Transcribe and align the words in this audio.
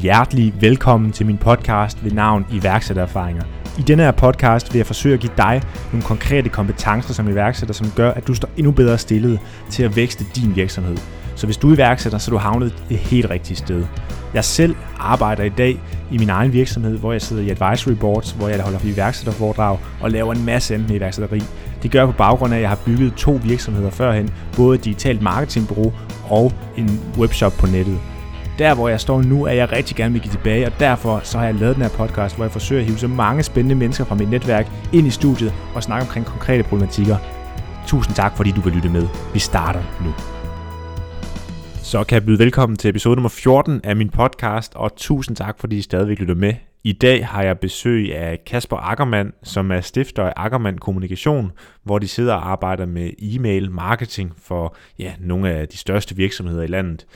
Hjertelig 0.00 0.54
velkommen 0.60 1.12
til 1.12 1.26
min 1.26 1.38
podcast 1.38 2.04
ved 2.04 2.10
navn 2.10 2.46
iværksættererfaringer. 2.52 3.42
I 3.78 3.82
denne 3.82 4.02
her 4.02 4.10
podcast 4.10 4.72
vil 4.72 4.78
jeg 4.78 4.86
forsøge 4.86 5.14
at 5.14 5.20
give 5.20 5.32
dig 5.36 5.62
nogle 5.92 6.04
konkrete 6.04 6.48
kompetencer 6.48 7.14
som 7.14 7.28
iværksætter, 7.28 7.74
som 7.74 7.90
gør, 7.96 8.10
at 8.10 8.26
du 8.26 8.34
står 8.34 8.48
endnu 8.56 8.72
bedre 8.72 8.98
stillet 8.98 9.40
til 9.70 9.82
at 9.82 9.96
vækste 9.96 10.24
din 10.36 10.56
virksomhed. 10.56 10.96
Så 11.34 11.46
hvis 11.46 11.56
du 11.56 11.70
er 11.70 11.74
iværksætter, 11.74 12.18
så 12.18 12.30
er 12.30 12.32
du 12.32 12.38
havnet 12.38 12.74
det 12.88 12.98
helt 12.98 13.30
rigtige 13.30 13.56
sted. 13.56 13.84
Jeg 14.34 14.44
selv 14.44 14.74
arbejder 14.98 15.44
i 15.44 15.48
dag 15.48 15.80
i 16.12 16.18
min 16.18 16.30
egen 16.30 16.52
virksomhed, 16.52 16.98
hvor 16.98 17.12
jeg 17.12 17.22
sidder 17.22 17.42
i 17.42 17.50
advisory 17.50 17.94
boards, 17.94 18.30
hvor 18.30 18.48
jeg 18.48 18.60
holder 18.60 18.78
iværksætterforedrag 18.84 19.78
og 20.00 20.10
laver 20.10 20.34
en 20.34 20.44
masse 20.44 20.74
andet 20.74 20.88
med 20.88 20.96
iværksætteri. 20.96 21.42
Det 21.82 21.90
gør 21.90 21.98
jeg 21.98 22.08
på 22.08 22.16
baggrund 22.18 22.52
af, 22.52 22.56
at 22.56 22.62
jeg 22.62 22.70
har 22.70 22.78
bygget 22.86 23.14
to 23.14 23.40
virksomheder 23.44 23.90
førhen, 23.90 24.30
både 24.56 24.78
et 24.78 24.84
digitalt 24.84 25.22
marketingbureau 25.22 25.92
og 26.28 26.52
en 26.76 27.00
webshop 27.18 27.52
på 27.52 27.66
nettet. 27.66 27.98
Der 28.58 28.74
hvor 28.74 28.88
jeg 28.88 29.00
står 29.00 29.22
nu, 29.22 29.44
er 29.44 29.52
jeg 29.52 29.72
rigtig 29.72 29.96
gerne 29.96 30.12
vil 30.12 30.22
give 30.22 30.32
tilbage, 30.32 30.66
og 30.66 30.72
derfor 30.80 31.20
så 31.24 31.38
har 31.38 31.44
jeg 31.44 31.54
lavet 31.54 31.74
den 31.74 31.82
her 31.82 31.90
podcast, 31.90 32.36
hvor 32.36 32.44
jeg 32.44 32.52
forsøger 32.52 32.80
at 32.80 32.86
hive 32.86 32.98
så 32.98 33.08
mange 33.08 33.42
spændende 33.42 33.74
mennesker 33.74 34.04
fra 34.04 34.14
mit 34.14 34.30
netværk 34.30 34.66
ind 34.92 35.06
i 35.06 35.10
studiet 35.10 35.52
og 35.74 35.82
snakke 35.82 36.06
omkring 36.06 36.26
konkrete 36.26 36.62
problematikker. 36.62 37.16
Tusind 37.86 38.14
tak, 38.14 38.36
fordi 38.36 38.50
du 38.50 38.60
vil 38.60 38.72
lytte 38.72 38.88
med. 38.88 39.08
Vi 39.32 39.38
starter 39.38 39.82
nu. 40.04 40.12
Så 41.82 42.04
kan 42.04 42.14
jeg 42.14 42.24
byde 42.24 42.38
velkommen 42.38 42.76
til 42.76 42.90
episode 42.90 43.16
nummer 43.16 43.28
14 43.28 43.80
af 43.84 43.96
min 43.96 44.08
podcast, 44.08 44.74
og 44.74 44.96
tusind 44.96 45.36
tak, 45.36 45.58
fordi 45.58 45.78
I 45.78 45.82
stadigvæk 45.82 46.18
lytter 46.18 46.34
med. 46.34 46.54
I 46.84 46.92
dag 46.92 47.26
har 47.26 47.42
jeg 47.42 47.58
besøg 47.58 48.16
af 48.16 48.40
Kasper 48.46 48.76
Ackermann, 48.76 49.32
som 49.42 49.70
er 49.70 49.80
stifter 49.80 50.24
af 50.24 50.32
Ackermann 50.36 50.78
Kommunikation, 50.78 51.52
hvor 51.84 51.98
de 51.98 52.08
sidder 52.08 52.34
og 52.34 52.50
arbejder 52.50 52.86
med 52.86 53.10
e-mail 53.18 53.70
marketing 53.70 54.32
for 54.42 54.76
ja, 54.98 55.12
nogle 55.20 55.50
af 55.50 55.68
de 55.68 55.76
største 55.76 56.16
virksomheder 56.16 56.62
i 56.62 56.66
landet. 56.66 57.06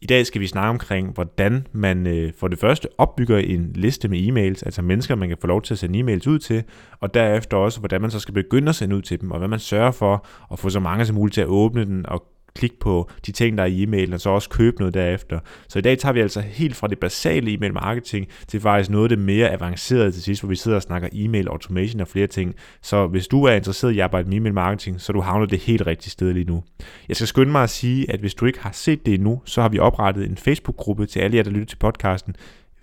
I 0.00 0.06
dag 0.06 0.26
skal 0.26 0.40
vi 0.40 0.46
snakke 0.46 0.68
omkring, 0.68 1.12
hvordan 1.14 1.66
man 1.72 2.06
øh, 2.06 2.32
for 2.38 2.48
det 2.48 2.58
første 2.58 2.88
opbygger 2.98 3.38
en 3.38 3.72
liste 3.74 4.08
med 4.08 4.18
e-mails, 4.18 4.62
altså 4.66 4.82
mennesker, 4.82 5.14
man 5.14 5.28
kan 5.28 5.38
få 5.40 5.46
lov 5.46 5.62
til 5.62 5.74
at 5.74 5.78
sende 5.78 6.00
e-mails 6.00 6.28
ud 6.28 6.38
til, 6.38 6.64
og 7.00 7.14
derefter 7.14 7.56
også, 7.56 7.80
hvordan 7.80 8.00
man 8.00 8.10
så 8.10 8.20
skal 8.20 8.34
begynde 8.34 8.68
at 8.68 8.74
sende 8.74 8.96
ud 8.96 9.02
til 9.02 9.20
dem, 9.20 9.30
og 9.30 9.38
hvad 9.38 9.48
man 9.48 9.58
sørger 9.58 9.90
for 9.90 10.26
at 10.52 10.58
få 10.58 10.68
så 10.70 10.80
mange 10.80 11.06
som 11.06 11.16
muligt 11.16 11.34
til 11.34 11.40
at 11.40 11.46
åbne 11.46 11.84
den 11.84 12.06
og 12.06 12.35
klikke 12.56 12.78
på 12.78 13.10
de 13.26 13.32
ting, 13.32 13.58
der 13.58 13.64
er 13.64 13.68
i 13.68 13.84
e-mailen, 13.84 14.14
og 14.14 14.20
så 14.20 14.30
også 14.30 14.48
købe 14.48 14.76
noget 14.78 14.94
derefter. 14.94 15.38
Så 15.68 15.78
i 15.78 15.82
dag 15.82 15.98
tager 15.98 16.12
vi 16.12 16.20
altså 16.20 16.40
helt 16.40 16.76
fra 16.76 16.86
det 16.86 16.98
basale 16.98 17.52
e-mail 17.52 17.72
marketing 17.72 18.28
til 18.48 18.60
faktisk 18.60 18.90
noget 18.90 19.04
af 19.04 19.08
det 19.08 19.18
mere 19.18 19.50
avancerede 19.50 20.12
til 20.12 20.22
sidst, 20.22 20.42
hvor 20.42 20.48
vi 20.48 20.56
sidder 20.56 20.76
og 20.76 20.82
snakker 20.82 21.08
e-mail 21.12 21.48
automation 21.48 22.00
og 22.00 22.08
flere 22.08 22.26
ting. 22.26 22.54
Så 22.82 23.06
hvis 23.06 23.28
du 23.28 23.44
er 23.44 23.52
interesseret 23.52 23.92
i 23.92 23.98
at 23.98 24.04
arbejde 24.04 24.28
med 24.28 24.36
e-mail 24.36 24.54
marketing, 24.54 25.00
så 25.00 25.12
du 25.12 25.20
havner 25.20 25.46
det 25.46 25.58
helt 25.58 25.86
rigtige 25.86 26.10
sted 26.10 26.32
lige 26.32 26.44
nu. 26.44 26.62
Jeg 27.08 27.16
skal 27.16 27.26
skynde 27.26 27.52
mig 27.52 27.62
at 27.62 27.70
sige, 27.70 28.10
at 28.10 28.20
hvis 28.20 28.34
du 28.34 28.46
ikke 28.46 28.60
har 28.60 28.72
set 28.72 29.06
det 29.06 29.14
endnu, 29.14 29.42
så 29.44 29.62
har 29.62 29.68
vi 29.68 29.78
oprettet 29.78 30.24
en 30.24 30.36
Facebook-gruppe 30.36 31.06
til 31.06 31.20
alle 31.20 31.36
jer, 31.36 31.42
der 31.42 31.50
lytter 31.50 31.66
til 31.66 31.76
podcasten, 31.76 32.36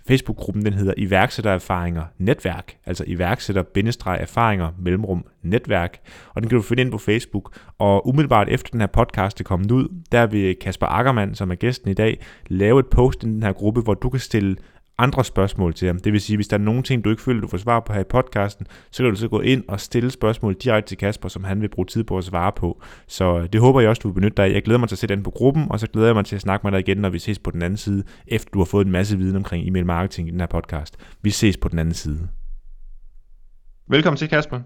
Facebook-gruppen 0.08 0.64
den 0.64 0.72
hedder 0.72 0.94
iværksættererfaringer 0.96 2.02
netværk, 2.18 2.76
altså 2.86 3.04
iværksætter-erfaringer 3.06 4.70
mellemrum 4.78 5.24
netværk, 5.42 5.98
og 6.34 6.42
den 6.42 6.48
kan 6.48 6.56
du 6.56 6.62
finde 6.62 6.82
ind 6.82 6.90
på 6.90 6.98
Facebook. 6.98 7.58
Og 7.78 8.08
umiddelbart 8.08 8.48
efter 8.48 8.70
den 8.70 8.80
her 8.80 8.86
podcast 8.86 9.40
er 9.40 9.44
kommet 9.44 9.70
ud, 9.70 9.88
der 10.12 10.26
vil 10.26 10.56
Kasper 10.60 10.86
Ackermann, 10.86 11.34
som 11.34 11.50
er 11.50 11.54
gæsten 11.54 11.90
i 11.90 11.94
dag, 11.94 12.20
lave 12.46 12.80
et 12.80 12.86
post 12.86 13.22
i 13.22 13.26
den 13.26 13.42
her 13.42 13.52
gruppe, 13.52 13.80
hvor 13.80 13.94
du 13.94 14.10
kan 14.10 14.20
stille 14.20 14.56
andre 14.98 15.24
spørgsmål 15.24 15.74
til 15.74 15.86
ham. 15.86 15.98
Det 15.98 16.12
vil 16.12 16.20
sige, 16.20 16.36
hvis 16.36 16.48
der 16.48 16.56
er 16.56 16.60
nogle 16.60 16.82
ting, 16.82 17.04
du 17.04 17.10
ikke 17.10 17.22
føler, 17.22 17.40
du 17.40 17.48
får 17.48 17.58
svar 17.58 17.80
på 17.80 17.92
her 17.92 18.00
i 18.00 18.04
podcasten, 18.04 18.66
så 18.90 19.02
kan 19.02 19.10
du 19.10 19.16
så 19.16 19.28
gå 19.28 19.40
ind 19.40 19.64
og 19.68 19.80
stille 19.80 20.10
spørgsmål 20.10 20.54
direkte 20.54 20.88
til 20.88 20.98
Kasper, 20.98 21.28
som 21.28 21.44
han 21.44 21.60
vil 21.60 21.68
bruge 21.68 21.86
tid 21.86 22.04
på 22.04 22.18
at 22.18 22.24
svare 22.24 22.52
på. 22.52 22.82
Så 23.06 23.46
det 23.46 23.60
håber 23.60 23.80
jeg 23.80 23.90
også, 23.90 24.00
du 24.00 24.08
vil 24.08 24.14
benytte 24.14 24.36
dig 24.36 24.44
af. 24.44 24.52
Jeg 24.52 24.62
glæder 24.62 24.78
mig 24.78 24.88
til 24.88 24.94
at 24.94 24.98
se 24.98 25.06
den 25.06 25.22
på 25.22 25.30
gruppen, 25.30 25.66
og 25.70 25.80
så 25.80 25.86
glæder 25.86 26.08
jeg 26.08 26.14
mig 26.14 26.24
til 26.24 26.36
at 26.36 26.42
snakke 26.42 26.66
med 26.66 26.72
dig 26.72 26.80
igen, 26.88 26.98
når 26.98 27.08
vi 27.08 27.18
ses 27.18 27.38
på 27.38 27.50
den 27.50 27.62
anden 27.62 27.76
side, 27.76 28.04
efter 28.26 28.50
du 28.50 28.58
har 28.58 28.64
fået 28.64 28.84
en 28.84 28.92
masse 28.92 29.18
viden 29.18 29.36
omkring 29.36 29.68
e-mail 29.68 29.86
marketing 29.86 30.28
i 30.28 30.30
den 30.30 30.40
her 30.40 30.46
podcast. 30.46 30.96
Vi 31.22 31.30
ses 31.30 31.56
på 31.56 31.68
den 31.68 31.78
anden 31.78 31.94
side. 31.94 32.28
Velkommen 33.88 34.16
til, 34.16 34.28
Kasper. 34.28 34.60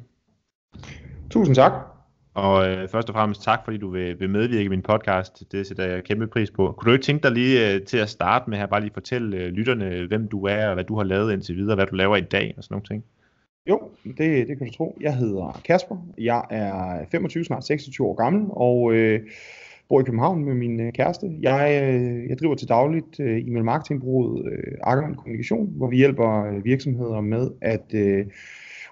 Tusind 1.31 1.55
tak. 1.55 1.98
Og 2.39 2.69
øh, 2.69 2.89
først 2.89 3.09
og 3.09 3.15
fremmest 3.15 3.43
tak, 3.43 3.61
fordi 3.65 3.77
du 3.77 3.91
vil, 3.91 4.21
vil 4.21 4.31
medvirke 4.31 4.65
i 4.65 4.69
min 4.69 4.83
podcast. 4.83 5.53
Det 5.53 5.67
sætter 5.67 5.85
jeg 5.85 6.05
kæmpe 6.05 6.27
pris 6.27 6.51
på. 6.51 6.75
Kunne 6.77 6.89
du 6.89 6.93
ikke 6.93 7.05
tænke 7.05 7.23
dig 7.23 7.33
lige 7.33 7.75
øh, 7.75 7.83
til 7.83 7.99
at 7.99 8.09
starte 8.09 8.51
med 8.51 8.59
her, 8.59 8.67
bare 8.67 8.81
lige 8.81 8.91
fortælle 8.95 9.37
øh, 9.37 9.49
lytterne, 9.49 10.07
hvem 10.07 10.29
du 10.29 10.47
er, 10.47 10.69
og 10.69 10.75
hvad 10.75 10.85
du 10.85 10.97
har 10.97 11.05
lavet 11.05 11.33
indtil 11.33 11.57
videre, 11.57 11.75
hvad 11.75 11.87
du 11.87 11.95
laver 11.95 12.17
i 12.17 12.21
dag 12.21 12.55
og 12.57 12.65
sådan 12.65 12.75
nogle 12.75 12.87
ting? 12.87 13.05
Jo, 13.69 13.81
det, 14.05 14.49
det 14.49 14.59
kan 14.59 14.67
du 14.67 14.73
tro. 14.73 14.99
Jeg 15.01 15.17
hedder 15.17 15.61
Kasper. 15.65 15.97
Jeg 16.19 16.45
er 16.51 17.05
25, 17.11 17.45
snart 17.45 17.67
26 17.67 18.07
år 18.07 18.15
gammel, 18.15 18.47
og 18.51 18.93
øh, 18.93 19.21
bor 19.89 20.01
i 20.01 20.05
København 20.05 20.45
med 20.45 20.55
min 20.55 20.81
øh, 20.81 20.93
kæreste. 20.93 21.31
Jeg, 21.41 21.81
øh, 21.83 22.29
jeg 22.29 22.39
driver 22.39 22.55
til 22.55 22.69
dagligt 22.69 23.21
øh, 23.21 23.47
e-mail 23.47 23.65
marketingbureauet 23.65 24.53
øh, 24.53 24.75
Ackermann 24.83 25.15
Kommunikation, 25.15 25.73
hvor 25.77 25.91
vi 25.91 25.97
hjælper 25.97 26.45
øh, 26.45 26.65
virksomheder 26.65 27.21
med 27.21 27.51
at... 27.61 27.95
Øh, 27.95 28.27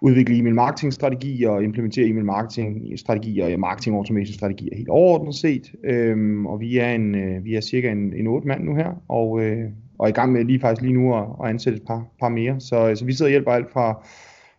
udvikle 0.01 0.37
e-mail 0.39 0.55
marketing 0.55 0.93
strategier 0.93 1.51
og 1.51 1.65
implementere 1.65 2.07
e-mail 2.07 2.25
marketing 2.25 2.99
strategier 2.99 3.53
og 3.53 3.61
marketing 3.61 3.97
automation 3.97 4.35
strategier 4.35 4.77
helt 4.77 4.89
overordnet 4.89 5.35
set. 5.35 5.73
Øhm, 5.85 6.47
og 6.47 6.61
vi 6.61 6.79
er 6.79 6.91
en 6.91 7.15
øh, 7.15 7.45
vi 7.45 7.55
er 7.55 7.61
cirka 7.61 7.93
en, 7.93 8.13
en 8.13 8.27
8 8.27 8.49
mand 8.49 8.65
nu 8.65 8.75
her 8.75 9.03
og 9.09 9.43
øh, 9.43 9.65
og 9.99 10.07
er 10.07 10.09
i 10.09 10.13
gang 10.13 10.33
med 10.33 10.45
lige 10.45 10.61
faktisk 10.61 10.83
lige 10.83 10.95
nu 10.95 11.17
at, 11.17 11.25
at 11.43 11.51
ansætte 11.51 11.77
et 11.77 11.87
par, 11.87 12.05
par 12.21 12.29
mere. 12.29 12.61
Så, 12.61 12.93
så 12.95 13.05
vi 13.05 13.13
sidder 13.13 13.29
og 13.29 13.31
hjælper 13.31 13.53
alt 13.53 13.73
fra 13.73 14.07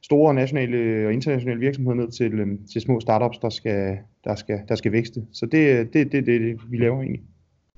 store 0.01 0.33
nationale 0.33 1.07
og 1.07 1.13
internationale 1.13 1.59
virksomheder 1.59 1.95
ned 1.95 2.11
til, 2.11 2.39
øhm, 2.39 2.59
til 2.71 2.81
små 2.81 2.99
startups, 2.99 3.37
der 3.37 3.49
skal, 3.49 3.97
der 4.23 4.35
skal, 4.35 4.59
der 4.67 4.75
skal 4.75 4.91
vækste. 4.91 5.21
Så 5.33 5.45
det 5.45 5.93
det, 5.93 6.11
det, 6.11 6.25
det, 6.25 6.41
det, 6.41 6.61
vi 6.69 6.77
laver 6.77 7.01
egentlig. 7.01 7.21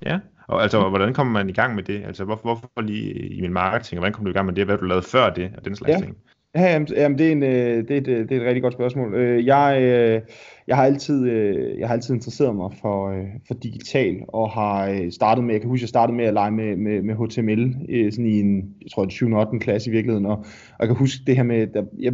Ja, 0.05 0.19
og 0.47 0.63
altså, 0.63 0.89
hvordan 0.89 1.13
kommer 1.13 1.33
man 1.33 1.49
i 1.49 1.53
gang 1.53 1.75
med 1.75 1.83
det? 1.83 2.03
Altså, 2.05 2.25
hvorfor, 2.25 2.43
hvorfor 2.43 2.81
lige 2.81 3.37
e-mail 3.37 3.51
marketing, 3.51 3.99
og 3.99 4.01
hvordan 4.01 4.13
kom 4.13 4.25
du 4.25 4.31
i 4.31 4.33
gang 4.33 4.45
med 4.45 4.53
det? 4.53 4.65
Hvad 4.65 4.77
du 4.77 4.85
lavet 4.85 5.05
før 5.05 5.29
det, 5.29 5.51
og 5.57 5.65
den 5.65 5.75
slags 5.75 5.93
ja. 5.93 6.05
ting? 6.05 6.17
Ja, 6.55 6.71
jamen, 6.71 7.17
det, 7.17 7.27
er 7.27 7.31
en, 7.31 7.43
øh, 7.43 7.87
det, 7.87 7.91
er 7.91 7.97
et, 7.97 8.07
øh, 8.07 8.29
det 8.29 8.31
er 8.31 8.41
et 8.41 8.47
rigtig 8.47 8.61
godt 8.61 8.73
spørgsmål. 8.73 9.13
Øh, 9.13 9.45
jeg, 9.45 10.21
jeg, 10.67 10.75
har 10.75 10.83
altid, 10.83 11.25
jeg 11.79 11.87
har 11.87 11.93
altid 11.93 12.13
interesseret 12.13 12.55
mig 12.55 12.71
for, 12.81 13.15
for 13.47 13.53
digital, 13.53 14.17
og 14.27 14.49
har 14.49 15.07
startet 15.11 15.43
med, 15.43 15.53
jeg 15.53 15.61
kan 15.61 15.69
huske, 15.69 15.83
jeg 15.83 15.89
startede 15.89 16.17
med 16.17 16.25
at 16.25 16.33
lege 16.33 16.51
med, 16.51 16.75
med, 16.75 17.01
med 17.01 17.15
HTML, 17.15 17.75
sådan 18.11 18.25
i 18.25 18.39
en, 18.39 18.75
jeg 18.81 18.91
tror, 18.91 19.09
7. 19.09 19.33
8. 19.33 19.59
klasse 19.59 19.89
i 19.89 19.93
virkeligheden, 19.93 20.25
og, 20.25 20.37
og 20.37 20.79
jeg 20.79 20.87
kan 20.87 20.95
huske 20.95 21.23
det 21.27 21.35
her 21.35 21.43
med, 21.43 21.67
der, 21.67 21.83
jeg 21.99 22.13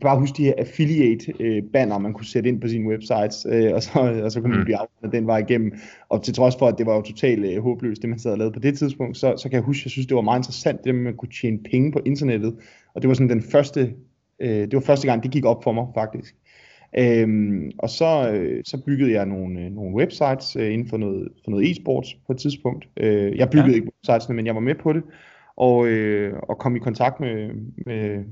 bare 0.00 0.18
huske 0.18 0.36
de 0.36 0.44
her 0.44 0.54
affiliate-banner, 0.58 1.98
man 1.98 2.12
kunne 2.12 2.26
sætte 2.26 2.48
ind 2.48 2.60
på 2.60 2.68
sine 2.68 2.88
websites, 2.88 3.44
og, 3.74 3.82
så, 3.82 4.20
og 4.24 4.32
så 4.32 4.40
kunne 4.40 4.50
man 4.50 4.58
mm. 4.58 4.64
blive 4.64 4.76
afvendt 4.76 5.14
den 5.14 5.26
vej 5.26 5.38
igennem, 5.38 5.72
og 6.08 6.22
til 6.22 6.34
trods 6.34 6.56
for, 6.58 6.66
at 6.66 6.78
det 6.78 6.86
var 6.86 6.94
jo 6.94 7.02
totalt 7.02 7.62
håbløst, 7.62 8.02
det 8.02 8.10
man 8.10 8.18
sad 8.18 8.32
og 8.32 8.38
lavede 8.38 8.54
på 8.54 8.60
det 8.60 8.78
tidspunkt, 8.78 9.16
så, 9.16 9.34
så 9.36 9.48
kan 9.48 9.56
jeg 9.56 9.62
huske, 9.62 9.82
jeg 9.84 9.90
synes, 9.90 10.06
det 10.06 10.14
var 10.14 10.22
meget 10.22 10.38
interessant, 10.38 10.84
det 10.84 10.94
med, 10.94 11.00
at 11.00 11.04
man 11.04 11.16
kunne 11.16 11.32
tjene 11.40 11.58
penge 11.70 11.92
på 11.92 12.00
internettet, 12.04 12.54
og 12.96 13.02
det 13.02 13.08
var 13.08 13.14
sådan 13.14 13.30
den 13.30 13.42
første, 13.42 13.94
øh, 14.40 14.48
det 14.48 14.74
var 14.74 14.80
første 14.80 15.06
gang, 15.06 15.22
det 15.22 15.30
gik 15.30 15.44
op 15.44 15.64
for 15.64 15.72
mig 15.72 15.86
faktisk. 15.94 16.36
Øhm, 16.98 17.70
og 17.78 17.90
så, 17.90 18.30
øh, 18.32 18.62
så 18.64 18.82
byggede 18.86 19.12
jeg 19.12 19.26
nogle, 19.26 19.60
øh, 19.60 19.70
nogle 19.70 19.96
websites 19.96 20.56
øh, 20.56 20.72
inden 20.72 20.88
for 20.88 20.96
noget, 20.96 21.28
for 21.44 21.50
noget 21.50 21.64
e-sports 21.66 22.18
på 22.26 22.32
et 22.32 22.38
tidspunkt. 22.38 22.88
Øh, 22.96 23.36
jeg 23.36 23.50
byggede 23.50 23.70
ja. 23.70 23.74
ikke 23.74 23.90
websites, 23.96 24.28
men 24.28 24.46
jeg 24.46 24.54
var 24.54 24.60
med 24.60 24.74
på 24.74 24.92
det, 24.92 25.02
og, 25.56 25.86
øh, 25.86 26.34
og 26.42 26.58
kom 26.58 26.76
i 26.76 26.78
kontakt 26.78 27.20
med, 27.20 27.50
med, 27.86 28.24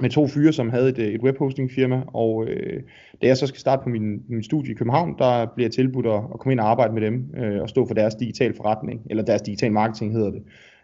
med 0.00 0.10
to 0.10 0.26
fyre, 0.26 0.52
som 0.52 0.70
havde 0.70 0.88
et, 0.88 0.98
et 0.98 1.20
webhosting 1.20 1.70
firma, 1.70 2.02
og 2.06 2.46
øh, 2.46 2.82
da 3.22 3.26
jeg 3.26 3.36
så 3.36 3.46
skal 3.46 3.60
starte 3.60 3.82
på 3.82 3.88
min, 3.88 4.22
min 4.28 4.42
studie 4.42 4.72
i 4.72 4.74
København, 4.74 5.14
der 5.18 5.46
bliver 5.54 5.66
jeg 5.66 5.72
tilbudt 5.72 6.06
at, 6.06 6.20
at 6.34 6.40
komme 6.40 6.52
ind 6.52 6.60
og 6.60 6.70
arbejde 6.70 6.94
med 6.94 7.02
dem, 7.02 7.30
øh, 7.36 7.62
og 7.62 7.68
stå 7.68 7.86
for 7.86 7.94
deres 7.94 8.14
digital 8.14 8.56
forretning, 8.56 9.00
eller 9.10 9.24
deres 9.24 9.42
digital 9.42 9.72
marketing 9.72 10.12
hedder 10.12 10.30
det, 10.30 10.42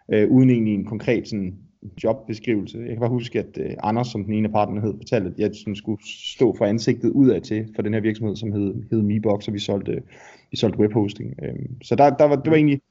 øh, 0.09 0.29
uden 0.29 0.49
egentlig 0.49 0.73
en 0.73 0.85
konkret 0.85 1.27
sådan, 1.27 1.55
jobbeskrivelse. 2.03 2.77
Jeg 2.77 2.89
kan 2.89 2.99
bare 2.99 3.09
huske, 3.09 3.39
at 3.39 3.57
øh, 3.57 3.71
Anders, 3.83 4.07
som 4.07 4.23
den 4.23 4.33
ene 4.33 4.47
af 4.47 4.53
partnerne 4.53 4.81
hed, 4.81 4.93
fortalte, 4.97 5.27
at 5.27 5.39
jeg 5.39 5.49
sådan, 5.53 5.75
skulle 5.75 6.01
stå 6.05 6.55
for 6.57 6.65
ansigtet 6.65 7.09
udad 7.09 7.41
til 7.41 7.67
for 7.75 7.81
den 7.81 7.93
her 7.93 8.01
virksomhed, 8.01 8.35
som 8.35 8.51
hed, 8.51 8.73
hed 8.91 9.01
Mebox, 9.01 9.47
og 9.47 9.53
vi 9.53 9.59
solgte, 9.59 10.01
vi 10.51 10.57
solgte 10.57 10.79
webhosting. 10.79 11.33
Øhm, 11.43 11.81
så 11.83 11.95
der, 11.95 12.09
der 12.09 12.25
var, 12.25 12.35
det 12.35 12.51
var 12.51 12.57
egentlig, 12.57 12.81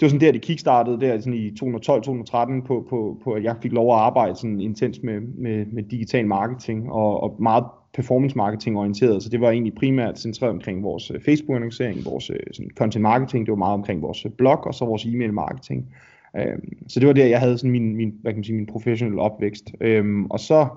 det 0.00 0.02
var 0.02 0.08
sådan 0.08 0.20
der, 0.20 0.32
det 0.32 0.42
kickstartede 0.42 1.00
der 1.00 1.18
sådan 1.18 1.34
i 1.34 1.48
2012-2013 1.48 2.66
på, 2.66 2.86
på, 2.90 3.20
på, 3.24 3.32
at 3.32 3.44
jeg 3.44 3.56
fik 3.62 3.72
lov 3.72 3.94
at 3.94 4.00
arbejde 4.00 4.36
sådan 4.36 4.60
intens 4.60 5.02
med, 5.02 5.20
med, 5.20 5.66
med 5.66 5.82
digital 5.82 6.26
marketing 6.26 6.92
og, 6.92 7.22
og 7.22 7.42
meget 7.42 7.64
performance 7.94 8.36
marketing 8.36 8.78
orienteret, 8.78 9.22
så 9.22 9.28
det 9.28 9.40
var 9.40 9.50
egentlig 9.50 9.74
primært 9.74 10.18
centreret 10.18 10.52
omkring 10.52 10.82
vores 10.82 11.10
øh, 11.10 11.20
Facebook-annoncering, 11.20 12.04
vores 12.04 12.30
øh, 12.30 12.36
sådan 12.52 12.70
content 12.76 13.02
marketing, 13.02 13.46
det 13.46 13.52
var 13.52 13.58
meget 13.58 13.74
omkring 13.74 14.02
vores 14.02 14.26
blog, 14.38 14.66
og 14.66 14.74
så 14.74 14.84
vores 14.84 15.04
e-mail 15.04 15.32
marketing. 15.32 15.88
Øhm, 16.36 16.88
så 16.88 17.00
det 17.00 17.06
var 17.06 17.12
der, 17.12 17.26
jeg 17.26 17.40
havde 17.40 17.58
sådan 17.58 17.70
min, 17.70 17.96
min, 17.96 18.12
hvad 18.22 18.32
kan 18.32 18.38
man 18.38 18.44
sige, 18.44 18.56
min 18.56 18.66
professionelle 18.66 19.20
opvækst. 19.20 19.64
Øhm, 19.80 20.24
og 20.24 20.40
så 20.40 20.68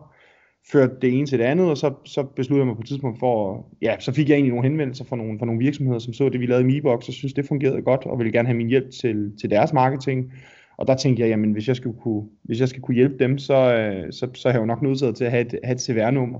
førte 0.71 0.95
det 1.01 1.17
ene 1.17 1.27
til 1.27 1.39
det 1.39 1.45
andet, 1.45 1.69
og 1.69 1.77
så, 1.77 1.93
så 2.05 2.23
besluttede 2.23 2.59
jeg 2.59 2.67
mig 2.67 2.75
på 2.75 2.81
et 2.81 2.87
tidspunkt 2.87 3.19
for, 3.19 3.65
ja, 3.81 3.95
så 3.99 4.11
fik 4.11 4.29
jeg 4.29 4.35
egentlig 4.35 4.53
nogle 4.53 4.69
henvendelser 4.69 5.05
fra 5.05 5.15
nogle, 5.15 5.39
fra 5.39 5.45
nogle 5.45 5.59
virksomheder, 5.59 5.99
som 5.99 6.13
så 6.13 6.29
det, 6.29 6.39
vi 6.39 6.45
lavede 6.45 6.69
i 6.69 6.73
Mebox, 6.73 7.07
og 7.07 7.13
synes 7.13 7.33
det 7.33 7.45
fungerede 7.45 7.81
godt, 7.81 8.05
og 8.05 8.17
ville 8.17 8.31
gerne 8.31 8.47
have 8.47 8.57
min 8.57 8.67
hjælp 8.67 8.91
til, 9.01 9.31
til 9.41 9.49
deres 9.49 9.73
marketing. 9.73 10.33
Og 10.77 10.87
der 10.87 10.95
tænkte 10.95 11.21
jeg, 11.21 11.29
jamen 11.29 11.51
hvis 11.51 11.67
jeg 11.67 11.75
skal 11.75 11.93
kunne, 11.93 12.23
hvis 12.43 12.59
jeg 12.59 12.67
skal 12.69 12.81
kunne 12.81 12.95
hjælpe 12.95 13.15
dem, 13.19 13.37
så, 13.37 13.73
øh, 13.73 14.11
så, 14.11 14.27
så 14.33 14.47
er 14.47 14.53
jeg 14.53 14.59
jo 14.59 14.65
nok 14.65 14.81
nødt 14.81 15.15
til 15.15 15.25
at 15.25 15.31
have 15.31 15.45
et, 15.45 15.59
have 15.63 15.75
et 15.75 15.81
CVR-nummer. 15.81 16.39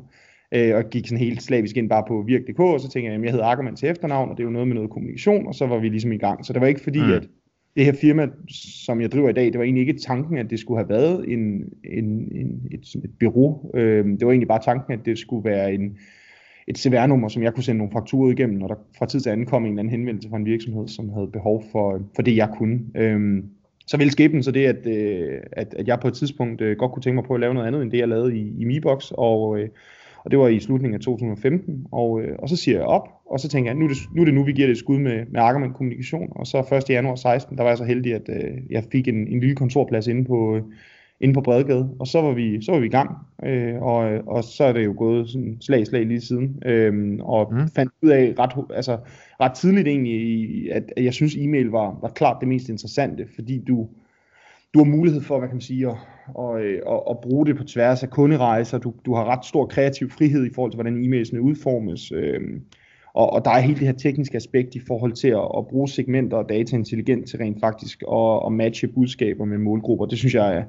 Øh, 0.52 0.75
og 0.75 0.84
gik 0.90 1.08
sådan 1.08 1.24
helt 1.24 1.44
slavisk 1.44 1.78
ind 1.78 1.90
bare 1.90 2.04
på 2.08 2.24
virk.dk, 2.28 2.60
og 2.60 2.80
så 2.80 2.90
tænkte 2.90 3.06
jeg, 3.06 3.12
jamen 3.12 3.25
jeg 3.25 3.31
hedder 3.31 3.46
Ackermann 3.46 3.75
til 3.75 3.90
efternavn, 3.90 4.30
og 4.30 4.38
det 4.38 4.44
er 4.44 4.48
jo 4.48 4.52
noget 4.52 4.68
med 4.68 4.75
noget 4.75 4.90
kommunikation, 4.90 5.48
og 5.48 5.56
så 5.56 5.68
var 5.68 5.78
vi 5.78 5.90
ligesom 5.90 6.12
i 6.12 6.18
gang. 6.18 6.46
Så 6.46 6.54
det 6.54 6.62
var 6.62 6.68
ikke 6.68 6.81
fordi, 6.81 7.00
mm. 7.00 7.12
at 7.12 7.28
det 7.78 7.86
her 7.86 7.94
firma, 7.94 8.28
som 8.84 9.02
jeg 9.02 9.12
driver 9.12 9.30
i 9.30 9.34
dag, 9.34 9.46
det 9.46 9.58
var 9.58 9.64
egentlig 9.64 9.88
ikke 9.88 10.02
tanken, 10.02 10.38
at 10.38 10.50
det 10.50 10.60
skulle 10.60 10.78
have 10.80 10.90
været 10.90 11.34
en, 11.34 11.40
en, 11.84 12.06
en, 12.32 12.62
et, 12.72 12.96
et 13.04 13.12
bureau. 13.20 13.72
Øh, 13.74 14.06
det 14.06 14.26
var 14.26 14.32
egentlig 14.32 14.48
bare 14.48 14.62
tanken, 14.64 14.94
at 14.94 15.00
det 15.06 15.20
skulle 15.20 15.50
være 15.50 15.74
en, 15.74 15.98
et 16.68 16.78
CVR-nummer, 16.78 17.28
som 17.28 17.44
jeg 17.44 17.54
kunne 17.54 17.64
sende 17.64 17.78
nogle 17.78 17.94
fakturer 17.94 18.32
igennem, 18.32 18.58
når 18.58 18.68
der 18.68 18.76
fra 18.98 19.06
tid 19.06 19.20
til 19.20 19.30
anden 19.30 19.46
kom 19.46 19.66
en 19.66 19.70
eller 19.70 19.80
anden 19.80 19.92
henvendelse 19.92 20.30
fra 20.30 20.38
en 20.38 20.46
virksomhed, 20.46 20.88
som 20.88 21.10
havde 21.10 21.28
behov 21.28 21.64
for, 21.72 22.02
for 22.16 22.22
det, 22.22 22.36
jeg 22.36 22.50
kunne. 22.58 22.80
Øh, 22.96 23.44
så 23.88 23.98
ville 23.98 24.12
skæbnen 24.12 24.44
så 24.44 24.52
det, 24.52 24.66
at, 24.66 24.88
øh, 24.88 25.40
at, 25.52 25.74
at 25.74 25.88
jeg 25.88 26.00
på 26.00 26.08
et 26.08 26.14
tidspunkt 26.14 26.62
øh, 26.62 26.78
godt 26.78 26.92
kunne 26.92 27.04
tænke 27.04 27.16
mig 27.16 27.24
på 27.24 27.34
at 27.34 27.40
lave 27.40 27.54
noget 27.54 27.68
andet, 27.68 27.82
end 27.82 27.92
det, 27.92 27.98
jeg 27.98 28.08
lavede 28.08 28.38
i, 28.38 28.54
i 28.60 28.66
MiBox, 28.66 29.12
og, 29.12 29.60
øh, 29.60 29.70
og 30.24 30.32
det 30.32 30.40
var 30.40 30.48
i 30.48 30.60
slutningen 30.60 30.96
af 30.96 31.02
2015, 31.02 31.88
og, 31.92 32.22
øh, 32.22 32.36
og 32.40 32.50
så 32.50 32.56
siger 32.56 32.78
jeg 32.78 32.86
op, 32.86 33.17
og 33.30 33.40
så 33.40 33.48
tænker 33.48 33.72
jeg, 33.72 33.78
nu 33.78 33.86
er 33.86 33.90
det 33.90 33.98
nu, 34.14 34.22
er 34.22 34.26
det 34.26 34.34
nu 34.34 34.44
vi 34.44 34.52
giver 34.52 34.68
det 34.68 34.72
et 34.72 34.78
skud 34.78 35.00
med, 35.00 35.26
med 35.26 35.42
Ackermann 35.42 35.74
Kommunikation, 35.74 36.28
og 36.36 36.48
så 36.48 36.76
1. 36.88 36.90
januar 36.90 37.16
16, 37.16 37.58
der 37.58 37.64
var 37.64 37.70
jeg 37.70 37.78
så 37.78 37.84
heldig, 37.84 38.14
at 38.14 38.30
øh, 38.30 38.58
jeg 38.70 38.84
fik 38.92 39.08
en, 39.08 39.28
en 39.28 39.40
lille 39.40 39.56
kontorplads 39.56 40.08
inde 40.08 40.26
på, 40.26 40.56
øh, 40.56 40.64
inde 41.20 41.34
på 41.34 41.42
Bredegade, 41.42 41.90
og 42.00 42.08
så 42.08 42.22
var 42.22 42.34
vi, 42.34 42.62
så 42.62 42.72
var 42.72 42.80
vi 42.80 42.86
i 42.86 42.90
gang, 42.90 43.18
øh, 43.44 43.82
og, 43.82 44.00
og 44.28 44.44
så 44.44 44.64
er 44.64 44.74
det 44.74 44.86
jo 44.86 44.94
gået 44.98 45.30
sådan 45.30 45.58
slag 45.62 45.88
slag 45.88 46.06
lige 46.06 46.22
siden, 46.22 46.64
øh, 46.66 47.20
og 47.20 47.54
mm. 47.54 47.68
fandt 47.76 47.92
ud 48.02 48.10
af 48.10 48.34
ret, 48.40 48.66
altså, 48.76 48.98
ret 49.40 49.54
tidligt 49.54 49.88
egentlig, 49.88 50.74
at, 50.74 50.94
at 50.98 51.04
jeg 51.04 51.14
synes 51.14 51.36
e-mail 51.36 51.66
var, 51.66 52.00
var 52.02 52.10
klart 52.10 52.38
det 52.40 52.48
mest 52.48 52.70
interessante, 52.70 53.28
fordi 53.36 53.64
du, 53.68 53.88
du 54.74 54.80
har 54.80 54.86
mulighed 54.86 55.22
for, 55.22 55.40
hvad 55.40 55.48
kan 55.48 55.56
man 55.56 55.62
sige, 55.62 55.88
at, 55.88 55.96
at, 56.40 56.66
at, 56.66 57.02
at 57.10 57.20
bruge 57.22 57.46
det 57.46 57.58
på 57.58 57.64
tværs 57.64 58.04
af 58.04 58.10
kunderejser. 58.10 58.78
Du, 58.78 58.94
du 59.06 59.14
har 59.14 59.26
ret 59.26 59.46
stor 59.46 59.66
kreativ 59.66 60.10
frihed 60.10 60.46
i 60.46 60.54
forhold 60.56 60.72
til, 60.72 60.76
hvordan 60.76 61.04
e-mailsene 61.04 61.42
udformes. 61.42 62.12
Øh, 62.12 62.42
og, 63.18 63.34
og 63.34 63.46
der 63.46 63.52
er 63.52 63.60
hele 63.60 63.80
det 63.80 63.88
her 63.88 63.94
tekniske 63.94 64.36
aspekt 64.36 64.75
i 64.75 64.80
forhold 64.88 65.14
til 65.14 65.28
at, 65.28 65.48
at 65.58 65.68
bruge 65.68 65.90
segmenter 65.90 66.38
og 66.38 66.50
data 66.50 66.75
intelligent 66.75 67.30
til 67.30 67.40
rent 67.40 67.60
faktisk 67.60 68.04
at, 68.12 68.42
at 68.46 68.52
matche 68.52 68.88
budskaber 68.88 69.46
med 69.46 69.58
målgrupper. 69.58 70.06
Det 70.06 70.18
synes 70.18 70.34
jeg 70.34 70.56
er, 70.56 70.64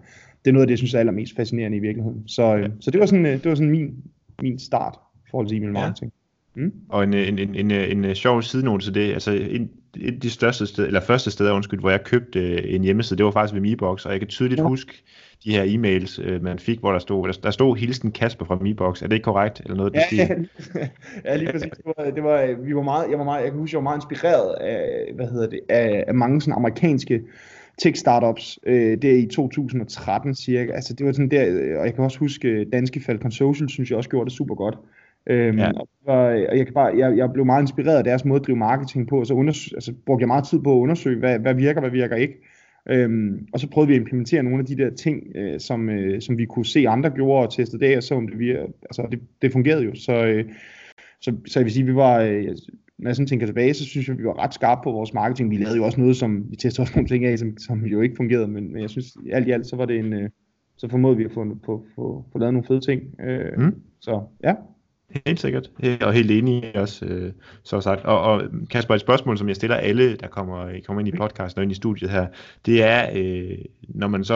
det 0.44 0.50
er 0.50 0.52
noget 0.52 0.62
af 0.62 0.66
det, 0.66 0.72
jeg 0.72 0.78
synes 0.78 0.94
er 0.94 0.98
allermest 0.98 1.36
fascinerende 1.36 1.76
i 1.76 1.80
virkeligheden. 1.80 2.28
Så, 2.28 2.56
øh, 2.56 2.68
så 2.80 2.90
det 2.90 3.00
var 3.00 3.06
sådan, 3.06 3.26
øh, 3.26 3.32
det 3.32 3.44
var 3.44 3.54
sådan 3.54 3.70
min, 3.70 3.94
min 4.42 4.58
start 4.58 4.98
i 5.26 5.28
forhold 5.30 5.48
til 5.48 5.56
e-mail 5.56 5.72
marketing. 5.72 6.12
Ja. 6.56 6.62
Mm? 6.62 6.72
Og 6.88 7.04
en, 7.04 7.14
en, 7.14 7.38
en, 7.38 7.54
en, 7.54 7.70
en, 7.70 8.04
en 8.04 8.14
sjov 8.14 8.42
sidenote 8.42 8.86
til 8.86 8.94
det, 8.94 9.12
altså 9.12 9.32
en, 9.32 9.70
et 9.96 10.14
af 10.14 10.20
de 10.20 10.30
største 10.30 10.66
steder, 10.66 10.86
eller 10.86 11.00
første 11.00 11.30
steder, 11.30 11.52
undskyld, 11.52 11.80
hvor 11.80 11.90
jeg 11.90 12.04
købte 12.04 12.40
øh, 12.40 12.74
en 12.74 12.82
hjemmeside, 12.82 13.18
det 13.18 13.24
var 13.24 13.30
faktisk 13.30 13.54
ved 13.54 13.60
Mibox, 13.60 14.06
og 14.06 14.12
jeg 14.12 14.20
kan 14.20 14.28
tydeligt 14.28 14.58
ja. 14.58 14.64
huske 14.64 15.02
de 15.44 15.52
her 15.52 15.64
e-mails, 15.64 16.22
øh, 16.22 16.42
man 16.42 16.58
fik, 16.58 16.80
hvor 16.80 16.92
der 16.92 16.98
stod, 16.98 17.28
der, 17.28 17.38
der 17.42 17.50
stod 17.50 17.76
hilsen 17.76 18.12
Kasper 18.12 18.44
fra 18.44 18.58
Mibox. 18.60 19.02
Er 19.02 19.06
det 19.06 19.14
ikke 19.14 19.24
korrekt? 19.24 19.60
Eller 19.60 19.76
noget, 19.76 19.94
ja, 19.94 20.00
ja, 20.12 20.28
ja, 21.24 21.36
lige 21.36 21.52
præcis. 21.52 21.70
Det 21.76 21.92
var, 21.96 22.10
det 22.10 22.22
var, 22.22 22.64
vi 22.64 22.74
var 22.74 22.82
meget, 22.82 23.10
jeg 23.10 23.18
var 23.18 23.24
meget, 23.24 23.42
jeg 23.42 23.50
kan 23.50 23.60
huske, 23.60 23.74
jeg 23.74 23.78
var 23.78 23.90
meget 23.90 23.96
inspireret 23.96 24.54
af, 24.60 25.12
hvad 25.14 25.26
hedder 25.26 25.48
det, 25.48 25.60
af, 25.68 26.04
af 26.08 26.14
mange 26.14 26.40
sådan 26.40 26.54
amerikanske 26.54 27.22
tech-startups, 27.82 28.58
øh, 28.66 29.02
der 29.02 29.12
i 29.12 29.26
2013 29.26 30.34
cirka. 30.34 30.72
Altså 30.72 30.94
det 30.94 31.06
var 31.06 31.12
sådan 31.12 31.30
der, 31.30 31.42
og 31.78 31.86
jeg 31.86 31.94
kan 31.94 32.04
også 32.04 32.18
huske, 32.18 32.64
Danske 32.72 33.00
Falcon 33.00 33.30
Social, 33.30 33.68
synes 33.68 33.90
jeg 33.90 33.96
også 33.96 34.10
gjorde 34.10 34.24
det 34.24 34.36
super 34.36 34.54
godt. 34.54 34.78
Øhm, 35.28 35.58
ja. 35.58 35.70
og, 35.72 35.88
og 36.06 36.56
jeg, 36.58 36.66
kan 36.66 36.74
bare, 36.74 36.96
jeg, 36.98 37.16
jeg 37.16 37.32
blev 37.32 37.44
meget 37.44 37.62
inspireret 37.62 37.98
af 37.98 38.04
deres 38.04 38.24
måde 38.24 38.40
at 38.40 38.46
drive 38.46 38.58
marketing 38.58 39.08
på, 39.08 39.18
og 39.18 39.26
så 39.26 39.34
undersø- 39.34 39.74
altså, 39.74 39.92
brugte 40.06 40.22
jeg 40.22 40.28
meget 40.28 40.44
tid 40.44 40.58
på 40.58 40.72
at 40.72 40.78
undersøge, 40.78 41.18
hvad, 41.18 41.38
hvad 41.38 41.54
virker, 41.54 41.80
hvad 41.80 41.90
virker 41.90 42.16
ikke. 42.16 42.34
Øhm, 42.90 43.46
og 43.52 43.60
så 43.60 43.70
prøvede 43.70 43.88
vi 43.88 43.94
at 43.94 44.00
implementere 44.00 44.42
nogle 44.42 44.58
af 44.58 44.64
de 44.64 44.76
der 44.76 44.90
ting, 44.90 45.22
øh, 45.34 45.60
som, 45.60 45.88
øh, 45.88 46.20
som 46.20 46.38
vi 46.38 46.46
kunne 46.46 46.66
se 46.66 46.88
andre 46.88 47.10
gjorde 47.10 47.46
og 47.46 47.52
testede 47.52 47.86
det, 47.86 47.96
og 47.96 48.02
så 48.02 48.14
om 48.14 48.28
det 48.28 48.38
virker. 48.38 48.62
Altså 48.62 49.08
det, 49.10 49.20
det 49.42 49.52
fungerede 49.52 49.84
jo. 49.84 49.94
Så, 49.94 50.26
øh, 50.26 50.44
så, 51.20 51.34
så 51.46 51.60
jeg 51.60 51.64
vil 51.64 51.72
sige, 51.72 51.86
vi 51.86 51.94
var, 51.94 52.20
øh, 52.20 52.44
når 52.98 53.08
jeg 53.08 53.16
sådan 53.16 53.26
tænker 53.26 53.46
tilbage, 53.46 53.74
så 53.74 53.84
synes 53.84 54.08
jeg, 54.08 54.18
vi 54.18 54.24
var 54.24 54.38
ret 54.38 54.54
skarpe 54.54 54.80
på 54.84 54.92
vores 54.92 55.14
marketing. 55.14 55.50
Vi 55.50 55.56
lavede 55.56 55.76
jo 55.76 55.84
også 55.84 56.00
noget, 56.00 56.16
som 56.16 56.50
vi 56.50 56.56
testede 56.56 56.84
også 56.84 56.92
nogle 56.96 57.08
ting 57.08 57.24
af, 57.24 57.38
som, 57.38 57.58
som 57.58 57.84
jo 57.84 58.00
ikke 58.00 58.16
fungerede, 58.16 58.48
men, 58.48 58.72
men 58.72 58.82
jeg 58.82 58.90
synes, 58.90 59.16
alt 59.32 59.48
i 59.48 59.50
alt, 59.50 59.66
så 59.66 59.76
var 59.76 59.84
det 59.84 59.98
en, 59.98 60.12
øh, 60.12 60.30
så 60.76 60.88
formåede 60.88 61.16
vi 61.16 61.24
at 61.24 61.32
få, 61.32 61.56
få, 61.64 61.84
få, 61.94 62.24
få 62.32 62.38
lavet 62.38 62.54
nogle 62.54 62.66
fede 62.66 62.80
ting. 62.80 63.20
Øh, 63.20 63.58
mm. 63.58 63.74
Så 64.00 64.22
ja. 64.44 64.54
Helt 65.26 65.40
sikkert, 65.40 65.70
og 66.00 66.12
helt 66.12 66.30
enig 66.30 66.76
også, 66.76 67.06
øh, 67.06 67.32
så 67.62 67.80
sagt. 67.80 68.04
Og, 68.04 68.20
og 68.20 68.42
Kasper, 68.70 68.94
et 68.94 69.00
spørgsmål, 69.00 69.38
som 69.38 69.48
jeg 69.48 69.56
stiller 69.56 69.76
alle, 69.76 70.16
der 70.16 70.26
kommer, 70.26 70.80
kommer 70.86 71.00
ind 71.00 71.08
i 71.08 71.16
podcasten 71.16 71.58
og 71.58 71.62
ind 71.62 71.72
i 71.72 71.74
studiet 71.74 72.10
her, 72.10 72.26
det 72.66 72.82
er, 72.82 73.10
øh, 73.14 73.58
når 73.88 74.08
man 74.08 74.24
så 74.24 74.34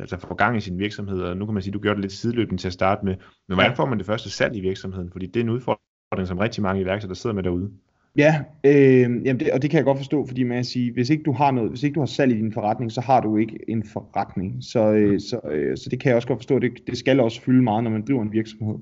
altså 0.00 0.16
får 0.20 0.34
gang 0.34 0.56
i 0.56 0.60
sin 0.60 0.78
virksomhed, 0.78 1.20
og 1.20 1.36
nu 1.36 1.46
kan 1.46 1.54
man 1.54 1.62
sige, 1.62 1.72
du 1.72 1.78
gjorde 1.78 1.94
det 1.94 2.04
lidt 2.04 2.12
sideløbende 2.12 2.62
til 2.62 2.68
at 2.68 2.72
starte 2.72 3.04
med, 3.04 3.14
men 3.48 3.56
hvordan 3.56 3.76
får 3.76 3.86
man 3.86 3.98
det 3.98 4.06
første 4.06 4.30
salg 4.30 4.56
i 4.56 4.60
virksomheden? 4.60 5.10
Fordi 5.12 5.26
det 5.26 5.36
er 5.36 5.44
en 5.44 5.50
udfordring, 5.50 6.28
som 6.28 6.38
rigtig 6.38 6.62
mange 6.62 6.80
iværksættere 6.80 7.16
sidder 7.16 7.34
med 7.34 7.42
derude. 7.42 7.70
Ja, 8.16 8.40
øh, 8.64 9.00
jamen 9.00 9.40
det, 9.40 9.52
og 9.52 9.62
det 9.62 9.70
kan 9.70 9.76
jeg 9.76 9.84
godt 9.84 9.98
forstå, 9.98 10.26
fordi 10.26 10.42
man 10.42 10.64
siger, 10.64 10.92
hvis 10.92 11.10
ikke 11.10 11.22
du 11.22 11.32
har 11.32 11.50
noget, 11.50 11.70
hvis 11.70 11.82
ikke 11.82 11.94
du 11.94 12.00
har 12.00 12.06
salg 12.06 12.32
i 12.32 12.36
din 12.36 12.52
forretning, 12.52 12.92
så 12.92 13.00
har 13.00 13.20
du 13.20 13.36
ikke 13.36 13.58
en 13.68 13.84
forretning. 13.92 14.56
Så, 14.60 14.92
øh, 14.92 15.20
så, 15.20 15.40
øh, 15.50 15.76
så 15.76 15.88
det 15.90 16.00
kan 16.00 16.08
jeg 16.08 16.16
også 16.16 16.28
godt 16.28 16.38
forstå, 16.38 16.58
det, 16.58 16.72
det 16.86 16.98
skal 16.98 17.20
også 17.20 17.42
fylde 17.42 17.62
meget, 17.62 17.84
når 17.84 17.90
man 17.90 18.04
driver 18.06 18.22
en 18.22 18.32
virksomhed. 18.32 18.74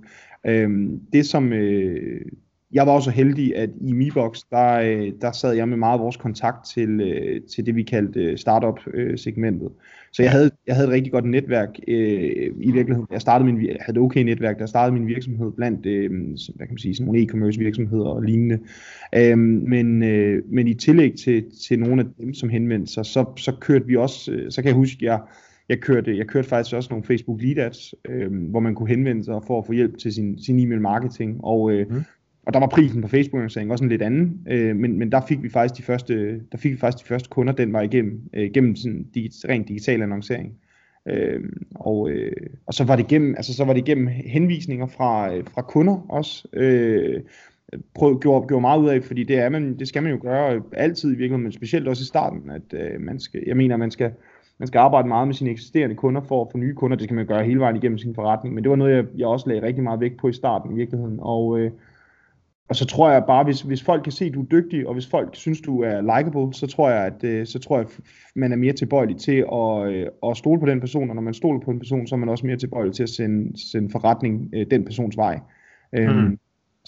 Øh, 0.46 0.90
det 1.12 1.26
som, 1.26 1.52
øh, 1.52 2.20
jeg 2.72 2.86
var 2.86 2.92
også 2.92 3.10
heldig, 3.10 3.56
at 3.56 3.70
i 3.80 3.92
MiBox, 3.92 4.38
der, 4.50 4.80
øh, 4.80 5.12
der 5.20 5.32
sad 5.32 5.52
jeg 5.52 5.68
med 5.68 5.76
meget 5.76 5.98
af 5.98 6.00
vores 6.00 6.16
kontakt 6.16 6.66
til, 6.74 7.00
øh, 7.00 7.40
til 7.54 7.66
det, 7.66 7.76
vi 7.76 7.82
kaldte 7.82 8.20
øh, 8.20 8.38
startup-segmentet. 8.38 9.66
Øh, 9.66 9.72
så 10.12 10.22
jeg 10.22 10.30
havde, 10.30 10.50
jeg 10.66 10.74
havde 10.74 10.88
et 10.88 10.94
rigtig 10.94 11.12
godt 11.12 11.24
netværk 11.24 11.68
øh, 11.88 12.50
i 12.60 12.72
virkeligheden. 12.72 13.06
Jeg 13.12 13.20
startede 13.20 13.52
min, 13.52 13.66
jeg 13.66 13.76
havde 13.80 13.98
et 13.98 14.02
okay 14.02 14.22
netværk, 14.22 14.58
der 14.58 14.66
startede 14.66 14.98
min 14.98 15.08
virksomhed 15.08 15.52
blandt 15.52 15.86
øh, 15.86 16.10
hvad 16.54 16.66
kan 16.66 16.74
man 16.74 16.78
sige, 16.78 16.94
sådan 16.94 17.06
nogle 17.06 17.22
e-commerce 17.22 17.58
virksomheder 17.58 18.08
og 18.08 18.22
lignende. 18.22 18.58
Øh, 19.14 19.38
men, 19.38 20.02
øh, 20.02 20.42
men 20.48 20.68
i 20.68 20.74
tillæg 20.74 21.14
til, 21.14 21.44
til 21.68 21.78
nogle 21.78 22.02
af 22.02 22.06
dem, 22.20 22.34
som 22.34 22.48
henvendte 22.48 22.92
sig, 22.92 23.06
så, 23.06 23.24
så 23.36 23.52
kørte 23.60 23.86
vi 23.86 23.96
også, 23.96 24.32
øh, 24.32 24.50
så 24.50 24.62
kan 24.62 24.68
jeg 24.68 24.76
huske, 24.76 25.04
jeg, 25.04 25.20
jeg 25.70 25.80
kørte, 25.80 26.16
jeg 26.18 26.26
kørte 26.26 26.48
faktisk 26.48 26.76
også 26.76 26.88
nogle 26.90 27.04
Facebook 27.04 27.42
lead 27.42 27.58
ads, 27.58 27.94
øh, 28.08 28.32
hvor 28.50 28.60
man 28.60 28.74
kunne 28.74 28.88
henvende 28.88 29.24
sig 29.24 29.40
for 29.46 29.58
at 29.58 29.66
få 29.66 29.72
hjælp 29.72 29.98
til 29.98 30.12
sin, 30.12 30.42
sin 30.42 30.60
e-mail 30.60 30.80
marketing. 30.80 31.44
Og, 31.44 31.72
øh, 31.72 31.90
mm. 31.90 32.02
og 32.46 32.52
der 32.52 32.60
var 32.60 32.66
prisen 32.66 33.02
på 33.02 33.08
Facebook 33.08 33.38
annoncering 33.38 33.72
også 33.72 33.84
en 33.84 33.90
lidt 33.90 34.02
anden, 34.02 34.40
øh, 34.50 34.76
men, 34.76 34.98
men 34.98 35.12
der 35.12 35.20
fik 35.28 35.42
vi 35.42 35.48
faktisk 35.48 35.78
de 35.78 35.82
første, 35.82 36.40
der 36.52 36.58
fik 36.58 36.72
vi 36.72 36.76
faktisk 36.76 37.04
de 37.04 37.08
første 37.08 37.28
kunder 37.28 37.52
den 37.52 37.72
var 37.72 37.80
igennem, 37.80 38.20
øh, 38.34 38.50
gennem 38.54 38.76
sådan 38.76 39.06
digit, 39.14 39.32
rent 39.48 39.68
digital 39.68 40.02
annoncering. 40.02 40.54
Øh, 41.08 41.40
og, 41.74 42.10
øh, 42.10 42.32
og 42.66 42.74
så 42.74 42.84
var 42.84 42.96
det 42.96 43.06
gennem, 43.06 43.34
altså 43.36 43.54
så 43.54 43.64
var 43.64 43.72
det 43.72 43.84
gennem 43.84 44.06
henvisninger 44.06 44.86
fra, 44.86 45.34
øh, 45.34 45.44
fra 45.54 45.62
kunder 45.62 46.06
også. 46.08 46.48
Øh, 46.52 47.20
prøv, 47.94 48.20
gjorde, 48.20 48.46
gjorde 48.48 48.60
meget 48.60 48.80
ud 48.80 48.88
af, 48.88 49.02
fordi 49.02 49.24
det, 49.24 49.38
er 49.38 49.48
man, 49.48 49.78
det 49.78 49.88
skal 49.88 50.02
man 50.02 50.12
jo 50.12 50.18
gøre 50.22 50.62
altid 50.72 51.08
i 51.08 51.12
virkeligheden, 51.12 51.42
men 51.42 51.52
specielt 51.52 51.88
også 51.88 52.02
i 52.02 52.06
starten, 52.06 52.50
at 52.50 52.80
øh, 52.80 53.00
man 53.00 53.20
skal, 53.20 53.42
jeg 53.46 53.56
mener, 53.56 53.76
man 53.76 53.90
skal, 53.90 54.10
man 54.60 54.66
skal 54.66 54.78
arbejde 54.78 55.08
meget 55.08 55.28
med 55.28 55.34
sine 55.34 55.50
eksisterende 55.50 55.94
kunder 55.94 56.20
for 56.20 56.42
at 56.44 56.48
få 56.52 56.58
nye 56.58 56.74
kunder. 56.74 56.96
Det 56.96 57.08
kan 57.08 57.16
man 57.16 57.26
gøre 57.26 57.44
hele 57.44 57.60
vejen 57.60 57.76
igennem 57.76 57.98
sin 57.98 58.14
forretning. 58.14 58.54
Men 58.54 58.64
det 58.64 58.70
var 58.70 58.76
noget, 58.76 58.96
jeg, 58.96 59.04
jeg 59.16 59.26
også 59.26 59.48
lagde 59.48 59.62
rigtig 59.62 59.84
meget 59.84 60.00
vægt 60.00 60.20
på 60.20 60.28
i 60.28 60.32
starten 60.32 60.72
i 60.72 60.74
virkeligheden. 60.74 61.18
Og, 61.20 61.58
øh, 61.58 61.70
og 62.68 62.76
så 62.76 62.86
tror 62.86 63.10
jeg 63.10 63.24
bare, 63.26 63.44
hvis, 63.44 63.60
hvis 63.60 63.82
folk 63.82 64.02
kan 64.02 64.12
se, 64.12 64.24
at 64.24 64.34
du 64.34 64.40
er 64.40 64.46
dygtig, 64.46 64.86
og 64.86 64.92
hvis 64.94 65.06
folk 65.06 65.36
synes, 65.36 65.60
du 65.60 65.82
er 65.82 66.00
likable, 66.00 66.54
så 66.54 66.66
tror 66.66 66.90
jeg, 66.90 67.06
at 67.06 67.24
øh, 67.24 67.46
så 67.46 67.58
tror 67.58 67.78
jeg, 67.78 67.86
man 68.34 68.52
er 68.52 68.56
mere 68.56 68.72
tilbøjelig 68.72 69.16
til 69.16 69.44
at, 69.52 69.92
øh, 69.92 70.06
at 70.26 70.36
stole 70.36 70.60
på 70.60 70.66
den 70.66 70.80
person. 70.80 71.10
Og 71.10 71.14
når 71.14 71.22
man 71.22 71.34
stoler 71.34 71.60
på 71.60 71.70
en 71.70 71.78
person, 71.78 72.06
så 72.06 72.14
er 72.14 72.18
man 72.18 72.28
også 72.28 72.46
mere 72.46 72.56
tilbøjelig 72.56 72.94
til 72.94 73.02
at 73.02 73.08
sende, 73.08 73.70
sende 73.70 73.90
forretning 73.90 74.50
øh, 74.54 74.66
den 74.70 74.84
persons 74.84 75.16
vej. 75.16 75.40
Øh, 75.92 76.16
mm. 76.16 76.38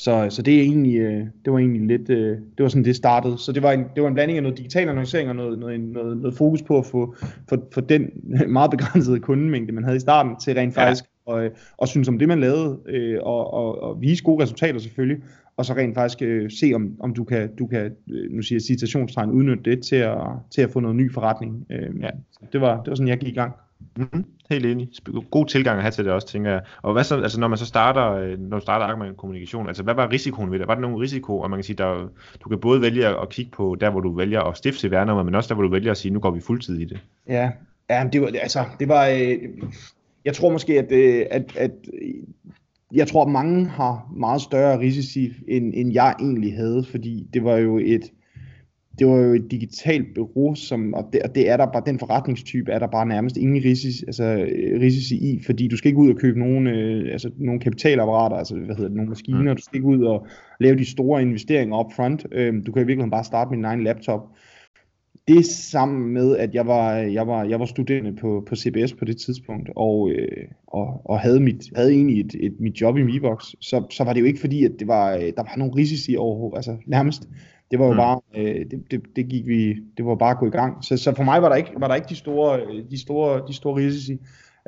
Så, 0.03 0.27
så 0.31 0.43
det, 0.43 0.59
er 0.59 0.63
egentlig, 0.63 0.99
øh, 0.99 1.27
det 1.45 1.53
var 1.53 1.59
egentlig 1.59 1.83
lidt, 1.83 2.11
øh, 2.11 2.37
det 2.57 2.63
var 2.63 2.69
sådan 2.69 2.85
det 2.85 2.97
startede. 2.97 3.39
Så 3.39 3.53
det 3.53 3.63
var 3.63 3.73
en, 3.73 3.85
det 3.95 4.03
var 4.03 4.09
en 4.09 4.15
blanding 4.15 4.37
af 4.37 4.43
noget 4.43 4.59
digital 4.59 4.89
annoncering 4.89 5.29
og 5.29 5.37
noget, 5.37 5.59
noget, 5.59 5.81
noget, 5.81 6.17
noget 6.17 6.37
fokus 6.37 6.63
på 6.63 6.79
at 6.79 6.87
få 6.87 7.15
for, 7.49 7.65
for 7.73 7.81
den 7.81 8.11
meget 8.49 8.71
begrænsede 8.71 9.21
kundemængde, 9.21 9.73
man 9.73 9.85
havde 9.85 9.97
i 9.97 10.01
starten, 10.01 10.37
til 10.45 10.55
rent 10.55 10.75
faktisk 10.75 11.05
ja. 11.27 11.33
og, 11.33 11.51
og 11.77 11.89
synes 11.89 12.09
om 12.09 12.19
det, 12.19 12.29
man 12.29 12.41
lavede, 12.41 12.79
øh, 12.87 13.19
og, 13.23 13.53
og, 13.53 13.83
og 13.83 14.01
vise 14.01 14.25
gode 14.25 14.43
resultater 14.43 14.79
selvfølgelig, 14.79 15.23
og 15.57 15.65
så 15.65 15.73
rent 15.75 15.95
faktisk 15.95 16.23
øh, 16.23 16.51
se, 16.51 16.73
om, 16.75 16.97
om 17.01 17.15
du 17.15 17.25
kan, 17.25 17.57
du 17.57 17.67
kan 17.67 17.93
nu 18.31 18.43
siger 18.43 18.57
jeg 18.57 18.63
citationstegn, 18.63 19.31
udnytte 19.31 19.71
det 19.71 19.83
til 19.83 19.97
at, 19.97 20.19
til 20.51 20.63
at 20.63 20.71
få 20.71 20.81
noget 20.81 20.97
ny 20.97 21.13
forretning. 21.13 21.67
Øh, 21.71 22.03
ja. 22.03 22.11
det, 22.53 22.61
var, 22.61 22.83
det 22.83 22.91
var 22.91 22.95
sådan, 22.95 23.09
jeg 23.09 23.19
gik 23.19 23.29
i 23.29 23.35
gang. 23.35 23.53
Mm-hmm. 23.97 24.25
Helt 24.51 24.67
enig. 24.67 24.89
God 25.31 25.47
tilgang 25.47 25.77
at 25.77 25.83
have 25.83 25.91
til 25.91 26.05
det 26.05 26.13
også, 26.13 26.29
tænker 26.29 26.51
jeg. 26.51 26.61
Og 26.83 26.93
hvad 26.93 27.05
så, 27.05 27.21
altså 27.21 27.41
når 27.41 27.49
man 27.49 27.59
så 27.59 27.67
starter, 27.67 28.13
øh, 28.13 28.39
når 28.39 28.59
du 28.59 28.63
starter 28.63 28.97
med 28.97 29.15
kommunikation, 29.15 29.69
altså 29.69 29.83
hvad 29.83 29.95
var 29.95 30.11
risikoen 30.13 30.51
ved 30.51 30.59
det? 30.59 30.69
Var 30.69 30.75
der 30.75 30.81
nogen 30.81 31.01
risiko, 31.01 31.39
og 31.39 31.51
man 31.51 31.57
kan 31.57 31.65
sige, 31.65 31.77
der, 31.77 32.09
du 32.45 32.49
kan 32.49 32.59
både 32.59 32.81
vælge 32.81 33.07
at 33.07 33.29
kigge 33.29 33.51
på 33.51 33.77
der, 33.81 33.91
hvor 33.91 34.01
du 34.01 34.17
vælger 34.17 34.41
at 34.41 34.57
stifte 34.57 34.91
værnummer, 34.91 35.23
men 35.23 35.35
også 35.35 35.49
der, 35.49 35.55
hvor 35.55 35.63
du 35.63 35.71
vælger 35.71 35.91
at 35.91 35.97
sige, 35.97 36.13
nu 36.13 36.21
går 36.21 36.31
vi 36.31 36.41
fuldtid 36.41 36.79
i 36.79 36.85
det. 36.85 37.01
Ja, 37.29 37.51
ja 37.91 38.09
det 38.13 38.21
var, 38.21 38.27
altså, 38.27 38.65
det 38.81 38.89
var, 38.89 39.07
øh, 39.07 39.39
jeg 40.25 40.35
tror 40.35 40.53
måske, 40.53 40.79
at, 40.79 40.93
øh, 40.93 41.27
at, 41.31 41.57
at 41.57 41.71
jeg 42.93 43.09
tror, 43.09 43.25
at 43.25 43.31
mange 43.31 43.67
har 43.67 44.13
meget 44.17 44.43
større 44.43 44.79
risici, 44.79 45.33
end, 45.49 45.73
end 45.75 45.93
jeg 45.93 46.15
egentlig 46.21 46.57
havde, 46.57 46.85
fordi 46.91 47.27
det 47.35 47.45
var 47.45 47.57
jo 47.57 47.79
et, 47.79 48.11
det 48.99 49.07
var 49.07 49.17
jo 49.17 49.35
et 49.35 49.51
digitalt 49.51 50.15
bureau, 50.15 50.55
som, 50.55 50.95
og, 50.95 51.09
det, 51.13 51.23
og 51.23 51.35
det 51.35 51.51
er 51.51 51.57
der 51.57 51.67
bare, 51.67 51.83
den 51.87 51.99
forretningstype 51.99 52.73
er 52.73 52.79
der 52.79 52.87
bare 52.87 53.07
nærmest 53.07 53.37
ingen 53.37 53.65
risici, 53.65 54.05
altså, 54.07 54.47
risici 54.81 55.17
i, 55.17 55.43
fordi 55.47 55.69
du 55.69 55.77
skal 55.77 55.89
ikke 55.89 56.01
ud 56.01 56.11
og 56.11 56.17
købe 56.17 56.39
nogle, 56.39 56.71
øh, 56.71 57.13
altså, 57.13 57.31
nogle 57.37 57.61
kapitalapparater, 57.61 58.37
altså 58.37 58.57
hvad 58.57 58.75
hedder 58.75 58.89
det, 58.89 58.97
nogle 58.97 59.09
maskiner, 59.09 59.53
mm. 59.53 59.57
du 59.57 59.63
skal 59.63 59.77
ikke 59.77 59.89
ud 59.89 60.03
og 60.03 60.27
lave 60.61 60.79
de 60.79 60.85
store 60.85 61.23
investeringer 61.23 61.85
up 61.85 61.93
front, 61.97 62.27
øh, 62.33 62.55
du 62.67 62.73
kan 62.73 62.83
i 62.83 62.87
virkeligheden 62.87 63.11
bare 63.11 63.25
starte 63.25 63.51
med 63.51 63.57
din 63.57 63.65
egen 63.65 63.85
laptop. 63.85 64.21
Det 65.29 65.47
sammen 65.47 66.13
med, 66.13 66.37
at 66.37 66.55
jeg 66.55 66.67
var, 66.67 66.93
jeg 66.95 67.27
var, 67.27 67.45
jeg 67.45 67.61
var 67.61 67.67
studerende 67.67 68.17
på, 68.17 68.45
på 68.49 68.57
CBS 68.57 68.93
på 68.93 69.05
det 69.05 69.17
tidspunkt, 69.17 69.71
og, 69.77 70.11
øh, 70.11 70.47
og, 70.67 71.03
og 71.05 71.21
havde, 71.21 71.41
mit, 71.41 71.65
havde 71.77 71.93
egentlig 71.93 72.21
et, 72.21 72.35
et, 72.41 72.61
mit 72.61 72.81
job 72.81 72.97
i 72.97 73.03
Mibox, 73.03 73.45
så, 73.61 73.87
så 73.91 74.05
var 74.05 74.13
det 74.13 74.21
jo 74.21 74.27
ikke 74.27 74.41
fordi, 74.41 74.65
at 74.65 74.73
det 74.79 74.89
var, 74.89 75.15
øh, 75.15 75.21
der 75.21 75.43
var 75.43 75.57
nogle 75.57 75.75
risici 75.77 76.17
over, 76.17 76.57
altså 76.57 76.77
nærmest. 76.87 77.29
Det 77.71 77.79
var 77.79 77.87
jo 77.87 77.93
mm. 77.93 77.97
bare, 77.97 78.21
øh, 78.37 78.67
det, 78.71 78.83
det, 78.91 79.01
det, 79.17 79.29
gik 79.29 79.47
vi, 79.47 79.77
det 79.97 80.05
var 80.05 80.15
bare 80.15 80.31
at 80.31 80.39
gå 80.39 80.47
i 80.47 80.51
gang. 80.51 80.85
Så, 80.85 80.97
så 80.97 81.15
for 81.17 81.23
mig 81.23 81.43
var 81.43 81.49
der 81.49 81.57
ikke, 81.57 81.71
var 81.79 81.89
der 81.89 81.95
ikke 81.95 82.09
de 82.09 82.17
store, 82.17 82.61
de 82.91 83.01
store, 83.01 83.43
de 83.49 83.55
store 83.55 83.77
risici. 83.77 84.19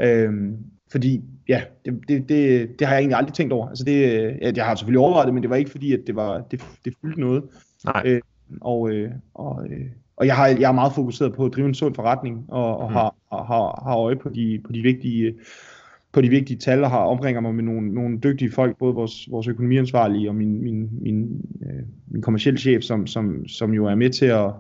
Øhm, 0.01 0.57
fordi, 0.93 1.23
ja, 1.49 1.63
det, 1.85 2.01
det, 2.09 2.29
det, 2.29 2.69
det 2.79 2.87
har 2.87 2.95
jeg 2.95 3.01
egentlig 3.01 3.17
aldrig 3.17 3.35
tænkt 3.35 3.53
over. 3.53 3.69
Altså 3.69 3.85
det, 3.85 4.57
jeg 4.57 4.65
har 4.65 4.75
selvfølgelig 4.75 5.01
overvejet 5.01 5.27
det, 5.27 5.35
men 5.35 5.43
det 5.43 5.51
var 5.51 5.57
ikke 5.57 5.71
fordi, 5.71 5.93
at 5.93 6.01
det, 6.07 6.17
var, 6.17 6.41
det, 6.51 6.63
det 6.85 6.95
fyldte 7.01 7.21
noget. 7.21 7.45
Nej. 7.85 8.03
Øh, 8.07 8.21
og, 8.61 8.91
øh, 8.91 9.11
og, 9.35 9.67
øh, 9.71 9.87
og 10.17 10.27
jeg, 10.27 10.37
har, 10.37 10.47
jeg 10.47 10.69
er 10.69 10.73
meget 10.73 10.93
fokuseret 10.93 11.35
på 11.35 11.45
at 11.45 11.53
drive 11.55 11.69
en 11.69 11.75
sund 11.75 11.95
forretning, 11.95 12.45
og, 12.49 12.79
og 12.79 12.89
mm. 12.89 12.95
har, 12.95 13.15
har, 13.33 13.83
har 13.87 13.97
øje 13.97 14.17
på 14.17 14.29
de, 14.29 14.61
på 14.65 14.73
de 14.73 14.83
vigtige 14.83 15.35
på 16.13 16.21
de 16.21 16.29
vigtige 16.29 16.59
tal, 16.59 16.85
og 16.85 16.91
har 16.91 16.99
omringer 16.99 17.41
mig 17.41 17.55
med 17.55 17.65
nogle, 17.65 17.95
nogle 17.95 18.19
dygtige 18.19 18.53
folk, 18.53 18.79
både 18.79 18.95
vores, 18.95 19.31
vores 19.31 19.49
økonomiansvarlige 19.49 20.29
og 20.29 20.35
min, 20.35 20.63
min, 20.63 20.89
min, 21.01 21.45
øh, 21.63 21.83
min 22.11 22.23
kommersielle 22.23 22.59
chef, 22.59 22.83
som, 22.83 23.07
som, 23.07 23.49
som 23.49 23.73
jo 23.73 23.87
er 23.87 23.95
med 23.95 24.11
til 24.11 24.27
at, 24.27 24.51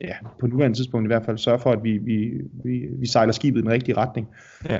ja, 0.00 0.14
på 0.40 0.46
nuværende 0.46 0.78
tidspunkt 0.78 1.06
i 1.06 1.12
hvert 1.12 1.24
fald, 1.24 1.38
sørge 1.38 1.58
for, 1.58 1.72
at 1.72 1.84
vi, 1.84 1.98
vi, 1.98 2.30
vi, 2.64 2.86
vi 2.98 3.06
sejler 3.06 3.32
skibet 3.32 3.60
i 3.60 3.62
den 3.62 3.70
rigtige 3.70 3.96
retning. 3.96 4.28
Ja. 4.68 4.78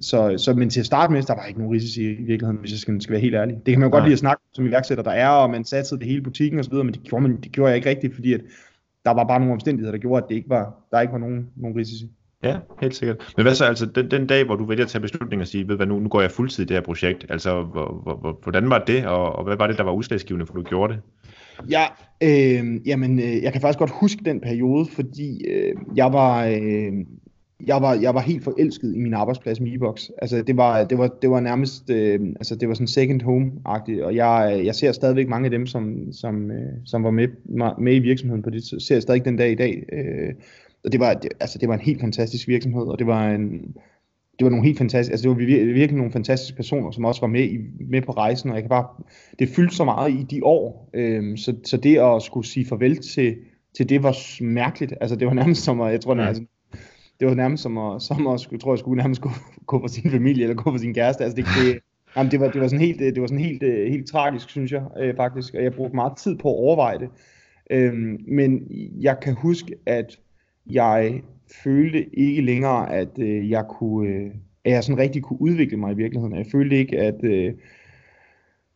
Så, 0.00 0.34
så, 0.38 0.54
men 0.54 0.70
til 0.70 0.80
at 0.80 0.86
starte 0.86 1.12
med, 1.12 1.22
der 1.22 1.34
var 1.34 1.44
ikke 1.44 1.60
nogen 1.60 1.74
risici 1.74 2.02
i 2.02 2.22
virkeligheden, 2.22 2.56
hvis 2.60 2.70
jeg 2.70 2.78
skal, 2.78 3.02
skal 3.02 3.12
være 3.12 3.20
helt 3.20 3.34
ærlig. 3.34 3.56
Det 3.66 3.72
kan 3.72 3.80
man 3.80 3.86
jo 3.86 3.92
godt 3.92 4.04
lide 4.04 4.12
at 4.12 4.18
snakke 4.18 4.42
som 4.52 4.66
iværksætter, 4.66 5.04
der 5.04 5.10
er, 5.10 5.28
og 5.28 5.50
man 5.50 5.64
satte 5.64 5.98
det 5.98 6.06
hele 6.06 6.22
butikken 6.22 6.60
osv., 6.60 6.74
men 6.74 6.94
det 6.94 7.02
gjorde, 7.02 7.22
man, 7.22 7.40
det 7.40 7.52
gjorde 7.52 7.68
jeg 7.68 7.76
ikke 7.76 7.90
rigtigt, 7.90 8.14
fordi 8.14 8.32
at 8.32 8.40
der 9.04 9.10
var 9.10 9.24
bare 9.24 9.38
nogle 9.38 9.54
omstændigheder, 9.54 9.92
der 9.92 9.98
gjorde, 9.98 10.22
at 10.22 10.28
det 10.28 10.34
ikke 10.34 10.48
var, 10.48 10.74
der 10.90 11.00
ikke 11.00 11.12
var 11.12 11.18
nogen, 11.18 11.50
nogen 11.56 11.76
risici. 11.76 12.10
Ja, 12.42 12.56
helt 12.80 12.94
sikkert. 12.96 13.32
Men 13.36 13.44
hvad 13.44 13.54
så 13.54 13.64
altså, 13.64 13.86
den, 13.86 14.10
den 14.10 14.26
dag, 14.26 14.44
hvor 14.44 14.56
du 14.56 14.64
vælger 14.64 14.84
at 14.84 14.90
tage 14.90 15.02
beslutning 15.02 15.42
og 15.42 15.48
sige, 15.48 15.68
ved 15.68 15.76
hvad, 15.76 15.86
nu, 15.86 15.98
nu 15.98 16.08
går 16.08 16.20
jeg 16.20 16.30
fuldtid 16.30 16.64
i 16.64 16.66
det 16.66 16.76
her 16.76 16.82
projekt, 16.82 17.26
altså, 17.28 17.62
hvor, 17.62 18.16
hvor, 18.20 18.38
hvordan 18.42 18.70
var 18.70 18.78
det, 18.78 19.06
og, 19.06 19.32
og 19.32 19.44
hvad 19.44 19.56
var 19.56 19.66
det, 19.66 19.78
der 19.78 19.84
var 19.84 19.92
udslagsgivende, 19.92 20.46
for 20.46 20.54
du 20.54 20.62
gjorde 20.62 20.92
det? 20.92 21.02
Ja, 21.70 21.82
øh, 22.22 22.88
jamen, 22.88 23.18
øh, 23.18 23.42
jeg 23.42 23.52
kan 23.52 23.60
faktisk 23.60 23.78
godt 23.78 23.92
huske 24.00 24.24
den 24.24 24.40
periode, 24.40 24.86
fordi 24.86 25.44
øh, 25.48 25.74
jeg 25.96 26.12
var, 26.12 26.46
øh, 26.46 26.92
jeg 27.66 27.82
var, 27.82 27.94
jeg 27.94 28.14
var 28.14 28.20
helt 28.20 28.44
forelsket 28.44 28.94
i 28.94 28.98
min 28.98 29.14
arbejdsplads 29.14 29.60
med 29.60 29.72
e-box. 29.72 30.08
Altså, 30.22 30.42
det 30.42 30.56
var, 30.56 30.84
det 30.84 30.98
var, 30.98 31.08
det 31.22 31.30
var 31.30 31.40
nærmest, 31.40 31.90
øh, 31.90 32.20
altså, 32.36 32.54
det 32.54 32.68
var 32.68 32.74
sådan 32.74 32.86
second 32.86 33.22
home-agtigt, 33.22 34.04
og 34.04 34.14
jeg, 34.14 34.62
jeg 34.64 34.74
ser 34.74 34.92
stadigvæk 34.92 35.28
mange 35.28 35.44
af 35.44 35.50
dem, 35.50 35.66
som, 35.66 36.12
som, 36.12 36.50
øh, 36.50 36.72
som 36.84 37.04
var 37.04 37.10
med, 37.10 37.28
med 37.78 37.94
i 37.94 37.98
virksomheden 37.98 38.42
på 38.42 38.50
det, 38.50 38.82
ser 38.82 38.94
jeg 38.94 39.02
stadig 39.02 39.24
den 39.24 39.36
dag 39.36 39.52
i 39.52 39.54
dag. 39.54 39.84
Øh, 39.92 40.34
og 40.84 40.92
det 40.92 41.00
var, 41.00 41.14
det, 41.14 41.30
altså, 41.40 41.58
det 41.58 41.68
var 41.68 41.74
en 41.74 41.80
helt 41.80 42.00
fantastisk 42.00 42.48
virksomhed, 42.48 42.82
og 42.82 42.98
det 42.98 43.06
var 43.06 43.30
en, 43.30 43.74
det 44.38 44.44
var 44.44 44.50
nogle 44.50 44.66
helt 44.66 44.78
fantastiske, 44.78 45.12
altså 45.12 45.22
det 45.22 45.30
var 45.30 45.36
virkelig, 45.36 45.74
virkelig 45.74 45.96
nogle 45.96 46.12
fantastiske 46.12 46.56
personer, 46.56 46.90
som 46.90 47.04
også 47.04 47.20
var 47.20 47.28
med, 47.28 47.44
i, 47.44 47.58
med 47.90 48.02
på 48.02 48.12
rejsen, 48.12 48.50
og 48.50 48.56
jeg 48.56 48.62
kan 48.62 48.68
bare, 48.68 48.86
det 49.38 49.48
fyldte 49.48 49.76
så 49.76 49.84
meget 49.84 50.12
i 50.12 50.26
de 50.30 50.44
år, 50.44 50.90
øh, 50.94 51.38
så, 51.38 51.54
så 51.64 51.76
det 51.76 51.98
at 51.98 52.22
skulle 52.22 52.46
sige 52.46 52.66
farvel 52.66 52.96
til, 52.96 53.36
til 53.76 53.88
det 53.88 54.02
var 54.02 54.42
mærkeligt, 54.42 54.94
altså 55.00 55.16
det 55.16 55.26
var 55.26 55.34
nærmest 55.34 55.64
som 55.64 55.80
at, 55.80 55.92
jeg 55.92 56.00
tror, 56.00 56.16
ja. 56.16 56.26
altså, 56.26 56.42
det 57.20 57.28
var 57.28 57.34
nærmest 57.34 57.62
som 57.62 57.78
at, 57.78 58.02
som 58.02 58.26
at 58.26 58.40
skulle, 58.40 58.60
tror 58.60 58.72
jeg 58.72 58.78
skulle 58.78 59.02
nærmest 59.02 59.20
gå, 59.20 59.30
gå 59.66 59.80
for 59.80 59.86
sin 59.86 60.10
familie 60.10 60.42
eller 60.42 60.56
gå 60.56 60.70
for 60.70 60.78
sin 60.78 60.94
kæreste. 60.94 61.24
Altså 61.24 61.36
det, 61.36 61.44
det, 61.44 61.78
jamen 62.16 62.30
det, 62.30 62.40
var, 62.40 62.50
det 62.50 62.60
var 62.60 62.68
sådan 62.68 62.86
helt, 62.86 63.00
det 63.00 63.20
var 63.20 63.26
sådan 63.26 63.44
helt, 63.44 63.62
øh, 63.62 63.90
helt, 63.90 64.06
tragisk, 64.06 64.50
synes 64.50 64.72
jeg 64.72 64.82
øh, 65.00 65.16
faktisk, 65.16 65.54
og 65.54 65.62
jeg 65.62 65.74
brugte 65.74 65.94
meget 65.96 66.16
tid 66.16 66.36
på 66.36 66.48
at 66.48 66.58
overveje 66.58 66.98
det. 66.98 67.08
Øhm, 67.70 68.18
men 68.28 68.66
jeg 69.00 69.16
kan 69.22 69.34
huske, 69.34 69.74
at 69.86 70.18
jeg 70.70 71.22
følte 71.64 72.18
ikke 72.18 72.42
længere, 72.42 72.92
at 72.92 73.18
øh, 73.18 73.50
jeg 73.50 73.64
kunne, 73.68 74.08
øh, 74.08 74.30
at 74.64 74.72
jeg 74.72 74.84
sådan 74.84 74.98
rigtig 74.98 75.22
kunne 75.22 75.42
udvikle 75.42 75.76
mig 75.76 75.92
i 75.92 75.96
virkeligheden. 75.96 76.36
Jeg 76.36 76.46
følte 76.52 76.76
ikke, 76.76 76.98
at 76.98 77.24
øh, 77.24 77.54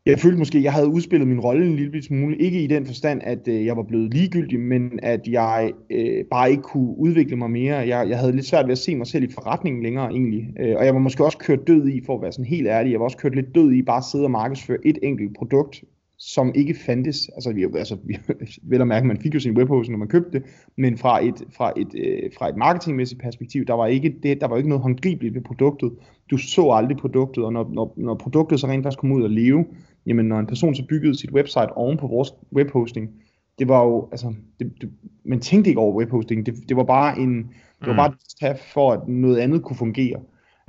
jeg 0.07 0.19
følte 0.19 0.39
måske, 0.39 0.59
at 0.59 0.65
jeg 0.65 0.73
havde 0.73 0.89
udspillet 0.89 1.29
min 1.29 1.41
rolle 1.41 1.67
en 1.67 1.77
lille 1.77 2.03
smule. 2.03 2.37
Ikke 2.37 2.65
i 2.65 2.67
den 2.67 2.87
forstand, 2.87 3.21
at 3.25 3.49
øh, 3.49 3.67
jeg 3.67 3.77
var 3.77 3.83
blevet 3.83 4.15
ligegyldig, 4.15 4.61
men 4.61 5.01
at 5.03 5.29
jeg 5.29 5.73
øh, 5.91 6.25
bare 6.31 6.51
ikke 6.51 6.63
kunne 6.63 6.99
udvikle 6.99 7.37
mig 7.37 7.51
mere. 7.51 7.77
Jeg, 7.77 8.09
jeg 8.09 8.19
havde 8.19 8.33
lidt 8.33 8.47
svært 8.47 8.67
ved 8.67 8.73
at 8.73 8.79
se 8.79 8.97
mig 8.97 9.07
selv 9.07 9.25
i 9.25 9.33
forretningen 9.33 9.83
længere 9.83 10.11
egentlig. 10.11 10.49
Øh, 10.61 10.77
og 10.77 10.85
jeg 10.85 10.95
var 10.95 11.01
måske 11.01 11.25
også 11.25 11.39
kørt 11.39 11.67
død 11.67 11.89
i, 11.89 12.01
for 12.07 12.15
at 12.17 12.23
være 12.23 12.33
sådan 12.33 12.45
helt 12.45 12.67
ærlig. 12.69 12.93
Jeg 12.93 13.01
var 13.01 13.05
også 13.05 13.17
kørt 13.17 13.35
lidt 13.35 13.55
død 13.55 13.73
i 13.73 13.83
bare 13.83 13.97
at 13.97 14.05
sidde 14.05 14.25
og 14.25 14.31
markedsføre 14.31 14.79
et 14.85 14.99
enkelt 15.03 15.37
produkt, 15.37 15.85
som 16.19 16.53
ikke 16.55 16.75
fandtes. 16.87 17.31
Altså, 17.35 17.53
vi, 17.53 17.63
altså 17.63 17.97
vi, 18.05 18.17
vel 18.71 18.81
at 18.81 18.89
mærke, 18.89 19.07
man 19.07 19.21
fik 19.21 19.35
jo 19.35 19.41
sin 19.41 19.57
webhose, 19.57 19.91
når 19.91 19.99
man 19.99 20.09
købte 20.09 20.31
det, 20.39 20.43
men 20.77 20.99
fra 20.99 21.25
et, 21.25 21.45
fra 21.57 21.73
et, 21.77 21.95
øh, 21.95 22.31
fra 22.39 22.49
et 22.49 22.57
marketingmæssigt 22.57 23.21
perspektiv, 23.21 23.65
der 23.65 23.75
var 23.75 23.87
ikke, 23.87 24.15
det, 24.23 24.41
der 24.41 24.49
var 24.49 24.57
ikke 24.57 24.69
noget 24.69 24.83
håndgribeligt 24.83 25.35
ved 25.35 25.43
produktet. 25.43 25.93
Du 26.31 26.37
så 26.37 26.71
aldrig 26.71 26.97
produktet, 26.97 27.45
og 27.45 27.53
når, 27.53 27.71
når, 27.73 27.95
når 27.97 28.15
produktet 28.15 28.61
så 28.61 28.67
rent 28.67 28.83
faktisk 28.83 29.01
kom 29.01 29.13
ud 29.13 29.23
og 29.23 29.31
leve, 29.31 29.65
jamen 30.07 30.27
når 30.27 30.39
en 30.39 30.47
person 30.47 30.75
så 30.75 30.85
byggede 30.89 31.19
sit 31.19 31.31
website 31.31 31.77
oven 31.77 31.97
på 31.97 32.07
vores 32.07 32.35
webhosting, 32.53 33.11
det 33.59 33.69
var 33.69 33.85
jo, 33.85 34.09
altså, 34.13 34.35
det, 34.59 34.73
det, 34.81 34.91
man 35.25 35.41
tænkte 35.41 35.69
ikke 35.69 35.81
over 35.81 35.97
webhosting, 35.97 36.47
det, 36.47 36.55
det 36.69 36.77
var 36.77 36.85
bare 36.85 37.19
en, 37.19 37.37
det 37.81 37.87
var 37.87 37.93
mm. 37.93 37.97
bare 37.97 38.53
et 38.53 38.59
for, 38.59 38.93
at 38.93 39.09
noget 39.09 39.39
andet 39.39 39.63
kunne 39.63 39.77
fungere. 39.77 40.21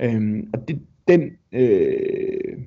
Øhm, 0.02 0.50
og 0.54 0.68
det, 0.68 0.80
den, 1.08 1.30
øh, 1.52 2.58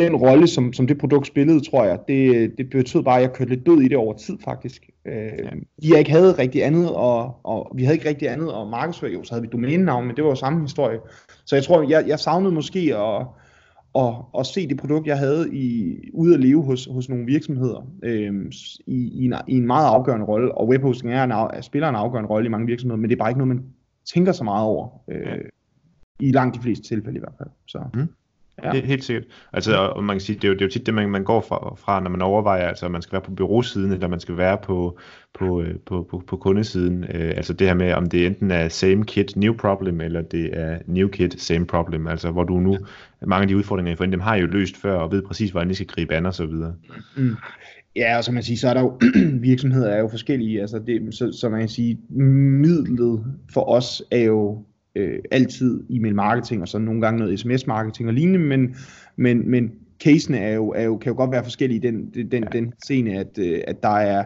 den 0.00 0.16
rolle, 0.16 0.46
som, 0.46 0.72
som 0.72 0.86
det 0.86 0.98
produkt 0.98 1.26
spillede, 1.26 1.70
tror 1.70 1.84
jeg, 1.84 1.98
det, 2.08 2.52
det 2.58 2.70
betød 2.70 3.02
bare, 3.02 3.16
at 3.16 3.22
jeg 3.22 3.32
kørte 3.32 3.50
lidt 3.50 3.66
død 3.66 3.80
i 3.80 3.88
det 3.88 3.96
over 3.96 4.14
tid 4.14 4.38
faktisk. 4.44 4.90
Øh, 5.06 5.14
ja. 5.14 5.50
Jeg 5.90 5.98
ikke 5.98 6.10
havde 6.10 6.38
rigtig 6.38 6.64
andet, 6.64 6.90
og, 6.90 7.36
og 7.44 7.72
vi 7.74 7.84
havde 7.84 7.96
ikke 7.96 8.08
rigtig 8.08 8.28
andet 8.28 8.48
at 8.48 8.68
markedsføre. 8.68 9.12
Jo, 9.12 9.24
så 9.24 9.34
havde 9.34 9.42
vi 9.42 9.48
domænenavn, 9.52 10.06
men 10.06 10.16
det 10.16 10.24
var 10.24 10.30
jo 10.30 10.36
samme 10.36 10.60
historie. 10.60 10.98
Så 11.44 11.56
jeg 11.56 11.64
tror, 11.64 11.82
jeg, 11.88 12.04
jeg 12.06 12.18
savnede 12.18 12.54
måske 12.54 12.96
at, 12.96 13.26
at, 13.94 14.14
at 14.38 14.46
se 14.46 14.68
det 14.68 14.76
produkt, 14.76 15.06
jeg 15.06 15.18
havde 15.18 15.54
i, 15.54 15.96
ude 16.12 16.34
at 16.34 16.40
leve 16.40 16.62
hos, 16.62 16.88
hos 16.90 17.08
nogle 17.08 17.26
virksomheder 17.26 17.86
øh, 18.02 18.52
i, 18.86 19.22
i, 19.22 19.24
en, 19.24 19.34
i 19.48 19.56
en 19.56 19.66
meget 19.66 19.86
afgørende 19.86 20.26
rolle. 20.26 20.54
Og 20.54 20.68
webhosting 20.68 21.12
er 21.12 21.24
en, 21.24 21.32
af, 21.32 21.64
spiller 21.64 21.88
en 21.88 21.94
afgørende 21.94 22.30
rolle 22.30 22.46
i 22.46 22.50
mange 22.50 22.66
virksomheder, 22.66 23.00
men 23.00 23.10
det 23.10 23.16
er 23.16 23.18
bare 23.18 23.30
ikke 23.30 23.38
noget, 23.38 23.56
man 23.56 23.64
tænker 24.14 24.32
så 24.32 24.44
meget 24.44 24.66
over. 24.66 24.88
Øh, 25.08 25.38
I 26.20 26.32
langt 26.32 26.56
de 26.56 26.60
fleste 26.60 26.88
tilfælde 26.88 27.16
i 27.16 27.20
hvert 27.20 27.34
fald. 27.38 27.48
Så. 27.66 27.80
Mm. 27.94 28.08
Ja. 28.62 28.68
Er 28.68 28.86
helt 28.86 29.04
sikkert. 29.04 29.24
Altså, 29.52 29.76
og 29.76 30.04
man 30.04 30.16
kan 30.16 30.20
sige, 30.20 30.36
det 30.36 30.44
er 30.44 30.48
jo, 30.48 30.54
det 30.54 30.60
er 30.60 30.66
jo 30.66 30.70
tit 30.70 30.86
det, 30.86 30.94
man, 30.94 31.10
man 31.10 31.24
går 31.24 31.40
fra, 31.40 31.74
fra, 31.74 32.00
når 32.00 32.10
man 32.10 32.22
overvejer, 32.22 32.68
altså, 32.68 32.88
man 32.88 33.02
skal 33.02 33.12
være 33.12 33.22
på 33.22 33.30
byråsiden, 33.30 33.92
eller 33.92 34.08
man 34.08 34.20
skal 34.20 34.36
være 34.36 34.58
på, 34.62 34.98
på, 35.34 35.62
øh, 35.62 35.74
på, 35.86 36.06
på, 36.10 36.22
på 36.26 36.36
kundesiden. 36.36 37.04
Øh, 37.04 37.32
altså 37.36 37.52
det 37.52 37.66
her 37.66 37.74
med, 37.74 37.92
om 37.92 38.08
det 38.08 38.26
enten 38.26 38.50
er 38.50 38.68
same 38.68 39.04
kit, 39.04 39.36
new 39.36 39.56
problem, 39.56 40.00
eller 40.00 40.22
det 40.22 40.50
er 40.52 40.78
new 40.86 41.08
kit, 41.08 41.42
same 41.42 41.66
problem. 41.66 42.06
Altså 42.06 42.30
hvor 42.30 42.44
du 42.44 42.60
nu, 42.60 42.78
mange 43.26 43.42
af 43.42 43.48
de 43.48 43.56
udfordringer, 43.56 43.96
for 43.96 44.06
dem 44.06 44.20
har 44.20 44.36
jo 44.36 44.46
løst 44.46 44.76
før, 44.76 44.94
og 44.94 45.12
ved 45.12 45.22
præcis, 45.22 45.50
hvordan 45.50 45.68
de 45.68 45.74
skal 45.74 45.86
gribe 45.86 46.14
an 46.14 46.26
og 46.26 46.34
så 46.34 46.46
videre. 46.46 46.74
Mm. 47.16 47.36
Ja, 47.96 48.16
og 48.16 48.24
som 48.24 48.34
man 48.34 48.42
siger, 48.42 48.58
så 48.58 48.68
er 48.68 48.74
der 48.74 48.80
jo, 48.80 48.98
virksomheder 49.50 49.90
er 49.90 49.98
jo 49.98 50.08
forskellige, 50.08 50.60
altså 50.60 50.78
det, 50.86 51.14
så, 51.14 51.32
så 51.32 51.48
man 51.48 51.60
kan 51.60 51.68
sige, 51.68 51.98
midlet 52.10 53.24
for 53.52 53.68
os 53.68 54.02
er 54.10 54.22
jo 54.22 54.64
øh, 54.94 55.18
altid 55.30 55.84
e-mail 55.90 56.14
marketing, 56.14 56.62
og 56.62 56.68
så 56.68 56.78
nogle 56.78 57.00
gange 57.00 57.18
noget 57.18 57.40
sms 57.40 57.66
marketing 57.66 58.08
og 58.08 58.14
lignende, 58.14 58.38
men, 58.38 58.76
men, 59.16 59.50
men 59.50 59.72
casene 60.02 60.38
er 60.38 60.54
jo, 60.54 60.68
er 60.68 60.82
jo, 60.82 60.96
kan 60.96 61.12
jo 61.12 61.16
godt 61.16 61.32
være 61.32 61.44
forskellige 61.44 61.76
i 61.76 61.80
den, 61.80 62.30
den, 62.30 62.44
den 62.52 62.72
scene, 62.84 63.18
at, 63.18 63.38
øh, 63.38 63.60
at 63.66 63.82
der 63.82 63.96
er 63.96 64.24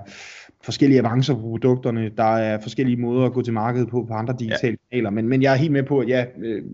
forskellige 0.65 1.01
avancer 1.01 1.35
på 1.35 1.41
produkterne, 1.41 2.11
der 2.17 2.37
er 2.37 2.61
forskellige 2.61 2.97
måder 2.97 3.27
at 3.27 3.33
gå 3.33 3.43
til 3.43 3.53
markedet 3.53 3.89
på 3.89 4.05
på 4.09 4.15
andre 4.15 4.35
digitale 4.39 4.77
ja. 4.93 4.97
kanaler, 4.97 5.11
men, 5.11 5.29
men 5.29 5.43
jeg 5.43 5.53
er 5.53 5.57
helt 5.57 5.73
med 5.73 5.83
på, 5.83 5.99
at 5.99 6.09
ja, 6.09 6.25
øh, 6.39 6.65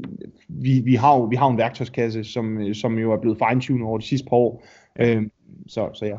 vi, 0.49 0.80
vi, 0.84 0.94
har 0.94 1.16
jo, 1.16 1.25
vi 1.25 1.37
har 1.37 1.49
en 1.49 1.58
værktøjskasse, 1.58 2.25
som, 2.25 2.58
øh, 2.58 2.75
som 2.75 2.99
jo 2.99 3.12
er 3.12 3.20
blevet 3.20 3.38
fine-tunet 3.38 3.87
over 3.87 3.99
de 3.99 4.04
sidste 4.04 4.28
par 4.28 4.37
år, 4.37 4.64
øh, 5.00 5.22
så, 5.66 5.90
så 5.94 6.06
ja. 6.06 6.16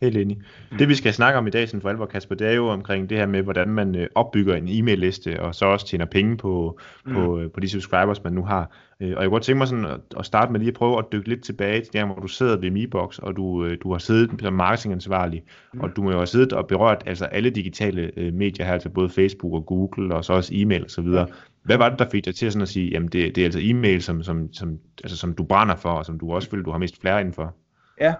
Helt 0.00 0.16
enig. 0.16 0.38
Mm. 0.70 0.78
Det 0.78 0.88
vi 0.88 0.94
skal 0.94 1.12
snakke 1.12 1.38
om 1.38 1.46
i 1.46 1.50
dag, 1.50 1.68
sådan 1.68 1.80
for 1.80 1.88
alvor, 1.88 2.06
Kasper, 2.06 2.34
det 2.34 2.46
er 2.46 2.52
jo 2.52 2.68
omkring 2.68 3.10
det 3.10 3.18
her 3.18 3.26
med, 3.26 3.42
hvordan 3.42 3.68
man 3.68 3.94
øh, 3.94 4.08
opbygger 4.14 4.54
en 4.54 4.68
e-mail-liste, 4.68 5.40
og 5.40 5.54
så 5.54 5.66
også 5.66 5.86
tjener 5.86 6.04
penge 6.04 6.36
på, 6.36 6.78
mm. 7.06 7.14
på, 7.14 7.38
øh, 7.38 7.50
på 7.50 7.60
de 7.60 7.68
subscribers, 7.68 8.24
man 8.24 8.32
nu 8.32 8.44
har. 8.44 8.70
Øh, 9.00 9.08
og 9.08 9.08
jeg 9.08 9.16
kunne 9.16 9.30
godt 9.30 9.42
tænke 9.42 9.58
mig 9.58 9.68
sådan 9.68 9.84
at, 9.84 10.00
at 10.18 10.26
starte 10.26 10.52
med 10.52 10.60
lige 10.60 10.68
at 10.68 10.74
prøve 10.74 10.98
at 10.98 11.04
dykke 11.12 11.28
lidt 11.28 11.44
tilbage 11.44 11.80
til 11.80 11.92
der, 11.92 12.04
hvor 12.04 12.14
du 12.14 12.28
sidder 12.28 12.56
ved 12.56 12.70
MeBox, 12.70 13.18
og 13.18 13.36
du, 13.36 13.74
du 13.74 13.92
har 13.92 13.98
siddet 13.98 14.30
som 14.40 14.52
marketingansvarlig, 14.52 15.42
mm. 15.74 15.80
og 15.80 15.96
du 15.96 16.02
må 16.02 16.10
jo 16.10 16.16
have 16.16 16.26
siddet 16.26 16.52
og 16.52 16.66
berørt 16.66 17.02
altså 17.06 17.24
alle 17.24 17.50
digitale 17.50 18.10
medier 18.32 18.66
her, 18.66 18.72
altså 18.72 18.90
både 18.90 19.08
Facebook 19.08 19.52
og 19.52 19.66
Google, 19.66 20.14
og 20.14 20.24
så 20.24 20.32
også 20.32 20.52
e-mail 20.54 20.84
og 20.84 20.90
så 20.90 21.02
videre. 21.02 21.26
Hvad 21.62 21.76
var 21.76 21.88
det, 21.88 21.98
der 21.98 22.08
fik 22.12 22.24
dig 22.24 22.34
til 22.34 22.52
sådan 22.52 22.62
at 22.62 22.68
sige, 22.68 22.90
jamen 22.90 23.08
det, 23.08 23.36
det 23.36 23.38
er 23.38 23.44
altså 23.44 23.60
e-mail, 23.62 24.02
som, 24.02 24.22
som, 24.22 24.52
som, 24.52 24.78
altså, 25.04 25.16
som 25.16 25.34
du 25.34 25.44
brænder 25.44 25.76
for, 25.76 25.90
og 25.90 26.06
som 26.06 26.18
du 26.18 26.32
også 26.32 26.50
føler, 26.50 26.64
du 26.64 26.70
har 26.70 26.78
mest 26.78 27.00
flere 27.00 27.20
indenfor? 27.20 27.54
Ja, 28.00 28.14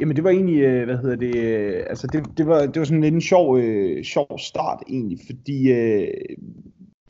Jamen 0.00 0.16
det 0.16 0.24
var 0.24 0.30
egentlig, 0.30 0.60
øh, 0.60 0.84
hvad 0.84 0.96
hedder 0.96 1.16
det, 1.16 1.36
øh, 1.36 1.82
altså 1.90 2.06
det, 2.06 2.24
det, 2.38 2.46
var, 2.46 2.60
det 2.66 2.78
var 2.78 2.84
sådan 2.84 3.00
lidt 3.00 3.14
en 3.14 3.20
sjov, 3.20 3.58
øh, 3.58 4.04
sjov 4.04 4.38
start 4.38 4.82
egentlig, 4.88 5.18
fordi 5.26 5.72
øh, 5.72 6.08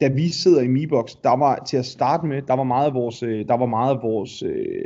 da 0.01 0.09
vi 0.09 0.29
sidder 0.29 0.61
i 0.61 0.69
Mibox, 0.69 1.15
der 1.25 1.37
var 1.37 1.65
til 1.69 1.77
at 1.77 1.87
starte 1.87 2.27
med, 2.27 2.43
der 2.43 2.55
var 2.55 2.65
meget 2.65 2.87
af 2.87 2.95
vores, 2.95 3.23
øh, 3.23 3.49
der 3.49 3.57
var 3.57 3.67
meget 3.67 3.97
af 3.97 4.03
vores 4.03 4.43
øh, 4.43 4.85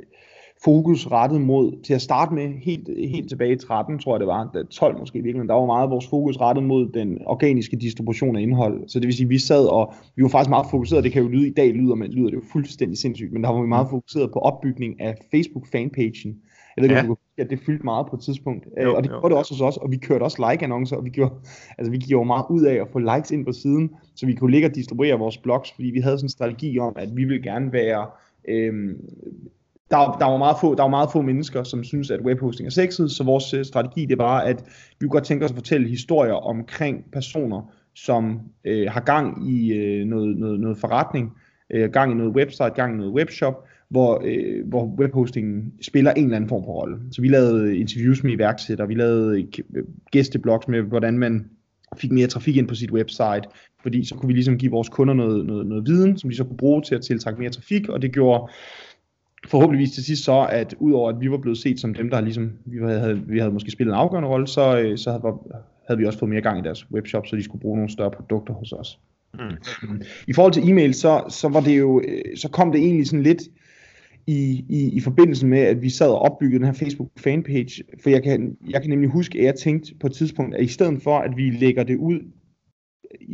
fokus 0.64 1.06
rettet 1.06 1.40
mod, 1.40 1.82
til 1.82 1.94
at 1.94 2.02
starte 2.02 2.34
med, 2.34 2.48
helt, 2.48 2.88
helt 3.08 3.28
tilbage 3.28 3.52
i 3.52 3.56
13, 3.56 3.98
tror 3.98 4.14
jeg 4.14 4.20
det 4.20 4.26
var, 4.26 4.64
12 4.70 4.98
måske 4.98 5.22
virkelig, 5.22 5.48
der 5.48 5.54
var 5.54 5.66
meget 5.66 5.90
vores 5.90 6.06
fokus 6.06 6.40
rettet 6.40 6.64
mod 6.64 6.88
den 6.88 7.18
organiske 7.26 7.76
distribution 7.76 8.36
af 8.36 8.40
indhold. 8.40 8.88
Så 8.88 9.00
det 9.00 9.06
vil 9.06 9.14
sige, 9.14 9.24
at 9.24 9.30
vi 9.30 9.38
sad 9.38 9.66
og, 9.66 9.94
vi 10.16 10.22
var 10.22 10.28
faktisk 10.28 10.50
meget 10.50 10.66
fokuseret, 10.70 11.04
det 11.04 11.12
kan 11.12 11.22
jo 11.22 11.28
lyde 11.28 11.46
i 11.46 11.52
dag, 11.52 11.72
lyder, 11.74 11.94
men 11.94 12.10
lyder 12.10 12.30
det 12.30 12.36
jo 12.36 12.42
fuldstændig 12.52 12.98
sindssygt, 12.98 13.32
men 13.32 13.42
der 13.42 13.50
var 13.50 13.60
vi 13.60 13.68
meget 13.68 13.86
fokuseret 13.90 14.32
på 14.32 14.38
opbygning 14.38 15.00
af 15.00 15.14
Facebook 15.30 15.66
fanpagen. 15.72 16.36
Jeg 16.76 16.82
ved 16.82 16.90
ikke, 16.90 17.02
ja. 17.02 17.08
om 17.08 17.18
at 17.38 17.50
det 17.50 17.60
fyldte 17.66 17.84
meget 17.84 18.06
på 18.10 18.16
et 18.16 18.22
tidspunkt. 18.22 18.66
Jo, 18.82 18.96
og 18.96 19.02
det 19.02 19.10
gjorde 19.10 19.28
det 19.28 19.38
også 19.38 19.54
hos 19.54 19.60
os, 19.60 19.76
og 19.76 19.90
vi 19.90 19.96
kørte 19.96 20.22
også 20.22 20.50
like-annoncer, 20.50 20.96
og 20.96 21.04
vi 21.04 21.10
gjorde, 21.10 21.34
altså 21.78 21.90
vi 21.90 21.98
gjorde 21.98 22.26
meget 22.26 22.44
ud 22.50 22.62
af 22.62 22.74
at 22.74 22.88
få 22.92 22.98
likes 22.98 23.30
ind 23.30 23.46
på 23.46 23.52
siden, 23.52 23.90
så 24.14 24.26
vi 24.26 24.34
kunne 24.34 24.50
ligge 24.50 24.68
og 24.68 24.74
distribuere 24.74 25.18
vores 25.18 25.38
blogs, 25.38 25.72
fordi 25.72 25.88
vi 25.88 26.00
havde 26.00 26.18
sådan 26.18 26.24
en 26.24 26.28
strategi 26.28 26.78
om, 26.78 26.92
at 26.96 27.08
vi 27.16 27.24
ville 27.24 27.42
gerne 27.42 27.72
være 27.72 28.06
øhm, 28.48 29.00
der, 29.90 30.16
der, 30.20 30.26
var 30.26 30.36
meget 30.36 30.56
få, 30.60 30.74
der 30.74 30.82
var 30.82 30.90
meget 30.90 31.08
få 31.12 31.22
mennesker, 31.22 31.62
som 31.62 31.84
synes, 31.84 32.10
at 32.10 32.20
webhosting 32.20 32.66
er 32.66 32.70
sexet, 32.70 33.10
så 33.10 33.24
vores 33.24 33.54
øh, 33.54 33.64
strategi 33.64 34.06
det 34.06 34.18
var, 34.18 34.40
at 34.40 34.64
vi 35.00 35.06
kunne 35.06 35.10
godt 35.10 35.24
tænke 35.24 35.44
os 35.44 35.50
at 35.50 35.54
fortælle 35.54 35.88
historier 35.88 36.34
omkring 36.34 37.04
personer, 37.12 37.72
som 37.94 38.40
øh, 38.64 38.90
har 38.90 39.00
gang 39.00 39.50
i 39.50 39.72
øh, 39.72 40.06
noget, 40.06 40.36
noget, 40.36 40.60
noget 40.60 40.78
forretning, 40.78 41.32
øh, 41.70 41.90
gang 41.90 42.12
i 42.12 42.14
noget 42.14 42.32
website, 42.36 42.70
gang 42.70 42.94
i 42.94 42.96
noget 42.96 43.12
webshop, 43.12 43.66
hvor, 43.88 44.22
øh, 44.24 44.68
hvor 44.68 44.94
webhostingen 44.98 45.72
spiller 45.82 46.12
en 46.12 46.24
eller 46.24 46.36
anden 46.36 46.48
form 46.48 46.64
for 46.64 46.72
rolle. 46.72 46.96
Så 47.12 47.22
vi 47.22 47.28
lavede 47.28 47.78
interviews 47.78 48.24
med 48.24 48.32
iværksættere, 48.32 48.88
vi 48.88 48.94
lavede 48.94 49.40
øh, 49.74 49.84
gæsteblogs 50.10 50.68
med, 50.68 50.82
hvordan 50.82 51.18
man 51.18 51.50
fik 51.96 52.12
mere 52.12 52.26
trafik 52.26 52.56
ind 52.56 52.68
på 52.68 52.74
sit 52.74 52.90
website, 52.90 53.42
fordi 53.82 54.04
så 54.04 54.14
kunne 54.14 54.26
vi 54.26 54.32
ligesom 54.32 54.58
give 54.58 54.70
vores 54.70 54.88
kunder 54.88 55.14
noget, 55.14 55.46
noget, 55.46 55.66
noget 55.66 55.86
viden, 55.86 56.18
som 56.18 56.30
de 56.30 56.36
så 56.36 56.44
kunne 56.44 56.56
bruge 56.56 56.82
til 56.82 56.94
at 56.94 57.02
tiltrække 57.02 57.40
mere 57.40 57.50
trafik, 57.50 57.88
og 57.88 58.02
det 58.02 58.12
gjorde 58.12 58.52
forhåbentligvis 59.48 59.94
til 59.94 60.04
sidst 60.04 60.24
så, 60.24 60.46
at 60.50 60.74
udover 60.78 61.10
at 61.10 61.20
vi 61.20 61.30
var 61.30 61.38
blevet 61.38 61.58
set 61.58 61.80
som 61.80 61.94
dem, 61.94 62.10
der 62.10 62.20
ligesom, 62.20 62.52
vi 62.64 62.78
havde, 62.78 63.22
vi 63.26 63.38
havde 63.38 63.52
måske 63.52 63.70
spillet 63.70 63.92
en 63.92 63.98
afgørende 63.98 64.28
rolle, 64.28 64.46
så, 64.46 64.78
øh, 64.78 64.98
så 64.98 65.10
havde, 65.10 65.34
havde 65.86 65.98
vi 65.98 66.06
også 66.06 66.18
fået 66.18 66.30
mere 66.30 66.40
gang 66.40 66.58
i 66.58 66.62
deres 66.62 66.90
webshop, 66.92 67.26
så 67.26 67.36
de 67.36 67.42
skulle 67.42 67.60
bruge 67.60 67.76
nogle 67.76 67.90
større 67.90 68.10
produkter 68.10 68.54
hos 68.54 68.72
os. 68.72 68.98
Mm. 69.34 70.02
I 70.28 70.32
forhold 70.32 70.52
til 70.52 70.70
e-mail, 70.70 70.94
så, 70.94 71.24
så 71.28 71.48
var 71.48 71.60
det 71.60 71.78
jo, 71.78 72.00
øh, 72.08 72.36
så 72.36 72.48
kom 72.48 72.72
det 72.72 72.80
egentlig 72.80 73.06
sådan 73.06 73.22
lidt 73.22 73.42
i, 74.26 74.64
i, 74.68 74.90
i 74.96 75.00
forbindelse 75.00 75.46
med, 75.46 75.58
at 75.58 75.82
vi 75.82 75.90
sad 75.90 76.08
og 76.08 76.18
opbyggede 76.18 76.58
den 76.58 76.66
her 76.66 76.72
Facebook 76.72 77.08
fanpage, 77.18 77.82
for 78.02 78.10
jeg 78.10 78.22
kan, 78.22 78.56
jeg 78.70 78.80
kan 78.80 78.90
nemlig 78.90 79.10
huske, 79.10 79.38
at 79.38 79.44
jeg 79.44 79.54
tænkte 79.54 79.94
på 80.00 80.06
et 80.06 80.12
tidspunkt, 80.12 80.54
at 80.54 80.64
i 80.64 80.68
stedet 80.68 81.02
for, 81.02 81.18
at 81.18 81.36
vi 81.36 81.50
lægger 81.50 81.82
det 81.82 81.96
ud 81.96 82.20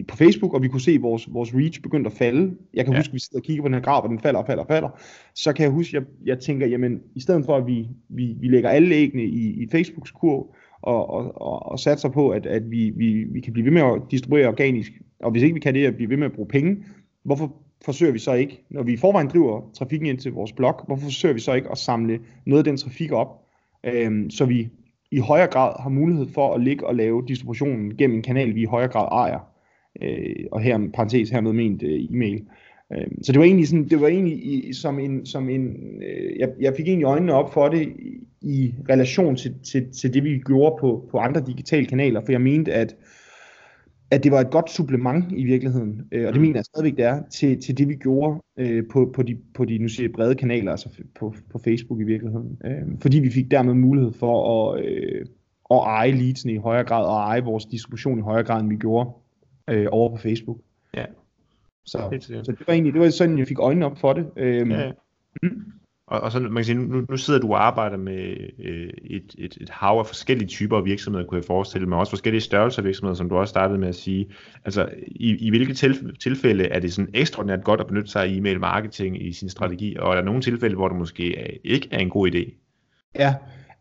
på 0.08 0.16
Facebook, 0.16 0.54
og 0.54 0.62
vi 0.62 0.68
kunne 0.68 0.80
se, 0.80 0.92
at 0.92 1.02
vores, 1.02 1.28
vores 1.32 1.54
reach 1.54 1.82
begyndte 1.82 2.10
at 2.10 2.16
falde. 2.16 2.56
Jeg 2.74 2.84
kan 2.84 2.94
ja. 2.94 2.98
huske, 2.98 3.10
at 3.10 3.14
vi 3.14 3.18
sidder 3.18 3.38
og 3.38 3.42
kigger 3.42 3.62
på 3.62 3.68
den 3.68 3.74
her 3.74 3.80
graf, 3.80 4.02
og 4.02 4.08
den 4.08 4.18
falder 4.18 4.40
og 4.40 4.46
falder 4.46 4.62
og 4.62 4.68
falder. 4.68 5.00
Så 5.34 5.52
kan 5.52 5.62
jeg 5.62 5.72
huske, 5.72 5.96
at 5.96 6.02
jeg, 6.02 6.26
jeg 6.26 6.38
tænker, 6.38 6.66
jamen, 6.66 7.00
i 7.14 7.20
stedet 7.20 7.44
for, 7.44 7.56
at 7.56 7.66
vi, 7.66 7.88
vi, 8.08 8.36
vi 8.40 8.48
lægger 8.48 8.70
alle 8.70 8.94
æggene 8.94 9.24
i, 9.24 9.62
i 9.62 9.68
Facebooks 9.70 10.10
kurv, 10.10 10.54
og, 10.82 11.10
og, 11.10 11.42
og, 11.42 11.66
og 11.66 11.78
satser 11.78 12.08
på, 12.08 12.30
at, 12.30 12.46
at 12.46 12.70
vi, 12.70 12.90
vi, 12.96 13.24
vi 13.24 13.40
kan 13.40 13.52
blive 13.52 13.64
ved 13.64 13.72
med 13.72 13.82
at 13.82 14.02
distribuere 14.10 14.48
organisk, 14.48 14.92
og 15.20 15.30
hvis 15.30 15.42
ikke 15.42 15.54
vi 15.54 15.60
kan 15.60 15.74
det, 15.74 15.86
at 15.86 15.96
blive 15.96 16.10
ved 16.10 16.16
med 16.16 16.26
at 16.26 16.32
bruge 16.32 16.48
penge, 16.48 16.84
hvorfor 17.24 17.56
forsøger 17.84 18.12
vi 18.12 18.18
så 18.18 18.32
ikke, 18.32 18.64
når 18.70 18.82
vi 18.82 18.92
i 18.92 18.96
forvejen 18.96 19.28
driver 19.28 19.70
trafikken 19.74 20.06
ind 20.06 20.18
til 20.18 20.32
vores 20.32 20.52
blog, 20.52 20.84
hvorfor 20.86 21.02
forsøger 21.02 21.34
vi 21.34 21.40
så 21.40 21.52
ikke 21.52 21.70
at 21.70 21.78
samle 21.78 22.20
noget 22.46 22.60
af 22.60 22.64
den 22.64 22.76
trafik 22.76 23.12
op, 23.12 23.42
øh, 23.84 24.30
så 24.30 24.44
vi 24.44 24.68
i 25.10 25.18
højere 25.18 25.46
grad 25.46 25.82
har 25.82 25.90
mulighed 25.90 26.26
for 26.34 26.54
at 26.54 26.60
ligge 26.60 26.86
og 26.86 26.94
lave 26.94 27.24
distributionen 27.28 27.96
gennem 27.96 28.16
en 28.16 28.22
kanal, 28.22 28.54
vi 28.54 28.62
i 28.62 28.64
højere 28.64 28.88
grad 28.88 29.08
ejer 29.12 29.38
øh, 30.02 30.46
og 30.52 30.60
her 30.60 30.88
parentes 30.94 31.30
hermed 31.30 31.52
ment 31.52 31.82
øh, 31.82 32.04
e-mail. 32.10 32.42
Øh, 32.92 33.06
så 33.22 33.32
det 33.32 33.38
var 33.38 33.44
egentlig 33.44 33.68
sådan, 33.68 33.88
det 33.88 34.00
var 34.00 34.08
egentlig 34.08 34.44
i, 34.44 34.72
som 34.72 34.98
en, 34.98 35.26
som 35.26 35.48
en 35.48 35.76
øh, 36.02 36.38
jeg, 36.38 36.48
jeg 36.60 36.74
fik 36.76 36.88
egentlig 36.88 37.06
øjnene 37.06 37.32
op 37.32 37.52
for 37.52 37.68
det 37.68 37.82
i, 37.82 38.18
i 38.42 38.74
relation 38.90 39.36
til, 39.36 39.54
til, 39.64 39.92
til 39.92 40.14
det 40.14 40.24
vi 40.24 40.38
gjorde 40.38 40.76
på, 40.80 41.08
på 41.10 41.18
andre 41.18 41.42
digitale 41.46 41.86
kanaler, 41.86 42.20
for 42.24 42.32
jeg 42.32 42.40
mente 42.40 42.72
at 42.72 42.96
at 44.12 44.24
det 44.24 44.32
var 44.32 44.40
et 44.40 44.50
godt 44.50 44.70
supplement 44.70 45.24
i 45.32 45.44
virkeligheden, 45.44 46.08
øh, 46.12 46.26
og 46.26 46.32
det 46.32 46.40
mm. 46.40 46.46
mener 46.46 46.58
jeg 46.58 46.64
stadigvæk 46.64 46.96
det 46.96 47.04
er, 47.04 47.22
til, 47.30 47.60
til 47.60 47.78
det 47.78 47.88
vi 47.88 47.94
gjorde 47.94 48.40
øh, 48.56 48.84
på, 48.92 49.10
på, 49.14 49.22
de, 49.22 49.38
på 49.54 49.64
de 49.64 49.78
nu 49.78 49.88
siger, 49.88 50.08
brede 50.14 50.34
kanaler, 50.34 50.70
altså 50.70 50.88
på, 51.14 51.34
på 51.50 51.58
Facebook 51.58 52.00
i 52.00 52.04
virkeligheden. 52.04 52.58
Øh, 52.64 53.00
fordi 53.02 53.18
vi 53.18 53.30
fik 53.30 53.50
dermed 53.50 53.74
mulighed 53.74 54.12
for 54.12 54.72
at, 54.72 54.84
øh, 54.84 55.26
at 55.70 55.76
eje 55.76 56.10
leadsene 56.10 56.52
i 56.52 56.56
højere 56.56 56.84
grad, 56.84 57.04
og 57.04 57.16
eje 57.16 57.44
vores 57.44 57.64
distribution 57.64 58.18
i 58.18 58.22
højere 58.22 58.44
grad, 58.44 58.60
end 58.60 58.68
vi 58.68 58.76
gjorde 58.76 59.10
øh, 59.70 59.86
over 59.90 60.10
på 60.10 60.16
Facebook. 60.16 60.58
Ja. 60.96 61.04
Så, 61.86 61.98
så 62.20 62.52
det 62.52 62.66
var 62.66 62.72
egentlig 62.72 62.92
det 62.92 63.00
var 63.00 63.10
sådan, 63.10 63.38
jeg 63.38 63.48
fik 63.48 63.58
øjnene 63.58 63.86
op 63.86 63.98
for 63.98 64.12
det. 64.12 64.26
Øhm, 64.36 64.70
ja. 64.70 64.92
Mm. 65.42 65.72
Og, 66.06 66.20
og 66.20 66.32
så 66.32 66.40
man 66.40 66.54
kan 66.54 66.64
sige, 66.64 66.78
nu, 66.78 67.06
nu 67.10 67.16
sidder 67.16 67.40
du 67.40 67.52
og 67.52 67.66
arbejder 67.66 67.96
med 67.96 68.36
øh, 68.58 68.90
et, 69.04 69.34
et, 69.38 69.58
et 69.60 69.70
hav 69.70 69.98
af 69.98 70.06
forskellige 70.06 70.48
typer 70.48 70.76
af 70.76 70.84
virksomheder, 70.84 71.26
kunne 71.26 71.38
jeg 71.38 71.44
forestille 71.44 71.86
mig, 71.86 71.98
også 71.98 72.10
forskellige 72.10 72.40
størrelser 72.40 72.82
af 72.82 72.84
virksomheder, 72.84 73.14
som 73.14 73.28
du 73.28 73.36
også 73.36 73.50
startede 73.50 73.78
med 73.78 73.88
at 73.88 73.94
sige. 73.94 74.30
Altså, 74.64 74.88
i, 75.06 75.46
i 75.46 75.50
hvilke 75.50 75.72
tilf- 75.72 76.16
tilfælde 76.20 76.64
er 76.64 76.80
det 76.80 76.92
sådan 76.92 77.10
ekstraordinært 77.14 77.64
godt 77.64 77.80
at 77.80 77.86
benytte 77.86 78.10
sig 78.10 78.22
af 78.22 78.28
e-mail 78.28 78.60
marketing 78.60 79.26
i 79.26 79.32
sin 79.32 79.48
strategi, 79.48 79.96
og 79.98 80.10
er 80.10 80.14
der 80.14 80.22
nogle 80.22 80.40
tilfælde, 80.40 80.76
hvor 80.76 80.88
det 80.88 80.96
måske 80.96 81.38
er, 81.38 81.56
ikke 81.64 81.88
er 81.90 81.98
en 81.98 82.10
god 82.10 82.30
idé? 82.30 82.52
Ja, 83.18 83.34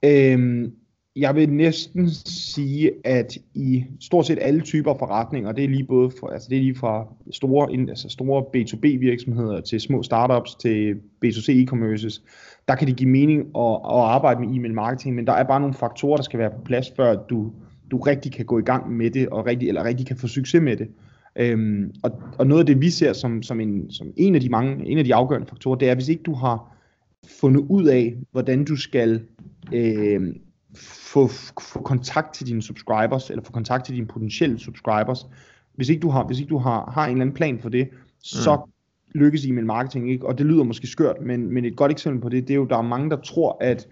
øhm, 0.06 0.74
jeg 1.16 1.36
vil 1.36 1.50
næsten 1.50 2.10
sige, 2.26 2.92
at 3.04 3.38
i 3.54 3.86
stort 4.00 4.26
set 4.26 4.38
alle 4.42 4.62
typer 4.62 4.94
forretninger, 5.00 5.52
det 5.52 5.64
er 5.64 5.70
lige 5.70 5.84
både 5.84 6.12
for, 6.20 6.28
altså 6.28 6.48
det 6.50 6.58
er 6.58 6.62
lige 6.62 6.76
fra 6.76 7.08
store, 7.32 7.90
altså 7.90 8.10
store 8.10 8.44
B2B 8.44 9.00
virksomheder 9.00 9.62
til 9.62 9.82
små 9.82 10.04
startups 10.04 10.56
til 10.56 10.94
B2C 11.26 11.50
e-commerces, 11.50 12.22
der 12.68 12.76
kan 12.76 12.88
det 12.88 12.96
give 12.96 13.10
mening 13.10 13.40
at, 13.40 13.72
at 13.72 14.02
arbejde 14.16 14.40
med 14.40 14.56
e-mail 14.56 14.74
marketing, 14.74 15.16
men 15.16 15.28
der 15.28 15.34
er 15.34 15.44
bare 15.44 15.60
nogle 15.60 15.76
faktorer, 15.76 16.16
der 16.16 16.24
skal 16.24 16.40
være 16.40 16.52
på 16.52 16.62
plads, 16.66 16.92
før 16.96 17.16
du, 17.16 17.52
du 17.92 17.98
rigtig 17.98 18.32
kan 18.32 18.46
gå 18.46 18.60
i 18.60 18.64
gang 18.64 18.92
med 18.92 19.12
det, 19.12 19.30
og 19.30 19.46
rigtig, 19.46 19.68
eller 19.68 19.84
rigtig 19.84 20.08
kan 20.08 20.18
få 20.18 20.28
succes 20.28 20.62
med 20.62 20.78
det. 20.78 20.88
Øhm, 21.36 21.94
og, 22.04 22.12
og 22.40 22.48
noget 22.48 22.60
af 22.60 22.66
det, 22.66 22.82
vi 22.82 22.90
ser 22.90 23.14
som, 23.14 23.44
som, 23.44 23.60
en, 23.60 23.92
som 23.92 24.14
en 24.18 24.36
af 24.36 24.42
de 24.42 24.50
mange, 24.50 24.86
en 24.86 24.98
af 24.98 25.04
de 25.04 25.16
afgørende 25.16 25.48
faktorer, 25.48 25.76
det 25.76 25.90
er, 25.90 25.96
hvis 25.96 26.10
ikke 26.10 26.24
du 26.24 26.34
har 26.34 26.78
fundet 27.40 27.66
ud 27.70 27.86
af, 27.86 28.16
hvordan 28.32 28.66
du 28.66 28.76
skal 28.76 29.22
øh, 29.74 30.36
få, 30.76 31.28
få 31.62 31.82
kontakt 31.82 32.34
til 32.34 32.48
dine 32.48 32.62
subscribers, 32.62 33.30
eller 33.30 33.44
få 33.44 33.52
kontakt 33.52 33.86
til 33.86 33.96
dine 33.96 34.08
potentielle 34.08 34.60
subscribers. 34.60 35.28
Hvis 35.76 35.90
ikke 35.90 36.02
du 36.02 36.10
har, 36.10 36.24
hvis 36.24 36.40
ikke 36.40 36.50
du 36.50 36.58
har, 36.58 36.92
har 36.94 37.06
en 37.06 37.12
eller 37.12 37.22
anden 37.22 37.36
plan 37.36 37.60
for 37.60 37.70
det, 37.70 37.90
så 38.24 38.56
mm. 38.56 39.20
lykkes 39.20 39.46
e-mail 39.46 39.66
marketing 39.66 40.12
ikke, 40.12 40.28
og 40.28 40.38
det 40.38 40.46
lyder 40.46 40.64
måske 40.64 40.88
skørt, 40.88 41.22
men, 41.22 41.54
men 41.54 41.66
et 41.66 41.76
godt 41.76 41.92
eksempel 41.92 42.22
på 42.22 42.30
det, 42.30 42.48
det 42.48 42.54
er 42.54 42.56
jo, 42.56 42.66
der 42.66 42.78
er 42.78 42.82
mange, 42.82 43.10
der 43.10 43.18
tror, 43.18 43.58
at 43.62 43.88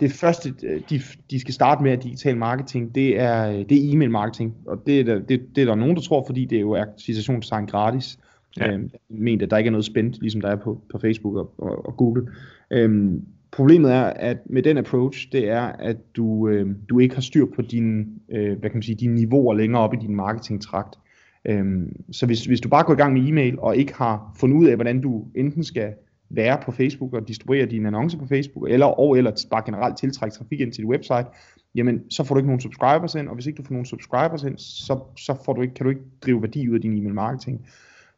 det 0.00 0.12
første, 0.12 0.54
de, 0.90 1.00
de 1.30 1.40
skal 1.40 1.54
starte 1.54 1.82
med 1.82 1.92
af 1.92 1.98
digital 1.98 2.36
marketing, 2.36 2.94
det 2.94 3.20
er, 3.20 3.46
det 3.52 3.72
er 3.72 3.92
e-mail 3.92 4.10
marketing, 4.10 4.54
og 4.66 4.82
det 4.86 5.00
er, 5.00 5.04
der, 5.04 5.18
det, 5.18 5.56
det 5.56 5.62
er 5.62 5.66
der 5.66 5.74
nogen, 5.74 5.96
der 5.96 6.02
tror, 6.02 6.24
fordi 6.26 6.44
det 6.44 6.60
jo 6.60 6.70
er 6.70 6.84
citationstegn 6.98 7.66
gratis. 7.66 8.18
Ja. 8.56 8.72
Øhm, 8.72 8.90
ment, 9.08 9.42
at 9.42 9.50
der 9.50 9.56
ikke 9.56 9.68
er 9.68 9.72
noget 9.72 9.84
spændt, 9.84 10.20
ligesom 10.20 10.40
der 10.40 10.48
er 10.48 10.56
på, 10.56 10.80
på 10.92 10.98
Facebook 10.98 11.36
og, 11.36 11.54
og, 11.58 11.86
og 11.86 11.96
Google. 11.96 12.28
Øhm, 12.70 13.24
Problemet 13.58 13.92
er, 13.92 14.02
at 14.02 14.38
med 14.46 14.62
den 14.62 14.78
approach, 14.78 15.32
det 15.32 15.48
er, 15.48 15.62
at 15.62 15.96
du, 16.16 16.48
øh, 16.48 16.66
du 16.88 16.98
ikke 16.98 17.14
har 17.14 17.22
styr 17.22 17.46
på 17.56 17.62
dine, 17.62 18.06
øh, 18.28 18.58
hvad 18.58 18.70
kan 18.70 18.76
man 18.76 18.82
sige, 18.82 18.96
dine 18.96 19.14
niveauer 19.14 19.54
længere 19.54 19.82
op 19.82 19.94
i 19.94 19.96
din 19.96 20.16
marketingtrakt. 20.16 20.98
Øhm, 21.44 22.02
så 22.12 22.26
hvis, 22.26 22.44
hvis 22.44 22.60
du 22.60 22.68
bare 22.68 22.84
går 22.84 22.92
i 22.92 22.96
gang 22.96 23.12
med 23.12 23.28
e-mail, 23.28 23.58
og 23.58 23.76
ikke 23.76 23.94
har 23.94 24.36
fundet 24.40 24.56
ud 24.56 24.66
af, 24.66 24.74
hvordan 24.74 25.00
du 25.00 25.24
enten 25.34 25.64
skal 25.64 25.92
være 26.30 26.58
på 26.64 26.72
Facebook 26.72 27.12
og 27.12 27.28
distribuere 27.28 27.66
dine 27.66 27.86
annoncer 27.86 28.18
på 28.18 28.26
Facebook, 28.26 28.70
eller, 28.70 28.86
og 28.86 29.18
eller 29.18 29.46
bare 29.50 29.62
generelt 29.66 29.98
tiltrække 29.98 30.36
trafik 30.36 30.60
ind 30.60 30.72
til 30.72 30.82
dit 30.82 30.90
website, 30.90 31.26
jamen 31.74 32.02
så 32.10 32.24
får 32.24 32.34
du 32.34 32.38
ikke 32.38 32.48
nogen 32.48 32.60
subscribers 32.60 33.14
ind, 33.14 33.28
og 33.28 33.34
hvis 33.34 33.46
ikke 33.46 33.56
du 33.56 33.62
får 33.62 33.72
nogen 33.72 33.86
subscribers 33.86 34.42
ind, 34.42 34.58
så, 34.58 34.98
så 35.16 35.42
får 35.44 35.52
du 35.52 35.62
ikke, 35.62 35.74
kan 35.74 35.84
du 35.84 35.90
ikke 35.90 36.02
drive 36.24 36.42
værdi 36.42 36.68
ud 36.68 36.74
af 36.74 36.80
din 36.80 36.98
e-mail 36.98 37.14
marketing. 37.14 37.66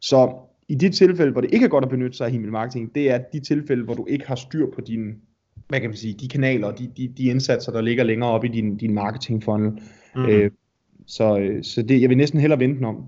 Så 0.01 0.33
i 0.69 0.75
de 0.75 0.89
tilfælde, 0.89 1.33
hvor 1.33 1.41
det 1.41 1.51
ikke 1.55 1.65
er 1.65 1.71
godt 1.71 1.85
at 1.85 1.91
benytte 1.91 2.17
sig 2.17 2.27
af 2.27 2.33
e-mail 2.33 2.53
marketing, 2.53 2.95
det 2.95 3.11
er 3.11 3.19
de 3.33 3.41
tilfælde, 3.41 3.85
hvor 3.85 3.95
du 3.95 4.07
ikke 4.07 4.27
har 4.27 4.35
styr 4.35 4.67
på 4.75 4.81
dine, 4.81 5.15
hvad 5.71 5.81
kan 5.81 5.91
man 5.91 5.97
sige, 5.97 6.15
de 6.15 6.29
kanaler, 6.29 6.71
de, 6.71 6.91
de, 6.97 7.13
de 7.17 7.25
indsatser, 7.25 7.73
der 7.73 7.81
ligger 7.81 8.05
længere 8.05 8.31
op 8.31 8.45
i 8.45 8.49
din, 8.49 8.77
din 8.77 8.95
marketing 8.95 9.43
funnel. 9.43 9.73
Mm. 10.17 10.27
Øh, 10.27 10.51
så 11.07 11.59
så 11.63 11.83
det, 11.83 12.01
jeg 12.01 12.09
vil 12.09 12.17
næsten 12.17 12.41
hellere 12.41 12.61
vente 12.61 12.85
om. 12.85 13.05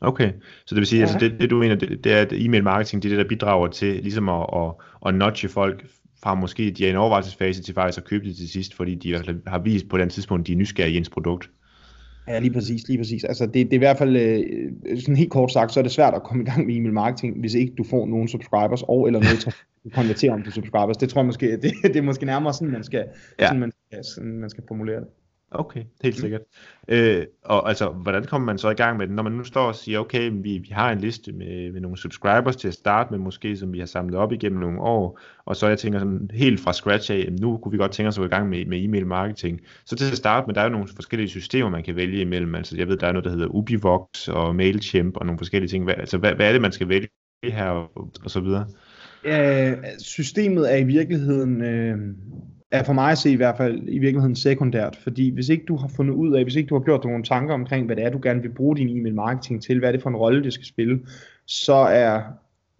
Okay, 0.00 0.32
så 0.66 0.74
det 0.74 0.76
vil 0.76 0.86
sige, 0.86 1.00
ja. 1.00 1.06
altså 1.06 1.18
det, 1.18 1.40
det 1.40 1.50
du 1.50 1.58
mener, 1.58 1.74
det, 1.74 2.04
det 2.04 2.12
er, 2.12 2.20
at 2.20 2.32
e-mail 2.32 2.64
marketing, 2.64 3.02
det 3.02 3.12
er 3.12 3.16
det, 3.16 3.24
der 3.24 3.28
bidrager 3.28 3.68
til 3.68 4.02
ligesom 4.02 4.28
at, 4.28 4.46
at, 4.56 4.72
at 5.06 5.14
nudge 5.14 5.48
folk 5.48 5.86
fra 6.22 6.34
måske, 6.34 6.70
de 6.70 6.84
er 6.84 6.88
i 6.88 6.90
en 6.90 6.96
overvejelsesfase 6.96 7.62
til 7.62 7.74
faktisk 7.74 7.98
at 7.98 8.04
købe 8.04 8.24
det 8.28 8.36
til 8.36 8.48
sidst, 8.48 8.74
fordi 8.74 8.94
de 8.94 9.14
har 9.46 9.58
vist 9.58 9.88
på 9.88 9.98
den 9.98 10.08
tidspunkt, 10.08 10.46
de 10.46 10.52
er 10.52 10.56
nysgerrige 10.56 10.94
i 10.94 10.96
ens 10.96 11.10
produkt. 11.10 11.50
Ja, 12.28 12.38
lige 12.38 12.52
præcis, 12.52 12.88
lige 12.88 12.98
præcis. 12.98 13.24
Altså 13.24 13.46
det, 13.46 13.54
det 13.54 13.72
er 13.72 13.74
i 13.74 13.78
hvert 13.78 13.98
fald, 13.98 14.16
øh, 14.16 15.00
sådan 15.00 15.16
helt 15.16 15.30
kort 15.30 15.52
sagt, 15.52 15.72
så 15.72 15.80
er 15.80 15.82
det 15.82 15.92
svært 15.92 16.14
at 16.14 16.22
komme 16.22 16.42
i 16.42 16.46
gang 16.46 16.66
med 16.66 16.76
e-mail 16.76 16.92
marketing, 16.92 17.40
hvis 17.40 17.54
ikke 17.54 17.74
du 17.78 17.84
får 17.84 18.06
nogle 18.06 18.28
subscribers, 18.28 18.82
og 18.82 19.06
eller 19.06 19.20
noget, 19.20 19.56
du 19.84 19.88
konverterer 19.90 20.32
om 20.32 20.42
til 20.42 20.52
subscribers. 20.52 20.96
Det 20.96 21.08
tror 21.08 21.20
jeg 21.20 21.26
måske, 21.26 21.52
det, 21.56 21.72
det 21.82 21.96
er 21.96 22.02
måske 22.02 22.26
nærmere 22.26 22.54
sådan, 22.54 22.72
man 22.72 22.84
skal, 22.84 23.04
ja. 23.40 23.46
sådan, 23.46 23.60
man, 23.60 23.72
skal, 23.72 24.04
sådan, 24.04 24.38
man 24.38 24.50
skal 24.50 24.64
formulere 24.68 25.00
det. 25.00 25.08
Okay, 25.54 25.84
helt 26.02 26.16
sikkert. 26.16 26.40
Mm. 26.88 26.94
Øh, 26.94 27.26
og 27.44 27.68
altså, 27.68 27.88
hvordan 27.88 28.24
kommer 28.24 28.46
man 28.46 28.58
så 28.58 28.70
i 28.70 28.74
gang 28.74 28.98
med 28.98 29.06
det, 29.06 29.14
når 29.14 29.22
man 29.22 29.32
nu 29.32 29.44
står 29.44 29.66
og 29.66 29.74
siger, 29.74 29.98
okay, 29.98 30.30
vi, 30.32 30.58
vi 30.58 30.68
har 30.70 30.92
en 30.92 30.98
liste 30.98 31.32
med, 31.32 31.72
med 31.72 31.80
nogle 31.80 31.98
subscribers 31.98 32.56
til 32.56 32.68
at 32.68 32.74
starte 32.74 33.10
med, 33.10 33.18
måske 33.18 33.56
som 33.56 33.72
vi 33.72 33.78
har 33.78 33.86
samlet 33.86 34.16
op 34.16 34.32
igennem 34.32 34.60
nogle 34.60 34.80
år, 34.80 35.20
og 35.44 35.56
så 35.56 35.68
jeg 35.68 35.78
tænker 35.78 35.98
sådan 35.98 36.30
helt 36.32 36.60
fra 36.60 36.72
scratch 36.72 37.12
af, 37.12 37.28
nu 37.40 37.56
kunne 37.56 37.72
vi 37.72 37.78
godt 37.78 37.92
tænke 37.92 38.08
os 38.08 38.18
at 38.18 38.20
gå 38.20 38.26
i 38.26 38.28
gang 38.28 38.48
med, 38.48 38.66
med 38.66 38.84
e-mail 38.84 39.06
marketing. 39.06 39.60
Så 39.86 39.96
til 39.96 40.10
at 40.10 40.16
starte 40.16 40.46
med, 40.46 40.54
der 40.54 40.60
er 40.60 40.64
jo 40.64 40.70
nogle 40.70 40.88
forskellige 40.94 41.28
systemer, 41.28 41.70
man 41.70 41.82
kan 41.82 41.96
vælge 41.96 42.20
imellem. 42.20 42.54
Altså, 42.54 42.76
jeg 42.76 42.88
ved, 42.88 42.96
der 42.96 43.06
er 43.06 43.12
noget, 43.12 43.24
der 43.24 43.30
hedder 43.30 43.46
Ubivox 43.46 44.28
og 44.28 44.56
Mailchimp 44.56 45.16
og 45.16 45.26
nogle 45.26 45.38
forskellige 45.38 45.68
ting. 45.68 45.84
Hvad, 45.84 45.94
altså, 45.98 46.18
hvad, 46.18 46.34
hvad 46.34 46.48
er 46.48 46.52
det, 46.52 46.62
man 46.62 46.72
skal 46.72 46.88
vælge 46.88 47.08
her 47.44 47.68
og, 47.68 48.10
og 48.24 48.30
så 48.30 48.40
videre? 48.40 48.66
Ja, 49.24 49.74
systemet 49.98 50.72
er 50.72 50.76
i 50.76 50.84
virkeligheden 50.84 51.62
øh, 51.62 51.98
er 52.74 52.82
for 52.82 52.92
mig 52.92 53.10
at 53.10 53.18
se 53.18 53.30
i 53.30 53.36
hvert 53.36 53.56
fald 53.56 53.82
i 53.88 53.98
virkeligheden 53.98 54.36
sekundært, 54.36 54.96
fordi 54.96 55.30
hvis 55.30 55.48
ikke 55.48 55.64
du 55.64 55.76
har 55.76 55.88
fundet 55.88 56.14
ud 56.14 56.34
af, 56.34 56.42
hvis 56.42 56.54
ikke 56.54 56.68
du 56.68 56.74
har 56.74 56.82
gjort 56.82 57.02
dig 57.02 57.10
nogle 57.10 57.24
tanker 57.24 57.54
omkring, 57.54 57.86
hvad 57.86 57.96
det 57.96 58.04
er, 58.04 58.10
du 58.10 58.20
gerne 58.22 58.42
vil 58.42 58.48
bruge 58.48 58.76
din 58.76 58.98
e-mail 58.98 59.14
marketing 59.14 59.62
til, 59.62 59.78
hvad 59.78 59.88
er 59.88 59.92
det 59.92 60.02
for 60.02 60.10
en 60.10 60.16
rolle, 60.16 60.44
det 60.44 60.52
skal 60.52 60.66
spille, 60.66 61.00
så 61.46 61.74
er 61.74 62.22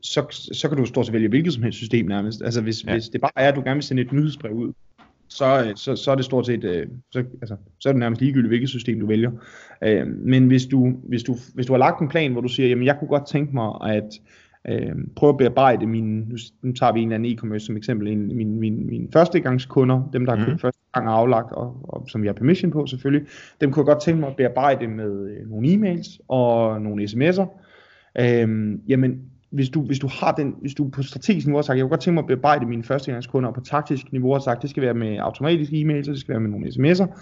så, 0.02 0.48
så 0.52 0.68
kan 0.68 0.78
du 0.78 0.87
stå 0.87 1.02
til 1.02 1.12
vælge 1.12 1.28
hvilket 1.28 1.52
som 1.52 1.62
helst 1.62 1.78
system 1.78 2.07
nærmest. 2.07 2.42
Altså 2.42 2.61
hvis, 2.61 2.85
ja. 2.85 2.92
hvis 2.92 3.09
det 3.09 3.20
bare 3.20 3.30
er, 3.37 3.48
at 3.48 3.54
du 3.54 3.61
gerne 3.61 3.74
vil 3.74 3.83
sende 3.83 4.02
et 4.02 4.12
nyhedsbrev 4.12 4.52
ud, 4.52 4.72
så, 5.28 5.72
så, 5.76 5.96
så 5.96 6.11
er 6.11 6.14
det 6.14 6.24
stort 6.24 6.46
set, 6.46 6.64
øh, 6.64 6.87
så, 7.12 7.18
altså, 7.18 7.57
så 7.80 7.88
er 7.88 7.92
det 7.92 8.00
nærmest 8.00 8.20
ligegyldigt, 8.20 8.50
hvilket 8.50 8.68
system 8.68 9.00
du 9.00 9.07
vælger. 9.07 9.30
Øh, 9.83 10.07
men 10.07 10.46
hvis 10.46 10.66
du, 10.66 10.92
hvis, 11.09 11.22
du, 11.22 11.37
hvis 11.54 11.66
du 11.66 11.72
har 11.72 11.78
lagt 11.78 12.00
en 12.00 12.09
plan, 12.09 12.33
hvor 12.33 12.40
du 12.40 12.48
siger, 12.48 12.68
jamen 12.68 12.85
jeg 12.85 12.96
kunne 12.98 13.09
godt 13.09 13.26
tænke 13.26 13.54
mig 13.54 13.72
at 13.83 14.20
øh, 14.68 14.94
prøve 15.16 15.31
at 15.31 15.37
bearbejde 15.37 15.87
mine, 15.87 16.27
nu, 16.62 16.72
tager 16.72 16.92
vi 16.92 17.00
en 17.00 17.12
eller 17.12 17.14
anden 17.14 17.33
e-commerce 17.33 17.66
som 17.66 17.77
eksempel, 17.77 18.09
en, 18.09 18.37
min, 18.37 18.61
min, 18.61 18.87
min 18.87 19.09
førstegangskunder, 19.12 20.09
dem 20.12 20.27
der 20.27 20.37
har 20.37 20.50
mm. 20.50 20.59
første 20.59 20.81
gang 20.94 21.09
aflagt, 21.09 21.53
og, 21.53 21.81
og 21.83 22.09
som 22.09 22.22
vi 22.22 22.27
har 22.27 22.35
permission 22.35 22.70
på 22.70 22.87
selvfølgelig, 22.87 23.27
dem 23.61 23.72
kunne 23.72 23.81
jeg 23.81 23.87
godt 23.87 24.03
tænke 24.03 24.20
mig 24.20 24.29
at 24.29 24.37
bearbejde 24.37 24.88
med 24.88 25.29
øh, 25.29 25.50
nogle 25.50 25.68
e-mails 25.68 26.18
og 26.29 26.83
nogle 26.83 27.05
sms'er. 27.05 27.46
Øh, 28.20 28.79
jamen, 28.88 29.22
hvis 29.50 29.68
du, 29.68 29.83
hvis 29.83 29.98
du 29.98 30.09
har 30.20 30.33
den, 30.33 30.55
hvis 30.61 30.74
du 30.74 30.88
på 30.88 31.03
strategisk 31.03 31.46
niveau 31.46 31.59
har 31.59 31.62
sagt, 31.62 31.77
jeg 31.77 31.83
kunne 31.83 31.90
godt 31.90 32.00
tænke 32.00 32.14
mig 32.14 32.22
at 32.22 32.27
bearbejde 32.27 32.66
mine 32.66 32.85
førstegangskunder, 32.85 33.48
og 33.48 33.55
på 33.55 33.61
taktisk 33.61 34.12
niveau 34.12 34.33
har 34.33 34.40
sagt, 34.40 34.62
det 34.62 34.70
skal 34.70 34.83
være 34.83 34.94
med 34.94 35.18
automatiske 35.18 35.77
e-mails, 35.77 36.09
og 36.09 36.12
det 36.12 36.20
skal 36.20 36.33
være 36.33 36.40
med 36.40 36.50
nogle 36.50 36.66
sms'er, 36.66 37.18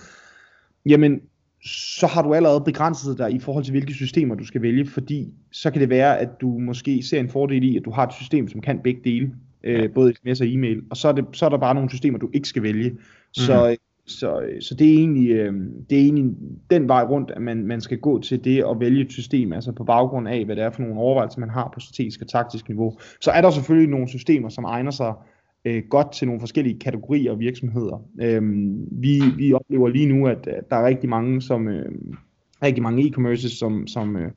jamen, 0.86 1.20
så 1.64 2.06
har 2.06 2.22
du 2.22 2.34
allerede 2.34 2.60
begrænset 2.60 3.18
dig 3.18 3.32
i 3.32 3.38
forhold 3.38 3.64
til, 3.64 3.70
hvilke 3.70 3.94
systemer 3.94 4.34
du 4.34 4.46
skal 4.46 4.62
vælge, 4.62 4.86
fordi 4.86 5.32
så 5.52 5.70
kan 5.70 5.80
det 5.80 5.88
være, 5.88 6.18
at 6.18 6.40
du 6.40 6.58
måske 6.58 7.02
ser 7.02 7.20
en 7.20 7.28
fordel 7.28 7.64
i, 7.64 7.76
at 7.76 7.84
du 7.84 7.90
har 7.90 8.06
et 8.06 8.12
system, 8.12 8.48
som 8.48 8.60
kan 8.60 8.80
begge 8.84 9.00
dele, 9.04 9.34
øh, 9.64 9.92
både 9.92 10.14
sms 10.14 10.40
og 10.40 10.46
e-mail, 10.46 10.82
og 10.90 10.96
så 10.96 11.08
er, 11.08 11.12
det, 11.12 11.24
så 11.32 11.44
er 11.44 11.48
der 11.48 11.58
bare 11.58 11.74
nogle 11.74 11.90
systemer, 11.90 12.18
du 12.18 12.30
ikke 12.32 12.48
skal 12.48 12.62
vælge. 12.62 12.90
Mm-hmm. 12.90 13.02
Så, 13.32 13.68
mhm. 13.68 13.76
så, 14.06 14.42
så 14.60 14.74
det, 14.74 14.88
er 14.94 14.98
egentlig, 14.98 15.30
øh, 15.30 15.54
det 15.90 15.98
er 15.98 16.02
egentlig 16.02 16.34
den 16.70 16.88
vej 16.88 17.02
rundt, 17.02 17.30
at 17.30 17.42
man, 17.42 17.66
man 17.66 17.80
skal 17.80 17.98
gå 17.98 18.20
til 18.20 18.44
det 18.44 18.64
at 18.70 18.80
vælge 18.80 19.04
et 19.04 19.12
system, 19.12 19.52
altså 19.52 19.72
på 19.72 19.84
baggrund 19.84 20.28
af, 20.28 20.44
hvad 20.44 20.56
det 20.56 20.64
er 20.64 20.70
for 20.70 20.82
nogle 20.82 21.00
overvejelser, 21.00 21.40
man 21.40 21.50
har 21.50 21.70
på 21.74 21.80
strategisk 21.80 22.20
og 22.20 22.28
taktisk 22.28 22.68
niveau. 22.68 22.98
Så 23.20 23.30
er 23.30 23.40
der 23.40 23.50
selvfølgelig 23.50 23.90
nogle 23.90 24.08
systemer, 24.08 24.48
som 24.48 24.64
egner 24.64 24.90
sig 24.90 25.14
øh, 25.64 25.82
godt 25.90 26.12
til 26.12 26.26
nogle 26.26 26.40
forskellige 26.40 26.78
kategorier 26.78 27.32
og 27.32 27.40
virksomheder. 27.40 28.04
Øhm, 28.20 28.88
vi, 28.90 29.22
vi 29.36 29.52
oplever 29.52 29.88
lige 29.88 30.06
nu, 30.06 30.26
at, 30.26 30.48
der 30.70 30.76
er 30.76 30.86
rigtig 30.86 31.08
mange, 31.08 31.42
som 31.42 31.68
øh, 31.68 31.92
rigtig 32.62 32.82
mange 32.82 33.02
e-commerces, 33.02 33.58
som, 33.58 33.86
som, 33.86 34.16
øh, 34.16 34.30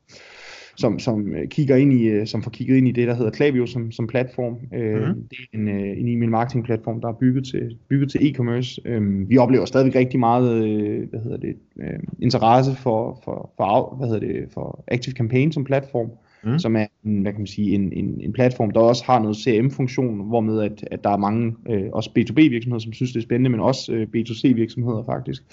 som, 0.78 1.00
som 1.00 1.36
øh, 1.36 1.48
kigger 1.48 1.76
ind 1.76 1.94
i, 1.94 2.04
øh, 2.08 2.28
som 2.28 2.44
får 2.44 2.52
kigget 2.52 2.78
ind 2.78 2.88
i 2.88 2.92
det, 2.92 3.08
der 3.08 3.16
hedder 3.16 3.32
Klaviyo 3.32 3.66
som, 3.66 3.92
som 3.92 4.08
platform. 4.08 4.58
Øh, 4.74 5.08
mm. 5.08 5.28
Det 5.30 5.38
er 5.40 5.58
en, 5.58 5.68
øh, 5.68 6.00
en 6.00 6.08
e-mail 6.08 6.30
marketing 6.30 6.66
platform, 6.66 7.02
der 7.02 7.08
er 7.08 7.14
bygget 7.14 7.46
til, 7.46 7.78
bygget 7.90 8.12
til 8.12 8.20
e-commerce. 8.20 8.82
Øh, 8.86 9.30
vi 9.30 9.38
oplever 9.38 9.66
stadigvæk 9.66 9.96
rigtig 9.96 10.20
meget, 10.20 10.66
øh, 10.66 11.10
hvad 11.10 11.20
hedder 11.20 11.38
det, 11.38 11.56
øh, 11.80 12.00
interesse 12.20 12.76
for, 12.76 13.22
for, 13.24 13.54
for, 13.58 13.96
hvad 13.98 14.08
hedder 14.08 14.28
det, 14.28 14.48
for 14.54 14.84
Active 14.88 15.16
Campaign 15.16 15.52
som 15.52 15.64
platform 15.64 16.10
mm. 16.46 16.60
som 16.60 16.76
er 16.76 16.86
en, 17.06 17.22
hvad 17.22 17.32
kan 17.32 17.40
man 17.40 17.48
sige, 17.48 17.76
en, 17.76 17.94
en, 17.94 18.22
en 18.22 18.34
platform, 18.34 18.72
der 18.72 18.80
også 18.80 19.04
har 19.06 19.20
noget 19.20 19.38
CRM-funktion, 19.38 20.28
hvormed 20.28 20.62
at, 20.62 20.88
at 20.92 21.04
der 21.04 21.10
er 21.10 21.18
mange, 21.18 21.56
øh, 21.70 21.84
også 21.94 22.10
B2B-virksomheder, 22.20 22.80
som 22.80 22.94
synes, 22.94 23.12
det 23.12 23.20
er 23.20 23.24
spændende, 23.24 23.50
men 23.50 23.60
også 23.60 23.94
øh, 23.94 24.08
B2C-virksomheder 24.16 25.04
faktisk. 25.04 25.44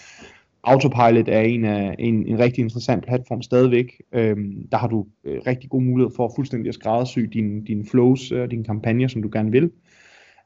Autopilot 0.65 1.29
er 1.29 1.41
en, 1.41 1.65
af, 1.65 1.95
en, 1.99 2.27
en 2.27 2.39
rigtig 2.39 2.63
interessant 2.63 3.05
platform 3.05 3.43
stadigvæk. 3.43 3.93
Øhm, 4.13 4.69
der 4.73 4.79
har 4.79 4.89
du 4.89 5.07
øh, 5.25 5.41
rigtig 5.47 5.71
god 5.71 5.83
mulighed 5.83 6.13
for 6.17 6.33
fuldstændig 6.37 6.69
at 6.69 6.75
skræddersy 6.75 7.19
dine, 7.19 7.65
din 7.65 7.87
flows 7.87 8.33
øh, 8.33 8.43
og 8.43 8.51
dine 8.51 8.65
kampagner, 8.65 9.09
som 9.09 9.23
du 9.23 9.31
gerne 9.33 9.51
vil. 9.51 9.71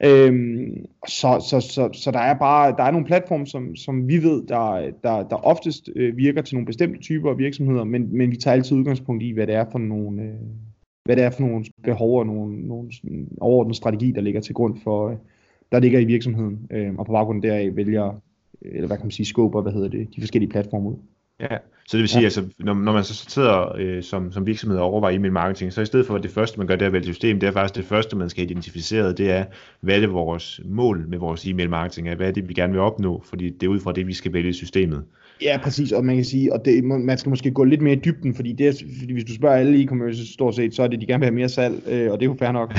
Øhm, 0.05 0.87
så, 1.09 1.47
så, 1.51 1.61
så, 1.61 1.91
så 1.93 2.11
der 2.11 2.19
er 2.19 2.39
bare 2.39 2.75
der 2.77 2.83
er 2.83 2.91
nogle 2.91 3.07
platforme, 3.07 3.47
som, 3.47 3.77
som 3.77 4.09
vi 4.09 4.23
ved, 4.23 4.47
der, 4.47 4.91
der, 5.03 5.23
der 5.29 5.37
oftest 5.37 5.89
øh, 5.97 6.17
virker 6.17 6.43
til 6.43 6.55
nogle 6.55 6.67
bestemte 6.67 7.01
typer 7.01 7.31
af 7.31 7.39
virksomheder, 7.39 7.85
men, 7.85 8.17
men 8.17 8.31
vi 8.31 8.37
tager 8.37 8.55
altid 8.55 8.77
udgangspunkt 8.77 9.23
i, 9.23 9.31
hvad 9.31 9.47
det 9.47 9.55
er 9.55 9.65
for 9.71 9.79
nogle, 9.79 10.23
øh, 10.23 10.35
hvad 11.05 11.17
det 11.17 11.25
er 11.25 11.31
for 11.31 11.43
nogle 11.43 11.65
behov 11.85 12.19
og 12.19 12.27
nogle, 12.27 12.69
nogle 12.69 12.91
overordnede 13.41 13.77
strategi, 13.77 14.11
der 14.13 14.21
ligger 14.21 14.41
til 14.41 14.55
grund 14.55 14.79
for, 14.85 15.11
øh, 15.11 15.17
der 15.73 15.81
ligger 15.81 16.01
i 16.01 16.05
virksomheden, 16.05 16.67
øh, 16.71 16.95
og 16.99 17.07
på 17.07 17.13
baggrund 17.13 17.43
deraf 17.43 17.77
vælger, 17.77 18.21
eller 18.63 18.87
hvad 18.87 18.97
kan 18.97 19.07
man 19.07 19.11
sige, 19.11 19.27
scope 19.27 19.61
hvad 19.61 19.73
hedder 19.73 19.89
det, 19.89 20.09
de 20.17 20.21
forskellige 20.21 20.51
platforme 20.51 20.89
ud. 20.89 20.97
Ja, 21.41 21.57
så 21.89 21.97
det 21.97 22.01
vil 22.01 22.09
sige, 22.09 22.21
ja. 22.21 22.25
altså, 22.25 22.45
når, 22.59 22.75
når 22.75 22.93
man 22.93 23.05
så 23.05 23.15
sidder 23.15 23.77
øh, 23.79 24.03
som, 24.03 24.33
som 24.33 24.47
virksomhed 24.47 24.79
og 24.79 24.85
overvejer 24.85 25.17
e-mail 25.17 25.33
marketing, 25.33 25.73
så 25.73 25.81
i 25.81 25.87
stedet 25.87 26.07
for 26.07 26.15
at 26.15 26.23
det 26.23 26.31
første, 26.31 26.59
man 26.59 26.67
gør, 26.67 26.77
det 26.77 26.83
er 26.83 26.87
at 26.87 26.93
vælge 26.93 27.05
system, 27.05 27.41
det 27.41 27.47
er 27.47 27.53
faktisk 27.53 27.75
det 27.75 27.85
første, 27.85 28.17
man 28.17 28.31
skal 28.31 28.45
identificere, 28.45 29.13
det 29.13 29.31
er, 29.31 29.45
hvad 29.81 29.97
er 29.97 30.01
det 30.01 30.13
vores 30.13 30.61
mål 30.65 31.09
med 31.09 31.19
vores 31.19 31.47
e-mail 31.47 31.71
marketing 31.71 32.09
er, 32.09 32.15
hvad 32.15 32.29
er 32.29 32.33
det, 32.33 32.49
vi 32.49 32.55
gerne 32.55 32.73
vil 32.73 32.81
opnå, 32.81 33.23
fordi 33.25 33.51
det 33.51 33.63
er 33.63 33.71
ud 33.71 33.81
fra 33.81 33.93
det, 33.93 34.07
vi 34.07 34.13
skal 34.13 34.33
vælge 34.33 34.53
systemet. 34.53 35.05
Ja, 35.43 35.61
præcis, 35.63 35.93
og 35.93 36.05
man 36.05 36.17
kan 36.17 36.25
sige, 36.25 36.53
og 36.53 36.65
det, 36.65 36.85
man 36.85 37.19
skal 37.19 37.31
måske 37.31 37.51
gå 37.51 37.65
lidt 37.65 37.83
mere 37.83 37.95
i 37.95 38.01
dybden, 38.05 38.35
fordi, 38.35 38.53
det 38.53 38.69
er, 38.69 38.73
fordi 39.01 39.13
hvis 39.13 39.25
du 39.25 39.35
spørger 39.35 39.57
alle 39.57 39.85
e-commerce 39.85 40.33
stort 40.33 40.55
set, 40.55 40.75
så 40.75 40.83
er 40.83 40.87
det, 40.87 41.01
de 41.01 41.07
gerne 41.07 41.21
vil 41.21 41.27
have 41.27 41.35
mere 41.35 41.49
salg, 41.49 41.89
øh, 41.89 42.13
og 42.13 42.21
det 42.21 42.27
er 42.27 42.31
jo 42.31 42.37
fair 42.39 42.53
nok. 42.53 42.75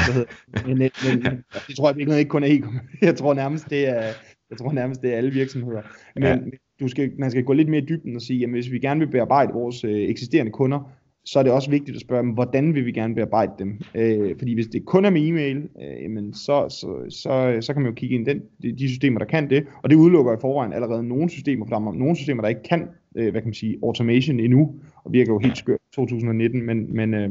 men, 0.65 0.77
men, 0.77 0.91
men 1.05 1.43
det 1.67 1.75
tror 1.75 1.93
jeg 1.97 2.19
ikke 2.19 2.29
kun 2.29 2.43
er 2.43 2.47
e-commerce. 2.47 2.97
Jeg 3.01 3.15
tror 3.15 3.33
nærmest, 3.33 3.69
det 3.69 3.87
er, 3.87 4.03
jeg 4.49 4.57
tror 4.57 4.71
nærmest, 4.71 5.01
det 5.01 5.13
er 5.13 5.17
alle 5.17 5.31
virksomheder. 5.31 5.81
Men, 6.15 6.23
ja 6.23 6.37
du 6.79 6.87
skal, 6.87 7.11
man 7.17 7.31
skal 7.31 7.43
gå 7.43 7.53
lidt 7.53 7.69
mere 7.69 7.81
i 7.81 7.85
dybden 7.85 8.15
og 8.15 8.21
sige, 8.21 8.43
at 8.43 8.49
hvis 8.49 8.71
vi 8.71 8.79
gerne 8.79 8.99
vil 8.99 9.07
bearbejde 9.07 9.53
vores 9.53 9.83
øh, 9.83 9.91
eksisterende 9.91 10.51
kunder, 10.51 10.91
så 11.25 11.39
er 11.39 11.43
det 11.43 11.51
også 11.51 11.69
vigtigt 11.69 11.95
at 11.95 12.01
spørge 12.01 12.23
dem, 12.23 12.29
hvordan 12.29 12.75
vil 12.75 12.85
vi 12.85 12.91
gerne 12.91 13.15
bearbejde 13.15 13.51
dem? 13.59 13.79
Øh, 13.95 14.35
fordi 14.37 14.53
hvis 14.53 14.67
det 14.67 14.85
kun 14.85 15.05
er 15.05 15.09
med 15.09 15.27
e-mail, 15.27 15.57
øh, 15.57 16.03
jamen 16.03 16.33
så, 16.33 16.65
så, 16.69 17.05
så, 17.09 17.57
så 17.61 17.73
kan 17.73 17.81
man 17.81 17.91
jo 17.91 17.95
kigge 17.95 18.15
ind 18.15 18.25
den, 18.25 18.41
de, 18.61 18.71
de 18.71 18.89
systemer, 18.89 19.19
der 19.19 19.25
kan 19.25 19.49
det, 19.49 19.65
og 19.83 19.89
det 19.89 19.95
udelukker 19.95 20.33
i 20.33 20.41
forvejen 20.41 20.73
allerede 20.73 21.03
nogle 21.07 21.29
systemer, 21.29 21.65
for 21.65 21.75
der 21.75 21.87
er 21.87 21.93
nogle 21.93 22.15
systemer, 22.15 22.41
der 22.41 22.49
ikke 22.49 22.63
kan, 22.63 22.87
øh, 23.15 23.31
hvad 23.31 23.41
kan 23.41 23.47
man 23.47 23.53
sige, 23.53 23.77
automation 23.83 24.39
endnu, 24.39 24.75
og 25.03 25.13
virker 25.13 25.33
jo 25.33 25.39
helt 25.39 25.57
skørt 25.57 25.79
2019, 25.93 26.65
men, 26.65 26.95
men, 26.95 27.13
øh, 27.13 27.29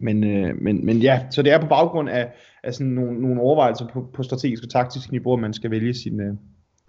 men, 0.00 0.24
øh, 0.24 0.62
men, 0.62 0.86
men 0.86 0.96
ja, 0.96 1.20
så 1.30 1.42
det 1.42 1.52
er 1.52 1.60
på 1.60 1.66
baggrund 1.66 2.08
af, 2.08 2.28
af 2.62 2.74
sådan 2.74 2.92
nogle, 2.92 3.20
nogle 3.20 3.40
overvejelser 3.40 3.86
på, 3.92 4.06
på 4.14 4.22
strategisk 4.22 4.62
og 4.64 4.70
taktisk 4.70 5.12
niveau, 5.12 5.32
at 5.32 5.40
man 5.40 5.52
skal 5.52 5.70
vælge 5.70 5.94
sin, 5.94 6.20
øh, 6.20 6.34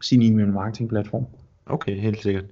sin 0.02 0.22
e-mail 0.22 0.48
marketing 0.48 0.90
platform. 0.90 1.26
Okay, 1.66 1.96
helt 1.96 2.22
sikkert. 2.22 2.46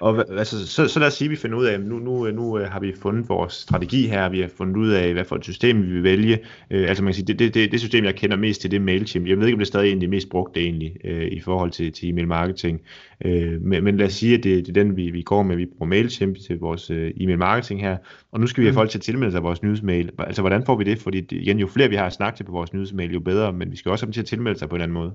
Og 0.00 0.38
altså, 0.38 0.66
så, 0.66 0.88
så 0.88 0.98
lad 0.98 1.06
os 1.08 1.14
sige, 1.14 1.26
at 1.26 1.30
vi 1.30 1.36
finder 1.36 1.58
ud 1.58 1.64
af, 1.64 1.74
at 1.74 1.80
nu, 1.80 1.98
nu, 1.98 2.30
nu 2.30 2.58
øh, 2.58 2.70
har 2.70 2.80
vi 2.80 2.92
fundet 3.02 3.28
vores 3.28 3.52
strategi 3.52 4.06
her, 4.06 4.28
vi 4.28 4.40
har 4.40 4.48
fundet 4.56 4.76
ud 4.76 4.90
af, 4.90 5.12
hvad 5.12 5.24
for 5.24 5.36
et 5.36 5.44
system 5.44 5.82
vi 5.82 5.92
vil 5.92 6.02
vælge. 6.02 6.38
Øh, 6.70 6.88
altså 6.88 7.04
man 7.04 7.12
kan 7.12 7.14
sige, 7.14 7.26
det, 7.26 7.38
det, 7.38 7.54
det, 7.54 7.72
det 7.72 7.80
system, 7.80 8.04
jeg 8.04 8.14
kender 8.14 8.36
mest 8.36 8.60
til, 8.60 8.70
det 8.70 8.76
er 8.76 8.80
MailChimp. 8.80 9.26
Jeg 9.26 9.38
ved 9.38 9.46
ikke, 9.46 9.54
om 9.54 9.58
det 9.58 9.66
er 9.66 9.70
stadig 9.70 9.92
en 9.92 9.96
af 9.96 10.00
de 10.00 10.08
mest 10.08 10.30
brugte 10.30 10.60
egentlig, 10.60 10.96
øh, 11.04 11.26
i 11.26 11.40
forhold 11.40 11.70
til, 11.70 11.92
til 11.92 12.08
e-mail 12.08 12.28
marketing. 12.28 12.80
Øh, 13.24 13.62
men, 13.62 13.84
men 13.84 13.96
lad 13.96 14.06
os 14.06 14.12
sige, 14.12 14.34
at 14.34 14.44
det, 14.44 14.66
det 14.66 14.76
er 14.76 14.82
den, 14.82 14.96
vi, 14.96 15.10
vi 15.10 15.22
går 15.22 15.42
med. 15.42 15.56
Vi 15.56 15.66
bruger 15.66 15.88
MailChimp 15.88 16.38
til 16.46 16.58
vores 16.58 16.90
øh, 16.90 17.12
e-mail 17.16 17.38
marketing 17.38 17.80
her. 17.80 17.96
Og 18.32 18.40
nu 18.40 18.46
skal 18.46 18.60
vi 18.60 18.66
have 18.66 18.72
mm. 18.72 18.76
folk 18.76 18.90
til 18.90 18.98
at 18.98 19.02
tilmelde 19.02 19.32
sig 19.32 19.42
vores 19.42 19.62
nyhedsmail. 19.62 20.10
Altså 20.18 20.42
hvordan 20.42 20.64
får 20.66 20.76
vi 20.76 20.84
det? 20.84 20.98
Fordi 20.98 21.26
igen, 21.30 21.58
jo 21.58 21.66
flere 21.66 21.88
vi 21.88 21.96
har 21.96 22.10
snakket 22.10 22.36
til 22.36 22.44
på 22.44 22.52
vores 22.52 22.72
nyhedsmail, 22.72 23.12
jo 23.12 23.20
bedre. 23.20 23.52
Men 23.52 23.70
vi 23.70 23.76
skal 23.76 23.90
også 23.90 24.04
have 24.04 24.08
dem 24.08 24.12
til 24.12 24.20
at 24.20 24.26
tilmelde 24.26 24.58
sig 24.58 24.68
på 24.68 24.76
en 24.76 24.82
anden 24.82 24.94
måde. 24.94 25.12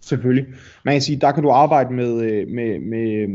Selvfølgelig. 0.00 0.46
Man 0.84 0.94
kan 0.94 1.00
sige, 1.00 1.20
der 1.20 1.32
kan 1.32 1.42
du 1.42 1.50
arbejde 1.50 1.94
med, 1.94 2.22
øh, 2.22 2.48
med, 2.48 2.80
med, 2.80 3.10
øh, 3.10 3.28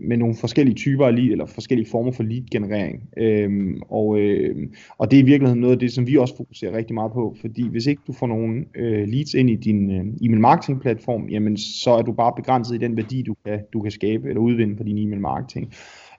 med 0.00 0.16
nogle 0.16 0.34
forskellige 0.40 0.74
typer 0.74 1.06
af 1.06 1.16
lead, 1.16 1.30
eller 1.30 1.46
forskellige 1.46 1.90
former 1.90 2.12
for 2.12 2.22
lead-generering. 2.22 3.02
Øhm, 3.16 3.82
og, 3.88 4.18
øh, 4.18 4.56
og 4.98 5.10
det 5.10 5.16
er 5.16 5.22
i 5.22 5.26
virkeligheden 5.26 5.60
noget 5.60 5.74
af 5.74 5.78
det, 5.78 5.92
som 5.92 6.06
vi 6.06 6.16
også 6.16 6.36
fokuserer 6.36 6.76
rigtig 6.76 6.94
meget 6.94 7.12
på, 7.12 7.36
fordi 7.40 7.68
hvis 7.68 7.86
ikke 7.86 8.02
du 8.06 8.12
får 8.12 8.26
nogle 8.26 8.64
øh, 8.74 9.08
leads 9.08 9.34
ind 9.34 9.50
i 9.50 9.56
din 9.56 9.90
øh, 9.90 10.04
e-mail 10.22 10.40
marketing 10.40 10.80
platform, 10.80 11.28
jamen 11.28 11.56
så 11.56 11.90
er 11.90 12.02
du 12.02 12.12
bare 12.12 12.32
begrænset 12.36 12.74
i 12.74 12.78
den 12.78 12.96
værdi, 12.96 13.22
du 13.22 13.34
kan, 13.46 13.60
du 13.72 13.80
kan 13.80 13.90
skabe 13.90 14.28
eller 14.28 14.40
udvinde 14.40 14.76
på 14.76 14.82
din 14.82 14.98
e-mail 14.98 15.20
marketing. 15.20 15.72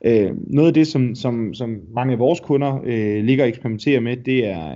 Øh, 0.06 0.32
noget 0.48 0.68
af 0.68 0.74
det, 0.74 0.88
som, 0.88 1.16
som, 1.16 1.54
som 1.54 1.78
mange 1.94 2.14
af 2.14 2.20
vores 2.20 2.40
kunder 2.40 2.82
øh, 2.86 3.24
ligger 3.24 3.44
og 3.44 3.50
eksperimenterer 3.50 4.00
med, 4.00 4.18
det 4.18 4.48
er, 4.48 4.76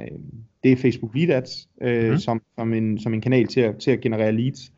det 0.63 0.71
er 0.71 0.75
Facebook 0.75 1.15
Lead 1.15 1.29
Ads, 1.29 1.69
øh, 1.81 2.11
mm. 2.11 2.17
som, 2.17 2.41
som, 2.57 2.73
en, 2.73 2.99
som 2.99 3.13
en 3.13 3.21
kanal 3.21 3.47
til 3.47 3.61
at, 3.61 3.77
til 3.77 3.91
at 3.91 4.01
generere 4.01 4.31
leads. 4.31 4.71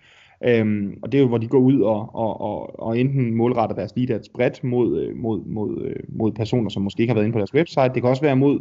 Øhm, 0.46 1.00
og 1.02 1.12
det 1.12 1.18
er 1.18 1.22
jo, 1.22 1.28
hvor 1.28 1.38
de 1.38 1.48
går 1.48 1.60
ud 1.60 1.80
og, 1.82 2.16
og, 2.16 2.42
og, 2.42 2.80
og 2.80 3.00
enten 3.00 3.36
målretter 3.36 3.76
deres 3.76 3.94
lead 3.96 4.10
ads 4.10 4.30
bredt 4.30 4.64
mod, 4.64 5.02
øh, 5.02 5.16
mod, 5.16 5.46
mod, 5.46 5.86
øh, 5.86 5.96
mod 6.10 6.32
personer, 6.32 6.70
som 6.70 6.82
måske 6.84 7.02
ikke 7.02 7.12
har 7.12 7.16
været 7.16 7.26
inde 7.26 7.34
på 7.34 7.40
deres 7.40 7.54
website. 7.54 7.92
Det 7.94 8.02
kan 8.02 8.10
også 8.10 8.22
være 8.22 8.36
mod 8.36 8.60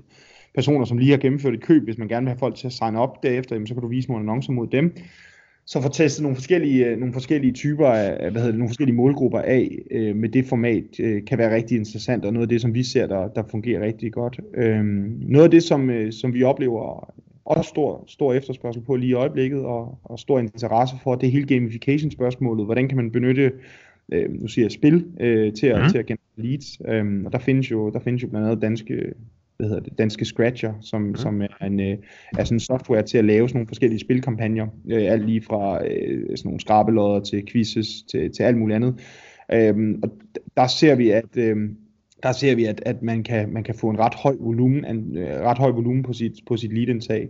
personer, 0.55 0.85
som 0.85 0.99
lige 0.99 1.11
har 1.11 1.19
gennemført 1.19 1.55
et 1.55 1.63
køb. 1.63 1.85
Hvis 1.85 1.99
man 1.99 2.09
gerne 2.09 2.25
vil 2.25 2.31
have 2.31 2.39
folk 2.39 2.55
til 2.55 2.67
at 2.67 2.73
signe 2.73 3.01
op 3.01 3.23
derefter, 3.23 3.55
jamen, 3.55 3.67
så 3.67 3.75
kan 3.75 3.83
du 3.83 3.89
vise 3.89 4.09
nogle 4.09 4.23
annoncer 4.23 4.53
mod 4.53 4.67
dem. 4.67 4.97
så 5.67 5.83
få 5.83 5.89
testet 5.89 6.23
nogle 6.23 6.37
forskellige, 6.37 6.87
øh, 6.87 6.99
nogle 6.99 7.13
forskellige 7.13 7.53
typer 7.53 7.87
af, 7.87 8.31
hvad 8.31 8.41
hedder 8.41 8.47
det, 8.47 8.59
nogle 8.59 8.69
forskellige 8.69 8.97
målgrupper 8.97 9.39
af 9.39 9.79
øh, 9.91 10.17
med 10.17 10.29
det 10.29 10.47
format, 10.47 10.85
øh, 11.01 11.25
kan 11.25 11.39
være 11.39 11.55
rigtig 11.55 11.79
interessant, 11.79 12.25
og 12.25 12.33
noget 12.33 12.45
af 12.45 12.49
det, 12.49 12.61
som 12.61 12.75
vi 12.75 12.83
ser, 12.83 13.07
der, 13.07 13.29
der 13.29 13.43
fungerer 13.51 13.85
rigtig 13.85 14.13
godt. 14.13 14.41
Øh, 14.55 14.85
noget 15.29 15.45
af 15.45 15.51
det, 15.51 15.63
som, 15.63 15.91
øh, 15.91 16.13
som 16.13 16.35
vi 16.35 16.43
oplever 16.43 17.13
også 17.57 17.69
stor, 17.69 18.05
stor 18.07 18.33
efterspørgsel 18.33 18.83
på 18.83 18.97
lige 18.97 19.11
i 19.11 19.15
øjeblikket, 19.15 19.65
og, 19.65 19.99
og 20.05 20.19
stor 20.19 20.39
interesse 20.39 20.97
for, 21.03 21.15
det 21.15 21.33
hele 21.33 21.47
gamification-spørgsmålet. 21.47 22.65
Hvordan 22.65 22.89
kan 22.89 22.97
man 22.97 23.11
benytte, 23.11 23.53
øh, 24.13 24.31
nu 24.41 24.49
siger 24.49 24.65
jeg 24.65 24.73
spil, 24.73 25.07
øh, 25.21 25.53
til, 25.53 25.67
at, 25.67 25.83
mm. 25.83 25.89
til 25.89 25.99
at 25.99 26.07
generere 26.07 26.37
leads? 26.37 26.81
Øh, 26.89 27.25
og 27.25 27.33
der 27.33 27.39
findes, 27.39 27.71
jo, 27.71 27.91
der 27.91 27.99
findes 27.99 28.23
jo 28.23 28.29
blandt 28.29 28.47
andet 28.47 28.63
danske 28.63 29.13
hvad 29.61 29.69
hedder 29.69 29.83
det, 29.83 29.99
danske 29.99 30.25
Scratcher, 30.25 30.75
som, 30.81 31.03
mm. 31.03 31.17
som 31.17 31.43
er, 31.43 31.67
en, 31.67 31.81
øh, 31.81 31.99
er 32.39 32.45
sådan 32.45 32.57
en 32.57 32.61
software 32.61 33.03
til 33.03 33.19
at 33.19 33.25
lave 33.25 33.49
sådan 33.49 33.57
nogle 33.59 33.69
forskellige 33.69 34.01
spilkampagner. 34.01 34.67
Øh, 34.91 35.13
alt 35.13 35.27
lige 35.27 35.43
fra 35.43 35.87
øh, 35.87 36.37
sådan 36.37 36.41
nogle 36.45 36.61
skrabelodder 36.61 37.21
til 37.21 37.47
quizzes 37.47 38.03
til, 38.11 38.33
til 38.33 38.43
alt 38.43 38.59
muligt 38.59 38.77
andet. 38.77 39.01
Øh, 39.53 39.99
og 40.03 40.11
der 40.57 40.67
ser 40.67 40.95
vi, 40.95 41.11
at 41.11 41.37
øh, 41.37 41.57
der 42.23 42.33
ser 42.33 42.55
vi, 42.55 42.65
at, 42.65 42.83
at 42.87 43.03
man, 43.03 43.23
kan, 43.23 43.53
man 43.53 43.65
kan 43.65 43.75
få 43.75 43.91
en 43.91 43.99
ret 43.99 44.15
høj 44.15 44.37
volumen, 44.41 44.85
en, 44.85 45.17
øh, 45.17 45.41
ret 45.41 45.59
høj 45.59 45.71
volumen 45.71 46.03
på 46.03 46.13
sit, 46.13 46.33
på 46.47 46.57
sit 46.57 46.73
lead-indtag. 46.73 47.29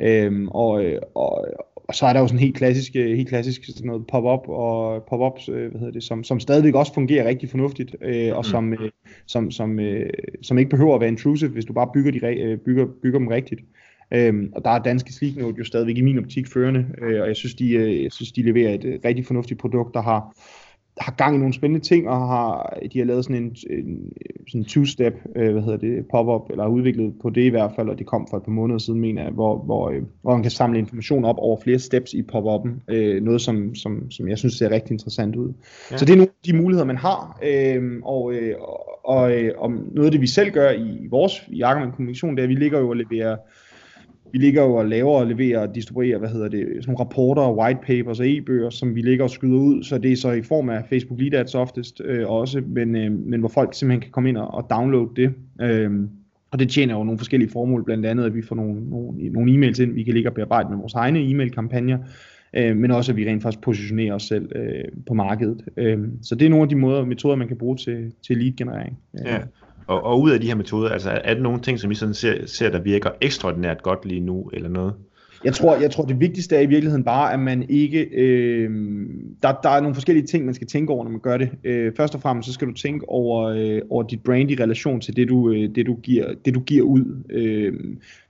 Øhm, 0.00 0.48
og, 0.48 0.84
øh, 0.84 0.98
og, 1.14 1.46
og 1.74 1.94
så 1.94 2.06
er 2.06 2.12
der 2.12 2.20
jo 2.20 2.26
sådan 2.26 2.40
helt 2.40 2.56
klassisk, 2.56 2.96
øh, 2.96 3.16
helt 3.16 3.28
klassisk 3.28 3.64
sådan 3.66 3.86
noget 3.86 4.06
pop-up 4.06 4.48
og 4.48 5.02
pop-ups, 5.02 5.48
øh, 5.48 5.70
hvad 5.70 5.80
hedder 5.80 5.92
det, 5.92 6.02
som, 6.02 6.24
som 6.24 6.40
stadigvæk 6.40 6.74
også 6.74 6.94
fungerer 6.94 7.28
rigtig 7.28 7.50
fornuftigt, 7.50 7.96
øh, 8.02 8.36
og 8.36 8.44
som, 8.44 8.72
øh, 8.72 8.90
som, 9.26 9.50
som, 9.50 9.80
øh, 9.80 10.10
som 10.42 10.58
ikke 10.58 10.70
behøver 10.70 10.94
at 10.94 11.00
være 11.00 11.10
intrusive, 11.10 11.50
hvis 11.50 11.64
du 11.64 11.72
bare 11.72 11.90
bygger, 11.94 12.10
de, 12.12 12.40
øh, 12.40 12.58
bygger, 12.58 12.86
bygger 13.02 13.18
dem 13.18 13.28
rigtigt. 13.28 13.60
Øhm, 14.14 14.52
og 14.56 14.64
der 14.64 14.70
er 14.70 14.78
danske 14.78 15.12
Sleeknote 15.12 15.58
jo 15.58 15.64
stadigvæk 15.64 15.96
i 15.96 16.00
min 16.00 16.18
optik 16.18 16.46
førende, 16.46 16.86
øh, 17.02 17.20
og 17.20 17.28
jeg 17.28 17.36
synes, 17.36 17.54
de, 17.54 17.72
øh, 17.72 18.02
jeg 18.02 18.12
synes, 18.12 18.32
de 18.32 18.42
leverer 18.42 18.74
et 18.74 18.84
øh, 18.84 18.98
rigtig 19.04 19.26
fornuftigt 19.26 19.60
produkt, 19.60 19.94
der 19.94 20.02
har, 20.02 20.36
har 21.00 21.12
gang 21.12 21.34
i 21.34 21.38
nogle 21.38 21.54
spændende 21.54 21.84
ting, 21.84 22.08
og 22.08 22.16
har, 22.16 22.78
de 22.92 22.98
har 22.98 23.06
lavet 23.06 23.24
sådan 23.24 23.42
en, 23.42 23.56
en 23.70 24.12
sådan 24.48 24.64
two-step, 24.64 25.14
øh, 25.36 25.52
hvad 25.52 25.62
hedder 25.62 25.78
det, 25.78 26.06
pop-up, 26.10 26.50
eller 26.50 26.64
har 26.64 26.70
udviklet 26.70 27.14
på 27.22 27.30
det 27.30 27.42
i 27.42 27.48
hvert 27.48 27.72
fald, 27.76 27.88
og 27.88 27.98
det 27.98 28.06
kom 28.06 28.26
for 28.30 28.36
et 28.36 28.42
par 28.42 28.52
måneder 28.52 28.78
siden, 28.78 29.00
mener 29.00 29.22
jeg, 29.22 29.32
hvor, 29.32 29.58
hvor, 29.58 29.90
øh, 29.90 30.02
hvor 30.22 30.32
man 30.32 30.42
kan 30.42 30.50
samle 30.50 30.78
information 30.78 31.24
op 31.24 31.36
over 31.38 31.60
flere 31.64 31.78
steps 31.78 32.14
i 32.14 32.22
pop-up'en, 32.22 32.94
øh, 32.94 33.22
noget 33.22 33.40
som, 33.40 33.74
som, 33.74 34.10
som 34.10 34.28
jeg 34.28 34.38
synes 34.38 34.54
ser 34.54 34.70
rigtig 34.70 34.92
interessant 34.92 35.36
ud. 35.36 35.52
Ja. 35.90 35.96
Så 35.96 36.04
det 36.04 36.12
er 36.12 36.16
nogle 36.16 36.30
af 36.42 36.46
de 36.52 36.56
muligheder, 36.56 36.86
man 36.86 36.96
har, 36.96 37.38
øh, 37.42 38.00
og, 38.02 38.32
øh, 38.34 38.54
og, 38.60 39.04
og, 39.04 39.32
øh, 39.32 39.52
og 39.58 39.70
noget 39.70 40.06
af 40.06 40.12
det, 40.12 40.20
vi 40.20 40.26
selv 40.26 40.50
gør 40.50 40.70
i 40.70 41.06
vores 41.10 41.48
i 41.48 41.62
Ackermann 41.62 41.92
Kommunikation, 41.92 42.36
det 42.36 42.38
er, 42.38 42.42
at 42.42 42.48
vi 42.48 42.54
ligger 42.54 42.80
jo 42.80 42.88
og 42.88 42.96
leverer 42.96 43.36
vi 44.32 44.38
ligger 44.38 44.62
jo 44.62 44.74
og 44.74 44.86
laver 44.86 45.12
og 45.12 45.26
leverer 45.26 45.58
og 45.58 45.74
distribuerer, 45.74 46.18
hvad 46.18 46.28
hedder 46.28 46.48
det, 46.48 46.66
sådan 46.68 46.84
nogle 46.86 47.00
rapporter, 47.00 47.58
white 47.58 47.80
papers 47.86 48.20
og 48.20 48.28
e-bøger, 48.28 48.70
som 48.70 48.94
vi 48.94 49.02
ligger 49.02 49.24
og 49.24 49.30
skyder 49.30 49.58
ud, 49.58 49.82
så 49.82 49.98
det 49.98 50.12
er 50.12 50.16
så 50.16 50.30
i 50.30 50.42
form 50.42 50.68
af 50.68 50.84
Facebook 50.88 51.20
Lead 51.20 51.34
Ads 51.34 51.54
oftest 51.54 52.00
øh, 52.04 52.30
også, 52.30 52.62
men, 52.66 52.96
øh, 52.96 53.12
men 53.12 53.40
hvor 53.40 53.48
folk 53.48 53.74
simpelthen 53.74 54.00
kan 54.00 54.10
komme 54.10 54.28
ind 54.28 54.36
og, 54.36 54.54
og 54.54 54.66
downloade 54.70 55.10
det. 55.16 55.34
Øh, 55.60 55.90
og 56.50 56.58
det 56.58 56.70
tjener 56.70 56.94
jo 56.94 57.04
nogle 57.04 57.18
forskellige 57.18 57.50
formål, 57.50 57.84
blandt 57.84 58.06
andet 58.06 58.24
at 58.24 58.34
vi 58.34 58.42
får 58.42 58.56
nogle, 58.56 58.90
nogle, 58.90 59.28
nogle 59.28 59.52
e-mails 59.52 59.82
ind, 59.82 59.92
vi 59.92 60.02
kan 60.02 60.14
ligge 60.14 60.28
og 60.28 60.34
bearbejde 60.34 60.68
med 60.68 60.78
vores 60.78 60.94
egne 60.94 61.30
e-mail-kampagner, 61.30 61.98
øh, 62.54 62.76
men 62.76 62.90
også 62.90 63.12
at 63.12 63.16
vi 63.16 63.28
rent 63.28 63.42
faktisk 63.42 63.62
positionerer 63.62 64.14
os 64.14 64.22
selv 64.22 64.52
øh, 64.56 64.84
på 65.06 65.14
markedet. 65.14 65.64
Øh, 65.76 65.98
så 66.22 66.34
det 66.34 66.46
er 66.46 66.50
nogle 66.50 66.62
af 66.62 66.68
de 66.68 66.76
måder, 66.76 67.04
metoder, 67.04 67.36
man 67.36 67.48
kan 67.48 67.56
bruge 67.56 67.76
til, 67.76 68.12
til 68.26 68.36
lead-generering. 68.36 68.98
Ja. 69.24 69.38
Og, 69.90 70.04
og 70.04 70.20
ud 70.20 70.30
af 70.30 70.40
de 70.40 70.46
her 70.46 70.54
metoder, 70.54 70.88
altså 70.88 71.10
er 71.24 71.34
der 71.34 71.40
nogle 71.40 71.60
ting, 71.60 71.80
som 71.80 71.90
I 71.90 71.94
sådan 71.94 72.14
ser, 72.14 72.46
ser, 72.46 72.70
der 72.70 72.80
virker 72.80 73.10
ekstraordinært 73.20 73.82
godt 73.82 74.04
lige 74.04 74.20
nu, 74.20 74.50
eller 74.52 74.68
noget? 74.68 74.94
Jeg 75.44 75.54
tror, 75.54 75.76
jeg 75.76 75.90
tror, 75.90 76.04
det 76.04 76.20
vigtigste 76.20 76.56
er 76.56 76.60
i 76.60 76.66
virkeligheden 76.66 77.04
bare, 77.04 77.32
at 77.32 77.40
man 77.40 77.66
ikke... 77.68 78.00
Øh, 78.12 78.70
der, 79.42 79.52
der 79.62 79.68
er 79.68 79.80
nogle 79.80 79.94
forskellige 79.94 80.26
ting, 80.26 80.44
man 80.44 80.54
skal 80.54 80.66
tænke 80.66 80.92
over, 80.92 81.04
når 81.04 81.10
man 81.10 81.20
gør 81.20 81.36
det. 81.36 81.50
Øh, 81.64 81.92
først 81.96 82.14
og 82.14 82.20
fremmest, 82.20 82.48
så 82.48 82.54
skal 82.54 82.68
du 82.68 82.72
tænke 82.72 83.08
over, 83.08 83.48
øh, 83.48 83.80
over 83.90 84.02
dit 84.02 84.22
brand 84.22 84.50
i 84.50 84.54
relation 84.62 85.00
til 85.00 85.16
det, 85.16 85.28
du, 85.28 85.50
øh, 85.50 85.74
det, 85.74 85.86
du, 85.86 85.94
giver, 85.94 86.34
det, 86.44 86.54
du 86.54 86.60
giver 86.60 86.82
ud. 86.82 87.22
Øh, 87.30 87.72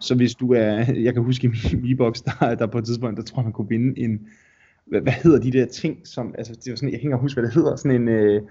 så 0.00 0.14
hvis 0.14 0.34
du 0.34 0.52
er... 0.52 0.84
Jeg 1.06 1.14
kan 1.14 1.22
huske 1.22 1.46
i 1.46 1.76
min 1.76 1.92
e-box, 1.92 2.22
der, 2.22 2.54
der 2.54 2.66
på 2.66 2.78
et 2.78 2.84
tidspunkt, 2.84 3.16
der 3.16 3.22
tror 3.22 3.42
man 3.42 3.52
kunne 3.52 3.68
vinde 3.68 4.00
en... 4.00 4.20
Hvad, 4.86 5.00
hvad 5.00 5.12
hedder 5.12 5.40
de 5.40 5.52
der 5.52 5.66
ting, 5.66 5.98
som... 6.04 6.34
Altså, 6.38 6.52
det 6.64 6.70
var 6.70 6.76
sådan, 6.76 6.92
jeg 6.92 7.00
hænger 7.00 7.16
ikke 7.16 7.22
huske, 7.22 7.40
hvad 7.40 7.48
det 7.48 7.54
hedder. 7.54 7.76
Sådan 7.76 8.02
en... 8.02 8.08
Øh, 8.08 8.42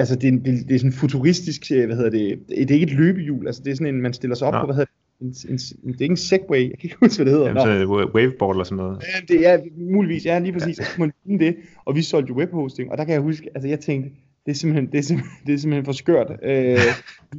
altså 0.00 0.16
det, 0.16 0.44
det, 0.44 0.68
det 0.68 0.74
er 0.74 0.78
sådan 0.78 0.92
futuristisk, 0.92 1.62
øh, 1.72 1.86
hvad 1.86 1.96
hedder 1.96 2.10
det, 2.10 2.38
det 2.48 2.70
er 2.70 2.74
ikke 2.74 2.86
et 2.86 2.92
løbehjul, 2.92 3.46
altså 3.46 3.62
det 3.64 3.70
er 3.70 3.74
sådan 3.74 3.94
en, 3.94 4.02
man 4.02 4.12
stiller 4.12 4.36
sig 4.36 4.48
op 4.48 4.54
Nå. 4.54 4.60
på, 4.60 4.66
hvad 4.66 4.74
hedder 4.74 4.86
det, 4.86 4.94
en, 5.20 5.52
en, 5.52 5.58
en, 5.84 5.92
det 5.92 6.00
er 6.00 6.02
ikke 6.02 6.12
en 6.12 6.16
segway, 6.16 6.60
jeg 6.60 6.78
kan 6.78 6.84
ikke 6.86 6.96
huske, 7.00 7.16
hvad 7.22 7.32
det 7.32 7.32
hedder. 7.32 7.46
Jamen, 7.46 7.86
så 7.86 8.10
waveboard 8.14 8.54
eller 8.54 8.64
sådan 8.64 8.76
noget. 8.76 9.02
Ja, 9.02 9.34
det 9.34 9.48
er 9.48 9.58
muligvis, 9.76 10.26
ja, 10.26 10.38
lige 10.38 10.52
præcis, 10.52 10.78
ja. 10.78 10.84
man 10.98 11.12
det, 11.38 11.56
og 11.84 11.96
vi 11.96 12.02
solgte 12.02 12.30
jo 12.30 12.36
webhosting, 12.36 12.90
og 12.90 12.98
der 12.98 13.04
kan 13.04 13.14
jeg 13.14 13.22
huske, 13.22 13.50
altså 13.54 13.68
jeg 13.68 13.80
tænkte, 13.80 14.10
det 14.46 14.52
er 14.52 14.56
simpelthen, 14.56 14.92
det 14.92 14.98
er 14.98 15.02
simpelthen, 15.02 15.46
det 15.46 15.54
er 15.54 15.58
simpelthen 15.58 15.84
for 15.84 15.92
skørt. 15.92 16.30
Øh, 16.42 16.78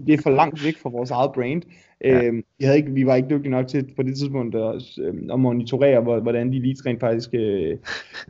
det 0.08 0.14
er 0.14 0.22
for 0.24 0.30
langt 0.30 0.66
væk 0.66 0.78
fra 0.78 0.90
vores 0.90 1.12
eget 1.12 1.32
brand. 1.34 1.62
Ja. 2.04 2.24
Øh, 2.24 2.34
vi, 2.60 2.66
havde 2.66 2.78
ikke, 2.78 2.92
vi 2.92 3.06
var 3.06 3.16
ikke 3.16 3.30
dygtige 3.30 3.52
nok 3.52 3.68
til 3.68 3.94
på 3.96 4.04
det 4.04 4.18
tidspunkt 4.18 4.56
at, 4.56 4.84
øh, 5.02 5.14
at 5.34 5.40
monitorere, 5.40 6.20
hvordan 6.22 6.54
de 6.54 6.60
leads 6.60 6.86
rent 6.86 7.00
faktisk, 7.00 7.30
øh, 7.34 7.78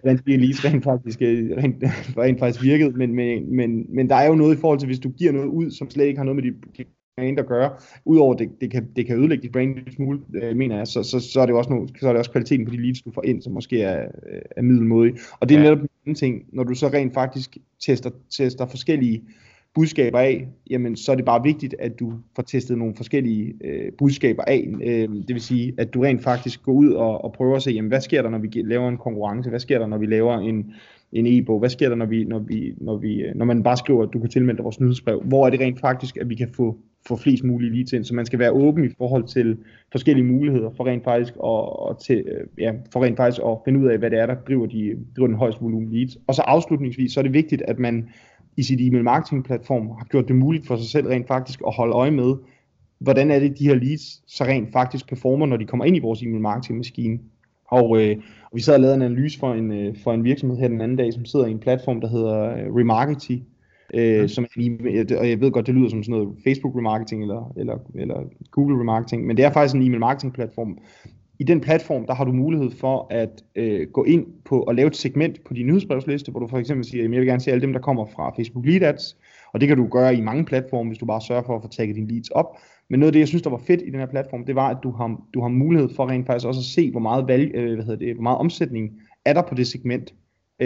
hvordan 0.01 0.19
de 0.27 0.37
leads 0.37 0.65
rent 0.65 0.83
faktisk, 0.83 1.21
øh, 1.21 1.57
rent, 1.57 1.83
rent 2.23 2.39
faktisk 2.39 2.63
virkede. 2.63 2.91
Men, 2.91 3.15
men, 3.15 3.55
men, 3.55 3.85
men 3.89 4.09
der 4.09 4.15
er 4.15 4.27
jo 4.27 4.35
noget 4.35 4.55
i 4.55 4.59
forhold 4.59 4.79
til, 4.79 4.87
hvis 4.87 4.99
du 4.99 5.09
giver 5.09 5.31
noget 5.31 5.47
ud, 5.47 5.71
som 5.71 5.89
slet 5.89 6.05
ikke 6.05 6.17
har 6.17 6.25
noget 6.25 6.43
med 6.43 6.51
dit 6.77 6.87
brand 7.17 7.39
at 7.39 7.47
gøre, 7.47 7.69
udover 8.05 8.33
det, 8.33 8.49
det, 8.61 8.71
kan, 8.71 8.87
det 8.95 9.05
kan 9.05 9.19
ødelægge 9.19 9.41
dit 9.41 9.51
brand 9.51 9.77
en 9.77 9.91
smule, 9.91 10.19
øh, 10.33 10.55
mener 10.55 10.77
jeg, 10.77 10.87
så, 10.87 11.03
så, 11.03 11.19
så, 11.19 11.41
er 11.41 11.45
det 11.45 11.55
også 11.55 11.69
noget, 11.69 11.91
så 11.99 12.07
er 12.07 12.13
det 12.13 12.19
også 12.19 12.31
kvaliteten 12.31 12.65
på 12.65 12.71
de 12.71 12.81
leads, 12.81 13.01
du 13.01 13.11
får 13.11 13.25
ind, 13.25 13.41
som 13.41 13.53
måske 13.53 13.81
er, 13.81 14.07
er 14.57 14.61
middelmodig. 14.61 15.13
Og 15.39 15.49
det 15.49 15.55
er 15.55 15.61
ja. 15.61 15.69
netop 15.69 15.87
en 16.05 16.15
ting, 16.15 16.43
når 16.53 16.63
du 16.63 16.73
så 16.73 16.87
rent 16.87 17.13
faktisk 17.13 17.57
tester, 17.79 18.09
tester 18.29 18.65
forskellige 18.65 19.23
budskaber 19.75 20.19
af, 20.19 20.47
jamen 20.69 20.95
så 20.95 21.11
er 21.11 21.15
det 21.15 21.25
bare 21.25 21.43
vigtigt, 21.43 21.75
at 21.79 21.99
du 21.99 22.13
får 22.35 22.43
testet 22.43 22.77
nogle 22.77 22.95
forskellige 22.95 23.53
øh, 23.63 23.91
budskaber 23.97 24.43
af. 24.43 24.67
Øh, 24.83 25.09
det 25.09 25.33
vil 25.33 25.41
sige, 25.41 25.73
at 25.77 25.93
du 25.93 26.01
rent 26.01 26.23
faktisk 26.23 26.63
går 26.63 26.71
ud 26.71 26.91
og, 26.91 27.23
og 27.23 27.33
prøver 27.33 27.55
at 27.55 27.61
se, 27.61 27.71
jamen 27.71 27.89
hvad 27.89 28.01
sker 28.01 28.21
der, 28.21 28.29
når 28.29 28.37
vi 28.37 28.61
laver 28.65 28.89
en 28.89 28.97
konkurrence? 28.97 29.49
Hvad 29.49 29.59
sker 29.59 29.79
der, 29.79 29.87
når 29.87 29.97
vi 29.97 30.05
laver 30.05 30.39
en, 30.39 30.73
en 31.11 31.25
e-bog? 31.27 31.59
Hvad 31.59 31.69
sker 31.69 31.89
der, 31.89 31.95
når, 31.95 32.05
vi, 32.05 32.23
når, 32.23 32.39
vi, 32.39 32.73
når, 32.77 32.97
vi, 32.97 33.21
øh, 33.21 33.35
når 33.35 33.45
man 33.45 33.63
bare 33.63 33.77
skriver, 33.77 34.03
at 34.03 34.09
du 34.13 34.19
kan 34.19 34.29
tilmelde 34.29 34.57
dig 34.57 34.63
vores 34.63 34.79
nyhedsbrev? 34.79 35.21
Hvor 35.23 35.45
er 35.45 35.49
det 35.49 35.59
rent 35.59 35.79
faktisk, 35.79 36.17
at 36.17 36.29
vi 36.29 36.35
kan 36.35 36.49
få, 36.55 36.77
få 37.07 37.15
flest 37.15 37.43
mulige 37.43 37.75
leads 37.75 37.93
ind? 37.93 38.03
Så 38.03 38.15
man 38.15 38.25
skal 38.25 38.39
være 38.39 38.51
åben 38.51 38.85
i 38.85 38.89
forhold 38.97 39.23
til 39.23 39.57
forskellige 39.91 40.25
muligheder 40.25 40.69
for 40.77 40.85
rent 40.85 41.03
faktisk 41.03 41.33
at, 41.33 41.39
og 41.43 41.99
til, 42.01 42.17
øh, 42.17 42.47
ja, 42.57 42.73
for 42.93 43.03
rent 43.03 43.17
faktisk 43.17 43.41
at 43.45 43.57
finde 43.65 43.79
ud 43.79 43.87
af, 43.87 43.97
hvad 43.97 44.09
det 44.09 44.19
er, 44.19 44.25
der 44.25 44.35
driver, 44.47 44.65
de, 44.65 44.95
driver 45.15 45.27
den 45.27 45.37
højeste 45.37 45.61
volumen 45.61 45.91
leads. 45.91 46.17
Og 46.27 46.35
så 46.35 46.41
afslutningsvis, 46.41 47.13
så 47.13 47.19
er 47.19 47.23
det 47.23 47.33
vigtigt, 47.33 47.61
at 47.61 47.79
man 47.79 48.09
i 48.57 48.63
sit 48.63 48.81
e-mail 48.81 49.03
marketing 49.03 49.43
platform 49.43 49.87
har 49.87 50.05
gjort 50.09 50.27
det 50.27 50.35
muligt 50.35 50.67
for 50.67 50.75
sig 50.75 50.89
selv 50.89 51.07
rent 51.07 51.27
faktisk 51.27 51.61
at 51.67 51.73
holde 51.75 51.93
øje 51.93 52.11
med, 52.11 52.35
hvordan 52.99 53.31
er 53.31 53.39
det, 53.39 53.59
de 53.59 53.67
her 53.67 53.75
leads 53.75 54.33
så 54.33 54.43
rent 54.43 54.71
faktisk 54.73 55.07
performer, 55.07 55.45
når 55.45 55.57
de 55.57 55.65
kommer 55.65 55.85
ind 55.85 55.95
i 55.95 55.99
vores 55.99 56.21
e-mail 56.21 56.41
marketing 56.41 56.77
maskine. 56.77 57.19
Og, 57.67 58.01
øh, 58.01 58.17
og 58.43 58.55
vi 58.55 58.61
sad 58.61 58.73
og 58.73 58.79
lavede 58.79 58.95
en 58.95 59.01
analyse 59.01 59.39
for 59.39 59.53
en, 59.53 59.71
øh, 59.71 59.95
for 60.03 60.13
en 60.13 60.23
virksomhed 60.23 60.57
her 60.57 60.67
den 60.67 60.81
anden 60.81 60.97
dag, 60.97 61.13
som 61.13 61.25
sidder 61.25 61.45
i 61.45 61.51
en 61.51 61.59
platform, 61.59 62.01
der 62.01 62.07
hedder 62.07 62.51
øh, 62.51 62.75
Remarkety, 62.75 63.37
øh, 63.93 64.21
mm. 64.21 64.27
som 64.27 64.45
e 64.57 65.17
og 65.19 65.29
jeg 65.29 65.41
ved 65.41 65.51
godt, 65.51 65.67
det 65.67 65.75
lyder 65.75 65.89
som 65.89 66.03
sådan 66.03 66.19
noget 66.19 66.37
Facebook 66.43 66.75
remarketing 66.75 67.21
eller, 67.21 67.53
eller, 67.57 67.77
eller 67.95 68.23
Google 68.51 68.79
remarketing, 68.79 69.25
men 69.25 69.37
det 69.37 69.45
er 69.45 69.51
faktisk 69.51 69.75
en 69.75 69.81
e-mail 69.81 69.99
marketing 69.99 70.33
platform, 70.33 70.77
i 71.41 71.43
den 71.43 71.61
platform, 71.61 72.05
der 72.05 72.13
har 72.13 72.23
du 72.23 72.31
mulighed 72.31 72.71
for 72.71 73.07
at 73.09 73.43
øh, 73.55 73.87
gå 73.87 74.03
ind 74.03 74.25
på 74.45 74.61
og 74.61 74.75
lave 74.75 74.87
et 74.87 74.95
segment 74.95 75.43
på 75.43 75.53
din 75.53 75.67
nyhedsbrevsliste, 75.67 76.31
hvor 76.31 76.39
du 76.39 76.47
for 76.47 76.57
eksempel 76.57 76.85
siger, 76.85 77.03
at 77.03 77.11
jeg 77.11 77.19
vil 77.19 77.27
gerne 77.27 77.41
se 77.41 77.51
alle 77.51 77.61
dem, 77.61 77.73
der 77.73 77.79
kommer 77.79 78.05
fra 78.05 78.33
Facebook 78.35 78.65
Lead 78.65 78.81
Ads, 78.81 79.17
og 79.53 79.61
det 79.61 79.67
kan 79.67 79.77
du 79.77 79.87
gøre 79.87 80.15
i 80.15 80.21
mange 80.21 80.45
platforme, 80.45 80.89
hvis 80.89 80.97
du 80.97 81.05
bare 81.05 81.21
sørger 81.21 81.43
for 81.43 81.55
at 81.55 81.61
få 81.61 81.67
tagget 81.67 81.95
dine 81.95 82.07
leads 82.07 82.29
op. 82.29 82.57
Men 82.89 82.99
noget 82.99 83.07
af 83.07 83.13
det, 83.13 83.19
jeg 83.19 83.27
synes, 83.27 83.41
der 83.41 83.49
var 83.49 83.61
fedt 83.67 83.81
i 83.81 83.89
den 83.89 83.99
her 83.99 84.05
platform, 84.05 84.45
det 84.45 84.55
var, 84.55 84.69
at 84.69 84.77
du 84.83 84.91
har, 84.91 85.21
du 85.33 85.41
har 85.41 85.47
mulighed 85.47 85.89
for 85.95 86.09
rent 86.09 86.25
faktisk 86.25 86.47
også 86.47 86.59
at 86.59 86.65
se, 86.65 86.91
hvor 86.91 86.99
meget, 86.99 87.27
valg, 87.27 87.51
øh, 87.55 87.73
hvad 87.73 87.85
hedder 87.85 88.05
det, 88.05 88.13
hvor 88.13 88.23
meget 88.23 88.37
omsætning 88.37 88.89
er 89.25 89.33
der 89.33 89.41
på 89.41 89.55
det 89.55 89.67
segment. 89.67 90.13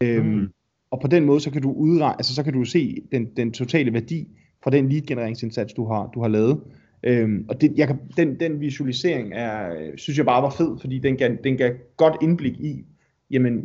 Øhm, 0.01 0.25
mm. 0.25 0.47
Og 0.91 0.99
på 1.01 1.07
den 1.07 1.25
måde, 1.25 1.39
så 1.39 1.51
kan 1.51 1.61
du 1.61 1.71
udregne, 1.71 2.15
altså 2.17 2.35
så 2.35 2.43
kan 2.43 2.53
du 2.53 2.63
se 2.63 3.01
den, 3.11 3.25
den 3.37 3.51
totale 3.51 3.93
værdi 3.93 4.27
fra 4.63 4.71
den 4.71 4.89
lead 4.89 5.01
genereringsindsats, 5.01 5.73
du 5.73 5.87
har, 5.87 6.09
du 6.13 6.21
har 6.21 6.27
lavet. 6.27 6.61
Øhm, 7.05 7.45
og 7.49 7.61
det, 7.61 7.73
jeg 7.77 7.87
kan, 7.87 7.99
den, 8.17 8.39
den 8.39 8.59
visualisering 8.59 9.33
er, 9.33 9.71
synes 9.97 10.17
jeg 10.17 10.25
bare 10.25 10.43
var 10.43 10.49
fed, 10.49 10.79
fordi 10.81 10.99
den 10.99 11.17
gav, 11.17 11.37
den 11.43 11.57
gav 11.57 11.73
godt 11.97 12.15
indblik 12.21 12.53
i, 12.59 12.85
jamen, 13.31 13.63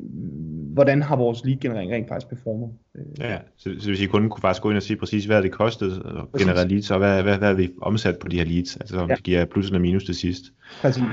hvordan 0.72 1.02
har 1.02 1.16
vores 1.16 1.44
lead-generering 1.44 1.92
rent 1.92 2.08
faktisk 2.08 2.28
performet. 2.28 2.70
Ja, 3.18 3.38
så, 3.56 3.70
så 3.78 3.88
hvis 3.88 4.00
I 4.00 4.06
kun 4.06 4.28
kunne 4.28 4.40
faktisk 4.40 4.62
gå 4.62 4.70
ind 4.70 4.76
og 4.76 4.82
sige 4.82 4.96
præcis, 4.96 5.24
hvad 5.24 5.42
det 5.42 5.52
kostede 5.52 6.26
at 6.34 6.40
generere 6.40 6.68
leads, 6.68 6.90
og 6.90 6.98
hvad, 6.98 7.22
hvad, 7.22 7.38
hvad 7.38 7.50
er 7.50 7.54
vi 7.54 7.70
omsat 7.82 8.18
på 8.18 8.28
de 8.28 8.36
her 8.36 8.44
leads, 8.44 8.76
altså 8.76 8.96
om 8.96 9.08
ja. 9.08 9.14
det 9.14 9.24
giver 9.24 9.44
plus 9.44 9.66
eller 9.66 9.78
minus 9.78 10.04
til 10.04 10.14
sidst. 10.14 10.42
Præcis. 10.82 11.04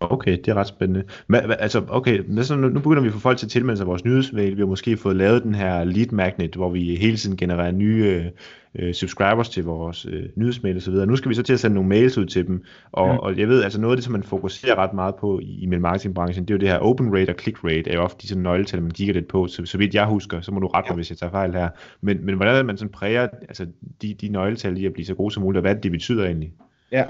Okay, 0.00 0.32
det 0.32 0.48
er 0.48 0.54
ret 0.54 0.66
spændende. 0.66 1.04
Men, 1.26 1.40
altså, 1.58 1.84
okay, 1.88 2.42
så 2.42 2.56
nu, 2.56 2.68
nu 2.68 2.80
begynder 2.80 3.02
vi 3.02 3.08
at 3.08 3.14
få 3.14 3.20
folk 3.20 3.38
til 3.38 3.46
at 3.46 3.50
tilmelde 3.50 3.76
sig 3.76 3.86
vores 3.86 4.04
nyhedsmail. 4.04 4.56
Vi 4.56 4.60
har 4.60 4.66
måske 4.66 4.96
fået 4.96 5.16
lavet 5.16 5.42
den 5.42 5.54
her 5.54 5.84
lead 5.84 6.06
magnet, 6.12 6.54
hvor 6.54 6.70
vi 6.70 6.96
hele 6.96 7.16
tiden 7.16 7.36
genererer 7.36 7.70
nye 7.70 8.30
øh, 8.78 8.94
subscribers 8.94 9.48
til 9.48 9.64
vores 9.64 10.06
øh, 10.10 10.24
nyhedsmail 10.34 10.76
osv. 10.76 10.94
Nu 10.94 11.16
skal 11.16 11.28
vi 11.28 11.34
så 11.34 11.42
til 11.42 11.52
at 11.52 11.60
sende 11.60 11.74
nogle 11.74 11.88
mails 11.88 12.18
ud 12.18 12.26
til 12.26 12.46
dem. 12.46 12.64
Og, 12.92 13.12
mm. 13.12 13.18
og 13.18 13.38
jeg 13.38 13.48
ved, 13.48 13.62
altså 13.62 13.80
noget 13.80 13.92
af 13.92 13.96
det, 13.96 14.04
som 14.04 14.12
man 14.12 14.22
fokuserer 14.22 14.74
ret 14.78 14.92
meget 14.92 15.14
på 15.14 15.40
i 15.42 15.64
e-mail 15.64 15.80
marketingbranchen, 15.80 16.44
det 16.44 16.50
er 16.50 16.54
jo 16.54 16.60
det 16.60 16.68
her 16.68 16.78
open 16.78 17.18
rate 17.18 17.30
og 17.30 17.36
click 17.40 17.64
rate, 17.64 17.90
er 17.90 17.94
jo 17.94 18.02
ofte 18.02 18.22
de 18.22 18.28
sådan 18.28 18.42
nøgletal, 18.42 18.82
man 18.82 18.90
kigger 18.90 19.14
lidt 19.14 19.28
på. 19.28 19.46
Så, 19.46 19.66
så 19.66 19.78
vidt 19.78 19.94
jeg 19.94 20.06
husker, 20.06 20.40
så 20.40 20.52
må 20.52 20.60
du 20.60 20.66
rette 20.66 20.88
mig, 20.88 20.94
ja. 20.94 20.96
hvis 20.96 21.10
jeg 21.10 21.18
tager 21.18 21.30
fejl 21.30 21.52
her. 21.52 21.68
Men, 22.00 22.26
men 22.26 22.34
hvordan 22.34 22.54
er 22.54 22.58
det, 22.58 22.66
man 22.66 22.76
sådan 22.76 22.92
præger 22.92 23.28
altså, 23.48 23.66
de, 24.02 24.14
de 24.14 24.28
nøgletal 24.28 24.78
i 24.78 24.86
at 24.86 24.92
blive 24.92 25.06
så 25.06 25.14
gode 25.14 25.34
som 25.34 25.42
muligt, 25.42 25.58
og 25.58 25.60
hvad 25.60 25.74
det 25.74 25.92
betyder 25.92 26.24
egentlig? 26.24 26.52
Ja, 26.92 27.04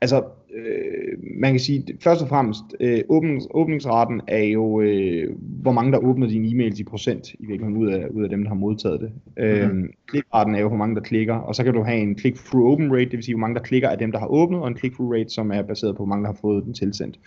Altså, 0.00 0.24
øh, 0.56 1.18
man 1.40 1.52
kan 1.52 1.60
sige, 1.60 1.84
først 2.00 2.22
og 2.22 2.28
fremmest, 2.28 2.62
øh, 2.80 3.00
åbnings, 3.08 3.46
åbningsraten 3.50 4.20
er 4.28 4.42
jo, 4.44 4.80
øh, 4.80 5.36
hvor 5.38 5.72
mange 5.72 5.92
der 5.92 5.98
åbner 5.98 6.26
dine 6.26 6.48
e-mails 6.48 6.80
i 6.80 6.84
procent, 6.84 7.34
i 7.34 7.46
virkeligheden 7.46 7.76
ud 7.76 7.88
af, 7.88 8.06
ud 8.08 8.22
af 8.22 8.28
dem, 8.28 8.42
der 8.42 8.48
har 8.48 8.56
modtaget 8.56 9.00
det. 9.00 9.10
Øh, 9.36 9.70
klikraten 10.06 10.54
er 10.54 10.60
jo, 10.60 10.68
hvor 10.68 10.76
mange 10.76 10.94
der 10.94 11.00
klikker, 11.00 11.34
og 11.34 11.54
så 11.54 11.64
kan 11.64 11.74
du 11.74 11.82
have 11.82 11.98
en 11.98 12.18
click-through 12.18 12.72
open 12.72 12.92
rate, 12.92 13.04
det 13.04 13.12
vil 13.12 13.22
sige, 13.22 13.34
hvor 13.34 13.40
mange 13.40 13.54
der 13.54 13.62
klikker 13.62 13.88
af 13.88 13.98
dem, 13.98 14.12
der 14.12 14.18
har 14.18 14.26
åbnet, 14.26 14.60
og 14.60 14.68
en 14.68 14.76
click-through 14.76 15.12
rate, 15.12 15.28
som 15.28 15.50
er 15.50 15.62
baseret 15.62 15.96
på, 15.96 15.98
hvor 15.98 16.06
mange 16.14 16.24
der 16.24 16.32
har 16.32 16.38
fået 16.40 16.64
den 16.64 16.74
tilsendt. 16.74 17.18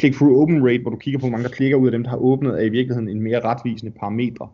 Click-through 0.00 0.42
open 0.42 0.66
rate, 0.66 0.82
hvor 0.82 0.90
du 0.90 0.96
kigger 0.96 1.18
på, 1.18 1.26
hvor 1.26 1.30
mange 1.30 1.44
der 1.44 1.54
klikker 1.54 1.76
ud 1.76 1.86
af 1.86 1.92
dem, 1.92 2.02
der 2.02 2.10
har 2.10 2.16
åbnet, 2.16 2.60
er 2.60 2.64
i 2.64 2.68
virkeligheden 2.68 3.08
en 3.08 3.22
mere 3.22 3.40
retvisende 3.40 3.92
parametre, 3.92 4.48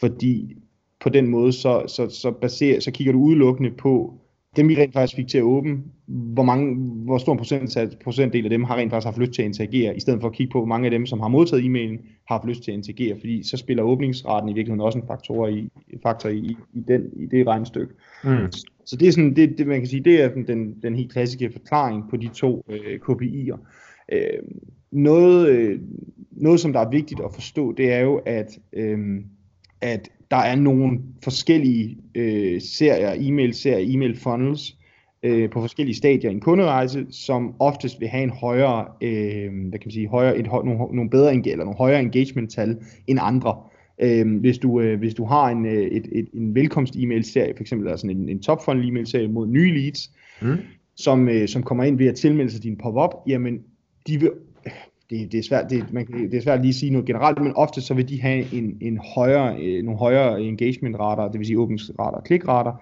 fordi 0.00 0.56
på 1.00 1.08
den 1.08 1.26
måde, 1.26 1.52
så, 1.52 1.82
så, 1.86 2.08
så, 2.08 2.30
baserer, 2.30 2.80
så 2.80 2.90
kigger 2.90 3.12
du 3.12 3.18
udelukkende 3.18 3.70
på, 3.70 4.14
dem 4.56 4.68
vi 4.68 4.76
rent 4.76 4.92
faktisk 4.92 5.16
fik 5.16 5.28
til 5.28 5.38
at 5.38 5.44
åbne, 5.44 5.78
hvor, 6.06 6.42
mange, 6.42 6.76
hvor 7.04 7.18
stor 7.18 7.34
procent, 7.34 7.98
procentdel 8.04 8.44
af 8.44 8.50
dem 8.50 8.64
har 8.64 8.76
rent 8.76 8.92
faktisk 8.92 9.06
haft 9.06 9.18
lyst 9.18 9.32
til 9.32 9.42
at 9.42 9.46
interagere, 9.46 9.96
i 9.96 10.00
stedet 10.00 10.20
for 10.20 10.28
at 10.28 10.34
kigge 10.34 10.52
på, 10.52 10.58
hvor 10.58 10.66
mange 10.66 10.86
af 10.86 10.90
dem, 10.90 11.06
som 11.06 11.20
har 11.20 11.28
modtaget 11.28 11.64
e-mailen, 11.64 11.98
har 12.28 12.34
haft 12.34 12.44
lyst 12.48 12.62
til 12.62 12.70
at 12.70 12.76
interagere, 12.76 13.16
fordi 13.18 13.42
så 13.42 13.56
spiller 13.56 13.82
åbningsraten 13.82 14.48
i 14.48 14.52
virkeligheden 14.52 14.80
også 14.80 14.98
en 14.98 15.06
faktor 15.06 15.48
i, 15.48 15.70
faktor 16.02 16.28
i, 16.28 16.56
i, 16.74 16.80
den, 16.88 17.02
i 17.16 17.26
det 17.26 17.46
regnestykke. 17.46 17.94
Mm. 18.24 18.52
Så 18.84 18.96
det 18.96 19.08
er 19.08 19.12
sådan, 19.12 19.36
det, 19.36 19.58
det, 19.58 19.66
man 19.66 19.80
kan 19.80 19.88
sige, 19.88 20.04
det 20.04 20.22
er 20.22 20.28
den, 20.28 20.74
den 20.82 20.94
helt 20.94 21.12
klassiske 21.12 21.52
forklaring 21.52 22.04
på 22.10 22.16
de 22.16 22.28
to 22.28 22.64
øh, 22.68 23.00
KPI'er. 23.08 23.58
Øh, 24.12 24.42
noget, 24.92 25.48
øh, 25.48 25.80
noget, 26.30 26.60
som 26.60 26.72
der 26.72 26.80
er 26.80 26.90
vigtigt 26.90 27.20
at 27.20 27.34
forstå, 27.34 27.72
det 27.72 27.92
er 27.92 28.00
jo, 28.00 28.20
at, 28.26 28.58
øh, 28.72 28.98
at 29.80 30.08
der 30.30 30.36
er 30.36 30.56
nogle 30.56 30.98
forskellige 31.24 31.96
øh, 32.14 32.60
serier, 32.60 33.14
e-mail-serier, 33.16 33.94
e-mail 33.94 34.16
funnels, 34.16 34.76
øh, 35.22 35.50
på 35.50 35.60
forskellige 35.60 35.96
stadier 35.96 36.30
i 36.30 36.34
en 36.34 36.40
kunderejse, 36.40 37.06
som 37.10 37.54
oftest 37.58 38.00
vil 38.00 38.08
have 38.08 38.22
en 38.22 38.30
højere, 38.30 38.86
øh, 39.00 39.68
hvad 39.68 39.78
kan 39.78 39.82
man 39.84 39.90
sige, 39.90 40.08
højere, 40.08 40.38
et, 40.38 40.46
nogle, 40.46 40.78
nogle 40.78 41.10
bedre 41.10 41.34
eller 41.34 41.64
nogle 41.64 41.78
højere 41.78 42.00
engagement-tal 42.00 42.76
end 43.06 43.18
andre. 43.22 43.56
Øh, 44.02 44.40
hvis, 44.40 44.58
du, 44.58 44.80
øh, 44.80 44.98
hvis 44.98 45.14
du 45.14 45.24
har 45.24 45.48
en, 45.48 45.66
øh, 45.66 45.72
et, 45.72 46.08
et, 46.12 46.28
en 46.34 46.54
velkomst-e-mail-serie, 46.54 47.54
for 47.56 47.62
eksempel 47.62 47.88
altså 47.88 48.06
en, 48.06 48.28
en 48.28 48.42
top 48.42 48.64
funnel 48.64 48.88
e-mail-serie 48.88 49.28
mod 49.28 49.46
nye 49.46 49.80
leads, 49.80 50.10
mm. 50.42 50.56
som, 50.96 51.28
øh, 51.28 51.48
som 51.48 51.62
kommer 51.62 51.84
ind 51.84 51.98
ved 51.98 52.06
at 52.06 52.14
tilmelde 52.14 52.50
sig 52.50 52.62
din 52.62 52.76
pop-up, 52.76 53.10
jamen 53.26 53.58
de 54.06 54.20
vil 54.20 54.30
det, 55.10 55.32
det, 55.32 55.38
er 55.38 55.42
svært, 55.42 55.70
det, 55.70 55.92
man, 55.92 56.06
det 56.06 56.34
er 56.34 56.42
svært 56.42 56.60
lige 56.60 56.68
at 56.68 56.74
sige 56.74 56.92
noget 56.92 57.06
generelt, 57.06 57.42
men 57.42 57.52
ofte 57.56 57.80
så 57.80 57.94
vil 57.94 58.08
de 58.08 58.22
have 58.22 58.54
en, 58.54 58.76
en 58.80 58.98
højere, 59.14 59.62
øh, 59.62 59.84
nogle 59.84 59.98
højere 59.98 60.42
engagement-rater, 60.42 61.28
det 61.28 61.38
vil 61.38 61.46
sige 61.46 61.58
åbningsrater 61.58 62.18
og 62.18 62.24
klikrater, 62.24 62.72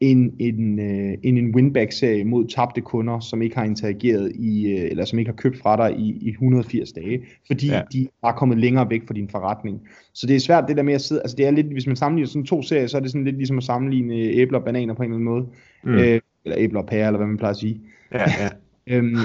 end 0.00 0.32
en, 0.40 0.78
øh, 0.78 1.18
end 1.22 1.38
en 1.38 1.54
winback-serie 1.54 2.24
mod 2.24 2.44
tabte 2.44 2.80
kunder, 2.80 3.20
som 3.20 3.42
ikke 3.42 3.56
har 3.56 3.64
interageret 3.64 4.32
i, 4.34 4.66
øh, 4.66 4.90
eller 4.90 5.04
som 5.04 5.18
ikke 5.18 5.28
har 5.30 5.36
købt 5.36 5.58
fra 5.58 5.76
dig 5.76 5.98
i, 5.98 6.18
i 6.20 6.30
180 6.30 6.92
dage, 6.92 7.22
fordi 7.46 7.66
ja. 7.66 7.82
de 7.92 8.08
er 8.24 8.32
kommet 8.32 8.58
længere 8.58 8.90
væk 8.90 9.06
fra 9.06 9.14
din 9.14 9.28
forretning. 9.28 9.80
Så 10.14 10.26
det 10.26 10.36
er 10.36 10.40
svært 10.40 10.64
det 10.68 10.76
der 10.76 10.82
med 10.82 10.94
at 10.94 11.00
sidde, 11.00 11.20
altså 11.20 11.36
det 11.36 11.46
er 11.46 11.50
lidt, 11.50 11.66
hvis 11.66 11.86
man 11.86 11.96
sammenligner 11.96 12.28
sådan 12.28 12.46
to 12.46 12.62
serier, 12.62 12.86
så 12.86 12.96
er 12.96 13.00
det 13.00 13.10
sådan 13.10 13.24
lidt 13.24 13.36
ligesom 13.36 13.58
at 13.58 13.64
sammenligne 13.64 14.14
æbler 14.14 14.58
og 14.58 14.64
bananer 14.64 14.94
på 14.94 15.02
en 15.02 15.12
eller 15.12 15.16
anden 15.16 15.24
måde, 15.24 15.46
mm. 15.84 15.94
øh, 15.94 16.20
eller 16.44 16.58
æbler 16.58 16.80
og 16.80 16.86
pærer, 16.86 17.06
eller 17.06 17.18
hvad 17.18 17.26
man 17.26 17.36
plejer 17.36 17.52
at 17.52 17.56
sige. 17.56 17.80
Ja, 18.12 18.20
ja. 18.20 18.48
Øhm, 18.86 19.16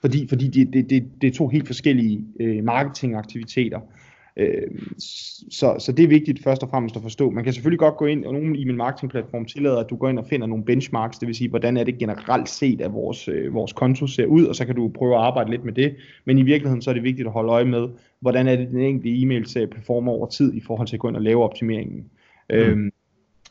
fordi 0.00 0.28
fordi 0.28 0.48
det, 0.48 0.72
det, 0.72 0.90
det, 0.90 1.08
det 1.20 1.28
er 1.28 1.32
to 1.32 1.48
helt 1.48 1.66
forskellige 1.66 2.24
øh, 2.40 2.64
marketingaktiviteter. 2.64 3.80
Øh, 4.36 4.62
så, 5.50 5.76
så 5.78 5.92
det 5.92 6.04
er 6.04 6.08
vigtigt 6.08 6.42
først 6.44 6.62
og 6.62 6.70
fremmest 6.70 6.96
at 6.96 7.02
forstå. 7.02 7.30
Man 7.30 7.44
kan 7.44 7.52
selvfølgelig 7.52 7.78
godt 7.78 7.96
gå 7.96 8.06
ind, 8.06 8.24
og 8.24 8.32
nogle 8.32 8.58
i 8.58 8.64
min 8.64 8.76
marketingplatform 8.76 9.44
tillader, 9.44 9.78
at 9.78 9.90
du 9.90 9.96
går 9.96 10.08
ind 10.08 10.18
og 10.18 10.26
finder 10.26 10.46
nogle 10.46 10.64
benchmarks, 10.64 11.18
det 11.18 11.28
vil 11.28 11.34
sige, 11.34 11.50
hvordan 11.50 11.76
er 11.76 11.84
det 11.84 11.98
generelt 11.98 12.48
set, 12.48 12.80
at 12.80 12.92
vores, 12.92 13.28
øh, 13.28 13.54
vores 13.54 13.72
konto 13.72 14.06
ser 14.06 14.26
ud, 14.26 14.44
og 14.44 14.54
så 14.56 14.66
kan 14.66 14.74
du 14.74 14.88
prøve 14.88 15.14
at 15.14 15.20
arbejde 15.20 15.50
lidt 15.50 15.64
med 15.64 15.72
det. 15.72 15.96
Men 16.24 16.38
i 16.38 16.42
virkeligheden 16.42 16.82
så 16.82 16.90
er 16.90 16.94
det 16.94 17.02
vigtigt 17.02 17.26
at 17.26 17.32
holde 17.32 17.52
øje 17.52 17.64
med, 17.64 17.88
hvordan 18.20 18.48
er 18.48 18.56
det 18.56 18.68
den 18.68 18.80
enkelte 18.80 19.20
e-mail 19.20 19.46
ser 19.46 19.66
performer 19.66 20.12
over 20.12 20.26
tid 20.26 20.54
i 20.54 20.60
forhold 20.60 20.88
til 20.88 20.96
at 20.96 21.00
gå 21.00 21.08
ind 21.08 21.16
og 21.16 21.22
lave 21.22 21.44
optimeringen. 21.44 21.98
Mm. 22.50 22.56
Øhm, 22.56 22.90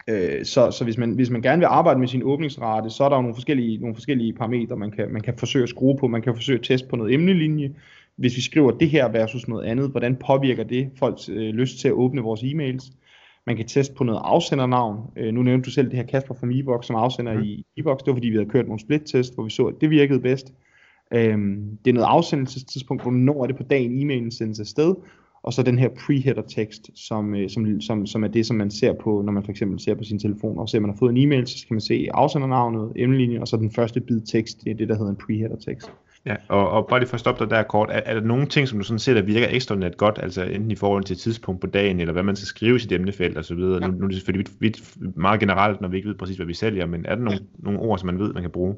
Øh, 0.10 0.46
så 0.46 0.72
så 0.72 0.84
hvis, 0.84 0.98
man, 0.98 1.12
hvis 1.12 1.30
man 1.30 1.42
gerne 1.42 1.60
vil 1.60 1.66
arbejde 1.66 2.00
med 2.00 2.08
sin 2.08 2.24
åbningsrate, 2.24 2.90
så 2.90 3.04
er 3.04 3.10
der 3.10 3.16
jo 3.16 3.22
nogle 3.22 3.36
forskellige, 3.36 3.78
nogle 3.78 3.96
forskellige 3.96 4.34
parametre, 4.34 4.76
man 4.76 4.92
kan, 4.92 5.12
man 5.12 5.22
kan 5.22 5.34
forsøge 5.38 5.64
at 5.64 5.70
skrue 5.70 5.98
på. 5.98 6.08
Man 6.08 6.22
kan 6.22 6.36
forsøge 6.36 6.60
at 6.60 6.66
teste 6.66 6.88
på 6.88 6.96
noget 6.96 7.14
emnelinje. 7.14 7.76
Hvis 8.16 8.36
vi 8.36 8.42
skriver 8.42 8.72
det 8.72 8.90
her 8.90 9.10
versus 9.10 9.48
noget 9.48 9.66
andet, 9.66 9.90
hvordan 9.90 10.16
påvirker 10.16 10.64
det 10.64 10.90
folks 11.00 11.30
øh, 11.30 11.54
lyst 11.54 11.80
til 11.80 11.88
at 11.88 11.94
åbne 11.94 12.22
vores 12.22 12.42
e-mails? 12.42 12.94
Man 13.48 13.58
kan 13.58 13.68
teste 13.68 13.96
på 13.96 14.04
noget 14.04 14.22
afsendernavn. 14.24 15.00
Øh, 15.18 15.34
nu 15.34 15.44
nævnte 15.44 15.66
du 15.66 15.72
selv 15.72 15.90
det 15.90 15.96
her 15.96 16.06
Kasper 16.06 16.36
fra 16.36 16.46
Mebox 16.46 16.86
som 16.86 16.96
afsender 16.96 17.34
mm. 17.34 17.44
i 17.44 17.66
Ebox. 17.78 17.98
Det 17.98 18.08
var 18.08 18.14
fordi, 18.14 18.30
vi 18.30 18.36
havde 18.36 18.50
kørt 18.50 18.66
nogle 18.66 18.80
split-test, 18.80 19.34
hvor 19.36 19.44
vi 19.44 19.50
så, 19.50 19.66
at 19.66 19.76
det 19.82 19.90
virkede 19.90 20.20
bedst. 20.20 20.54
Øh, 21.14 21.38
det 21.86 21.90
er 21.90 21.94
noget 21.94 22.08
afsendelsestidspunkt, 22.08 23.04
hvornår 23.04 23.44
er 23.44 23.48
det 23.48 23.58
på 23.58 23.64
dagen, 23.64 24.00
e-mailen 24.00 24.32
sendes 24.32 24.60
afsted 24.60 24.96
og 25.46 25.54
så 25.54 25.64
den 25.64 25.80
her 25.80 25.90
pre-header 25.90 26.56
tekst, 26.56 26.90
som, 26.96 27.36
øh, 27.36 27.50
som, 27.50 27.82
som, 27.82 28.06
som 28.06 28.24
er 28.24 28.28
det, 28.28 28.46
som 28.46 28.56
man 28.56 28.72
ser 28.72 28.94
på, 28.94 29.22
når 29.26 29.32
man 29.32 29.44
for 29.44 29.52
eksempel 29.52 29.80
ser 29.80 29.96
på 29.96 30.04
sin 30.04 30.20
telefon, 30.20 30.60
og 30.60 30.70
ser, 30.70 30.78
at 30.78 30.82
man 30.82 30.92
har 30.92 30.98
fået 30.98 31.12
en 31.12 31.18
e-mail, 31.18 31.48
så 31.48 31.60
skal 31.60 31.74
man 31.74 31.82
se 31.82 32.08
afsendernavnet, 32.14 32.92
emnelinje, 32.96 33.42
og 33.42 33.48
så 33.48 33.58
den 33.58 33.72
første 33.72 34.02
bid 34.02 34.22
tekst, 34.22 34.64
det 34.64 34.72
er 34.72 34.76
det, 34.76 34.90
der 34.90 34.98
hedder 34.98 35.12
en 35.12 35.18
pre-header 35.24 35.66
tekst. 35.66 35.92
Ja, 36.26 36.36
og, 36.48 36.70
og 36.70 36.88
bare 36.90 37.00
lige 37.00 37.10
for 37.10 37.14
at 37.14 37.20
stoppe 37.20 37.44
dig 37.44 37.52
der 37.52 37.64
kort, 37.64 37.90
er, 37.92 38.02
er 38.06 38.14
der 38.14 38.22
nogle 38.22 38.46
ting, 38.46 38.68
som 38.68 38.80
du 38.80 38.84
sådan 38.86 39.00
ser, 39.00 39.14
der 39.14 39.22
virker 39.22 39.48
ekstraordinært 39.50 39.98
godt, 39.98 40.20
altså 40.24 40.44
enten 40.44 40.72
i 40.72 40.76
forhold 40.76 41.04
til 41.04 41.18
tidspunkt 41.18 41.62
på 41.62 41.68
dagen, 41.68 42.00
eller 42.00 42.14
hvad 42.14 42.24
man 42.24 42.36
skal 42.36 42.48
skrive 42.48 42.76
i 42.76 42.80
sit 42.80 42.92
emnefelt 42.92 43.38
osv.? 43.38 43.58
Ja. 43.58 43.66
Nu, 43.66 43.88
nu 43.88 44.04
er 44.04 44.08
det 44.08 44.16
selvfølgelig 44.16 44.48
vidt, 44.62 44.78
vidt, 45.00 45.18
meget 45.18 45.40
generelt, 45.40 45.82
når 45.82 45.88
vi 45.88 45.98
ikke 45.98 46.10
ved 46.10 46.16
præcis, 46.16 46.36
hvad 46.36 46.48
vi 46.48 46.54
sælger, 46.54 46.86
men 46.86 47.06
er 47.06 47.16
der 47.16 47.24
nogle, 47.24 47.40
ja. 47.40 47.64
nogle 47.64 47.80
ord, 47.80 48.00
som 48.00 48.08
man 48.08 48.20
ved, 48.20 48.34
man 48.34 48.44
kan 48.44 48.52
bruge? 48.52 48.76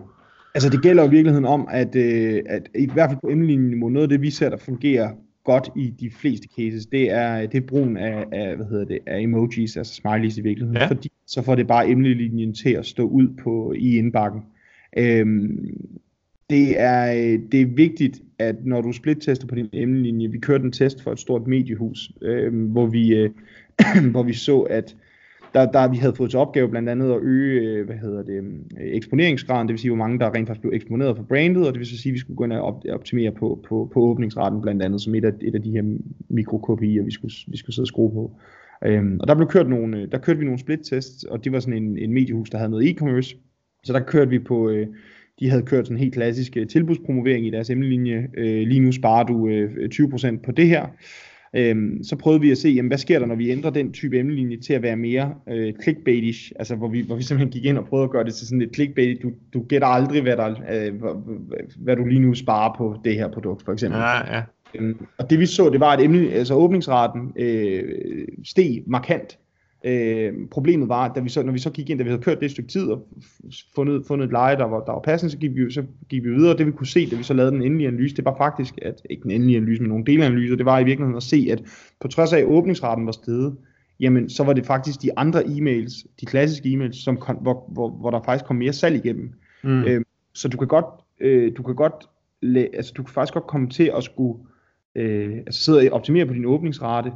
Altså 0.56 0.70
det 0.70 0.82
gælder 0.82 1.04
jo 1.04 1.10
i 1.10 1.12
virkeligheden 1.12 1.46
om, 1.46 1.68
at, 1.72 1.96
øh, 1.96 2.42
at 2.46 2.62
i 2.76 2.90
hvert 2.94 3.10
fald 3.10 3.20
på 3.24 3.30
emnelinjen, 3.30 3.80
noget 3.80 4.04
af 4.04 4.10
det, 4.10 4.22
vi 4.22 4.30
ser, 4.30 4.50
der 4.50 4.58
fungerer 4.58 5.10
godt 5.48 5.70
i 5.76 5.94
de 6.00 6.10
fleste 6.12 6.48
cases, 6.58 6.86
det 6.86 7.12
er, 7.12 7.46
det 7.46 7.58
er 7.58 7.68
brugen 7.68 7.98
af, 7.98 8.26
af, 8.32 8.56
hvad 8.56 8.66
hedder 8.66 8.86
det, 8.86 9.00
af 9.06 9.20
emojis, 9.22 9.78
altså 9.78 9.94
smileys 9.94 10.38
i 10.38 10.42
virkeligheden, 10.42 10.82
ja. 10.82 10.88
fordi 10.88 11.12
så 11.28 11.42
får 11.42 11.56
det 11.56 11.68
bare 11.68 11.90
emnelinjen 11.90 12.54
til 12.54 12.70
at 12.70 12.86
stå 12.86 13.04
ud 13.04 13.28
på 13.44 13.74
i 13.78 13.98
indbakken. 13.98 14.42
Øhm, 14.98 15.92
det 16.50 16.82
er, 16.82 17.38
det 17.52 17.62
er 17.62 17.66
vigtigt, 17.66 18.22
at 18.40 18.66
når 18.66 18.82
du 18.82 18.92
split-tester 18.92 19.48
på 19.48 19.56
din 19.56 19.70
emnelinje, 19.74 20.32
vi 20.32 20.40
kørte 20.40 20.64
en 20.64 20.72
test 20.72 21.04
for 21.04 21.12
et 21.12 21.20
stort 21.20 21.48
mediehus, 21.48 22.12
øhm, 22.22 22.66
hvor, 22.66 22.86
vi, 22.86 23.16
øh, 23.16 23.30
hvor 24.12 24.24
vi 24.24 24.34
så, 24.34 24.60
at 24.60 24.96
der, 25.54 25.72
der 25.72 25.88
vi 25.88 25.98
havde 25.98 26.16
fået 26.16 26.30
til 26.30 26.40
opgave 26.40 26.70
blandt 26.70 26.90
andet 26.90 27.12
at 27.12 27.22
øge, 27.22 27.62
øh, 27.62 27.86
hvad 27.86 27.96
hedder 27.96 28.24
det, 28.24 28.44
mm, 28.44 28.64
eksponeringsgraden, 28.80 29.68
det 29.68 29.74
vil 29.74 29.80
sige, 29.80 29.92
hvor 29.92 29.98
mange 29.98 30.20
der 30.20 30.36
rent 30.36 30.48
faktisk 30.48 30.62
blev 30.62 30.74
eksponeret 30.74 31.18
for 31.18 31.24
brandet, 31.24 31.68
og 31.68 31.74
det 31.74 31.80
vil 31.80 31.88
så 31.88 31.98
sige, 31.98 32.12
at 32.12 32.14
vi 32.14 32.20
skulle 32.20 32.38
gå 32.38 32.44
ind 32.44 32.54
og 32.54 32.84
optimere 32.90 33.32
på, 33.32 33.66
på, 33.68 33.90
på 33.94 34.00
åbningsraten 34.00 34.62
blandt 34.62 34.84
andet, 34.84 35.02
som 35.02 35.16
et 35.16 35.26
af, 35.26 35.32
et 35.42 35.56
af 35.56 35.62
de 35.62 35.72
her 35.72 35.84
mikro-KPI'er, 36.30 37.04
vi 37.04 37.12
skulle, 37.12 37.34
vi 37.48 37.58
skulle 37.58 37.76
sidde 37.76 37.84
og 37.84 37.88
skrue 37.88 38.12
på. 38.12 38.32
Øhm, 38.86 39.20
og 39.20 39.28
der 39.28 39.36
blev 39.36 39.48
kørt 39.48 39.70
nogle, 39.70 39.98
øh, 39.98 40.12
der 40.12 40.18
kørte 40.18 40.40
vi 40.40 40.46
nogle 40.46 40.60
split-tests, 40.60 41.24
og 41.24 41.44
det 41.44 41.52
var 41.52 41.60
sådan 41.60 41.84
en, 41.84 41.98
en 41.98 42.14
mediehus, 42.14 42.50
der 42.50 42.58
havde 42.58 42.72
noget 42.72 42.90
e-commerce, 42.90 43.38
så 43.84 43.94
der 43.94 44.00
kørte 44.00 44.30
vi 44.30 44.40
på, 44.40 44.70
øh, 44.70 44.88
de 45.40 45.50
havde 45.50 45.64
kørt 45.64 45.86
sådan 45.86 45.98
en 45.98 46.02
helt 46.02 46.14
klassisk 46.14 46.58
øh, 46.58 46.68
tilbudspromovering 46.68 47.48
i 47.48 47.50
deres 47.50 47.70
emnelinje. 47.70 48.28
Øh, 48.38 48.68
lige 48.68 48.80
nu 48.80 48.92
sparer 48.92 49.24
du 49.24 49.48
øh, 49.48 49.90
20% 49.94 50.38
på 50.46 50.52
det 50.52 50.68
her. 50.68 50.88
Øhm, 51.58 52.04
så 52.04 52.16
prøvede 52.16 52.42
vi 52.42 52.52
at 52.52 52.58
se, 52.58 52.70
jamen, 52.70 52.88
hvad 52.88 52.98
sker 52.98 53.20
der, 53.20 53.26
når 53.26 53.36
vi 53.36 53.50
ændrer 53.50 53.70
den 53.70 53.92
type 53.92 54.20
emnelinje 54.20 54.58
til 54.58 54.74
at 54.74 54.82
være 54.82 54.96
mere 54.96 55.34
øh, 55.50 55.74
clickbaitish, 55.84 56.52
altså 56.56 56.76
hvor 56.76 56.88
vi, 56.88 57.02
hvor 57.02 57.16
vi 57.16 57.24
simpelthen 57.24 57.52
gik 57.52 57.66
ind 57.66 57.78
og 57.78 57.86
prøvede 57.86 58.04
at 58.04 58.12
gøre 58.12 58.24
det 58.24 58.34
til 58.34 58.48
sådan 58.48 58.62
et 58.62 58.70
clickbait, 58.74 59.24
du, 59.24 59.32
du 59.54 59.64
gætter 59.64 59.88
aldrig, 59.88 60.22
hvad, 60.22 60.38
der, 60.38 60.50
øh, 60.50 60.96
hvad, 60.96 61.76
hvad 61.78 61.96
du 61.96 62.06
lige 62.06 62.20
nu 62.20 62.34
sparer 62.34 62.76
på 62.78 62.98
det 63.06 63.14
her 63.14 63.32
produkt, 63.32 63.66
for 63.66 63.74
eksempel. 63.74 64.00
Ja, 64.00 64.36
ja. 64.36 64.44
Øhm, 64.76 65.06
og 65.18 65.30
det 65.30 65.40
vi 65.40 65.46
så, 65.46 65.70
det 65.70 65.80
var, 65.80 65.92
at 65.92 66.04
emne, 66.04 66.30
altså 66.32 66.54
åbningsraten 66.54 67.34
øh, 67.36 67.84
steg 68.46 68.84
markant, 68.88 69.38
Øh, 69.88 70.34
problemet 70.52 70.90
var, 70.90 71.06
at 71.10 71.12
da 71.16 71.20
vi 71.20 71.30
så, 71.30 71.44
når 71.44 71.52
vi 71.52 71.60
så 71.60 71.70
gik 71.70 71.90
ind, 71.90 72.00
da 72.00 72.04
vi 72.04 72.10
havde 72.10 72.22
kørt 72.22 72.40
det 72.40 72.46
et 72.46 72.52
stykke 72.52 72.70
tid 72.70 72.88
og 72.88 73.08
fundet, 73.76 74.06
fundet 74.08 74.26
et 74.26 74.32
leje, 74.32 74.58
der 74.58 74.66
var, 74.66 74.84
der 74.86 74.92
var 74.92 75.00
passende, 75.00 75.32
så 75.32 75.38
gik, 75.38 75.56
vi, 75.56 75.72
så 75.72 75.84
gik 76.10 76.24
vi 76.24 76.30
videre. 76.30 76.58
Det 76.58 76.66
vi 76.66 76.72
kunne 76.72 76.88
se, 76.88 77.10
da 77.10 77.16
vi 77.16 77.24
så 77.24 77.34
lavede 77.34 77.52
den 77.52 77.62
endelige 77.62 77.88
analyse, 77.88 78.16
det 78.16 78.26
var 78.26 78.36
faktisk, 78.38 78.74
at 78.82 79.02
ikke 79.10 79.24
den 79.24 79.32
endelige 79.32 79.58
analyse, 79.58 79.82
men 79.82 79.90
nogle 79.90 80.06
delanalyser, 80.06 80.56
det 80.56 80.66
var 80.66 80.80
i 80.80 80.84
virkeligheden 80.84 81.18
at 81.18 81.24
se, 81.24 81.48
at 81.52 81.64
på 82.02 82.08
trods 82.08 82.34
af, 82.34 82.38
at 82.38 82.46
åbningsraten 82.46 83.06
var 83.06 83.12
steget, 83.12 83.56
jamen 84.00 84.30
så 84.30 84.44
var 84.44 84.54
det 84.54 84.66
faktisk 84.66 85.02
de 85.02 85.18
andre 85.18 85.44
e-mails, 85.44 86.06
de 86.22 86.26
klassiske 86.26 86.70
e-mails, 86.70 87.04
som 87.04 87.18
kom, 87.18 87.36
hvor, 87.36 87.70
hvor, 87.74 87.90
hvor 87.90 88.12
der 88.12 88.22
faktisk 88.26 88.46
kom 88.46 88.56
mere 88.56 88.74
salg 88.74 89.06
igennem. 89.06 89.34
Mm. 89.64 89.84
Øh, 89.84 90.02
så 90.34 90.48
du 90.48 90.58
kan 90.58 90.68
godt, 90.68 90.86
øh, 91.20 91.52
du 91.58 91.64
kan 91.64 91.76
godt 91.76 91.94
altså 92.74 92.94
du 92.98 93.04
kan 93.04 93.14
faktisk 93.14 93.34
godt 93.34 93.48
komme 93.48 93.70
til 93.70 93.92
at 93.98 94.04
skulle 94.04 94.40
øh, 94.96 95.38
altså 95.46 95.64
sidde 95.64 95.80
og 95.80 95.96
optimere 95.96 96.26
på 96.26 96.34
din 96.34 96.46
åbningsrate 96.46 97.12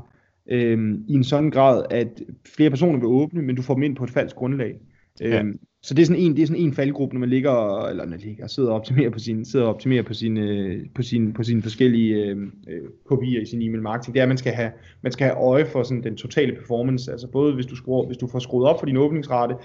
øh, 0.49 0.99
i 1.07 1.13
en 1.13 1.23
sådan 1.23 1.51
grad, 1.51 1.83
at 1.89 2.21
flere 2.55 2.69
personer 2.69 2.99
vil 2.99 3.07
åbne, 3.07 3.41
men 3.41 3.55
du 3.55 3.61
får 3.61 3.73
dem 3.73 3.83
ind 3.83 3.95
på 3.95 4.03
et 4.03 4.09
falsk 4.09 4.35
grundlag. 4.35 4.75
Ja. 5.19 5.39
Øhm, 5.39 5.59
så 5.83 5.93
det 5.93 6.01
er 6.01 6.05
sådan 6.05 6.21
en, 6.21 6.35
det 6.35 6.41
er 6.41 6.47
sådan 6.47 6.61
en 6.61 6.73
faldgruppe, 6.73 7.15
når 7.15 7.19
man 7.19 7.29
ligger, 7.29 7.85
eller 7.87 8.03
når 8.03 8.09
man 8.09 8.19
ligger, 8.19 8.47
sidder 8.47 8.69
og 8.69 8.75
optimerer 8.75 9.09
på 9.09 9.19
sin, 9.19 9.45
sidder 9.45 9.65
og 9.65 9.73
optimerer 9.73 10.03
på 10.03 10.13
sine, 10.13 10.75
på 10.95 11.01
sine, 11.01 11.33
på 11.33 11.43
sine 11.43 11.61
forskellige 11.61 12.15
øh, 12.15 12.37
øh, 12.67 12.81
kopier 13.05 13.41
i 13.41 13.45
sin 13.45 13.61
e-mail 13.61 13.81
marketing. 13.81 14.13
Det 14.13 14.19
er, 14.19 14.23
at 14.23 14.29
man 14.29 14.37
skal 14.37 14.53
have, 14.53 14.71
man 15.01 15.11
skal 15.11 15.27
have 15.27 15.37
øje 15.37 15.65
for 15.65 15.83
sådan 15.83 16.03
den 16.03 16.15
totale 16.15 16.55
performance. 16.55 17.11
Altså 17.11 17.27
både 17.27 17.53
hvis 17.53 17.65
du, 17.65 17.75
skruer, 17.75 18.07
hvis 18.07 18.17
du 18.17 18.27
får 18.27 18.39
skruet 18.39 18.67
op 18.67 18.79
for 18.79 18.85
din 18.85 18.97
åbningsrate, 18.97 19.55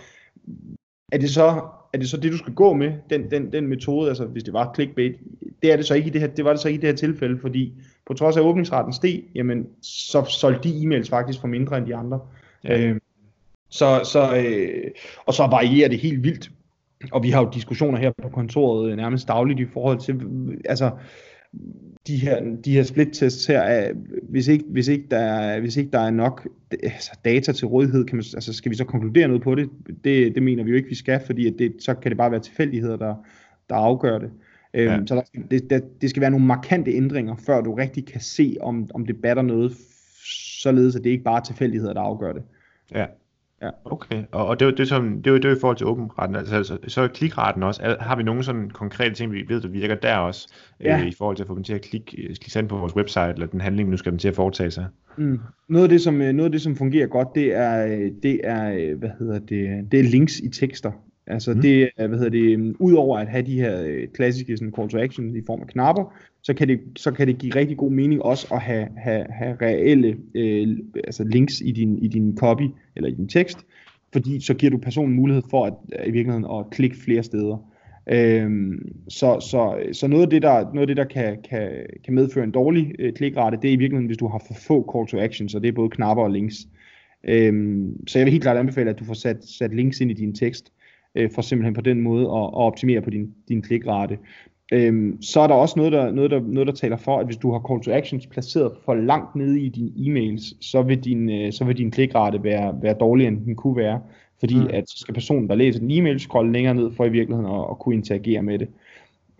er 1.12 1.18
det 1.18 1.30
så 1.30 1.60
er 1.92 1.98
det 1.98 2.08
så 2.08 2.16
det, 2.16 2.32
du 2.32 2.36
skal 2.38 2.54
gå 2.54 2.72
med, 2.72 2.92
den, 3.10 3.30
den, 3.30 3.52
den 3.52 3.66
metode, 3.66 4.08
altså 4.08 4.24
hvis 4.24 4.42
det 4.42 4.52
var 4.52 4.72
clickbait, 4.74 5.14
det 5.62 5.72
er 5.72 5.76
det 5.76 5.86
så 5.86 5.94
ikke 5.94 6.08
i 6.08 6.10
det 6.10 6.20
her, 6.20 6.28
det 6.28 6.44
var 6.44 6.52
det 6.52 6.60
så 6.60 6.68
ikke 6.68 6.78
i 6.78 6.80
det 6.80 6.88
her 6.88 6.96
tilfælde, 6.96 7.38
fordi 7.38 7.74
på 8.06 8.14
trods 8.14 8.36
af 8.36 8.40
at 8.40 8.44
åbningsraten 8.44 8.92
steg, 8.92 9.24
jamen 9.34 9.66
så 9.82 10.24
solgte 10.24 10.68
de 10.68 10.74
e-mails 10.74 11.10
faktisk 11.10 11.40
for 11.40 11.48
mindre 11.48 11.78
end 11.78 11.86
de 11.86 11.96
andre. 11.96 12.20
Ja. 12.64 12.80
Øh, 12.80 13.00
så, 13.68 14.00
så, 14.04 14.36
øh, 14.36 14.90
og 15.26 15.34
så 15.34 15.42
varierer 15.42 15.88
det 15.88 15.98
helt 15.98 16.22
vildt. 16.22 16.50
Og 17.12 17.22
vi 17.22 17.30
har 17.30 17.44
jo 17.44 17.50
diskussioner 17.54 17.98
her 17.98 18.12
på 18.22 18.28
kontoret 18.28 18.90
øh, 18.90 18.96
nærmest 18.96 19.28
dagligt 19.28 19.60
i 19.60 19.66
forhold 19.72 20.00
til, 20.00 20.20
altså, 20.64 20.90
de 22.06 22.16
her, 22.16 22.56
de 22.64 22.72
her 22.72 22.82
split-tests 22.82 23.46
her, 23.46 23.60
er, 23.60 23.92
hvis, 24.22 24.48
ikke, 24.48 24.64
hvis, 24.68 24.88
ikke 24.88 25.06
der 25.10 25.18
er, 25.18 25.60
hvis 25.60 25.76
ikke 25.76 25.90
der 25.90 26.00
er 26.00 26.10
nok 26.10 26.48
altså 26.82 27.12
data 27.24 27.52
til 27.52 27.66
rådighed, 27.66 28.04
kan 28.04 28.16
man, 28.16 28.24
altså 28.34 28.52
skal 28.52 28.70
vi 28.70 28.76
så 28.76 28.84
konkludere 28.84 29.28
noget 29.28 29.42
på 29.42 29.54
det? 29.54 29.70
Det, 30.04 30.34
det 30.34 30.42
mener 30.42 30.64
vi 30.64 30.70
jo 30.70 30.76
ikke, 30.76 30.88
vi 30.88 30.94
skal, 30.94 31.20
fordi 31.26 31.46
at 31.46 31.54
det, 31.58 31.72
så 31.78 31.94
kan 31.94 32.10
det 32.10 32.18
bare 32.18 32.30
være 32.30 32.40
tilfældigheder, 32.40 32.96
der, 32.96 33.14
der 33.68 33.74
afgør 33.74 34.18
det. 34.18 34.30
Øhm, 34.76 35.00
ja. 35.00 35.06
så 35.06 35.14
der, 35.14 35.22
det, 35.50 35.70
det, 35.70 35.82
det 36.00 36.10
skal 36.10 36.20
være 36.20 36.30
nogle 36.30 36.46
markante 36.46 36.92
ændringer, 36.92 37.36
før 37.46 37.60
du 37.60 37.74
rigtig 37.74 38.06
kan 38.06 38.20
se, 38.20 38.56
om, 38.60 38.88
om 38.94 39.06
det 39.06 39.16
batter 39.22 39.42
noget, 39.42 39.72
således 40.62 40.96
at 40.96 41.04
det 41.04 41.10
ikke 41.10 41.24
bare 41.24 41.36
er 41.36 41.44
tilfældigheder, 41.44 41.92
der 41.92 42.00
afgør 42.00 42.32
det. 42.32 42.42
Ja. 42.94 43.06
Ja. 43.62 43.70
Okay, 43.84 44.24
og, 44.32 44.46
og 44.46 44.60
det, 44.60 44.68
er 44.68 44.70
det, 44.70 44.88
som, 44.88 45.22
det, 45.22 45.32
er, 45.32 45.38
det 45.38 45.44
er 45.44 45.56
i 45.56 45.60
forhold 45.60 45.76
til 45.76 45.86
åbenretten, 45.86 46.36
altså, 46.36 46.56
altså 46.56 46.78
så 46.88 47.00
er 47.00 47.08
klikraten 47.08 47.62
også, 47.62 47.82
er, 47.84 47.96
har 48.00 48.16
vi 48.16 48.22
nogle 48.22 48.42
sådan 48.42 48.70
konkrete 48.70 49.14
ting, 49.14 49.32
vi 49.32 49.44
ved, 49.48 49.60
der 49.60 49.68
virker 49.68 49.94
der 49.94 50.16
også, 50.16 50.48
ja. 50.80 51.00
øh, 51.00 51.06
i 51.06 51.12
forhold 51.18 51.36
til 51.36 51.42
at 51.42 51.46
få 51.46 51.54
dem 51.54 51.64
til 51.64 51.74
at 51.74 51.80
klikke, 51.80 52.06
klikke 52.10 52.50
sig 52.50 52.60
ind 52.60 52.68
på 52.68 52.76
vores 52.76 52.96
website, 52.96 53.32
eller 53.32 53.46
den 53.46 53.60
handling, 53.60 53.90
nu 53.90 53.96
skal 53.96 54.12
dem 54.12 54.18
til 54.18 54.28
at 54.28 54.34
foretage 54.34 54.70
sig? 54.70 54.86
Mm. 55.18 55.40
Noget, 55.68 55.84
af 55.84 55.88
det, 55.88 56.00
som, 56.00 56.14
noget 56.14 56.44
af 56.44 56.50
det, 56.50 56.62
som 56.62 56.76
fungerer 56.76 57.06
godt, 57.06 57.28
det 57.34 57.54
er, 57.54 57.86
det 58.22 58.40
er, 58.44 58.94
hvad 58.94 59.10
hedder 59.18 59.38
det, 59.38 59.92
det 59.92 60.00
er 60.00 60.04
links 60.04 60.38
i 60.38 60.48
tekster. 60.48 60.92
Altså 61.26 61.54
mm. 61.54 61.60
det 61.60 61.90
er, 61.96 62.06
hvad 62.06 62.18
hedder 62.18 62.30
det, 62.30 62.76
udover 62.78 63.18
at 63.18 63.28
have 63.28 63.46
de 63.46 63.60
her 63.60 63.82
øh, 63.82 64.08
klassiske 64.14 64.56
sådan, 64.56 64.72
call 64.76 64.88
to 64.88 64.98
action 64.98 65.36
i 65.36 65.40
form 65.46 65.60
af 65.60 65.66
knapper, 65.66 66.14
så 66.42 66.54
kan 66.54 66.68
det, 66.68 66.80
så 66.96 67.10
kan 67.10 67.26
det 67.26 67.38
give 67.38 67.54
rigtig 67.54 67.76
god 67.76 67.90
mening 67.90 68.22
også 68.22 68.54
at 68.54 68.60
have, 68.60 68.88
have, 68.96 69.26
have 69.30 69.56
reelle 69.62 70.16
øh, 70.34 70.78
altså 71.04 71.24
links 71.24 71.60
i 71.60 71.72
din, 71.72 71.98
i 71.98 72.08
din 72.08 72.36
copy 72.38 72.68
eller 72.96 73.08
i 73.08 73.14
din 73.14 73.28
tekst, 73.28 73.58
fordi 74.12 74.40
så 74.40 74.54
giver 74.54 74.70
du 74.70 74.78
personen 74.78 75.14
mulighed 75.14 75.42
for 75.50 75.64
at 75.64 75.74
i 76.06 76.10
virkeligheden 76.10 76.46
at 76.58 76.70
klikke 76.70 76.96
flere 76.96 77.22
steder. 77.22 77.72
Øhm, 78.12 78.92
så, 79.08 79.40
så, 79.40 79.78
så 79.92 80.06
noget 80.06 80.22
af 80.22 80.30
det, 80.30 80.42
der, 80.42 80.60
noget 80.60 80.80
af 80.80 80.86
det, 80.86 80.96
der 80.96 81.04
kan, 81.04 81.36
kan, 81.50 81.70
kan 82.04 82.14
medføre 82.14 82.44
en 82.44 82.50
dårlig 82.50 82.92
øh, 82.98 83.12
klikrate, 83.12 83.58
det 83.62 83.68
er 83.68 83.72
i 83.72 83.76
virkeligheden, 83.76 84.06
hvis 84.06 84.18
du 84.18 84.28
har 84.28 84.44
for 84.46 84.54
få 84.54 84.92
call 84.92 85.06
to 85.06 85.24
actions, 85.24 85.54
og 85.54 85.62
det 85.62 85.68
er 85.68 85.72
både 85.72 85.90
knapper 85.90 86.24
og 86.24 86.30
links. 86.30 86.56
Øhm, 87.28 88.06
så 88.06 88.18
jeg 88.18 88.26
vil 88.26 88.32
helt 88.32 88.42
klart 88.42 88.56
anbefale, 88.56 88.90
at 88.90 88.98
du 88.98 89.04
får 89.04 89.14
sat, 89.14 89.44
sat 89.44 89.74
links 89.74 90.00
ind 90.00 90.10
i 90.10 90.14
din 90.14 90.34
tekst, 90.34 90.72
øh, 91.16 91.30
for 91.34 91.42
simpelthen 91.42 91.74
på 91.74 91.80
den 91.80 92.00
måde 92.00 92.22
at, 92.22 92.42
at 92.42 92.54
optimere 92.54 93.00
på 93.00 93.10
din, 93.10 93.34
din 93.48 93.62
klikrate. 93.62 94.18
Øhm, 94.72 95.22
så 95.22 95.40
er 95.40 95.46
der 95.46 95.54
også 95.54 95.74
noget 95.76 95.92
der, 95.92 96.12
noget, 96.12 96.30
der, 96.30 96.40
noget, 96.40 96.66
der 96.66 96.72
taler 96.72 96.96
for, 96.96 97.18
at 97.18 97.26
hvis 97.26 97.36
du 97.36 97.52
har 97.52 97.64
call 97.68 97.80
to 97.80 97.90
actions 97.90 98.26
placeret 98.26 98.72
for 98.84 98.94
langt 98.94 99.36
nede 99.36 99.60
i 99.60 99.68
dine 99.68 99.90
e-mails, 99.96 100.56
så 100.60 100.82
vil 100.82 101.04
din, 101.04 101.30
øh, 101.30 101.52
så 101.52 101.64
vil 101.64 101.78
din 101.78 101.90
klikrate 101.90 102.44
være, 102.44 102.82
være 102.82 102.94
dårligere, 102.94 103.32
end 103.32 103.44
den 103.44 103.56
kunne 103.56 103.76
være. 103.76 104.00
Fordi 104.40 104.54
mm. 104.54 104.68
at 104.70 104.90
så 104.90 104.98
skal 104.98 105.14
personen, 105.14 105.48
der 105.48 105.54
læser 105.54 105.80
din 105.80 105.90
e-mail, 105.90 106.20
scrolle 106.20 106.52
længere 106.52 106.74
ned 106.74 106.90
for 106.92 107.04
i 107.04 107.08
virkeligheden 107.08 107.52
at, 107.52 107.66
at 107.70 107.78
kunne 107.78 107.94
interagere 107.94 108.42
med 108.42 108.58
det. 108.58 108.68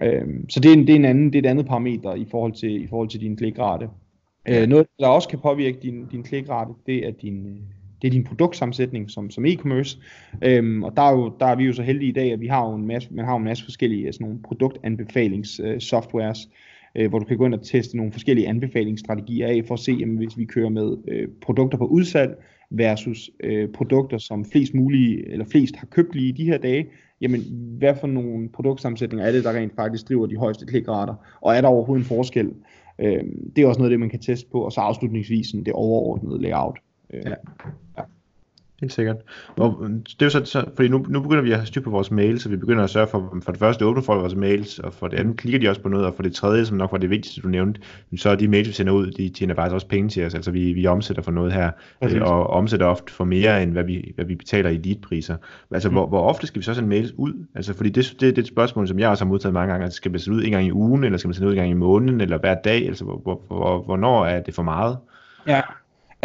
Øhm, 0.02 0.48
så 0.50 0.60
det 0.60 0.68
er, 0.68 0.74
en, 0.74 0.86
det, 0.86 0.90
er 0.90 0.96
en 0.96 1.04
anden, 1.04 1.32
det 1.32 1.34
er 1.34 1.48
et 1.48 1.50
andet 1.50 1.66
parameter 1.66 2.14
i 2.14 2.26
forhold 2.30 2.52
til, 2.52 2.84
i 2.84 2.86
forhold 2.86 3.08
til 3.08 3.20
din 3.20 3.36
klikrate. 3.36 3.88
Øh, 4.48 4.66
noget, 4.66 4.86
der 4.98 5.06
også 5.06 5.28
kan 5.28 5.38
påvirke 5.38 5.78
din, 5.82 6.06
din 6.12 6.22
klikrate, 6.22 6.70
det 6.86 7.06
er 7.06 7.10
din, 7.10 7.46
øh, 7.46 7.75
det 8.03 8.09
er 8.09 8.12
din 8.12 8.24
produktsammensætning 8.24 9.11
som, 9.11 9.30
som 9.30 9.44
e-commerce. 9.44 9.99
Øhm, 10.42 10.82
og 10.82 10.97
der 10.97 11.03
er, 11.03 11.12
jo, 11.12 11.32
der 11.40 11.47
er 11.47 11.57
vi 11.57 11.64
jo 11.64 11.72
så 11.72 11.82
heldige 11.82 12.09
i 12.09 12.12
dag, 12.12 12.32
at 12.32 12.40
vi 12.40 12.47
har 12.47 12.68
jo 12.68 12.74
en 12.74 12.86
masse, 12.86 13.09
man 13.12 13.24
har 13.24 13.32
jo 13.32 13.38
en 13.38 13.44
masse 13.44 13.64
forskellige 13.64 14.12
sådan 14.12 14.24
nogle 14.24 14.42
produktanbefalingssoftwares, 14.42 16.49
øh, 16.97 17.03
øh, 17.03 17.09
hvor 17.09 17.18
du 17.18 17.24
kan 17.24 17.36
gå 17.36 17.47
ind 17.47 17.55
og 17.55 17.62
teste 17.62 17.97
nogle 17.97 18.12
forskellige 18.12 18.49
anbefalingsstrategier 18.49 19.47
af, 19.47 19.62
for 19.66 19.74
at 19.74 19.80
se, 19.80 19.92
jamen, 19.92 20.16
hvis 20.16 20.38
vi 20.38 20.44
kører 20.44 20.68
med 20.68 20.97
øh, 21.09 21.28
produkter 21.42 21.78
på 21.78 21.86
udsalg 21.86 22.42
versus 22.70 23.30
øh, 23.40 23.68
produkter, 23.68 24.18
som 24.18 24.44
flest 24.44 24.74
mulige, 24.74 25.30
eller 25.30 25.44
flest 25.44 25.76
har 25.76 25.86
købt 25.86 26.14
lige 26.14 26.28
i 26.28 26.32
de 26.32 26.44
her 26.44 26.59
dage, 26.59 26.86
jamen 27.20 27.40
hvad 27.78 27.94
for 28.01 28.07
nogle 28.07 28.49
produktsammensætninger 28.49 29.26
er 29.26 29.32
det, 29.32 29.44
der 29.44 29.53
rent 29.53 29.74
faktisk 29.74 30.09
driver 30.09 30.26
de 30.26 30.36
højeste 30.36 30.66
klikrater, 30.66 31.14
og 31.40 31.57
er 31.57 31.61
der 31.61 31.68
overhovedet 31.68 32.03
en 32.03 32.09
forskel? 32.09 32.53
Øh, 32.99 33.24
det 33.57 33.64
er 33.64 33.68
også 33.68 33.78
noget 33.78 33.90
af 33.90 33.92
det, 33.92 34.01
man 34.01 34.11
kan 34.11 34.20
teste 34.20 34.49
på, 34.53 34.61
og 34.61 34.72
så 34.72 34.80
afslutningsvis 34.80 35.47
det 35.66 35.72
overordnede 35.72 36.42
layout. 36.42 36.78
Øh, 37.12 37.22
ja. 37.24 37.34
ja. 37.98 38.02
Helt 38.80 38.92
sikkert. 38.92 39.16
Og 39.57 39.86
det 39.90 40.22
er 40.22 40.26
jo 40.26 40.30
så, 40.30 40.44
så 40.44 40.64
fordi 40.76 40.88
nu, 40.88 41.07
nu 41.09 41.20
begynder 41.20 41.42
vi 41.42 41.50
at 41.50 41.59
have 41.59 41.66
styr 41.66 41.80
på 41.80 41.90
vores 41.90 42.11
mails, 42.11 42.42
så 42.42 42.48
vi 42.48 42.57
begynder 42.57 42.84
at 42.84 42.90
sørge 42.90 43.07
for, 43.07 43.38
for 43.42 43.52
det 43.52 43.59
første 43.59 43.84
åbne 43.84 44.02
folk 44.02 44.20
vores 44.20 44.34
mails, 44.34 44.78
og 44.78 44.94
for 44.94 45.09
det 45.09 45.18
andet 45.18 45.36
klikker 45.36 45.61
de 45.61 45.68
også 45.68 45.82
på 45.82 45.88
noget, 45.88 46.07
og 46.07 46.14
for 46.14 46.22
det 46.22 46.34
tredje, 46.34 46.66
som 46.66 46.76
nok 46.76 46.92
var 46.92 46.98
det 46.98 47.11
vigtigste, 47.11 47.40
du 47.40 47.48
nævnte, 47.48 47.80
så 48.16 48.30
er 48.30 48.34
de 48.34 48.48
mails, 48.48 48.68
vi 48.68 48.72
sender 48.72 48.92
ud, 48.92 49.11
de 49.11 49.28
tjener 49.28 49.54
faktisk 49.54 49.74
også 49.74 49.88
penge 49.88 50.09
til 50.09 50.26
os, 50.26 50.34
altså 50.34 50.50
vi, 50.50 50.72
vi 50.72 50.86
omsætter 50.86 51.22
for 51.22 51.30
noget 51.30 51.52
her, 51.52 51.70
Præcis. 52.02 52.20
og 52.20 52.46
omsætter 52.46 52.86
ofte 52.86 53.12
for 53.12 53.24
mere, 53.24 53.62
end 53.62 53.72
hvad 53.72 53.84
vi, 53.84 54.12
hvad 54.14 54.24
vi 54.24 54.34
betaler 54.34 54.70
i 54.70 54.76
leadpriser. 54.76 55.36
Altså, 55.70 55.88
mm. 55.88 55.94
hvor, 55.94 56.07
hvor 56.07 56.22
ofte 56.22 56.46
skal 56.46 56.59
vi 56.59 56.64
så 56.64 56.74
sende 56.74 56.88
mails 56.88 57.12
ud? 57.16 57.46
Altså, 57.54 57.74
fordi 57.74 57.90
det, 57.90 58.04
det, 58.04 58.20
det 58.20 58.38
er 58.38 58.42
et 58.42 58.48
spørgsmål, 58.48 58.88
som 58.88 58.98
jeg 58.98 59.09
også 59.09 59.24
har 59.24 59.28
modtaget 59.28 59.54
mange 59.54 59.70
gange, 59.70 59.84
altså, 59.84 59.96
skal 59.96 60.11
man 60.11 60.20
sende 60.20 60.38
ud 60.38 60.44
en 60.44 60.50
gang 60.50 60.66
i 60.66 60.72
ugen, 60.72 61.04
eller 61.04 61.18
skal 61.18 61.28
man 61.28 61.34
sende 61.34 61.48
ud 61.48 61.52
en 61.52 61.59
gang 61.59 61.70
i 61.70 61.74
måneden, 61.74 62.20
eller 62.20 62.38
hver 62.38 62.54
dag, 62.54 62.86
altså, 62.86 63.04
hvor, 63.04 63.18
hvor, 63.18 63.42
hvor, 63.46 63.82
hvornår 63.82 64.26
er 64.26 64.42
det 64.42 64.54
for 64.54 64.62
meget? 64.62 64.98
Ja, 65.46 65.61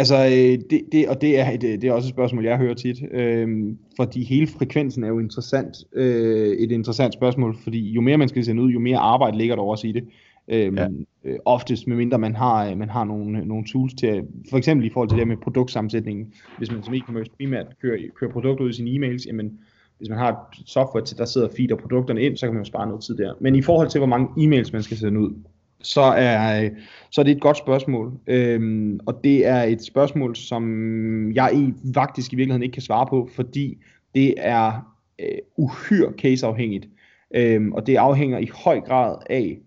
Altså, 0.02 0.16
øh, 0.24 0.58
det, 0.70 0.82
det, 0.92 1.08
og 1.08 1.20
det 1.20 1.40
er, 1.40 1.50
et, 1.50 1.62
det 1.62 1.84
er 1.84 1.92
også 1.92 2.06
et 2.06 2.14
spørgsmål, 2.14 2.44
jeg 2.44 2.58
hører 2.58 2.74
tit, 2.74 2.96
øh, 3.12 3.48
fordi 3.96 4.24
hele 4.24 4.46
frekvensen 4.46 5.04
er 5.04 5.08
jo 5.08 5.18
interessant, 5.18 5.76
øh, 5.92 6.56
et 6.56 6.72
interessant 6.72 7.14
spørgsmål, 7.14 7.56
fordi 7.62 7.92
jo 7.92 8.00
mere 8.00 8.16
man 8.16 8.28
skal 8.28 8.44
sende 8.44 8.62
ud, 8.62 8.70
jo 8.70 8.78
mere 8.78 8.98
arbejde 8.98 9.38
ligger 9.38 9.56
der 9.56 9.62
også 9.62 9.86
i 9.86 9.92
det. 9.92 10.04
Øh, 10.48 10.74
ja. 10.76 10.88
øh, 11.24 11.38
oftest, 11.44 11.86
medmindre 11.86 12.18
man 12.18 12.36
har, 12.36 12.74
man 12.74 12.88
har 12.88 13.04
nogle, 13.04 13.44
nogle 13.44 13.64
tools 13.72 13.94
til, 13.94 14.22
for 14.50 14.58
eksempel 14.58 14.86
i 14.86 14.90
forhold 14.90 15.08
til 15.08 15.18
det 15.18 15.28
med 15.28 15.36
produktsammensætningen, 15.36 16.32
hvis 16.58 16.72
man 16.72 16.82
som 16.82 16.94
e-commerce 16.94 17.36
primært 17.36 17.66
kører, 17.82 17.98
kører 18.14 18.30
produkter 18.30 18.64
ud 18.64 18.70
i 18.70 18.72
sine 18.72 18.90
e-mails, 18.90 19.26
jamen, 19.26 19.58
hvis 19.98 20.08
man 20.08 20.18
har 20.18 20.30
et 20.30 20.36
software 20.66 21.04
til, 21.04 21.18
der 21.18 21.24
sidder 21.24 21.48
og 21.48 21.54
feeder 21.56 21.76
produkterne 21.76 22.22
ind, 22.22 22.36
så 22.36 22.46
kan 22.46 22.54
man 22.54 22.60
jo 22.60 22.68
spare 22.68 22.86
noget 22.86 23.02
tid 23.02 23.16
der. 23.16 23.34
Men 23.40 23.54
i 23.54 23.62
forhold 23.62 23.88
til, 23.88 23.98
hvor 23.98 24.08
mange 24.08 24.26
e-mails 24.26 24.72
man 24.72 24.82
skal 24.82 24.96
sende 24.96 25.20
ud, 25.20 25.34
så 25.82 26.00
er, 26.00 26.68
så 27.10 27.20
er 27.20 27.24
det 27.24 27.32
et 27.32 27.40
godt 27.40 27.56
spørgsmål. 27.56 28.12
Øhm, 28.26 29.00
og 29.06 29.20
det 29.24 29.46
er 29.46 29.62
et 29.62 29.84
spørgsmål, 29.84 30.36
som 30.36 31.32
jeg 31.32 31.50
i, 31.54 31.72
faktisk 31.94 32.32
i 32.32 32.36
virkeligheden 32.36 32.62
ikke 32.62 32.72
kan 32.72 32.82
svare 32.82 33.06
på, 33.06 33.28
fordi 33.34 33.78
det 34.14 34.34
er 34.36 34.94
øh, 35.18 35.38
uhyre 35.56 36.12
caseafhængigt. 36.18 36.88
Øhm, 37.34 37.72
og 37.72 37.86
det 37.86 37.96
afhænger 37.96 38.38
i 38.38 38.50
høj 38.64 38.80
grad 38.80 39.16
af, 39.30 39.58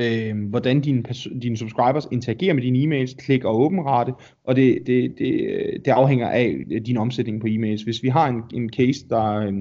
øh, 0.00 0.48
hvordan 0.48 0.80
dine, 0.80 1.02
dine 1.42 1.56
subscribers 1.56 2.08
interagerer 2.12 2.54
med 2.54 2.62
dine 2.62 2.78
e-mails, 2.78 3.14
klik 3.16 3.44
og 3.44 3.60
åben 3.60 3.80
rate, 3.80 4.12
og 4.44 4.56
det, 4.56 4.78
det, 4.86 5.14
det, 5.18 5.40
øh, 5.40 5.72
det 5.84 5.90
afhænger 5.90 6.28
af 6.28 6.64
din 6.86 6.96
omsætning 6.96 7.40
på 7.40 7.46
e-mails. 7.46 7.84
Hvis 7.84 8.02
vi 8.02 8.08
har 8.08 8.28
en, 8.28 8.42
en 8.54 8.70
case, 8.70 9.08
der, 9.08 9.34
øh, 9.34 9.52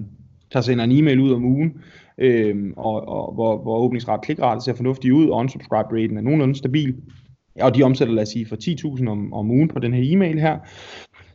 der 0.53 0.61
sender 0.61 0.83
en 0.83 0.91
e-mail 0.91 1.19
ud 1.19 1.31
om 1.31 1.45
ugen, 1.45 1.73
øh, 2.17 2.73
og, 2.77 3.07
og 3.07 3.33
hvor, 3.33 3.57
hvor 3.57 3.77
åbningsret 3.77 4.21
klikrate 4.21 4.61
ser 4.61 4.73
fornuftig 4.73 5.13
ud, 5.13 5.29
og 5.29 5.37
unsubscribe 5.37 5.93
raten 5.93 6.17
er 6.17 6.21
nogenlunde 6.21 6.55
stabil, 6.55 6.95
og 7.61 7.75
de 7.75 7.83
omsætter, 7.83 8.13
lad 8.13 8.23
os 8.23 8.29
sige, 8.29 8.45
for 8.45 8.55
10.000 8.95 9.09
om, 9.09 9.33
om 9.33 9.51
ugen 9.51 9.67
på 9.67 9.79
den 9.79 9.93
her 9.93 10.03
e-mail 10.05 10.39
her, 10.39 10.59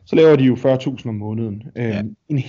så 0.05 0.15
laver 0.15 0.35
de 0.35 0.43
jo 0.43 0.55
40.000 0.55 1.09
om 1.09 1.15
måneden. 1.15 1.63
Øh, 1.75 1.83
ja. 1.83 2.01
en, 2.29 2.43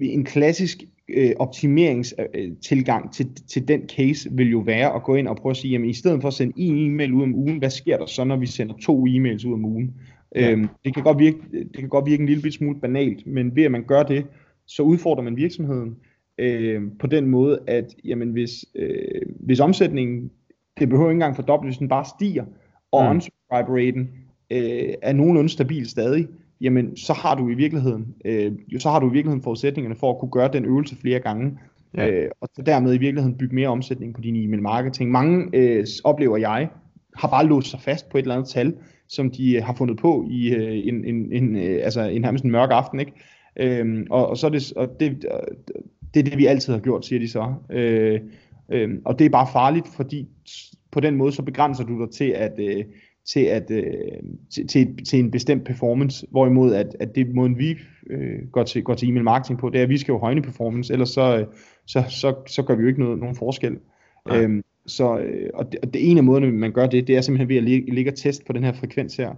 en 0.00 0.24
klassisk 0.24 0.78
øh, 1.08 1.30
optimeringstilgang 1.38 3.12
til, 3.12 3.34
til 3.48 3.68
den 3.68 3.88
case 3.88 4.28
vil 4.32 4.50
jo 4.50 4.58
være 4.58 4.94
at 4.94 5.02
gå 5.02 5.14
ind 5.14 5.28
og 5.28 5.36
prøve 5.36 5.50
at 5.50 5.56
sige, 5.56 5.70
jamen 5.70 5.90
i 5.90 5.94
stedet 5.94 6.20
for 6.20 6.28
at 6.28 6.34
sende 6.34 6.52
en 6.56 6.90
e-mail 6.90 7.12
ud 7.12 7.22
om 7.22 7.34
ugen, 7.34 7.58
hvad 7.58 7.70
sker 7.70 7.98
der 7.98 8.06
så, 8.06 8.24
når 8.24 8.36
vi 8.36 8.46
sender 8.46 8.74
to 8.82 9.06
e-mails 9.06 9.46
ud 9.46 9.52
om 9.52 9.64
ugen? 9.64 9.94
Ja. 10.34 10.50
Øhm, 10.50 10.68
det, 10.84 10.94
kan 10.94 11.02
godt 11.02 11.18
virke, 11.18 11.38
det 11.52 11.78
kan 11.78 11.88
godt 11.88 12.06
virke 12.06 12.20
en 12.20 12.28
lille 12.28 12.52
smule 12.52 12.80
banalt, 12.80 13.26
men 13.26 13.56
ved 13.56 13.64
at 13.64 13.70
man 13.70 13.84
gør 13.84 14.02
det, 14.02 14.26
så 14.66 14.82
udfordrer 14.82 15.24
man 15.24 15.36
virksomheden 15.36 15.96
øh, 16.38 16.82
på 17.00 17.06
den 17.06 17.26
måde, 17.26 17.58
at 17.66 17.94
jamen, 18.04 18.28
hvis, 18.28 18.64
øh, 18.74 19.22
hvis 19.40 19.60
omsætningen, 19.60 20.30
det 20.78 20.88
behøver 20.88 21.10
ikke 21.10 21.16
engang 21.16 21.36
fordoble, 21.36 21.68
hvis 21.68 21.78
den 21.78 21.88
bare 21.88 22.04
stiger, 22.18 22.44
og 22.92 23.04
mm. 23.04 23.10
unsubscribe 23.10 23.72
raten 23.72 24.10
øh, 24.50 24.94
er 25.02 25.12
nogenlunde 25.12 25.48
stabil 25.48 25.88
stadig, 25.88 26.28
jamen 26.60 26.96
så 26.96 27.12
har 27.12 27.34
du 27.34 27.48
i 27.48 27.54
virkeligheden, 27.54 28.14
øh, 28.24 28.52
så 28.78 28.90
har 28.90 29.00
du 29.00 29.10
i 29.10 29.12
virkeligheden 29.12 29.42
forudsætningerne 29.42 29.96
for 29.96 30.10
at 30.10 30.18
kunne 30.18 30.30
gøre 30.30 30.50
den 30.52 30.64
øvelse 30.64 30.96
flere 30.96 31.20
gange. 31.20 31.58
Ja. 31.96 32.10
Øh, 32.10 32.30
og 32.40 32.48
så 32.54 32.62
dermed 32.62 32.94
i 32.94 32.98
virkeligheden 32.98 33.38
bygge 33.38 33.54
mere 33.54 33.68
omsætning 33.68 34.14
på 34.14 34.20
din 34.20 34.36
e-mail 34.36 34.62
marketing. 34.62 35.10
Mange 35.10 35.48
øh, 35.52 35.86
oplever 36.04 36.36
jeg, 36.36 36.68
har 37.16 37.28
bare 37.28 37.46
låst 37.46 37.70
sig 37.70 37.80
fast 37.80 38.08
på 38.08 38.18
et 38.18 38.22
eller 38.22 38.34
andet 38.34 38.48
tal, 38.48 38.74
som 39.08 39.30
de 39.30 39.56
øh, 39.56 39.64
har 39.64 39.74
fundet 39.74 39.98
på 39.98 40.26
i 40.30 40.54
øh, 40.54 40.88
en, 40.88 41.04
en, 41.04 41.32
en, 41.32 41.56
øh, 41.56 41.80
altså 41.84 42.02
en 42.02 42.22
nærmest 42.22 42.44
en 42.44 42.50
mørk 42.50 42.70
aften, 42.70 43.00
ikke? 43.00 43.12
Øhm, 43.56 44.06
og, 44.10 44.28
og, 44.28 44.36
så 44.36 44.46
er 44.46 44.50
det, 44.50 44.72
og 44.76 45.00
det, 45.00 45.24
det 46.16 46.26
er 46.26 46.30
det, 46.30 46.38
vi 46.38 46.46
altid 46.46 46.72
har 46.72 46.80
gjort, 46.80 47.06
siger 47.06 47.20
de 47.20 47.28
så. 47.28 47.54
Øh, 47.70 48.20
øh, 48.72 48.90
og 49.04 49.18
det 49.18 49.24
er 49.24 49.30
bare 49.30 49.48
farligt, 49.52 49.88
fordi 49.96 50.28
på 50.90 51.00
den 51.00 51.16
måde, 51.16 51.32
så 51.32 51.42
begrænser 51.42 51.84
du 51.84 52.04
dig 52.04 52.10
til 52.10 52.30
at, 52.30 52.52
øh, 52.58 52.84
til, 53.26 53.40
at, 53.40 53.70
øh, 53.70 53.84
til, 54.50 54.68
til, 54.68 55.04
til 55.04 55.18
en 55.18 55.30
bestemt 55.30 55.64
performance, 55.64 56.26
hvorimod 56.30 56.74
at, 56.74 56.96
at 57.00 57.14
det 57.14 57.34
måden 57.34 57.58
vi 57.58 57.76
øh, 58.10 58.48
går 58.52 58.62
til, 58.62 58.82
går 58.82 58.94
til 58.94 59.08
e-mail 59.08 59.24
marketing 59.24 59.58
på, 59.58 59.70
det 59.70 59.78
er, 59.78 59.82
at 59.82 59.88
vi 59.88 59.98
skal 59.98 60.12
jo 60.12 60.18
højne 60.18 60.42
performance, 60.42 60.92
ellers 60.92 61.08
så, 61.08 61.46
så, 61.86 62.04
så, 62.08 62.34
så 62.46 62.62
gør 62.62 62.74
vi 62.74 62.82
jo 62.82 62.88
ikke 62.88 63.00
noget, 63.00 63.18
nogen 63.18 63.36
forskel. 63.36 63.78
Ja. 64.28 64.42
Øhm, 64.42 64.62
så, 64.86 65.18
øh, 65.18 65.50
og, 65.54 65.72
det, 65.72 65.80
og 65.82 65.94
det 65.94 66.10
ene 66.10 66.20
af 66.20 66.24
måderne, 66.24 66.52
man 66.52 66.72
gør 66.72 66.86
det, 66.86 67.06
det 67.06 67.16
er 67.16 67.20
simpelthen 67.20 67.48
ved 67.48 67.56
at 67.56 67.62
ligge, 67.62 67.94
ligge 67.94 68.10
og 68.10 68.16
teste 68.16 68.44
på 68.44 68.52
den 68.52 68.64
her 68.64 68.72
frekvens 68.72 69.16
her. 69.16 69.34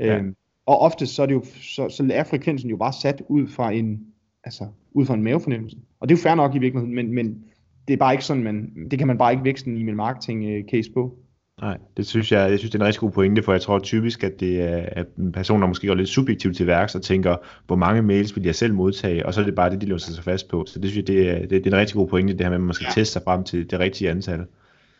Ja. 0.00 0.18
Øhm, 0.18 0.36
og 0.66 0.78
ofte 0.78 1.06
så 1.06 1.22
er, 1.22 1.26
det 1.26 1.34
jo, 1.34 1.44
så, 1.44 1.88
så 1.88 2.10
er 2.12 2.24
frekvensen 2.24 2.70
jo 2.70 2.76
bare 2.76 2.92
sat 2.92 3.22
ud 3.28 3.46
fra 3.46 3.72
en, 3.72 4.00
altså, 4.44 4.66
ud 4.92 5.06
fra 5.06 5.14
en 5.14 5.22
mavefornemmelse. 5.22 5.76
Og 6.00 6.08
det 6.08 6.14
er 6.14 6.18
jo 6.18 6.22
fair 6.22 6.34
nok 6.34 6.54
i 6.54 6.58
virkeligheden, 6.58 6.94
men, 6.94 7.14
men 7.14 7.44
det 7.88 7.94
er 7.94 7.98
bare 7.98 8.12
ikke 8.14 8.24
sådan, 8.24 8.42
man, 8.42 8.70
det 8.90 8.98
kan 8.98 9.08
man 9.08 9.18
bare 9.18 9.32
ikke 9.32 9.44
vækste 9.44 9.70
en 9.70 9.76
e-mail 9.76 9.96
marketing 9.96 10.44
øh, 10.44 10.64
case 10.70 10.90
på. 10.92 11.18
Nej, 11.60 11.78
det 11.96 12.06
synes 12.06 12.32
jeg, 12.32 12.50
jeg 12.50 12.58
synes, 12.58 12.70
det 12.70 12.78
er 12.78 12.82
en 12.82 12.86
rigtig 12.86 13.00
god 13.00 13.10
pointe, 13.10 13.42
for 13.42 13.52
jeg 13.52 13.60
tror 13.60 13.78
typisk, 13.78 14.24
at 14.24 14.40
det 14.40 14.60
er 14.60 14.86
at 14.92 15.06
en 15.18 15.32
person, 15.32 15.60
der 15.60 15.66
måske 15.68 15.86
går 15.86 15.94
lidt 15.94 16.08
subjektivt 16.08 16.56
til 16.56 16.66
værks 16.66 16.94
og 16.94 17.02
tænker, 17.02 17.36
hvor 17.66 17.76
mange 17.76 18.02
mails 18.02 18.36
vil 18.36 18.44
jeg 18.44 18.54
selv 18.54 18.74
modtage, 18.74 19.26
og 19.26 19.34
så 19.34 19.40
er 19.40 19.44
det 19.44 19.54
bare 19.54 19.70
det, 19.70 19.80
de 19.80 19.86
låser 19.86 20.12
sig 20.12 20.24
fast 20.24 20.48
på. 20.48 20.64
Så 20.66 20.78
det 20.78 20.90
synes 20.90 21.08
jeg, 21.08 21.16
det 21.16 21.30
er, 21.30 21.38
det, 21.38 21.50
det 21.50 21.66
er 21.66 21.70
en 21.70 21.80
rigtig 21.80 21.96
god 21.96 22.08
pointe, 22.08 22.32
det 22.32 22.40
her 22.40 22.48
med, 22.48 22.56
at 22.56 22.60
man 22.60 22.74
skal 22.74 22.86
ja. 22.88 23.00
teste 23.00 23.12
sig 23.12 23.22
frem 23.24 23.44
til 23.44 23.70
det 23.70 23.80
rigtige 23.80 24.10
antal. 24.10 24.44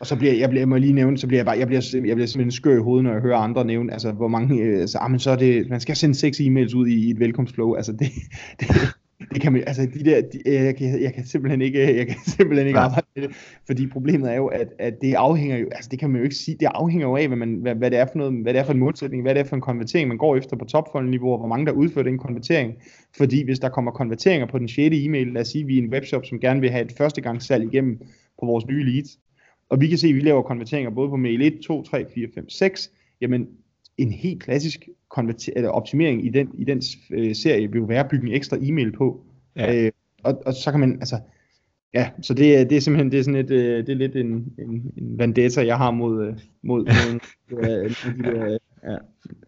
Og 0.01 0.07
så 0.07 0.17
bliver 0.17 0.33
jeg, 0.33 0.49
bliver, 0.49 0.61
jeg 0.61 0.69
må 0.69 0.77
lige 0.77 0.93
nævne, 0.93 1.19
så 1.19 1.27
bliver 1.27 1.39
jeg 1.39 1.47
bare, 1.47 1.59
jeg 1.59 1.67
bliver, 1.67 1.83
jeg 1.93 2.17
bliver 2.17 2.27
simpelthen 2.27 2.51
skør 2.51 2.77
i 2.77 2.83
hovedet, 2.83 3.05
når 3.05 3.13
jeg 3.13 3.21
hører 3.21 3.39
andre 3.39 3.65
nævne, 3.65 3.93
altså 3.93 4.13
hvor 4.13 4.29
mange, 4.29 4.63
øh, 4.63 4.81
altså, 4.81 4.99
ah, 4.99 5.11
men 5.11 5.21
så 5.21 5.31
er 5.31 5.37
det, 5.37 5.71
man 5.71 5.81
skal 5.81 5.97
sende 5.97 6.15
seks 6.15 6.41
e-mails 6.41 6.77
ud 6.77 6.87
i, 6.87 7.07
i 7.07 7.11
et 7.11 7.21
velkomstflow, 7.21 7.75
altså 7.75 7.93
det, 7.93 8.09
det, 8.61 8.69
det 9.33 9.43
kan 9.43 9.53
man, 9.53 9.63
altså 9.67 9.89
de 9.95 10.05
der, 10.05 10.21
de, 10.21 10.41
jeg, 10.47 10.77
kan, 10.77 11.03
jeg 11.03 11.15
kan 11.15 11.27
simpelthen 11.27 11.63
ikke, 11.63 11.97
jeg 11.97 12.07
kan 12.07 12.17
simpelthen 12.37 12.67
ikke 12.67 12.79
arbejde 12.79 13.07
med 13.17 13.23
det, 13.23 13.37
fordi 13.67 13.87
problemet 13.87 14.31
er 14.31 14.37
jo, 14.37 14.47
at, 14.47 14.69
at 14.79 14.95
det 15.01 15.15
afhænger 15.15 15.57
jo, 15.57 15.67
altså 15.73 15.89
det 15.91 15.99
kan 15.99 16.11
man 16.11 16.19
jo 16.19 16.25
ikke 16.25 16.35
sige, 16.35 16.57
det 16.61 16.67
afhænger 16.75 17.09
jo 17.09 17.17
af, 17.17 17.27
hvad, 17.29 17.37
man, 17.37 17.55
hvad, 17.55 17.75
hvad 17.75 17.91
det 17.91 17.99
er 17.99 18.07
for 18.07 18.19
noget, 18.19 18.43
hvad 18.43 18.53
det 18.53 18.61
er 18.61 18.65
for 18.65 18.73
en 18.73 18.79
målsætning, 18.79 19.23
hvad 19.23 19.35
det 19.35 19.41
er 19.41 19.45
for 19.45 19.57
en 19.57 19.63
konvertering, 19.63 20.09
man 20.09 20.19
går 20.19 20.37
efter 20.37 20.57
på 20.57 20.65
topfunnel-niveau, 20.65 21.33
og 21.33 21.39
hvor 21.39 21.49
mange 21.49 21.67
der 21.67 21.73
udfører 21.73 22.05
den 22.05 22.19
konvertering, 22.19 22.75
fordi 23.17 23.45
hvis 23.45 23.59
der 23.59 23.69
kommer 23.69 23.91
konverteringer 23.91 24.47
på 24.47 24.59
den 24.59 24.69
6. 24.69 24.97
e-mail, 24.97 25.27
lad 25.27 25.41
os 25.41 25.49
sige, 25.49 25.67
vi 25.67 25.79
er 25.79 25.83
en 25.83 25.93
webshop, 25.93 26.27
som 26.27 26.41
gerne 26.41 26.61
vil 26.61 26.71
have 26.71 26.85
et 26.85 26.93
førstegangssalg 26.99 27.65
igennem 27.65 27.99
på 28.41 28.47
vores 28.47 28.67
nye 28.67 28.85
leads, 28.93 29.19
og 29.71 29.81
vi 29.81 29.89
kan 29.89 29.99
se, 29.99 30.09
at 30.09 30.15
vi 30.15 30.21
laver 30.21 30.43
konverteringer 30.43 30.91
både 30.91 31.09
på 31.09 31.17
mail 31.17 31.43
1, 31.43 31.61
2, 31.61 31.83
3, 31.83 32.07
4, 32.15 32.29
5, 32.35 32.49
6, 32.49 32.91
jamen 33.21 33.49
en 33.99 34.13
helt 34.13 34.43
klassisk 34.43 34.89
eller 35.57 35.69
optimering 35.69 36.27
i 36.27 36.29
den, 36.29 36.51
i 36.59 36.65
den 36.65 36.83
øh, 37.11 37.35
serie 37.35 37.73
vil 37.73 37.79
jo 37.79 37.85
være 37.85 38.05
at 38.05 38.11
bygge 38.11 38.27
en 38.27 38.35
ekstra 38.35 38.57
e-mail 38.61 38.93
på. 38.93 39.21
Ja. 39.57 39.85
Øh, 39.85 39.91
og, 40.23 40.43
og 40.47 40.55
så 40.55 40.71
kan 40.71 40.81
man, 40.81 40.93
altså, 40.93 41.17
ja, 41.95 42.11
så 42.23 42.35
det, 42.35 42.71
det 42.71 42.77
er 42.77 42.81
simpelthen, 42.81 43.13
det 43.13 43.19
er 43.19 43.23
sådan 43.23 43.41
et, 43.41 43.51
øh, 43.51 43.87
det 43.87 43.93
er 43.93 43.97
lidt 43.97 44.17
en, 44.17 44.53
en, 44.59 44.93
en 44.97 45.19
vendetta, 45.19 45.67
jeg 45.67 45.79
har 45.79 45.91
mod, 45.91 46.27
øh, 46.27 46.35
mod, 46.63 46.85
mod 47.51 47.65
øh, 47.65 47.91
de 47.91 48.23
der 48.23 48.59
ja, 48.85 48.97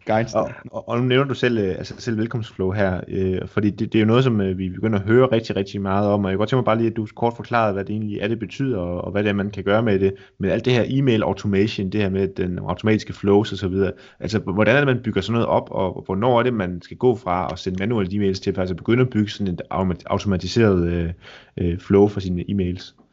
guides. 0.05 0.35
Og, 0.35 0.51
og, 0.71 0.89
og 0.89 0.97
nu 0.99 1.05
nævner 1.05 1.27
du 1.27 1.33
selv, 1.33 1.57
øh, 1.57 1.69
altså 1.69 1.93
selv 1.97 2.17
velkomstflow 2.17 2.71
her, 2.71 3.01
øh, 3.07 3.47
fordi 3.47 3.69
det, 3.69 3.93
det 3.93 3.95
er 3.95 3.99
jo 3.99 4.05
noget, 4.05 4.23
som 4.23 4.41
øh, 4.41 4.57
vi 4.57 4.69
begynder 4.69 4.99
at 4.99 5.05
høre 5.05 5.27
rigtig, 5.31 5.55
rigtig 5.55 5.81
meget 5.81 6.07
om, 6.07 6.23
og 6.23 6.29
jeg 6.29 6.33
kan 6.33 6.37
godt 6.37 6.49
tænke 6.49 6.57
mig 6.57 6.65
bare 6.65 6.77
lige, 6.77 6.89
at 6.89 6.95
du 6.95 7.07
kort 7.15 7.33
forklarede, 7.35 7.73
hvad 7.73 7.85
det 7.85 7.93
egentlig 7.93 8.19
er, 8.19 8.27
det 8.27 8.39
betyder, 8.39 8.77
og, 8.77 9.01
og 9.01 9.11
hvad 9.11 9.23
det 9.23 9.29
er, 9.29 9.33
man 9.33 9.49
kan 9.49 9.63
gøre 9.63 9.83
med 9.83 9.99
det, 9.99 10.13
med 10.39 10.51
alt 10.51 10.65
det 10.65 10.73
her 10.73 10.83
e-mail 10.87 11.23
automation, 11.23 11.89
det 11.89 12.01
her 12.01 12.09
med 12.09 12.27
den 12.27 12.59
automatiske 12.59 13.13
flows 13.13 13.51
og 13.51 13.57
så 13.57 13.67
videre. 13.67 13.91
Altså, 14.19 14.39
hvordan 14.39 14.75
er 14.75 14.79
det, 14.79 14.87
man 14.87 15.03
bygger 15.03 15.21
sådan 15.21 15.33
noget 15.33 15.47
op, 15.47 15.67
og 15.71 16.03
hvornår 16.05 16.39
er 16.39 16.43
det, 16.43 16.53
man 16.53 16.81
skal 16.81 16.97
gå 16.97 17.15
fra 17.15 17.49
at 17.51 17.59
sende 17.59 17.79
manuelle 17.79 18.11
e-mails 18.11 18.41
til 18.41 18.49
at 18.49 18.55
faktisk 18.55 18.77
begynde 18.77 19.01
at 19.01 19.09
bygge 19.09 19.29
sådan 19.29 19.53
et 19.53 19.61
automatiseret 20.05 20.87
øh, 20.87 21.09
øh, 21.57 21.79
flow 21.79 22.07
for 22.07 22.19
sine 22.19 22.43
e-mails? 22.49 23.04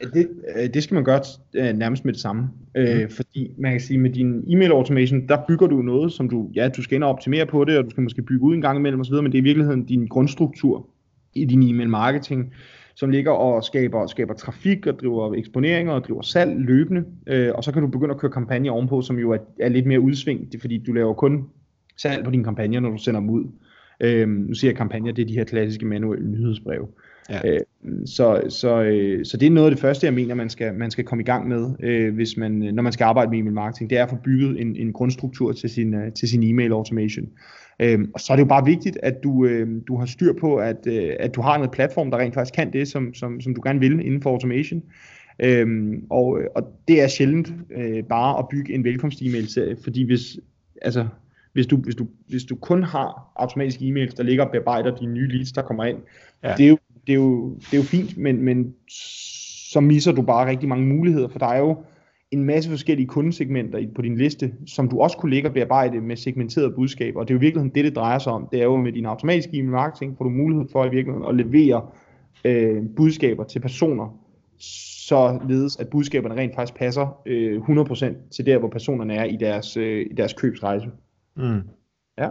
Det, 0.00 0.28
øh, 0.56 0.74
det 0.74 0.82
skal 0.82 0.94
man 0.94 1.04
gøre 1.04 1.20
øh, 1.54 1.76
nærmest 1.76 2.04
med 2.04 2.12
det 2.12 2.20
samme. 2.20 2.48
Øh, 2.74 3.02
mm. 3.02 3.10
fordi 3.10 3.54
man 3.58 3.72
kan 3.72 3.80
sige, 3.80 3.98
med 3.98 4.10
din 4.10 4.44
e-mail 4.48 4.70
automation, 4.70 5.28
der 5.28 5.38
bygger 5.48 5.66
du 5.66 5.82
noget, 5.82 6.12
som 6.12 6.28
du, 6.28 6.50
ja, 6.54 6.68
du 6.68 6.82
skal 6.82 6.94
ind 6.94 7.04
og 7.04 7.10
optimere 7.10 7.46
på 7.46 7.64
det, 7.64 7.78
og 7.78 7.84
du 7.84 7.90
skal 7.90 8.02
måske 8.02 8.22
bygge 8.22 8.42
ud 8.42 8.54
en 8.54 8.60
gang 8.60 8.78
imellem 8.78 9.00
osv., 9.00 9.14
men 9.14 9.24
det 9.24 9.34
er 9.34 9.42
i 9.42 9.44
virkeligheden 9.44 9.84
din 9.84 10.06
grundstruktur 10.06 10.88
i 11.34 11.44
din 11.44 11.62
e-mail 11.62 11.88
marketing, 11.88 12.52
som 12.94 13.10
ligger 13.10 13.30
og 13.30 13.64
skaber, 13.64 14.06
skaber 14.06 14.34
trafik 14.34 14.86
og 14.86 14.98
driver 14.98 15.34
eksponeringer 15.34 15.92
og 15.92 16.04
driver 16.04 16.22
salg 16.22 16.60
løbende. 16.60 17.04
Øh, 17.26 17.52
og 17.54 17.64
så 17.64 17.72
kan 17.72 17.82
du 17.82 17.88
begynde 17.88 18.14
at 18.14 18.20
køre 18.20 18.30
kampagner 18.30 18.72
ovenpå, 18.72 19.02
som 19.02 19.18
jo 19.18 19.30
er, 19.30 19.38
er 19.60 19.68
lidt 19.68 19.86
mere 19.86 20.00
udsving, 20.00 20.46
det 20.46 20.54
er, 20.54 20.60
fordi 20.60 20.78
du 20.78 20.92
laver 20.92 21.14
kun 21.14 21.44
salg 21.96 22.24
på 22.24 22.30
dine 22.30 22.44
kampagner, 22.44 22.80
når 22.80 22.90
du 22.90 22.98
sender 22.98 23.20
dem 23.20 23.30
ud. 23.30 23.44
Øh, 24.00 24.28
nu 24.28 24.54
siger 24.54 24.70
jeg 24.70 24.76
kampagner, 24.76 25.12
det 25.12 25.22
er 25.22 25.26
de 25.26 25.34
her 25.34 25.44
klassiske 25.44 25.86
manuelle 25.86 26.30
nyhedsbreve. 26.30 26.86
Ja. 27.30 27.40
Øh, 27.44 27.60
så, 28.06 28.42
så, 28.48 28.82
øh, 28.82 29.24
så 29.24 29.36
det 29.36 29.46
er 29.46 29.50
noget 29.50 29.66
af 29.66 29.70
det 29.70 29.80
første, 29.80 30.06
jeg 30.06 30.14
mener, 30.14 30.34
man 30.34 30.50
skal, 30.50 30.74
man 30.74 30.90
skal 30.90 31.04
komme 31.04 31.22
i 31.22 31.24
gang 31.24 31.48
med, 31.48 31.70
øh, 31.80 32.14
hvis 32.14 32.36
man, 32.36 32.52
når 32.52 32.82
man 32.82 32.92
skal 32.92 33.04
arbejde 33.04 33.30
med 33.30 33.38
e-mail 33.38 33.54
marketing. 33.54 33.90
Det 33.90 33.98
er 33.98 34.02
at 34.02 34.10
få 34.10 34.16
bygget 34.24 34.60
en, 34.60 34.76
en 34.76 34.92
grundstruktur 34.92 35.52
til 35.52 35.70
sin, 35.70 35.94
øh, 35.94 36.12
til 36.12 36.28
sin 36.28 36.42
e-mail 36.42 36.72
automation. 36.72 37.26
Øh, 37.80 37.98
og 38.14 38.20
så 38.20 38.32
er 38.32 38.36
det 38.36 38.42
jo 38.42 38.48
bare 38.48 38.64
vigtigt, 38.64 38.98
at 39.02 39.22
du, 39.22 39.44
øh, 39.46 39.68
du 39.88 39.96
har 39.96 40.06
styr 40.06 40.32
på, 40.40 40.56
at, 40.56 40.86
øh, 40.86 41.12
at 41.20 41.34
du 41.34 41.40
har 41.40 41.62
en 41.62 41.70
platform, 41.70 42.10
der 42.10 42.18
rent 42.18 42.34
faktisk 42.34 42.54
kan 42.54 42.72
det, 42.72 42.88
som, 42.88 43.14
som, 43.14 43.40
som 43.40 43.54
du 43.54 43.60
gerne 43.64 43.80
vil 43.80 43.92
inden 44.06 44.22
for 44.22 44.30
automation. 44.30 44.82
Øhm, 45.42 46.02
og, 46.10 46.40
og 46.54 46.62
det 46.88 47.02
er 47.02 47.08
sjældent 47.08 47.52
øh, 47.70 48.04
bare 48.04 48.38
at 48.38 48.48
bygge 48.50 48.74
en 48.74 48.84
velkomst-e-mail, 48.84 49.76
fordi 49.84 50.06
hvis, 50.06 50.38
altså, 50.82 51.06
hvis 51.52 51.66
du, 51.66 51.76
hvis, 51.76 51.94
du, 51.94 52.06
hvis 52.28 52.44
du 52.44 52.56
kun 52.56 52.82
har 52.82 53.32
automatiske 53.36 53.84
e-mails, 53.84 54.16
der 54.16 54.22
ligger 54.22 54.44
og 54.44 54.50
bearbejder 54.50 54.96
de 54.96 55.06
nye 55.06 55.28
leads, 55.28 55.52
der 55.52 55.62
kommer 55.62 55.84
ind, 55.84 55.98
ja. 56.42 56.54
det, 56.56 56.64
er 56.64 56.68
jo, 56.68 56.78
det, 57.08 57.14
er 57.14 57.18
jo, 57.18 57.54
det 57.54 57.72
er 57.72 57.76
jo 57.76 57.82
fint, 57.82 58.18
men, 58.18 58.42
men 58.42 58.74
så 59.72 59.80
misser 59.80 60.12
du 60.12 60.22
bare 60.22 60.50
rigtig 60.50 60.68
mange 60.68 60.86
muligheder, 60.86 61.28
for 61.28 61.38
der 61.38 61.46
er 61.46 61.58
jo 61.58 61.76
en 62.30 62.44
masse 62.44 62.70
forskellige 62.70 63.06
kundesegmenter 63.06 63.86
på 63.94 64.02
din 64.02 64.16
liste, 64.16 64.52
som 64.66 64.88
du 64.88 65.00
også 65.00 65.16
kunne 65.16 65.30
ligge 65.30 65.48
og 65.48 65.54
bearbejde 65.54 66.00
med 66.00 66.16
segmenterede 66.16 66.70
budskaber, 66.70 67.20
og 67.20 67.28
det 67.28 67.34
er 67.34 67.38
jo 67.38 67.40
virkelig 67.40 67.74
det, 67.74 67.84
det 67.84 67.96
drejer 67.96 68.18
sig 68.18 68.32
om. 68.32 68.48
Det 68.52 68.60
er 68.60 68.64
jo 68.64 68.76
med 68.76 68.92
din 68.92 69.06
automatiske 69.06 69.56
e-mail 69.56 69.72
marketing, 69.72 70.16
får 70.18 70.24
du 70.24 70.30
mulighed 70.30 70.66
for 70.72 70.84
i 70.84 70.90
virkeligheden 70.90 71.28
at 71.28 71.46
levere 71.46 71.86
øh, 72.44 72.82
budskaber 72.96 73.44
til 73.44 73.60
personer, 73.60 74.18
således 75.08 75.76
at 75.76 75.88
budskaberne 75.88 76.34
rent 76.34 76.54
faktisk 76.54 76.78
passer 76.78 77.20
øh, 77.26 77.60
100% 77.60 78.30
til 78.30 78.46
der, 78.46 78.58
hvor 78.58 78.68
personerne 78.68 79.14
er 79.14 79.24
i 79.24 79.36
deres, 79.36 79.76
øh, 79.76 80.06
i 80.10 80.14
deres 80.14 80.32
købsrejse. 80.32 80.86
Mm. 81.36 81.60
Ja. 82.18 82.28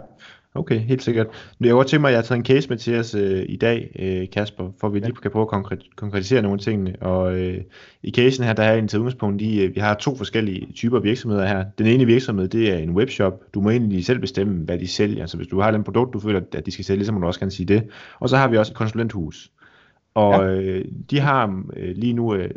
Okay, 0.58 0.78
helt 0.78 1.02
sikkert. 1.02 1.26
Jeg 1.60 1.68
har 1.68 1.74
godt 1.74 1.86
tænkt 1.86 2.00
mig, 2.00 2.08
at 2.08 2.12
jeg 2.12 2.18
har 2.18 2.22
taget 2.22 2.38
en 2.38 2.44
case 2.44 2.68
med 2.68 2.76
til 2.76 2.98
os 2.98 3.14
øh, 3.14 3.44
i 3.48 3.56
dag, 3.56 3.90
øh, 3.98 4.30
Kasper, 4.32 4.70
for 4.80 4.86
at 4.86 4.94
vi 4.94 4.98
lige 4.98 5.12
kan 5.12 5.30
prøve 5.30 5.42
at 5.42 5.48
konkret, 5.48 5.82
konkretisere 5.96 6.42
nogle 6.42 6.58
ting. 6.58 7.02
Og 7.02 7.38
øh, 7.38 7.60
i 8.02 8.10
casen 8.10 8.44
her, 8.44 8.52
der 8.52 8.62
er 8.62 8.74
en 8.74 8.88
til 8.88 8.98
udgangspunkt 8.98 9.42
i, 9.42 9.62
øh, 9.62 9.74
vi 9.74 9.80
har 9.80 9.94
to 9.94 10.16
forskellige 10.16 10.72
typer 10.74 11.00
virksomheder 11.00 11.46
her. 11.46 11.64
Den 11.78 11.86
ene 11.86 12.06
virksomhed, 12.06 12.48
det 12.48 12.72
er 12.72 12.78
en 12.78 12.90
webshop. 12.90 13.54
Du 13.54 13.60
må 13.60 13.70
egentlig 13.70 14.04
selv 14.04 14.18
bestemme, 14.18 14.64
hvad 14.64 14.78
de 14.78 14.88
sælger. 14.88 15.20
Altså 15.20 15.36
hvis 15.36 15.48
du 15.48 15.60
har 15.60 15.72
et 15.72 15.84
produkt, 15.84 16.14
du 16.14 16.20
føler, 16.20 16.40
at 16.52 16.66
de 16.66 16.70
skal 16.70 16.84
sælge, 16.84 17.04
så 17.04 17.12
må 17.12 17.20
du 17.20 17.26
også 17.26 17.40
gerne 17.40 17.52
sige 17.52 17.66
det. 17.66 17.82
Og 18.20 18.28
så 18.28 18.36
har 18.36 18.48
vi 18.48 18.56
også 18.56 18.72
et 18.72 18.76
konsulenthus. 18.76 19.50
Og 20.14 20.44
ja. 20.44 20.50
øh, 20.50 20.84
de 21.10 21.20
har 21.20 21.64
øh, 21.76 21.96
lige 21.96 22.12
nu 22.12 22.34
øh, 22.34 22.50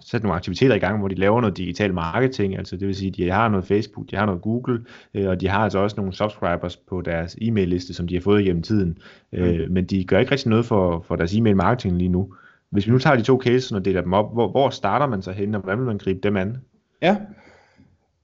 sat 0.00 0.22
nogle 0.22 0.36
aktiviteter 0.36 0.74
i 0.74 0.78
gang, 0.78 0.98
hvor 0.98 1.08
de 1.08 1.14
laver 1.14 1.40
noget 1.40 1.56
digital 1.56 1.94
marketing, 1.94 2.58
altså 2.58 2.76
det 2.76 2.86
vil 2.86 2.94
sige, 2.94 3.10
de 3.10 3.30
har 3.30 3.48
noget 3.48 3.66
Facebook, 3.66 4.10
de 4.10 4.16
har 4.16 4.26
noget 4.26 4.42
Google, 4.42 4.84
øh, 5.14 5.28
og 5.28 5.40
de 5.40 5.48
har 5.48 5.58
altså 5.58 5.78
også 5.78 5.96
nogle 5.96 6.12
subscribers 6.12 6.76
på 6.76 7.00
deres 7.00 7.36
e-mail 7.40 7.68
liste, 7.68 7.94
som 7.94 8.08
de 8.08 8.14
har 8.14 8.20
fået 8.20 8.40
igennem 8.40 8.62
tiden. 8.62 8.98
Øh, 9.32 9.60
mm. 9.60 9.72
Men 9.72 9.84
de 9.84 10.04
gør 10.04 10.18
ikke 10.18 10.32
rigtig 10.32 10.50
noget 10.50 10.64
for, 10.64 11.04
for 11.06 11.16
deres 11.16 11.34
e-mail 11.34 11.56
marketing 11.56 11.98
lige 11.98 12.08
nu. 12.08 12.34
Hvis 12.70 12.86
vi 12.86 12.92
nu 12.92 12.98
tager 12.98 13.16
de 13.16 13.22
to 13.22 13.40
cases 13.44 13.72
og 13.72 13.84
deler 13.84 14.00
dem 14.00 14.12
op, 14.12 14.32
hvor, 14.32 14.48
hvor 14.48 14.70
starter 14.70 15.06
man 15.06 15.22
så 15.22 15.32
hen, 15.32 15.54
og 15.54 15.60
hvordan 15.60 15.78
vil 15.78 15.86
man 15.86 15.98
gribe 15.98 16.20
dem 16.22 16.36
an? 16.36 16.56
Ja, 17.02 17.16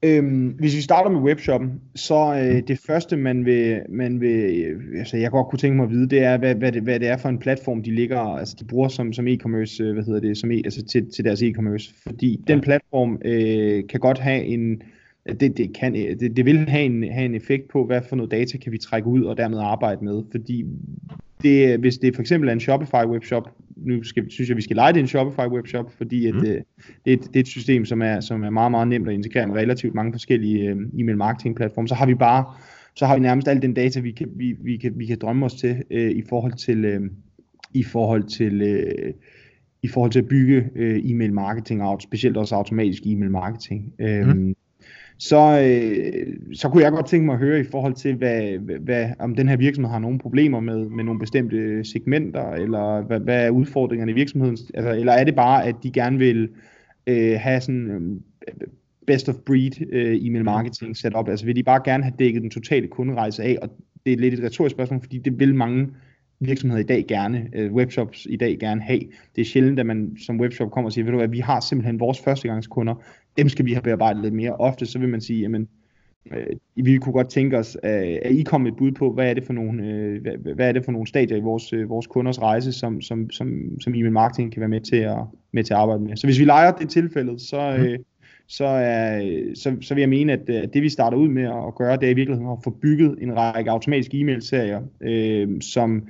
Øhm, 0.03 0.47
hvis 0.47 0.75
vi 0.75 0.81
starter 0.81 1.09
med 1.09 1.19
webshoppen, 1.19 1.81
så 1.95 2.35
øh, 2.35 2.67
det 2.67 2.79
første 2.87 3.17
man 3.17 3.45
vil, 3.45 3.81
man 3.89 4.21
vil, 4.21 4.65
altså 4.97 5.17
jeg 5.17 5.31
godt 5.31 5.47
kunne 5.47 5.59
tænke 5.59 5.75
mig 5.75 5.83
at 5.83 5.89
vide, 5.89 6.09
det 6.09 6.23
er, 6.23 6.37
hvad, 6.37 6.55
hvad, 6.55 6.71
det, 6.71 6.81
hvad 6.81 6.99
det 6.99 7.07
er 7.07 7.17
for 7.17 7.29
en 7.29 7.39
platform, 7.39 7.83
de 7.83 7.95
ligger, 7.95 8.19
altså 8.19 8.55
de 8.59 8.65
bruger 8.65 8.87
som, 8.87 9.13
som 9.13 9.27
e-commerce, 9.27 9.83
øh, 9.83 9.93
hvad 9.93 10.03
hedder 10.03 10.19
det, 10.19 10.37
som 10.37 10.51
e, 10.51 10.55
altså 10.55 10.85
til, 10.85 11.11
til 11.11 11.25
deres 11.25 11.41
e-commerce. 11.41 11.93
Fordi 12.07 12.31
ja. 12.47 12.53
den 12.53 12.61
platform 12.61 13.21
øh, 13.25 13.83
kan 13.89 13.99
godt 13.99 14.19
have 14.19 14.43
en, 14.43 14.81
det, 15.39 15.57
det, 15.57 15.73
kan, 15.73 15.93
det, 15.93 16.37
det 16.37 16.45
vil 16.45 16.69
have 16.69 16.85
en, 16.85 17.03
have 17.03 17.25
en 17.25 17.35
effekt 17.35 17.67
på, 17.67 17.85
hvad 17.85 18.01
for 18.09 18.15
noget 18.15 18.31
data 18.31 18.57
kan 18.57 18.71
vi 18.71 18.77
trække 18.77 19.07
ud 19.07 19.23
og 19.23 19.37
dermed 19.37 19.59
arbejde 19.59 20.05
med. 20.05 20.23
Fordi 20.31 20.65
det, 21.43 21.79
hvis 21.79 21.97
det 21.97 22.15
for 22.15 22.21
eksempel 22.21 22.49
er 22.49 22.53
en 22.53 22.59
Shopify 22.59 23.05
webshop, 23.05 23.49
nu 23.75 24.03
skal, 24.03 24.31
synes 24.31 24.49
jeg, 24.49 24.57
vi 24.57 24.61
skal 24.61 24.75
lege 24.75 24.93
det 24.93 24.99
en 24.99 25.07
Shopify 25.07 25.47
webshop, 25.47 25.91
fordi 25.97 26.25
at, 26.25 26.35
mm. 26.35 26.41
det, 26.41 26.63
det, 27.05 27.13
er 27.13 27.17
et, 27.17 27.23
det 27.23 27.35
er 27.35 27.39
et 27.39 27.47
system, 27.47 27.85
som 27.85 28.01
er, 28.01 28.19
som 28.19 28.43
er 28.43 28.49
meget, 28.49 28.71
meget 28.71 28.87
nemt 28.87 29.07
at 29.07 29.13
integrere 29.13 29.47
med 29.47 29.55
relativt 29.55 29.95
mange 29.95 30.13
forskellige 30.13 30.69
øh, 30.69 30.77
e-mail 30.99 31.17
marketing 31.17 31.55
platforme. 31.55 31.87
Så 31.87 31.95
har 31.95 32.05
vi 32.05 32.15
bare, 32.15 32.45
så 32.95 33.05
har 33.05 33.15
vi 33.15 33.21
nærmest 33.21 33.47
al 33.47 33.61
den 33.61 33.73
data, 33.73 33.99
vi 33.99 34.11
kan, 34.11 34.27
vi, 34.35 34.55
vi 34.59 34.77
kan, 34.77 34.93
vi 34.95 35.05
kan 35.05 35.17
drømme 35.21 35.45
os 35.45 35.53
til 35.53 35.83
øh, 35.91 36.11
i 36.11 36.23
forhold 36.29 36.53
til, 36.53 36.85
øh, 36.85 37.01
i 37.73 37.83
forhold 37.83 38.23
til 38.23 38.61
øh, 38.61 39.13
i 39.83 39.87
forhold 39.87 40.11
til 40.11 40.19
at 40.19 40.27
bygge 40.27 40.69
øh, 40.75 41.01
e-mail 41.03 41.33
marketing, 41.33 41.83
og 41.83 42.01
specielt 42.01 42.37
også 42.37 42.55
automatisk 42.55 43.03
e-mail 43.05 43.31
marketing. 43.31 43.93
Øhm, 43.99 44.37
mm. 44.37 44.55
Så, 45.19 45.61
øh, 45.61 46.35
så 46.53 46.69
kunne 46.69 46.83
jeg 46.83 46.91
godt 46.91 47.07
tænke 47.07 47.25
mig 47.25 47.33
at 47.33 47.39
høre 47.39 47.59
i 47.59 47.63
forhold 47.63 47.93
til, 47.93 48.15
hvad, 48.15 48.57
hvad, 48.79 49.09
om 49.19 49.35
den 49.35 49.49
her 49.49 49.57
virksomhed 49.57 49.91
har 49.91 49.99
nogle 49.99 50.19
problemer 50.19 50.59
med, 50.59 50.89
med 50.89 51.03
nogle 51.03 51.19
bestemte 51.19 51.83
segmenter, 51.83 52.51
eller 52.51 53.01
hvad, 53.01 53.19
hvad 53.19 53.45
er 53.45 53.49
udfordringerne 53.49 54.11
i 54.11 54.15
virksomheden, 54.15 54.57
altså, 54.73 54.91
eller 54.91 55.13
er 55.13 55.23
det 55.23 55.35
bare, 55.35 55.65
at 55.65 55.75
de 55.83 55.91
gerne 55.91 56.17
vil 56.17 56.49
øh, 57.07 57.39
have 57.39 57.61
sådan 57.61 57.89
øh, 57.89 58.67
best 59.07 59.29
of 59.29 59.35
breed 59.35 59.81
øh, 59.91 60.25
email 60.25 60.43
marketing 60.43 60.97
setup, 60.97 61.29
altså 61.29 61.45
vil 61.45 61.55
de 61.55 61.63
bare 61.63 61.81
gerne 61.85 62.03
have 62.03 62.13
dækket 62.19 62.41
den 62.41 62.49
totale 62.49 62.87
kunderejse 62.87 63.43
af, 63.43 63.57
og 63.61 63.69
det 64.05 64.13
er 64.13 64.17
lidt 64.17 64.33
et 64.33 64.43
retorisk 64.43 64.75
spørgsmål, 64.75 65.01
fordi 65.01 65.17
det 65.17 65.39
vil 65.39 65.55
mange 65.55 65.87
virksomheder 66.39 66.83
i 66.83 66.87
dag 66.87 67.05
gerne, 67.07 67.49
øh, 67.53 67.73
webshops 67.73 68.27
i 68.29 68.35
dag 68.35 68.57
gerne 68.59 68.81
have. 68.81 69.01
Det 69.35 69.41
er 69.41 69.45
sjældent, 69.45 69.79
at 69.79 69.85
man 69.85 70.17
som 70.25 70.39
webshop 70.39 70.71
kommer 70.71 70.89
og 70.89 70.93
siger, 70.93 71.05
ved 71.05 71.11
du 71.11 71.17
hvad, 71.17 71.27
vi 71.27 71.39
har 71.39 71.59
simpelthen 71.59 71.99
vores 71.99 72.19
førstegangskunder, 72.19 72.95
dem 73.39 73.49
skal 73.49 73.65
vi 73.65 73.73
have 73.73 73.81
bearbejdet 73.81 74.21
lidt 74.21 74.33
mere. 74.33 74.55
Ofte 74.55 74.85
så 74.85 74.99
vil 74.99 75.09
man 75.09 75.21
sige, 75.21 75.41
jamen, 75.41 75.67
øh, 76.33 76.85
vi 76.85 76.97
kunne 76.97 77.13
godt 77.13 77.29
tænke 77.29 77.57
os, 77.57 77.77
at, 77.83 78.03
at 78.03 78.31
I 78.31 78.43
kommer 78.43 78.69
et 78.69 78.77
bud 78.77 78.91
på, 78.91 79.13
hvad 79.13 79.29
er 79.29 79.33
det 79.33 79.43
for 79.43 79.53
nogle, 79.53 79.87
øh, 79.87 80.21
hvad, 80.21 80.53
hvad 80.55 80.67
er 80.67 80.71
det 80.71 80.85
for 80.85 80.91
nogle 80.91 81.07
stadier 81.07 81.37
i 81.37 81.41
vores, 81.41 81.73
øh, 81.73 81.89
vores 81.89 82.07
kunders 82.07 82.41
rejse, 82.41 82.71
som, 82.71 83.01
som, 83.01 83.29
som, 83.29 83.79
som 83.81 83.93
e-mail 83.93 84.11
marketing 84.11 84.51
kan 84.51 84.59
være 84.59 84.69
med 84.69 84.81
til, 84.81 84.95
at, 84.95 85.17
med 85.53 85.63
til 85.63 85.73
at 85.73 85.79
arbejde 85.79 86.03
med. 86.03 86.17
Så 86.17 86.27
hvis 86.27 86.39
vi 86.39 86.45
leger 86.45 86.71
det 86.71 86.89
tilfældet, 86.89 87.41
så, 87.41 87.75
øh, 87.79 87.99
så, 88.47 88.65
er, 88.65 89.21
så, 89.55 89.75
så 89.81 89.93
vil 89.93 90.01
jeg 90.01 90.09
mene, 90.09 90.33
at, 90.33 90.49
at 90.49 90.73
det 90.73 90.81
vi 90.81 90.89
starter 90.89 91.17
ud 91.17 91.27
med 91.27 91.43
at 91.43 91.75
gøre, 91.75 91.97
det 91.97 92.05
er 92.05 92.11
i 92.11 92.13
virkeligheden 92.13 92.51
at 92.51 92.63
få 92.63 92.69
bygget 92.69 93.15
en 93.21 93.37
række 93.37 93.71
automatiske 93.71 94.19
e-mail-serier, 94.19 94.81
øh, 95.01 95.61
som 95.61 96.07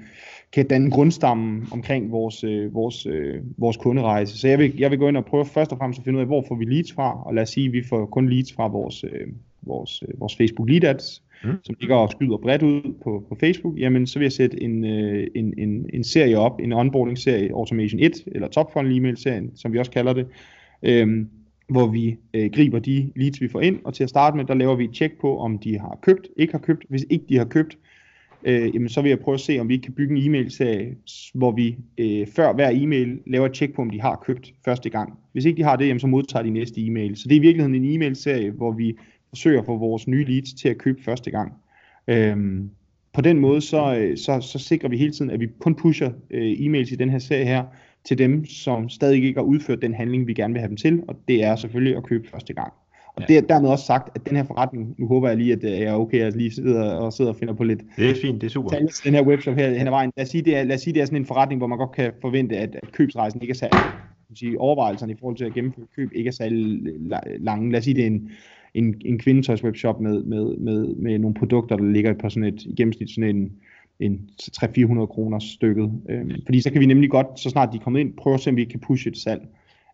kan 0.52 0.68
danne 0.68 0.92
grundstammen 0.92 1.68
omkring 1.72 2.12
vores, 2.12 2.44
øh, 2.44 2.74
vores, 2.74 3.06
øh, 3.06 3.42
vores 3.58 3.78
kunderejse. 3.78 4.38
Så 4.38 4.48
jeg 4.48 4.60
vil, 4.60 4.74
jeg 4.78 4.92
vil 4.92 5.00
gå 5.00 5.08
ind 5.08 5.18
og 5.18 5.26
prøve 5.26 5.46
først 5.46 5.72
og 5.72 5.78
fremmest 5.78 6.00
at 6.00 6.04
finde 6.04 6.18
ud 6.18 6.22
af, 6.22 6.28
hvor 6.28 6.46
får 6.48 6.56
vi 6.56 6.66
leads 6.66 6.94
fra, 6.94 7.24
og 7.24 7.36
lad 7.36 7.44
os 7.44 7.50
sige, 7.50 7.68
at 7.68 7.74
vi 7.74 7.84
får 7.84 8.06
kun 8.06 8.30
leads 8.30 8.54
fra 8.54 8.68
vores, 8.68 9.04
øh, 9.04 9.28
vores, 9.62 10.04
øh, 10.08 10.20
vores 10.20 10.36
Facebook 10.36 10.70
Lead 10.70 10.84
Ads, 10.84 11.24
mm. 11.44 11.50
som 11.64 11.76
ligger 11.80 11.96
og 11.96 12.10
skyder 12.10 12.38
bredt 12.38 12.64
ud 12.64 12.94
på, 13.04 13.24
på 13.30 13.36
Facebook, 13.40 13.80
jamen 13.80 14.08
så 14.08 14.20
vil 14.20 14.26
jeg 14.26 14.32
sætte 14.32 14.64
en, 14.64 14.86
øh, 14.86 15.28
en, 15.36 15.54
en, 15.58 15.90
en 15.94 16.04
serie 16.04 16.38
op, 16.38 16.60
en 16.60 16.74
onboarding-serie, 16.74 17.52
Automation 17.54 18.00
1, 18.00 18.24
eller 18.28 18.48
Top 18.48 18.74
Funnel 18.74 18.98
E-mail-serien, 18.98 19.52
som 19.56 19.74
vi 19.74 19.80
også 19.80 19.92
kalder 19.92 20.14
det, 20.14 20.28
øh, 20.84 21.26
hvor 21.70 21.88
vi 21.88 22.18
øh, 22.34 22.52
griber 22.52 22.80
de 22.80 23.12
leads, 23.16 23.42
vi 23.42 23.48
får 23.48 23.62
ind, 23.62 23.80
og 23.84 23.94
til 23.94 24.04
at 24.04 24.10
starte 24.10 24.38
med, 24.38 24.46
der 24.46 24.54
laver 24.54 24.76
vi 24.76 24.84
et 24.84 24.94
tjek 24.94 25.20
på, 25.22 25.38
om 25.38 25.58
de 25.58 25.80
har 25.80 26.00
købt, 26.02 26.28
ikke 26.38 26.54
har 26.54 26.60
købt. 26.60 26.86
Hvis 26.90 27.06
ikke 27.10 27.26
de 27.30 27.38
har 27.38 27.46
købt, 27.46 27.78
øh, 28.44 28.76
jamen, 28.76 28.90
så 28.90 29.02
vil 29.02 29.10
jeg 29.10 29.20
prøve 29.20 29.34
at 29.34 29.40
se, 29.40 29.60
om 29.60 29.70
vi 29.70 29.74
ikke 29.74 29.84
kan 29.84 29.94
bygge 29.94 30.16
en 30.16 30.28
e-mail-serie, 30.28 30.96
hvor 31.34 31.52
vi 31.52 31.78
øh, 31.98 32.28
før 32.28 32.54
hver 32.54 32.70
e-mail 32.74 33.20
laver 33.28 33.46
et 33.46 33.54
tjek 33.54 33.74
på, 33.74 33.82
om 33.82 33.90
de 33.90 34.02
har 34.02 34.24
købt 34.26 34.54
første 34.66 34.90
gang. 34.90 35.14
Hvis 35.32 35.46
ikke 35.46 35.58
de 35.58 35.64
har 35.64 35.76
det, 35.76 35.88
jamen, 35.88 36.00
så 36.00 36.08
modtager 36.08 36.44
de 36.44 36.50
næste 36.50 36.86
e-mail. 36.86 37.18
Så 37.18 37.24
det 37.24 37.36
er 37.36 37.40
i 37.40 37.42
virkeligheden 37.42 37.76
en 37.76 37.96
e-mail-serie, 37.96 38.52
hvor 38.52 38.72
vi 38.72 38.98
forsøger 39.30 39.60
at 39.60 39.66
få 39.66 39.78
vores 39.78 40.08
nye 40.08 40.26
leads 40.26 40.54
til 40.54 40.70
at 40.70 40.78
købe 40.78 41.04
første 41.04 41.32
gang. 41.32 41.54
Øhm, 42.08 42.70
på 43.14 43.22
den 43.22 43.40
måde, 43.40 43.62
så, 43.62 43.96
øh, 43.96 44.18
så, 44.18 44.42
så 44.42 44.60
sikrer 44.60 44.90
vi 44.90 44.98
hele 44.98 45.12
tiden, 45.12 45.32
at 45.32 45.40
vi 45.40 45.48
kun 45.60 45.76
pusher 45.76 46.12
øh, 46.32 46.52
e-mails 46.52 46.94
i 46.94 46.96
den 46.96 47.10
her 47.10 47.20
serie 47.20 47.46
her, 47.46 47.64
til 48.04 48.18
dem, 48.18 48.46
som 48.46 48.90
stadig 48.90 49.24
ikke 49.24 49.40
har 49.40 49.46
udført 49.46 49.82
den 49.82 49.94
handling, 49.94 50.28
vi 50.28 50.34
gerne 50.34 50.54
vil 50.54 50.60
have 50.60 50.70
dem 50.70 50.78
til, 50.78 51.04
og 51.08 51.16
det 51.28 51.44
er 51.44 51.56
selvfølgelig 51.56 51.98
at 51.98 52.04
købe 52.04 52.28
første 52.28 52.54
gang. 52.54 52.74
Og 53.22 53.28
det 53.28 53.38
er 53.38 53.42
dermed 53.42 53.70
også 53.70 53.86
sagt, 53.86 54.10
at 54.16 54.30
den 54.30 54.38
her 54.38 54.44
forretning, 54.44 54.96
nu 54.98 55.08
håber 55.08 55.28
jeg 55.28 55.38
lige, 55.38 55.54
at 55.54 55.64
jeg 55.64 55.82
er 55.82 55.94
okay, 55.94 56.20
at 56.20 56.36
lige 56.36 56.52
sidder 56.52 56.92
og 56.92 57.14
sidder 57.14 57.32
og 57.32 57.38
finder 57.38 57.54
på 57.54 57.64
lidt. 57.64 57.82
Det 57.98 58.10
er 58.10 58.16
fint, 58.22 58.42
det 58.42 58.48
er 58.48 58.52
super. 58.52 58.70
Den 59.04 59.14
her 59.14 59.24
webshop 59.24 59.56
her 59.56 59.70
hen 59.70 59.88
ad 59.88 59.92
vejen. 59.92 60.12
Lad 60.18 60.26
os 60.26 60.30
sige, 60.30 60.42
det 60.42 60.58
er, 60.58 60.64
lad 60.64 60.76
os 60.76 60.82
sige, 60.82 60.94
det 60.94 61.02
er 61.02 61.06
sådan 61.06 61.22
en 61.22 61.26
forretning, 61.26 61.60
hvor 61.60 61.68
man 61.68 61.78
godt 61.78 61.92
kan 61.92 62.12
forvente, 62.22 62.58
at, 62.58 62.76
at 62.84 62.92
købsrejsen 62.92 63.42
ikke 63.42 63.52
er 63.52 63.56
særlig, 63.56 63.80
sige, 64.36 64.60
overvejelserne 64.60 65.12
i 65.12 65.16
forhold 65.20 65.38
til 65.38 65.46
at 65.46 65.54
gennemføre 65.54 65.86
køb 65.96 66.10
ikke 66.16 66.28
er 66.28 66.32
særlig 66.32 66.82
lange. 67.40 67.72
Lad 67.72 67.78
os 67.80 67.84
sige, 67.84 67.94
det 67.94 68.04
er 68.04 68.08
en, 68.08 68.30
en, 68.74 69.02
en 69.06 69.20
kvindetøjswebshop 69.20 70.02
med, 70.02 70.24
med, 70.24 70.58
med, 70.58 70.96
med 70.96 71.20
nogle 71.20 71.34
produkter, 71.34 71.78
der 71.78 71.92
ligger 71.92 72.14
på 72.14 72.30
sådan 72.30 72.44
et, 72.44 72.64
i 72.64 72.74
gennemsnit 72.78 73.10
sådan 73.10 73.36
en, 73.36 73.52
en 74.00 74.30
300-400 74.42 75.06
kroner 75.06 75.40
stykket. 75.40 75.92
Øhm, 76.10 76.32
fordi 76.46 76.62
så 76.62 76.72
kan 76.72 76.82
vi 76.82 76.86
nemlig 76.86 77.10
godt, 77.10 77.40
så 77.40 77.50
snart 77.50 77.70
de 77.72 77.78
er 77.78 77.82
kommet 77.82 78.00
ind, 78.00 78.14
prøve 78.14 78.34
at 78.34 78.40
se, 78.40 78.50
om 78.50 78.56
vi 78.56 78.66
kan 78.66 78.80
pushe 78.80 79.10
et 79.10 79.18
salg. 79.18 79.42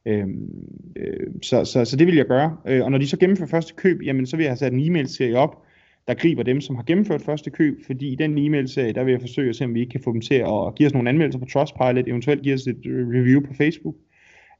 Øhm, 0.06 0.50
øh, 0.96 1.28
så, 1.42 1.66
så, 1.66 1.86
så 1.86 1.96
det 1.98 2.08
vil 2.08 2.16
jeg 2.16 2.26
gøre. 2.26 2.58
Øh, 2.68 2.84
og 2.84 2.92
når 2.92 2.98
de 2.98 3.08
så 3.08 3.18
gennemfører 3.18 3.50
første 3.50 3.74
køb, 3.74 4.02
jamen 4.02 4.26
så 4.26 4.38
vil 4.38 4.44
jeg 4.44 4.52
have 4.52 4.58
sat 4.58 4.74
en 4.74 4.80
e-mail-serie 4.80 5.38
op, 5.38 5.62
der 6.08 6.14
griber 6.14 6.44
dem, 6.44 6.62
som 6.62 6.76
har 6.76 6.84
gennemført 6.84 7.22
første 7.22 7.50
køb, 7.50 7.86
fordi 7.86 8.08
i 8.12 8.16
den 8.16 8.38
e-mail-serie, 8.38 8.94
der 8.94 9.04
vil 9.04 9.12
jeg 9.12 9.22
forsøge 9.22 9.50
at 9.50 9.56
se, 9.56 9.66
om 9.66 9.74
vi 9.74 9.80
ikke 9.80 9.92
kan 9.92 10.02
få 10.04 10.14
dem 10.14 10.22
til 10.22 10.36
at 10.36 10.76
give 10.76 10.88
os 10.88 10.94
nogle 10.94 11.10
anmeldelser 11.10 11.40
på 11.40 11.46
Trustpilot, 11.46 12.08
eventuelt 12.08 12.42
give 12.42 12.54
os 12.54 12.68
et 12.68 12.78
review 12.86 13.42
på 13.42 13.54
Facebook. 13.54 13.96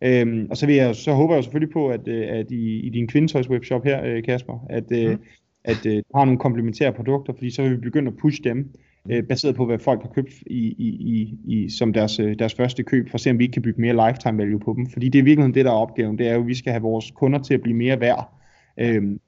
Øhm, 0.02 0.48
og 0.50 0.58
så, 0.58 0.66
vil 0.66 0.76
jeg, 0.76 0.96
så 0.96 1.14
håber 1.14 1.34
jeg 1.36 1.44
selvfølgelig 1.44 1.74
på, 1.74 1.90
at, 1.90 2.08
øh, 2.08 2.28
at 2.30 2.52
i, 2.52 2.80
i 2.80 2.90
din 2.90 3.08
kvindetøjs 3.08 3.50
webshop 3.50 3.84
her, 3.84 4.06
øh, 4.06 4.24
Kasper, 4.24 4.66
at, 4.70 4.92
mm. 4.92 4.98
at, 4.98 5.18
at 5.64 5.84
du 5.84 6.18
har 6.18 6.26
nogle 6.26 6.40
komplementære 6.40 6.94
produkter, 6.94 7.34
fordi 7.34 7.50
så 7.50 7.62
vil 7.62 7.72
vi 7.72 7.78
begynde 7.78 8.08
at 8.08 8.18
pushe 8.18 8.44
dem 8.44 8.70
øh, 9.10 9.24
baseret 9.24 9.56
på, 9.56 9.66
hvad 9.66 9.80
folk 9.80 10.02
har 10.02 10.10
købt 10.10 10.34
i, 10.48 10.76
i, 10.78 10.88
i, 10.88 11.38
i, 11.46 11.70
som 11.70 11.94
deres, 11.94 12.20
øh, 12.20 12.40
deres 12.40 12.54
første 12.54 12.84
køb, 12.84 13.10
for 13.10 13.16
at 13.16 13.22
se, 13.22 13.30
om 13.30 13.40
vi 13.40 13.44
ikke 13.44 13.54
kan 13.54 13.62
bygge 13.62 13.82
mere 13.82 14.08
lifetime 14.08 14.38
value 14.38 14.60
på 14.60 14.74
dem. 14.78 14.90
Fordi 14.90 15.10
det 15.10 15.20
er 15.20 15.24
virkelig 15.24 15.56
det, 15.56 15.66
der 15.66 15.72
er 15.72 15.76
opgaven. 15.76 16.18
Det 16.18 16.28
er 16.28 16.34
jo, 16.34 16.42
at 16.42 16.48
vi 16.48 16.56
skal 16.56 16.72
have 16.72 16.82
vores 16.82 17.12
kunder 17.12 17.40
til 17.40 17.54
at 17.54 17.62
blive 17.62 17.78
mere 17.78 18.00
værd. 18.00 18.34
Øhm, 18.80 19.20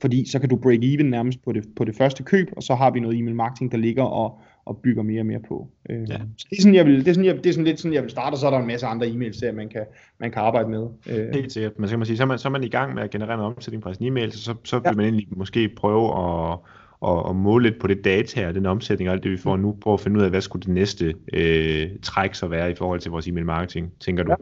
fordi 0.00 0.30
så 0.30 0.38
kan 0.38 0.48
du 0.48 0.56
break 0.56 0.78
even 0.82 1.06
nærmest 1.06 1.44
på 1.44 1.52
det, 1.52 1.64
på 1.76 1.84
det 1.84 1.96
første 1.96 2.22
køb, 2.22 2.48
og 2.56 2.62
så 2.62 2.74
har 2.74 2.90
vi 2.90 3.00
noget 3.00 3.18
e-mail 3.18 3.34
marketing, 3.36 3.72
der 3.72 3.78
ligger 3.78 4.02
og, 4.02 4.38
og 4.64 4.78
bygger 4.78 5.02
mere 5.02 5.20
og 5.20 5.26
mere 5.26 5.40
på. 5.48 5.68
Øh, 5.90 6.00
ja. 6.08 6.18
Så 6.36 6.46
det 6.50 6.58
er, 6.58 6.62
sådan, 6.62 6.74
jeg 6.74 6.86
vil, 6.86 6.98
det, 6.98 7.08
er 7.08 7.12
sådan, 7.12 7.24
jeg, 7.24 7.36
det 7.36 7.46
er 7.46 7.52
sådan 7.52 7.64
lidt 7.64 7.80
sådan, 7.80 7.94
jeg 7.94 8.02
vil 8.02 8.10
starte, 8.10 8.34
og 8.34 8.38
så 8.38 8.46
er 8.46 8.50
der 8.50 8.58
en 8.58 8.66
masse 8.66 8.86
andre 8.86 9.06
e-mails, 9.06 9.52
man 9.52 9.68
kan, 9.68 9.84
man 10.18 10.30
kan 10.30 10.42
arbejde 10.42 10.68
med. 10.68 10.86
Øh. 11.10 11.34
Helt 11.34 11.52
sikkert. 11.52 11.78
Men 11.78 11.88
så 11.88 11.92
kan 11.92 11.98
man 11.98 12.06
sige, 12.06 12.16
så 12.16 12.22
er 12.22 12.26
man, 12.26 12.38
så 12.38 12.48
er 12.48 12.52
man 12.52 12.64
i 12.64 12.68
gang 12.68 12.94
med 12.94 13.02
at 13.02 13.10
generere 13.10 13.34
en 13.34 13.40
omsætning 13.40 13.82
på 13.82 13.94
sin 13.94 14.06
e-mail, 14.06 14.32
så, 14.32 14.54
så 14.64 14.80
ja. 14.84 14.90
vil 14.90 14.96
man 14.96 15.04
egentlig 15.04 15.26
måske 15.30 15.68
prøve 15.68 16.06
at 16.06 16.58
og, 17.04 17.26
og 17.26 17.36
måle 17.36 17.62
lidt 17.62 17.80
på 17.80 17.86
det 17.86 18.04
data 18.04 18.48
og 18.48 18.54
den 18.54 18.66
omsætning 18.66 19.10
og 19.10 19.14
alt 19.14 19.22
det, 19.22 19.30
vi 19.30 19.36
får 19.36 19.56
nu. 19.56 19.76
Prøve 19.80 19.94
at 19.94 20.00
finde 20.00 20.18
ud 20.18 20.24
af, 20.24 20.30
hvad 20.30 20.40
skulle 20.40 20.62
det 20.62 20.74
næste 20.74 21.14
øh, 21.32 21.88
træk 22.02 22.34
så 22.34 22.46
være 22.46 22.70
i 22.70 22.74
forhold 22.74 23.00
til 23.00 23.10
vores 23.10 23.26
e-mail 23.26 23.46
marketing, 23.46 23.92
tænker 24.00 24.22
du? 24.22 24.30
Ja. 24.30 24.36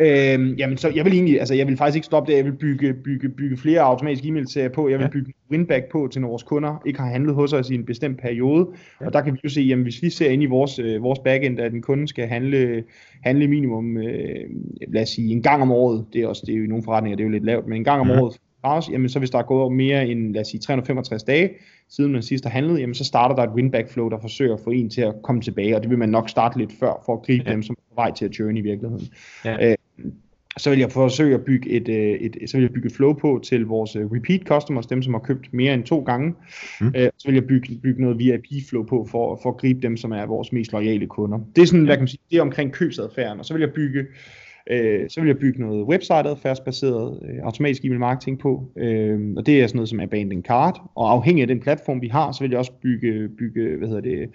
Øhm, 0.00 0.54
jamen, 0.54 0.76
så 0.76 0.88
jeg 0.94 1.04
vil 1.04 1.12
egentlig, 1.12 1.38
altså 1.40 1.54
jeg 1.54 1.66
vil 1.66 1.76
faktisk 1.76 1.96
ikke 1.96 2.06
stoppe 2.06 2.32
det, 2.32 2.36
jeg 2.36 2.44
vil 2.44 2.52
bygge, 2.52 2.94
bygge, 2.94 3.28
bygge 3.28 3.56
flere 3.56 3.80
automatiske 3.80 4.28
e-mail 4.28 4.70
på, 4.74 4.88
jeg 4.88 4.98
vil 4.98 5.04
ja. 5.04 5.10
bygge 5.10 5.32
winback 5.50 5.84
på 5.92 6.08
til 6.12 6.20
når 6.20 6.28
vores 6.28 6.42
kunder 6.42 6.82
ikke 6.86 7.00
har 7.00 7.10
handlet 7.10 7.34
hos 7.34 7.52
os 7.52 7.70
i 7.70 7.74
en 7.74 7.84
bestemt 7.84 8.20
periode, 8.20 8.66
ja. 9.00 9.06
og 9.06 9.12
der 9.12 9.20
kan 9.20 9.34
vi 9.34 9.38
jo 9.44 9.48
se, 9.48 9.60
jamen 9.60 9.82
hvis 9.82 10.02
vi 10.02 10.10
ser 10.10 10.30
ind 10.30 10.42
i 10.42 10.46
vores, 10.46 10.78
øh, 10.78 11.02
vores 11.02 11.18
backend, 11.18 11.60
at 11.60 11.72
en 11.72 11.82
kunde 11.82 12.08
skal 12.08 12.26
handle, 12.26 12.84
handle 13.22 13.48
minimum, 13.48 13.96
øh, 13.96 14.50
lad 14.88 15.02
os 15.02 15.08
sige 15.08 15.32
en 15.32 15.42
gang 15.42 15.62
om 15.62 15.70
året, 15.70 16.04
det 16.12 16.22
er 16.22 16.26
også, 16.26 16.42
det 16.46 16.52
er 16.52 16.58
jo 16.58 16.64
i 16.64 16.66
nogle 16.66 16.84
forretninger, 16.84 17.16
det 17.16 17.22
er 17.22 17.26
jo 17.26 17.32
lidt 17.32 17.44
lavt, 17.44 17.66
men 17.66 17.76
en 17.76 17.84
gang 17.84 18.00
om 18.00 18.08
ja. 18.08 18.20
året, 18.20 18.36
jamen 18.64 19.08
så 19.08 19.18
hvis 19.18 19.30
der 19.30 19.38
er 19.38 19.42
gået 19.42 19.72
mere 19.72 20.06
end, 20.06 20.32
lad 20.32 20.40
os 20.40 20.48
sige, 20.48 20.60
365 20.60 21.22
dage, 21.22 21.50
siden 21.88 22.12
man 22.12 22.22
sidst 22.22 22.44
har 22.44 22.50
handlet, 22.50 22.80
jamen 22.80 22.94
så 22.94 23.04
starter 23.04 23.34
der 23.34 23.42
et 23.42 23.50
winback 23.54 23.90
flow, 23.90 24.08
der 24.08 24.18
forsøger 24.20 24.54
at 24.54 24.60
få 24.64 24.70
en 24.70 24.90
til 24.90 25.00
at 25.00 25.14
komme 25.22 25.42
tilbage, 25.42 25.76
og 25.76 25.82
det 25.82 25.90
vil 25.90 25.98
man 25.98 26.08
nok 26.08 26.28
starte 26.28 26.58
lidt 26.58 26.72
før, 26.80 27.02
for 27.06 27.14
at 27.14 27.22
gribe 27.22 27.44
ja. 27.46 27.52
dem 27.52 27.62
som 27.62 27.76
er 27.78 27.94
på 27.94 27.94
vej 27.94 28.12
til 28.12 28.24
at 28.24 28.38
journey 28.38 28.58
i 28.58 28.62
virkeligheden. 28.62 29.08
Ja. 29.44 29.70
Øh, 29.70 29.76
så 30.58 30.70
vil 30.70 30.78
jeg 30.78 30.92
forsøge 30.92 31.34
at 31.34 31.44
bygge 31.44 31.70
et, 31.70 31.88
øh, 31.88 32.20
et, 32.20 32.50
så 32.50 32.56
vil 32.56 32.62
jeg 32.62 32.72
bygge 32.72 32.86
et 32.86 32.92
flow 32.92 33.12
på 33.12 33.40
til 33.44 33.66
vores 33.66 33.96
øh, 33.96 34.06
repeat 34.06 34.40
customers, 34.46 34.86
dem 34.86 35.02
som 35.02 35.14
har 35.14 35.20
købt 35.20 35.54
mere 35.54 35.74
end 35.74 35.84
to 35.84 36.00
gange. 36.00 36.34
Mm. 36.80 36.92
Øh, 36.96 37.10
så 37.18 37.28
vil 37.28 37.34
jeg 37.34 37.46
bygge, 37.46 37.78
bygge 37.82 38.02
noget 38.02 38.18
VIP 38.18 38.68
flow 38.68 38.82
på 38.82 39.06
for, 39.10 39.40
for 39.42 39.50
at 39.50 39.56
gribe 39.56 39.80
dem, 39.80 39.96
som 39.96 40.12
er 40.12 40.26
vores 40.26 40.52
mest 40.52 40.72
loyale 40.72 41.06
kunder. 41.06 41.38
Det 41.56 41.62
er 41.62 41.66
sådan, 41.66 41.84
hvad 41.84 41.96
kan 41.96 42.02
man 42.02 42.08
sige, 42.08 42.20
det 42.30 42.36
er 42.36 42.42
omkring 42.42 42.72
købsadfærden. 42.72 43.38
Og 43.38 43.44
så 43.44 43.54
vil 43.54 43.60
jeg 43.60 43.72
bygge 43.72 44.04
Øh, 44.70 45.10
så 45.10 45.20
vil 45.20 45.26
jeg 45.26 45.38
bygge 45.38 45.60
noget 45.60 45.84
website-adfærdsbaseret 45.84 47.20
øh, 47.28 47.38
automatisk 47.42 47.84
e-mail 47.84 48.00
marketing 48.00 48.38
på, 48.38 48.72
øh, 48.76 49.34
og 49.36 49.46
det 49.46 49.62
er 49.62 49.66
sådan 49.66 49.76
noget 49.76 49.88
som 49.88 50.00
abandoned 50.00 50.44
cart, 50.44 50.80
og 50.94 51.12
afhængig 51.12 51.42
af 51.42 51.48
den 51.48 51.60
platform 51.60 52.02
vi 52.02 52.08
har, 52.08 52.32
så 52.32 52.44
vil 52.44 52.50
jeg 52.50 52.58
også 52.58 52.72
bygge, 52.82 53.28
bygge 53.28 53.76
hvad 53.76 53.88
hedder 53.88 54.02
det, 54.02 54.30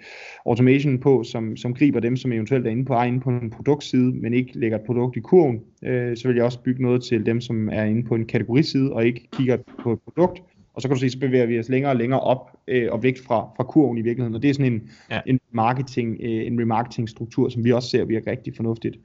automation 0.46 0.98
på, 0.98 1.22
som, 1.22 1.56
som 1.56 1.74
griber 1.74 2.00
dem, 2.00 2.16
som 2.16 2.32
eventuelt 2.32 2.66
er 2.66 2.70
inde 2.70 2.84
på, 2.84 2.94
er 2.94 3.02
inde 3.02 3.20
på 3.20 3.30
en 3.30 3.50
produktside, 3.50 4.12
men 4.12 4.34
ikke 4.34 4.58
lægger 4.58 4.78
et 4.78 4.84
produkt 4.84 5.16
i 5.16 5.20
kurven. 5.20 5.60
Øh, 5.84 6.16
så 6.16 6.28
vil 6.28 6.36
jeg 6.36 6.44
også 6.44 6.62
bygge 6.62 6.82
noget 6.82 7.02
til 7.02 7.26
dem, 7.26 7.40
som 7.40 7.68
er 7.72 7.84
inde 7.84 8.02
på 8.02 8.14
en 8.14 8.26
kategoriside, 8.26 8.92
og 8.92 9.06
ikke 9.06 9.28
kigger 9.32 9.56
på 9.82 9.92
et 9.92 9.98
produkt, 10.00 10.42
og 10.74 10.82
så 10.82 10.88
kan 10.88 10.94
du 10.94 11.00
se, 11.00 11.10
så 11.10 11.18
bevæger 11.18 11.46
vi 11.46 11.58
os 11.58 11.68
længere 11.68 11.92
og 11.92 11.96
længere 11.96 12.20
op 12.20 12.50
øh, 12.68 12.92
og 12.92 13.02
væk 13.02 13.18
fra, 13.26 13.48
fra 13.56 13.64
kurven 13.64 13.98
i 13.98 14.02
virkeligheden. 14.02 14.34
Og 14.34 14.42
det 14.42 14.50
er 14.50 14.54
sådan 14.54 14.72
en, 14.72 14.90
ja. 15.10 15.20
en 15.26 15.40
marketing, 15.52 16.16
øh, 16.20 16.46
en 16.46 16.60
remarketing 16.60 17.08
struktur, 17.08 17.48
som 17.48 17.64
vi 17.64 17.72
også 17.72 17.88
ser 17.88 18.04
virker 18.04 18.30
rigtig 18.30 18.56
fornuftigt. 18.56 18.96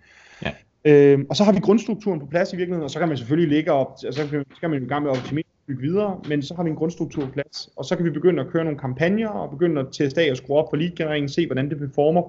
Øh, 0.85 1.19
og 1.29 1.35
så 1.35 1.43
har 1.43 1.51
vi 1.51 1.59
grundstrukturen 1.59 2.19
på 2.19 2.25
plads 2.25 2.53
i 2.53 2.55
virkeligheden, 2.55 2.83
og 2.83 2.89
så 2.89 2.99
kan 2.99 3.07
man 3.07 3.17
selvfølgelig 3.17 3.55
ligge 3.55 3.71
op, 3.71 3.87
og 4.07 4.13
så 4.13 4.27
kan, 4.31 4.45
så 4.53 4.59
kan 4.59 4.69
man 4.69 4.83
i 4.83 4.87
gang 4.87 5.03
med 5.03 5.11
at 5.11 5.17
optimere 5.17 5.43
bygge 5.67 5.81
videre, 5.81 6.19
men 6.29 6.41
så 6.41 6.55
har 6.55 6.63
vi 6.63 6.69
en 6.69 6.75
grundstruktur 6.75 7.25
på 7.25 7.31
plads, 7.31 7.69
og 7.75 7.85
så 7.85 7.95
kan 7.95 8.05
vi 8.05 8.09
begynde 8.09 8.41
at 8.41 8.47
køre 8.47 8.63
nogle 8.63 8.79
kampagner, 8.79 9.27
og 9.27 9.49
begynde 9.49 9.81
at 9.81 9.87
teste 9.91 10.21
af 10.21 10.31
og 10.31 10.37
skrue 10.37 10.57
op 10.57 10.69
på 10.69 10.75
lead 10.75 11.27
se 11.27 11.45
hvordan 11.45 11.69
det 11.69 11.77
performer, 11.77 12.21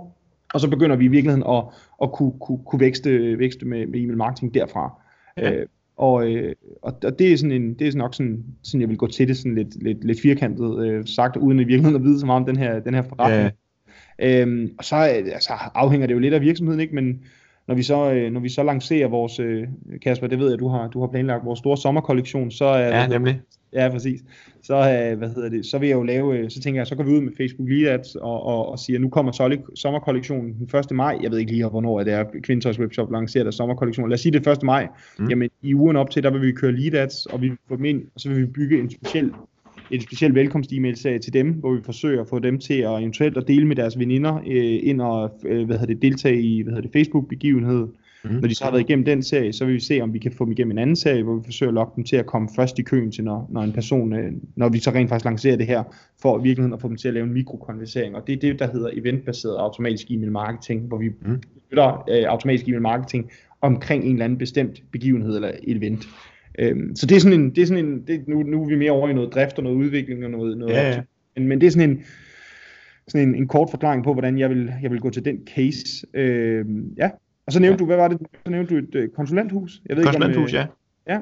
og 0.55 0.61
så 0.61 0.71
begynder 0.71 0.97
vi 0.97 1.05
i 1.05 1.09
virkeligheden 1.09 1.57
at, 1.57 1.65
at 2.03 2.13
kunne, 2.13 2.33
kunne, 2.41 2.59
kunne 2.67 2.81
vækste, 2.81 3.39
vækste 3.39 3.67
med, 3.67 3.87
med 3.87 4.01
e-mail 4.01 4.17
marketing 4.17 4.55
derfra. 4.55 5.01
Ja. 5.37 5.53
Øh, 5.53 5.67
og, 5.97 6.33
øh, 6.33 6.55
og 6.83 7.19
det 7.19 7.33
er 7.33 7.37
sådan 7.37 7.53
en, 7.53 7.75
det 7.75 7.89
er 7.89 7.99
nok 7.99 8.15
sådan, 8.15 8.45
sådan 8.63 8.81
jeg 8.81 8.89
vil 8.89 8.97
gå 8.97 9.07
til 9.07 9.29
det 9.29 9.37
sådan 9.37 9.55
lidt, 9.55 9.83
lidt, 9.83 10.05
lidt 10.05 10.21
firkantet 10.21 10.87
øh, 10.87 11.07
sagt, 11.07 11.37
uden 11.37 11.61
i 11.61 11.65
virkeligheden 11.65 11.97
at 11.97 12.03
vide 12.03 12.21
så 12.21 12.27
meget 12.27 12.41
om 12.41 12.47
den 12.47 12.57
her, 12.57 12.81
den 12.81 12.95
her 12.95 13.03
forretning. 13.03 13.43
Ja. 14.19 14.41
Øhm, 14.43 14.75
og 14.79 14.85
så 14.85 14.97
altså, 14.97 15.53
afhænger 15.75 16.07
det 16.07 16.15
jo 16.15 16.19
lidt 16.19 16.35
af 16.35 16.41
virksomheden, 16.41 16.81
ikke? 16.81 16.95
men 16.95 17.23
når 17.71 17.77
vi 17.77 17.83
så, 17.83 18.13
øh, 18.13 18.33
når 18.33 18.41
vi 18.41 18.49
så 18.49 18.63
lancerer 18.63 19.09
vores, 19.09 19.41
øh, 19.41 19.69
Kasper, 20.03 20.27
det 20.27 20.39
ved 20.39 20.51
jeg, 20.51 20.59
du 20.59 20.69
har, 20.69 20.89
du 20.89 21.01
har 21.01 21.07
planlagt 21.07 21.45
vores 21.45 21.59
store 21.59 21.77
sommerkollektion, 21.77 22.51
så 22.51 22.65
er 22.65 23.01
ja, 23.01 23.07
nemlig. 23.07 23.41
Ja, 23.73 23.89
præcis. 23.89 24.21
Så, 24.63 24.75
øh, 24.75 25.19
hvad 25.19 25.29
hedder 25.29 25.49
det, 25.49 25.67
så 25.67 25.79
vil 25.79 25.89
jeg 25.89 25.97
jo 25.97 26.03
lave, 26.03 26.39
øh, 26.39 26.51
så 26.51 26.61
tænker 26.61 26.81
jeg, 26.81 26.87
så 26.87 26.95
går 26.95 27.05
vi 27.05 27.11
ud 27.11 27.21
med 27.21 27.33
Facebook 27.37 27.69
Lead 27.69 27.95
Ads 27.95 28.15
og, 28.15 28.43
og, 28.43 28.69
og 28.69 28.79
siger, 28.79 28.99
nu 28.99 29.09
kommer 29.09 29.33
sommerkollektionen 29.75 30.55
den 30.55 30.79
1. 30.79 30.91
maj. 30.91 31.19
Jeg 31.23 31.31
ved 31.31 31.39
ikke 31.39 31.53
lige, 31.53 31.69
hvornår 31.69 32.03
det 32.03 32.13
er, 32.13 32.25
Kvinters 32.43 32.79
Webshop 32.79 33.13
lancerer 33.13 33.45
der 33.45 33.51
sommerkollektion. 33.51 34.09
Lad 34.09 34.15
os 34.15 34.21
sige 34.21 34.33
det 34.33 34.47
1. 34.47 34.63
maj. 34.63 34.89
Mm. 35.19 35.29
Jamen, 35.29 35.51
i 35.63 35.75
ugen 35.75 35.97
op 35.97 36.11
til, 36.11 36.23
der 36.23 36.31
vil 36.31 36.43
vi 36.43 36.53
køre 36.53 36.73
Lead 36.73 36.95
Ads, 36.95 37.27
og 37.27 37.43
vi 37.43 37.49
vil 37.49 37.59
få 37.69 37.77
dem 37.77 37.85
ind, 37.85 38.03
og 38.15 38.21
så 38.21 38.29
vil 38.29 38.39
vi 38.39 38.47
bygge 38.47 38.81
en 38.81 38.91
speciel 38.91 39.33
et 39.91 40.03
specielt 40.03 40.35
velkomst-e-mail-serie 40.35 41.19
til 41.19 41.33
dem, 41.33 41.53
hvor 41.53 41.75
vi 41.75 41.81
forsøger 41.85 42.21
at 42.21 42.29
få 42.29 42.39
dem 42.39 42.59
til 42.59 42.75
at 42.75 42.99
eventuelt 42.99 43.37
at 43.37 43.49
dele 43.49 43.67
med 43.67 43.77
deres 43.77 43.99
veninder 43.99 44.37
øh, 44.47 44.79
ind 44.83 45.01
og 45.01 45.41
øh, 45.45 45.67
hvad 45.67 45.79
hedder 45.79 45.95
det, 45.95 46.03
deltage 46.03 46.43
i 46.43 46.63
hvad 46.63 46.73
hedder 46.73 46.89
det, 46.89 46.93
Facebook-begivenhed. 46.93 47.87
Mm. 48.25 48.31
Når 48.31 48.49
de 48.49 48.55
så 48.55 48.65
har 48.65 48.71
været 48.71 48.83
igennem 48.83 49.05
den 49.05 49.23
serie, 49.23 49.53
så 49.53 49.65
vil 49.65 49.75
vi 49.75 49.81
se, 49.81 50.01
om 50.01 50.15
vi 50.15 50.19
kan 50.19 50.33
få 50.33 50.45
dem 50.45 50.53
igennem 50.53 50.71
en 50.71 50.79
anden 50.79 50.97
serie, 50.97 51.23
hvor 51.23 51.35
vi 51.35 51.45
forsøger 51.45 51.71
at 51.71 51.75
lokke 51.75 51.93
dem 51.97 52.05
til 52.05 52.17
at 52.17 52.27
komme 52.27 52.49
først 52.57 52.79
i 52.79 52.83
køen 52.83 53.13
til, 53.13 53.25
når, 53.25 53.49
når 53.51 53.63
en 53.63 53.73
person, 53.73 54.13
øh, 54.13 54.33
når 54.57 54.69
vi 54.69 54.79
så 54.79 54.91
rent 54.91 55.09
faktisk 55.09 55.25
lancerer 55.25 55.57
det 55.57 55.67
her, 55.67 55.83
for 56.23 56.39
i 56.39 56.43
virkeligheden 56.43 56.75
at 56.75 56.81
få 56.81 56.89
dem 56.89 56.97
til 56.97 57.09
at 57.09 57.15
lave 57.15 57.27
en 57.27 57.33
mikrokonversering. 57.33 58.17
Og 58.17 58.27
det 58.27 58.33
er 58.33 58.37
det, 58.37 58.59
der 58.59 58.73
hedder 58.73 58.91
eventbaseret 58.93 59.57
automatisk 59.57 60.11
e-mail 60.11 60.33
marketing, 60.33 60.81
hvor 60.81 60.99
vi 60.99 61.09
mm. 61.09 61.43
bytter 61.71 62.05
øh, 62.11 62.25
automatisk 62.29 62.69
e-mail 62.69 62.83
marketing 62.83 63.31
omkring 63.61 64.05
en 64.05 64.13
eller 64.13 64.25
anden 64.25 64.39
bestemt 64.39 64.83
begivenhed 64.93 65.37
eller 65.37 65.51
event. 65.67 66.09
Øhm, 66.59 66.97
så 66.97 67.07
det 67.07 67.17
er 67.17 67.21
sådan 67.21 67.41
en, 67.41 67.51
det 67.51 67.63
er 67.63 67.67
sådan 67.67 67.85
en 67.85 68.03
det, 68.07 68.29
nu, 68.29 68.43
nu 68.43 68.63
er 68.63 68.69
vi 68.69 68.77
mere 68.77 68.91
over 68.91 69.09
i 69.09 69.13
noget 69.13 69.35
drift 69.35 69.59
og 69.59 69.65
noget 69.65 69.77
udvikling 69.77 70.25
og 70.25 70.31
noget, 70.31 70.59
noget 70.59 70.73
ja, 70.73 70.89
ja. 70.89 71.01
Men, 71.37 71.49
men 71.49 71.61
det 71.61 71.67
er 71.67 71.71
sådan 71.71 71.91
en, 71.91 72.03
sådan 73.09 73.29
en, 73.29 73.35
en 73.35 73.49
kort 73.49 73.71
forklaring 73.71 74.05
på, 74.05 74.13
hvordan 74.13 74.39
jeg 74.39 74.51
vil, 74.51 74.73
jeg 74.83 74.91
vil 74.91 75.01
gå 75.01 75.11
til 75.11 75.25
den 75.25 75.39
case. 75.55 76.07
Øhm, 76.15 76.95
ja, 76.97 77.11
og 77.47 77.53
så 77.53 77.61
nævnte 77.61 77.75
ja. 77.75 77.79
du, 77.79 77.87
hvad 77.87 77.97
var 77.97 78.09
det? 78.09 78.19
Så 78.47 78.51
nævnte 78.51 78.75
du 78.75 78.79
et 78.79 78.95
uh, 78.95 79.15
konsulenthus. 79.15 79.83
Jeg 79.89 79.97
ved 79.97 80.05
konsulenthus, 80.05 80.53
ikke, 80.53 80.61
om, 80.61 80.69
øh, 80.69 81.13
ja. 81.13 81.19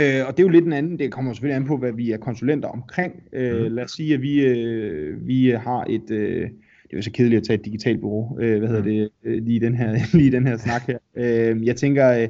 Ja, 0.00 0.20
øh, 0.20 0.26
og 0.28 0.36
det 0.36 0.42
er 0.42 0.46
jo 0.46 0.48
lidt 0.48 0.64
en 0.64 0.72
anden, 0.72 0.98
det 0.98 1.12
kommer 1.12 1.32
selvfølgelig 1.32 1.56
an 1.56 1.66
på, 1.66 1.76
hvad 1.76 1.92
vi 1.92 2.10
er 2.12 2.16
konsulenter 2.16 2.68
omkring. 2.68 3.22
Øh, 3.32 3.66
mm. 3.66 3.74
Lad 3.74 3.84
os 3.84 3.90
sige, 3.90 4.14
at 4.14 4.22
vi, 4.22 4.46
øh, 4.46 5.26
vi 5.26 5.48
har 5.48 5.84
et, 5.88 6.10
øh, 6.10 6.40
det 6.82 6.92
er 6.92 6.96
jo 6.96 7.02
så 7.02 7.10
kedeligt 7.10 7.40
at 7.40 7.46
tage 7.46 7.58
et 7.58 7.64
digitalt 7.64 8.00
bureau, 8.00 8.40
øh, 8.40 8.58
hvad 8.58 8.68
hedder 8.68 8.82
mm. 8.82 8.88
det, 8.88 9.08
øh, 9.24 9.44
lige 9.44 9.60
den 9.60 9.74
her, 9.74 9.96
lige 10.18 10.32
den 10.32 10.46
her 10.46 10.56
snak 10.56 10.86
her. 10.86 10.98
Øh, 11.16 11.66
jeg 11.66 11.76
tænker, 11.76 12.22
øh, 12.22 12.28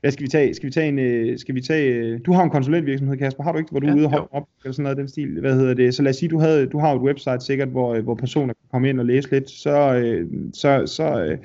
hvad 0.00 0.10
skal 0.10 0.22
vi 0.22 0.28
tage? 0.28 0.54
Skal 0.54 0.66
vi 0.66 0.72
tage 0.72 0.88
en, 0.88 0.98
øh, 0.98 1.38
skal 1.38 1.54
vi 1.54 1.60
tage, 1.60 1.94
øh, 1.94 2.20
du 2.26 2.32
har 2.32 2.42
en 2.42 2.50
konsulentvirksomhed, 2.50 3.16
Kasper, 3.16 3.44
har 3.44 3.52
du 3.52 3.58
ikke, 3.58 3.70
hvor 3.70 3.80
du 3.80 3.86
er 3.86 3.94
ude 3.94 4.06
og 4.06 4.28
op, 4.32 4.48
eller 4.64 4.72
sådan 4.72 4.82
noget 4.82 4.98
den 4.98 5.08
stil, 5.08 5.40
hvad 5.40 5.54
hedder 5.54 5.74
det, 5.74 5.94
så 5.94 6.02
lad 6.02 6.10
os 6.10 6.16
sige, 6.16 6.28
du, 6.28 6.38
havde, 6.38 6.66
du 6.66 6.78
har 6.78 6.94
et 6.94 7.00
website 7.00 7.40
sikkert, 7.40 7.68
hvor, 7.68 7.94
øh, 7.94 8.04
hvor 8.04 8.14
personer 8.14 8.54
kan 8.54 8.68
komme 8.70 8.88
ind 8.88 9.00
og 9.00 9.06
læse 9.06 9.30
lidt, 9.30 9.50
så, 9.50 10.02
så, 10.52 10.86
så 10.86 11.36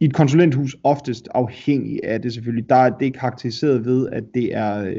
i 0.00 0.04
et 0.04 0.14
konsulenthus 0.14 0.76
oftest 0.82 1.28
afhængig 1.34 2.00
af 2.04 2.22
det 2.22 2.32
selvfølgelig, 2.34 2.68
der 2.68 2.76
er 2.76 2.90
det 2.90 3.14
karakteriseret 3.14 3.84
ved, 3.84 4.08
at 4.12 4.24
det 4.34 4.54
er, 4.56 4.94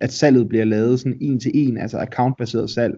at 0.00 0.12
salget 0.12 0.48
bliver 0.48 0.64
lavet 0.64 1.00
sådan 1.00 1.18
en 1.20 1.40
til 1.40 1.50
en, 1.54 1.78
altså 1.78 1.98
accountbaseret 1.98 2.70
salg. 2.70 2.94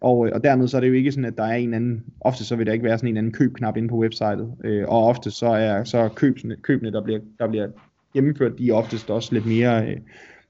Og, 0.00 0.18
og 0.18 0.44
dermed 0.44 0.68
så 0.68 0.76
er 0.76 0.80
det 0.80 0.88
jo 0.88 0.92
ikke 0.92 1.12
sådan, 1.12 1.24
at 1.24 1.36
der 1.36 1.44
er 1.44 1.54
en 1.54 1.74
anden, 1.74 2.04
ofte 2.20 2.44
så 2.44 2.56
vil 2.56 2.66
der 2.66 2.72
ikke 2.72 2.84
være 2.84 2.98
sådan 2.98 3.08
en 3.10 3.16
anden 3.16 3.32
købknap 3.32 3.76
inde 3.76 3.88
på 3.88 3.96
websitet, 3.98 4.48
og 4.88 5.06
ofte 5.06 5.30
så 5.30 5.46
er 5.46 5.84
så 5.84 6.08
købene, 6.08 6.56
købene 6.62 6.92
der, 6.92 7.02
bliver, 7.02 7.20
der 7.38 7.48
bliver 7.48 7.68
gennemført, 8.14 8.58
de 8.58 8.68
er 8.68 8.74
oftest 8.74 9.10
også 9.10 9.34
lidt 9.34 9.46
mere, 9.46 9.86
øh, 9.86 9.96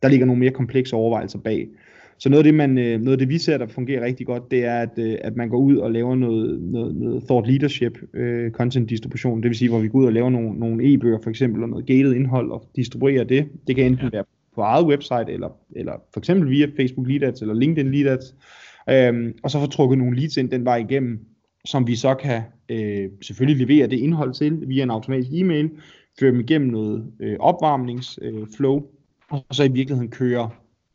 der 0.03 0.09
ligger 0.09 0.27
nogle 0.27 0.41
mere 0.41 0.51
komplekse 0.51 0.97
overvejelser 0.97 1.39
bag. 1.39 1.69
Så 2.19 2.29
noget 2.29 2.41
af 2.41 2.45
det, 2.45 2.55
man, 2.55 2.79
øh, 2.79 3.01
noget 3.01 3.13
af 3.13 3.19
det 3.19 3.29
vi 3.29 3.39
ser, 3.39 3.59
der 3.59 3.67
fungerer 3.67 4.05
rigtig 4.05 4.27
godt, 4.27 4.51
det 4.51 4.65
er, 4.65 4.79
at, 4.79 4.99
øh, 4.99 5.17
at 5.21 5.37
man 5.37 5.49
går 5.49 5.59
ud 5.59 5.77
og 5.77 5.93
laver 5.93 6.15
noget, 6.15 6.61
noget, 6.63 6.97
noget 6.97 7.23
thought 7.25 7.49
leadership, 7.49 7.99
øh, 8.15 8.51
content 8.51 8.91
distribution, 8.91 9.43
det 9.43 9.49
vil 9.49 9.59
sige, 9.59 9.69
hvor 9.69 9.79
vi 9.79 9.89
går 9.89 9.99
ud 9.99 10.07
og 10.07 10.13
laver 10.13 10.31
nogle, 10.31 10.59
nogle 10.59 10.93
e-bøger 10.93 11.19
for 11.23 11.31
eksempel, 11.31 11.63
og 11.63 11.69
noget 11.69 11.87
gated 11.87 12.15
indhold, 12.15 12.51
og 12.51 12.71
distribuerer 12.77 13.25
det. 13.25 13.49
Det 13.67 13.77
kan 13.77 13.85
enten 13.85 14.05
ja. 14.05 14.11
være 14.13 14.25
på 14.55 14.61
eget 14.61 14.87
website, 14.87 15.27
eller, 15.29 15.49
eller 15.77 15.93
for 16.13 16.21
eksempel 16.21 16.51
via 16.51 16.67
Facebook 16.77 17.09
Lead 17.09 17.23
Ads, 17.23 17.41
eller 17.41 17.55
LinkedIn 17.55 17.93
Lead 17.93 18.07
Ads, 18.07 18.35
øhm, 18.91 19.35
og 19.43 19.51
så 19.51 19.61
få 19.61 19.67
trukket 19.67 19.99
nogle 19.99 20.17
leads 20.17 20.37
ind 20.37 20.51
den 20.51 20.65
vej 20.65 20.77
igennem, 20.77 21.19
som 21.65 21.87
vi 21.87 21.97
så 21.97 22.15
kan 22.15 22.43
øh, 22.69 23.11
selvfølgelig 23.23 23.67
levere 23.67 23.87
det 23.87 23.99
indhold 23.99 24.35
til 24.35 24.69
via 24.69 24.83
en 24.83 24.91
automatisk 24.91 25.31
e-mail, 25.33 25.71
føre 26.21 26.31
dem 26.31 26.41
igennem 26.41 26.71
noget 26.71 27.13
øh, 27.21 27.37
opvarmningsflow, 27.41 28.77
øh, 28.77 28.83
og 29.31 29.45
så 29.53 29.65
i 29.65 29.73
virkeligheden 29.73 30.11
køre, 30.11 30.51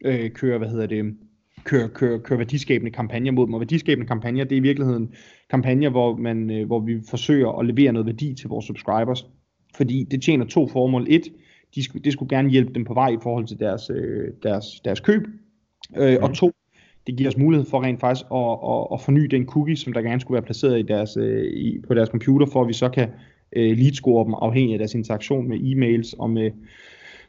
øh, 0.06 0.30
køre 0.30 0.58
hvad 0.58 0.70
hedder 0.70 0.86
det, 0.86 1.16
køre, 1.64 1.90
køre, 1.90 2.20
køre 2.20 2.38
værdiskabende 2.38 2.92
kampagner 2.92 3.32
mod 3.32 3.46
dem. 3.46 3.54
Og 3.54 3.60
værdiskabende 3.60 4.08
kampagner, 4.08 4.44
det 4.44 4.52
er 4.52 4.58
i 4.58 4.60
virkeligheden 4.60 5.14
kampagner, 5.50 5.90
hvor, 5.90 6.16
man, 6.16 6.52
øh, 6.52 6.66
hvor 6.66 6.80
vi 6.80 7.02
forsøger 7.10 7.60
at 7.60 7.66
levere 7.66 7.94
noget 7.94 8.06
værdi 8.06 8.34
til 8.34 8.50
vores 8.50 8.66
subscribers. 8.66 9.28
Fordi 9.76 10.04
det 10.04 10.22
tjener 10.22 10.46
to 10.46 10.68
formål. 10.68 11.06
Et, 11.10 11.28
de 11.76 11.84
skulle, 11.84 12.04
det 12.04 12.14
skulle 12.14 12.38
gerne 12.38 12.50
hjælpe 12.50 12.74
dem 12.74 12.86
på 12.86 12.94
vej 12.94 13.10
i 13.10 13.18
forhold 13.24 13.48
til 13.48 13.60
deres, 13.60 13.90
øh, 13.90 14.28
deres, 14.44 14.66
deres 14.86 15.00
køb. 15.00 15.28
Øh, 15.98 16.18
mm. 16.18 16.24
Og 16.24 16.34
to, 16.34 16.52
det 17.08 17.18
giver 17.18 17.30
os 17.30 17.38
mulighed 17.38 17.66
for 17.70 17.84
rent 17.84 18.00
faktisk 18.00 18.26
at, 18.32 18.52
at, 18.72 18.88
at 18.94 19.02
forny 19.02 19.26
den 19.26 19.46
cookie, 19.46 19.78
som 19.78 19.94
der 19.94 20.02
gerne 20.02 20.22
skulle 20.22 20.36
være 20.36 20.46
placeret 20.46 20.80
i 20.80 20.82
deres, 20.82 21.18
øh, 21.18 21.46
i, 21.46 21.80
på 21.88 21.94
deres 21.94 22.10
computer, 22.10 22.46
for 22.46 22.62
at 22.62 22.68
vi 22.68 22.74
så 22.74 22.90
kan 22.90 23.10
øh, 23.56 23.78
leadscore 23.78 24.26
dem 24.26 24.34
afhængig 24.34 24.74
af 24.74 24.80
deres 24.80 24.94
interaktion 24.94 25.48
med 25.48 25.58
e-mails 25.58 26.16
og 26.20 26.30
med, 26.30 26.52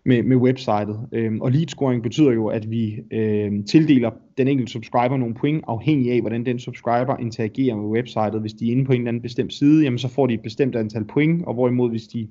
med, 0.05 0.23
med 0.23 0.37
websitet. 0.37 1.01
Øhm, 1.13 1.41
og 1.41 1.53
leadscoring 1.53 2.03
betyder 2.03 2.33
jo, 2.33 2.47
at 2.47 2.71
vi 2.71 2.99
øh, 3.11 3.65
tildeler 3.65 4.11
den 4.39 4.49
enkelte 4.49 4.73
subscriber 4.73 5.17
nogle 5.17 5.35
point, 5.35 5.65
afhængig 5.67 6.13
af, 6.13 6.21
hvordan 6.21 6.47
den 6.47 6.59
subscriber 6.59 7.17
interagerer 7.17 7.77
med 7.77 7.85
websitet. 7.85 8.41
Hvis 8.41 8.53
de 8.53 8.69
er 8.69 8.73
inde 8.73 8.85
på 8.85 8.93
en 8.93 9.01
eller 9.01 9.09
anden 9.09 9.23
bestemt 9.23 9.53
side, 9.53 9.83
jamen 9.85 9.99
så 9.99 10.09
får 10.09 10.27
de 10.27 10.35
et 10.35 10.43
bestemt 10.43 10.77
antal 10.77 11.05
point, 11.05 11.45
og 11.45 11.55
hvorimod 11.55 11.91
hvis 11.91 12.07
de 12.07 12.29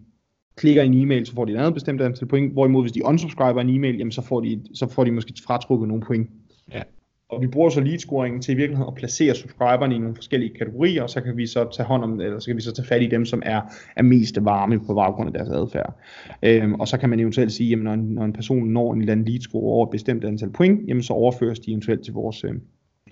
klikker 0.58 0.84
en 0.84 0.94
e-mail, 0.94 1.26
så 1.26 1.34
får 1.34 1.46
de 1.46 1.52
et 1.52 1.58
andet 1.58 1.74
bestemt 1.74 2.02
antal 2.02 2.28
point, 2.28 2.54
hvorimod 2.54 2.84
hvis 2.84 2.92
de 2.92 3.06
unsubscriber 3.06 3.62
en 3.62 3.70
e-mail, 3.70 3.98
jamen 3.98 4.12
så 4.12 4.22
får 4.22 4.42
de, 4.42 4.62
så 4.74 4.88
får 4.88 5.04
de 5.04 5.12
måske 5.12 5.34
fratrukket 5.46 5.88
nogle 5.88 6.04
point. 6.04 6.30
Ja. 6.74 6.82
Og 7.30 7.42
vi 7.42 7.48
bruger 7.48 7.70
så 7.70 7.82
lead 7.82 8.00
scoring 8.00 8.44
til 8.44 8.52
i 8.52 8.56
virkeligheden 8.56 8.88
at 8.88 8.96
placere 8.96 9.36
subscriberne 9.36 9.96
i 9.96 9.98
nogle 9.98 10.16
forskellige 10.16 10.54
kategorier, 10.54 11.04
og 11.04 11.10
så 11.10 11.22
kan 11.22 11.38
vi 11.38 11.48
så 11.48 11.68
tage 11.76 11.88
hånd 11.88 12.04
om, 12.04 12.22
eller 12.22 12.40
så 12.40 12.46
kan 12.46 12.56
vi 12.56 12.62
så 12.62 12.72
tage 12.74 12.88
fat 12.88 13.02
i 13.02 13.08
dem, 13.08 13.26
som 13.26 13.42
er, 13.46 13.62
er 13.96 14.04
mest 14.04 14.38
varme 14.42 14.80
på 14.80 14.94
baggrund 14.94 15.28
af 15.28 15.34
deres 15.34 15.50
adfærd. 15.50 16.00
Øhm, 16.44 16.74
og 16.74 16.88
så 16.88 16.98
kan 16.98 17.10
man 17.10 17.20
eventuelt 17.20 17.52
sige, 17.52 17.74
at 17.74 17.80
når 17.80 17.94
en, 17.94 18.00
når 18.00 18.26
en 18.26 18.34
person 18.34 18.68
når 18.68 18.94
en 18.94 19.00
eller 19.00 19.12
anden 19.12 19.26
lead 19.26 19.40
score 19.40 19.62
over 19.64 19.86
et 19.86 19.92
bestemt 19.92 20.26
antal 20.26 20.50
point, 20.50 20.88
jamen 20.88 21.04
så 21.04 21.14
overføres 21.14 21.60
de 21.60 21.72
eventuelt 21.72 22.04
til 22.04 22.14
vores, 22.14 22.44
øh, 22.44 22.54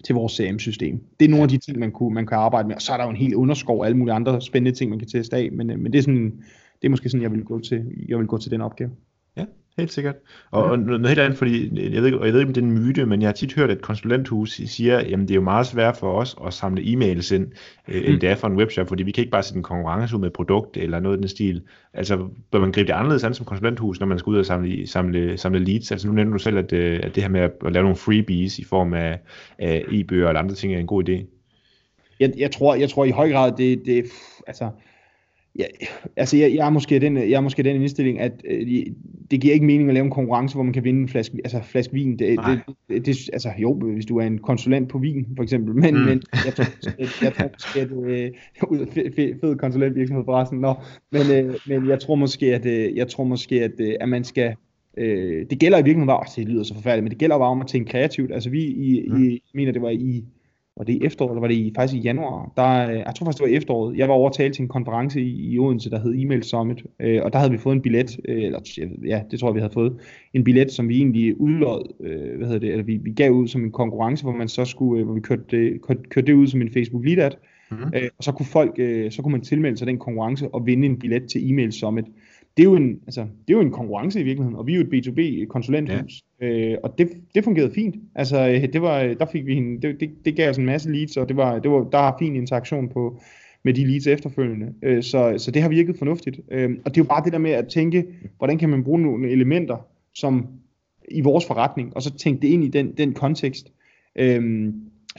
til 0.03 0.15
vores 0.15 0.39
øhm, 0.39 0.47
CRM-system. 0.49 0.99
Det 1.19 1.25
er 1.25 1.29
nogle 1.29 1.43
af 1.43 1.49
de 1.49 1.57
ting, 1.57 1.79
man, 1.79 1.91
kunne, 1.91 2.13
man 2.13 2.25
kan 2.25 2.37
arbejde 2.37 2.67
med, 2.67 2.75
og 2.75 2.81
så 2.81 2.93
er 2.93 2.97
der 2.97 3.03
jo 3.03 3.09
en 3.09 3.15
hel 3.15 3.35
underskov 3.35 3.79
og 3.79 3.85
alle 3.85 3.97
mulige 3.97 4.15
andre 4.15 4.41
spændende 4.41 4.77
ting, 4.77 4.89
man 4.89 4.99
kan 4.99 5.07
teste 5.07 5.35
af, 5.35 5.49
men, 5.51 5.69
øh, 5.69 5.79
men 5.79 5.91
det, 5.93 5.99
er 5.99 6.03
sådan, 6.03 6.43
det 6.81 6.87
er 6.87 6.89
måske 6.89 7.09
sådan, 7.09 7.23
jeg 7.23 7.31
vil 7.31 7.43
gå 7.43 7.59
til, 7.59 7.85
jeg 8.09 8.17
vil 8.17 8.27
gå 8.27 8.37
til 8.37 8.51
den 8.51 8.61
opgave. 8.61 8.91
Helt 9.77 9.91
sikkert. 9.91 10.15
Og, 10.51 10.65
ja. 10.65 10.71
og 10.71 10.79
noget 10.79 11.07
helt 11.07 11.19
andet, 11.19 11.37
fordi 11.37 11.83
jeg 11.93 12.01
ved, 12.01 12.05
ikke, 12.05 12.25
jeg 12.25 12.33
ved 12.33 12.39
ikke, 12.39 12.49
om 12.49 12.53
det 12.53 12.61
er 12.61 12.65
en 12.65 12.71
myte, 12.71 13.05
men 13.05 13.21
jeg 13.21 13.27
har 13.27 13.33
tit 13.33 13.53
hørt, 13.53 13.69
at 13.69 13.81
konsulenthus 13.81 14.61
siger, 14.65 14.97
at 14.97 15.05
det 15.05 15.31
er 15.31 15.35
jo 15.35 15.41
meget 15.41 15.67
svært 15.67 15.97
for 15.97 16.13
os 16.13 16.35
at 16.47 16.53
samle 16.53 16.81
e-mails 16.81 17.35
ind, 17.35 17.47
øh, 17.87 18.01
mm. 18.01 18.11
end 18.11 18.21
det 18.21 18.29
er 18.29 18.35
for 18.35 18.47
en 18.47 18.55
webshop, 18.55 18.87
fordi 18.87 19.03
vi 19.03 19.11
kan 19.11 19.21
ikke 19.21 19.31
bare 19.31 19.43
sætte 19.43 19.57
en 19.57 19.63
konkurrence 19.63 20.15
ud 20.15 20.19
med 20.19 20.27
et 20.27 20.33
produkt 20.33 20.77
eller 20.77 20.99
noget 20.99 21.17
i 21.17 21.19
den 21.19 21.27
stil. 21.27 21.61
Altså, 21.93 22.27
bør 22.51 22.59
man 22.59 22.71
gribe 22.71 22.87
det 22.87 22.93
anderledes 22.93 23.23
an 23.23 23.33
som 23.33 23.45
konsulenthus, 23.45 23.99
når 23.99 24.07
man 24.07 24.19
skal 24.19 24.29
ud 24.29 24.37
og 24.37 24.45
samle, 24.45 24.87
samle, 24.87 25.37
samle 25.37 25.59
leads? 25.59 25.91
Altså, 25.91 26.07
nu 26.07 26.13
nævner 26.13 26.31
du 26.31 26.39
selv, 26.39 26.57
at, 26.57 26.73
øh, 26.73 26.99
at 27.03 27.15
det 27.15 27.23
her 27.23 27.29
med 27.29 27.41
at, 27.41 27.51
at 27.65 27.71
lave 27.71 27.83
nogle 27.83 27.97
freebies 27.97 28.59
i 28.59 28.63
form 28.63 28.93
af, 28.93 29.19
af 29.59 29.85
e-bøger 29.91 30.27
eller 30.27 30.41
andre 30.41 30.55
ting 30.55 30.73
er 30.73 30.79
en 30.79 30.87
god 30.87 31.09
idé. 31.09 31.25
Jeg, 32.19 32.33
jeg, 32.37 32.51
tror, 32.51 32.75
jeg 32.75 32.89
tror 32.89 33.05
i 33.05 33.11
høj 33.11 33.31
grad, 33.31 33.51
det, 33.57 33.81
det 33.85 34.05
altså, 34.47 34.69
Ja, 35.59 35.65
altså 36.17 36.37
jeg, 36.37 36.55
jeg, 36.55 36.65
er 36.65 36.69
måske 36.69 36.99
den, 36.99 37.17
jeg 37.17 37.31
er 37.31 37.41
måske 37.41 37.63
den 37.63 37.75
indstilling, 37.75 38.19
at 38.19 38.31
øh, 38.45 38.85
det 39.31 39.41
giver 39.41 39.53
ikke 39.53 39.65
mening 39.65 39.89
at 39.89 39.93
lave 39.93 40.03
en 40.05 40.11
konkurrence, 40.11 40.55
hvor 40.55 40.63
man 40.63 40.73
kan 40.73 40.83
vinde 40.83 41.01
en 41.01 41.09
flaske, 41.09 41.37
altså 41.43 41.61
flaske 41.63 41.93
vin. 41.93 42.19
Det, 42.19 42.39
det, 42.47 42.61
det, 42.89 43.05
det, 43.05 43.29
altså 43.33 43.49
jo, 43.57 43.73
hvis 43.73 44.05
du 44.05 44.17
er 44.17 44.25
en 44.25 44.37
konsulent 44.37 44.89
på 44.89 44.97
vin, 44.97 45.25
for 45.35 45.43
eksempel. 45.43 45.75
Men, 45.75 45.93
mm. 45.93 46.01
men 46.01 46.21
jeg 46.45 46.55
tror, 46.55 46.65
jeg, 46.99 47.07
jeg 47.21 47.33
tror 47.33 47.49
måske, 47.53 47.81
at 47.81 47.91
øh, 47.91 48.31
fed, 49.15 49.39
fed, 49.41 49.55
konsulentvirksomhed 49.55 50.25
forresten. 50.25 50.59
Nå, 50.59 50.73
men, 51.11 51.21
øh, 51.31 51.55
men 51.67 51.89
jeg 51.89 51.99
tror 51.99 52.15
måske, 52.15 52.55
at, 52.55 52.65
øh, 52.65 52.97
jeg 52.97 53.07
tror 53.07 53.23
måske, 53.23 53.63
at, 53.63 53.79
øh, 53.79 53.93
at 54.01 54.09
man 54.09 54.23
skal, 54.23 54.55
øh, 54.97 55.45
det 55.49 55.59
gælder 55.59 55.77
i 55.77 55.81
virkeligheden 55.81 56.07
bare, 56.07 56.25
det 56.35 56.47
lyder 56.47 56.63
så 56.63 56.73
forfærdeligt, 56.73 57.03
men 57.03 57.11
det 57.11 57.19
gælder 57.19 57.37
bare 57.37 57.49
om 57.49 57.61
at 57.61 57.67
tænke 57.67 57.91
kreativt. 57.91 58.33
Altså 58.33 58.49
vi, 58.49 58.63
i, 58.63 59.09
mm. 59.09 59.23
i, 59.23 59.41
mener 59.53 59.71
det 59.71 59.81
var 59.81 59.89
i 59.89 60.23
var 60.77 60.83
det 60.83 60.93
i 60.93 61.05
efteråret, 61.05 61.31
eller 61.31 61.41
var 61.41 61.47
det 61.47 61.55
i, 61.55 61.73
faktisk 61.75 61.99
i 61.99 62.03
januar? 62.03 62.51
Der, 62.57 62.89
øh, 62.89 62.95
jeg 62.95 63.13
tror 63.15 63.25
faktisk, 63.25 63.43
det 63.43 63.51
var 63.51 63.57
efteråret. 63.57 63.97
Jeg 63.97 64.07
var 64.07 64.13
over 64.13 64.29
til 64.29 64.51
en 64.59 64.67
konference 64.67 65.21
i, 65.21 65.53
i 65.53 65.59
Odense, 65.59 65.89
der 65.89 65.99
hed 65.99 66.13
Email 66.15 66.43
Summit, 66.43 66.83
øh, 66.99 67.21
og 67.23 67.33
der 67.33 67.39
havde 67.39 67.51
vi 67.51 67.57
fået 67.57 67.75
en 67.75 67.81
billet, 67.81 68.19
øh, 68.27 68.43
eller 68.43 68.59
ja, 69.05 69.21
det 69.31 69.39
tror 69.39 69.47
jeg, 69.49 69.55
vi 69.55 69.59
havde 69.59 69.73
fået, 69.73 69.93
en 70.33 70.43
billet, 70.43 70.71
som 70.71 70.89
vi 70.89 70.97
egentlig 70.97 71.41
udlod, 71.41 71.93
øh, 71.99 72.37
hvad 72.37 72.47
hedder 72.47 72.59
det, 72.59 72.71
eller 72.71 72.83
vi, 72.83 72.97
vi 72.97 73.11
gav 73.11 73.31
ud 73.31 73.47
som 73.47 73.63
en 73.63 73.71
konkurrence, 73.71 74.23
hvor 74.23 74.33
man 74.33 74.47
så 74.47 74.65
skulle, 74.65 74.99
øh, 74.99 75.05
hvor 75.05 75.15
vi 75.15 75.21
kørte 75.21 75.43
det, 75.51 75.81
kørte, 75.81 76.01
kørte 76.09 76.27
det 76.27 76.33
ud 76.33 76.47
som 76.47 76.61
en 76.61 76.73
Facebook 76.73 77.05
lead 77.05 77.17
ad, 77.17 77.31
mm-hmm. 77.71 77.91
øh, 77.95 78.09
og 78.17 78.23
så 78.23 78.31
kunne 78.31 78.45
folk, 78.45 78.73
øh, 78.77 79.11
så 79.11 79.21
kunne 79.21 79.31
man 79.31 79.41
tilmelde 79.41 79.77
sig 79.77 79.87
den 79.87 79.97
konkurrence 79.97 80.49
og 80.53 80.65
vinde 80.65 80.85
en 80.85 80.99
billet 80.99 81.29
til 81.29 81.49
Email 81.49 81.71
Summit 81.71 82.05
det 82.57 82.63
er 82.63 82.69
jo 82.69 82.75
en, 82.75 82.99
altså, 83.05 83.21
det 83.21 83.53
er 83.53 83.57
jo 83.57 83.61
en 83.61 83.71
konkurrence 83.71 84.19
i 84.19 84.23
virkeligheden, 84.23 84.55
og 84.55 84.67
vi 84.67 84.73
er 84.73 84.77
jo 84.77 84.83
et 84.91 84.93
B2B-konsulenthus, 84.93 86.23
ja. 86.41 86.47
øh, 86.47 86.77
og 86.83 86.97
det, 86.97 87.09
det 87.35 87.43
fungerede 87.43 87.73
fint. 87.73 87.95
Altså, 88.15 88.69
det 88.73 88.81
var, 88.81 88.99
der 88.99 89.25
fik 89.25 89.45
vi 89.45 89.55
en, 89.55 89.81
det, 89.81 89.99
det, 89.99 90.11
det 90.25 90.35
gav 90.35 90.49
os 90.49 90.57
en 90.57 90.65
masse 90.65 90.91
leads, 90.91 91.17
og 91.17 91.29
det 91.29 91.37
var, 91.37 91.59
det 91.59 91.71
var, 91.71 91.83
der 91.83 91.97
har 91.97 92.15
fin 92.19 92.35
interaktion 92.35 92.89
på, 92.89 93.21
med 93.63 93.73
de 93.73 93.85
leads 93.85 94.07
efterfølgende. 94.07 94.73
Øh, 94.81 95.03
så, 95.03 95.33
så 95.37 95.51
det 95.51 95.61
har 95.61 95.69
virket 95.69 95.97
fornuftigt. 95.97 96.39
Øh, 96.51 96.71
og 96.85 96.95
det 96.95 97.01
er 97.01 97.03
jo 97.03 97.07
bare 97.07 97.23
det 97.23 97.33
der 97.33 97.39
med 97.39 97.51
at 97.51 97.67
tænke, 97.67 98.05
hvordan 98.37 98.57
kan 98.57 98.69
man 98.69 98.83
bruge 98.83 99.01
nogle 99.01 99.29
elementer, 99.29 99.87
som 100.15 100.47
i 101.11 101.21
vores 101.21 101.45
forretning, 101.45 101.95
og 101.95 102.01
så 102.01 102.17
tænke 102.17 102.41
det 102.41 102.47
ind 102.47 102.63
i 102.63 102.67
den, 102.67 102.97
den 102.97 103.13
kontekst. 103.13 103.71
Øh, 104.15 104.73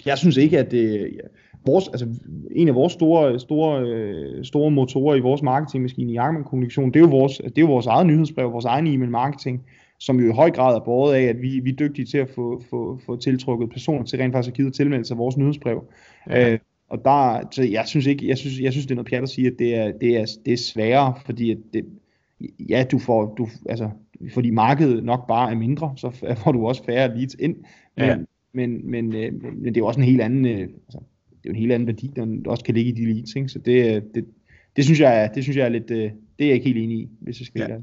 jeg 0.06 0.18
synes 0.18 0.36
ikke, 0.36 0.58
at 0.58 0.70
det, 0.70 1.10
vores, 1.66 1.88
altså, 1.88 2.06
en 2.50 2.68
af 2.68 2.74
vores 2.74 2.92
store, 2.92 3.40
store, 3.40 3.82
øh, 3.82 4.44
store 4.44 4.70
motorer 4.70 5.16
i 5.16 5.20
vores 5.20 5.42
marketingmaskine 5.42 6.12
i 6.12 6.16
Ackermann 6.16 6.44
Kommunikation, 6.44 6.90
det 6.90 6.96
er 6.96 7.00
jo 7.00 7.10
vores, 7.10 7.36
det 7.36 7.58
er 7.58 7.62
jo 7.62 7.66
vores 7.66 7.86
eget 7.86 8.06
nyhedsbrev, 8.06 8.52
vores 8.52 8.64
egen 8.64 8.86
e-mail 8.86 9.10
marketing, 9.10 9.64
som 9.98 10.20
jo 10.20 10.30
i 10.30 10.34
høj 10.34 10.50
grad 10.50 10.74
er 10.76 10.80
båret 10.80 11.14
af, 11.14 11.22
at 11.22 11.42
vi, 11.42 11.60
vi 11.60 11.70
er 11.70 11.76
dygtige 11.76 12.06
til 12.06 12.18
at 12.18 12.28
få, 12.28 12.62
få, 12.70 13.00
få 13.06 13.16
tiltrukket 13.16 13.70
personer 13.70 14.04
til 14.04 14.18
rent 14.18 14.34
faktisk 14.34 14.52
at 14.52 14.56
give 14.56 14.70
tilmeldelse 14.70 15.14
af 15.14 15.18
vores 15.18 15.36
nyhedsbrev. 15.36 15.84
Ja. 16.30 16.52
Øh, 16.52 16.58
og 16.88 17.04
der, 17.04 17.48
så 17.50 17.62
jeg 17.62 17.84
synes 17.86 18.06
ikke, 18.06 18.28
jeg 18.28 18.38
synes, 18.38 18.60
jeg 18.60 18.72
synes 18.72 18.86
det 18.86 18.90
er 18.90 18.96
noget 18.96 19.10
pjat 19.10 19.22
at 19.22 19.28
sige, 19.28 19.46
at 19.46 19.54
det 19.58 19.74
er, 19.74 19.92
det 19.92 20.16
er, 20.16 20.26
det 20.44 20.52
er 20.52 20.56
sværere, 20.56 21.14
fordi 21.26 21.50
at 21.50 21.58
det, 21.72 21.84
ja, 22.68 22.84
du 22.92 22.98
får, 22.98 23.34
du, 23.34 23.48
altså, 23.68 23.90
fordi 24.34 24.50
markedet 24.50 25.04
nok 25.04 25.26
bare 25.28 25.50
er 25.50 25.54
mindre, 25.54 25.92
så 25.96 26.10
får 26.44 26.52
du 26.52 26.66
også 26.66 26.84
færre 26.84 27.16
leads 27.16 27.34
ind, 27.34 27.56
men, 27.96 28.06
ja. 28.06 28.16
men, 28.52 28.90
men, 28.90 29.14
øh, 29.14 29.32
men, 29.42 29.62
men 29.62 29.74
det 29.74 29.80
er 29.80 29.84
også 29.84 30.00
en 30.00 30.06
helt 30.06 30.20
anden, 30.20 30.46
øh, 30.46 30.60
altså, 30.60 30.98
det 31.44 31.50
er 31.50 31.54
en 31.54 31.60
helt 31.60 31.72
anden 31.72 31.86
værdi, 31.86 32.12
der 32.16 32.26
også 32.46 32.64
kan 32.64 32.74
ligge 32.74 32.90
i 32.90 32.94
de 32.94 33.12
leads, 33.12 33.36
ikke? 33.36 33.48
så 33.48 33.58
det, 33.58 34.04
det, 34.14 34.24
det, 34.76 34.84
synes 34.84 35.00
jeg, 35.00 35.30
det 35.34 35.42
synes 35.42 35.56
jeg 35.56 35.64
er 35.64 35.68
lidt, 35.68 35.88
det 35.88 36.04
er 36.38 36.44
jeg 36.46 36.54
ikke 36.54 36.66
helt 36.66 36.78
enig 36.78 36.98
i, 36.98 37.08
hvis 37.20 37.40
jeg 37.40 37.46
skal 37.46 37.66
ja. 37.70 37.76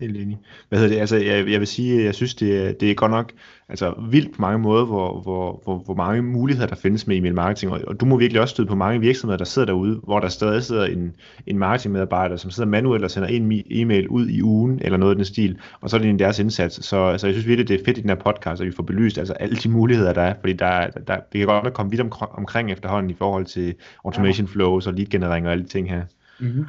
Helt 0.00 0.16
enig. 0.16 0.38
Hvad 0.68 0.78
hedder 0.78 0.94
det? 0.94 1.00
Altså, 1.00 1.16
jeg, 1.16 1.48
jeg 1.48 1.60
vil 1.60 1.66
sige, 1.66 2.04
jeg 2.04 2.14
synes, 2.14 2.34
det 2.34 2.66
er, 2.66 2.72
det 2.72 2.90
er 2.90 2.94
godt 2.94 3.10
nok 3.10 3.32
altså, 3.68 3.94
vildt 4.10 4.36
på 4.36 4.42
mange 4.42 4.58
måder, 4.58 4.84
hvor, 4.84 5.20
hvor, 5.20 5.60
hvor, 5.64 5.78
hvor 5.78 5.94
mange 5.94 6.22
muligheder 6.22 6.68
der 6.68 6.74
findes 6.74 7.06
med 7.06 7.16
e-mail 7.16 7.34
marketing. 7.34 7.72
Og, 7.72 7.80
og 7.86 8.00
du 8.00 8.04
må 8.04 8.16
virkelig 8.16 8.42
også 8.42 8.52
støde 8.52 8.68
på 8.68 8.74
mange 8.74 9.00
virksomheder, 9.00 9.38
der 9.38 9.44
sidder 9.44 9.66
derude, 9.66 10.00
hvor 10.04 10.20
der 10.20 10.28
stadig 10.28 10.62
sidder 10.62 10.84
en, 10.84 11.12
en 11.46 11.58
marketingmedarbejder, 11.58 12.36
som 12.36 12.50
sidder 12.50 12.70
manuelt 12.70 13.04
og 13.04 13.10
sender 13.10 13.28
en 13.28 13.62
e-mail 13.70 14.08
ud 14.08 14.28
i 14.28 14.42
ugen, 14.42 14.80
eller 14.82 14.98
noget 14.98 15.12
af 15.12 15.16
den 15.16 15.24
stil, 15.24 15.58
og 15.80 15.90
så 15.90 15.96
er 15.96 16.00
det 16.00 16.10
en 16.10 16.18
deres 16.18 16.38
indsats. 16.38 16.86
Så 16.86 16.96
altså, 16.96 17.26
jeg 17.26 17.34
synes 17.34 17.46
virkelig, 17.46 17.68
det 17.68 17.80
er 17.80 17.84
fedt 17.84 17.98
i 17.98 18.00
den 18.00 18.10
her 18.10 18.16
podcast, 18.16 18.60
at 18.60 18.66
vi 18.66 18.72
får 18.72 18.82
belyst 18.82 19.18
altså, 19.18 19.32
alle 19.32 19.56
de 19.56 19.68
muligheder, 19.68 20.12
der 20.12 20.22
er, 20.22 20.34
fordi 20.40 20.52
der, 20.52 20.86
der, 20.86 21.16
vi 21.32 21.38
kan 21.38 21.48
godt 21.48 21.64
nok 21.64 21.72
komme 21.72 21.90
vidt 21.90 22.00
om, 22.00 22.12
omkring 22.20 22.72
efterhånden 22.72 23.10
i 23.10 23.14
forhold 23.14 23.44
til 23.44 23.74
automation 24.04 24.48
flows 24.48 24.86
og 24.86 24.94
lead 24.94 25.06
generering 25.06 25.46
og 25.46 25.52
alle 25.52 25.64
de 25.64 25.68
ting 25.68 25.90
her. 25.90 26.02
Mm-hmm. 26.40 26.64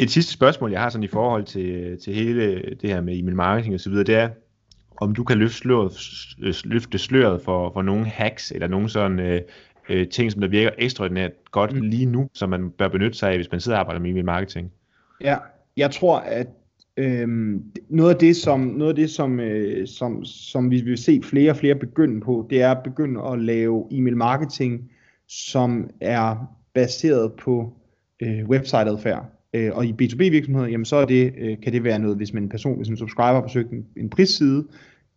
Et 0.00 0.10
sidste 0.10 0.32
spørgsmål, 0.32 0.70
jeg 0.70 0.80
har 0.80 0.90
sådan 0.90 1.04
i 1.04 1.08
forhold 1.08 1.44
til, 1.44 1.98
til 2.04 2.14
hele 2.14 2.62
det 2.80 2.90
her 2.90 3.00
med 3.00 3.18
e-mail 3.18 3.36
marketing 3.36 3.74
og 3.74 3.80
så 3.80 3.90
videre, 3.90 4.04
det 4.04 4.14
er, 4.14 4.28
om 4.96 5.14
du 5.14 5.24
kan 5.24 5.38
løfte 5.38 5.56
sløret, 5.56 5.92
løfte 6.64 6.98
sløret 6.98 7.42
for, 7.42 7.72
for 7.72 7.82
nogle 7.82 8.06
hacks, 8.06 8.52
eller 8.52 8.68
nogle 8.68 8.88
sådan 8.88 9.18
øh, 9.18 9.40
øh, 9.88 10.08
ting, 10.08 10.32
som 10.32 10.40
der 10.40 10.48
virker 10.48 10.70
ekstraordinært 10.78 11.32
godt 11.50 11.72
mm. 11.72 11.80
lige 11.80 12.06
nu, 12.06 12.28
som 12.34 12.48
man 12.50 12.70
bør 12.70 12.88
benytte 12.88 13.18
sig 13.18 13.30
af, 13.30 13.36
hvis 13.36 13.50
man 13.50 13.60
sidder 13.60 13.78
og 13.78 13.80
arbejder 13.80 14.00
med 14.00 14.10
e-mail 14.10 14.24
marketing. 14.24 14.72
Ja, 15.20 15.36
jeg 15.76 15.90
tror, 15.90 16.18
at 16.18 16.46
øhm, 16.96 17.62
noget 17.88 18.14
af 18.14 18.20
det, 18.20 18.36
som, 18.36 18.60
noget 18.60 18.90
af 18.90 18.96
det 18.96 19.10
som, 19.10 19.40
øh, 19.40 19.86
som, 19.86 20.24
som 20.24 20.70
vi 20.70 20.80
vil 20.80 20.98
se 20.98 21.20
flere 21.24 21.50
og 21.50 21.56
flere 21.56 21.74
begynde 21.74 22.20
på, 22.20 22.46
det 22.50 22.62
er 22.62 22.70
at 22.70 22.82
begynde 22.84 23.22
at 23.22 23.38
lave 23.38 23.86
e-mail 23.90 24.16
marketing, 24.16 24.90
som 25.28 25.90
er 26.00 26.36
baseret 26.74 27.32
på 27.32 27.72
øh, 28.22 28.48
website-adfærd. 28.48 29.39
Øh, 29.54 29.70
og 29.74 29.86
i 29.86 29.92
B2B 30.02 30.18
virksomheder, 30.18 30.68
jamen 30.68 30.84
så 30.84 30.96
er 30.96 31.04
det, 31.04 31.32
øh, 31.38 31.56
kan 31.62 31.72
det 31.72 31.84
være 31.84 31.98
noget, 31.98 32.16
hvis 32.16 32.32
man 32.32 32.42
en 32.42 32.48
person, 32.48 32.76
hvis 32.76 32.88
en 32.88 32.96
subscriber 32.96 33.34
har 33.34 33.40
besøgt 33.40 33.70
en, 33.70 33.86
en 33.96 34.10
prisside, 34.10 34.64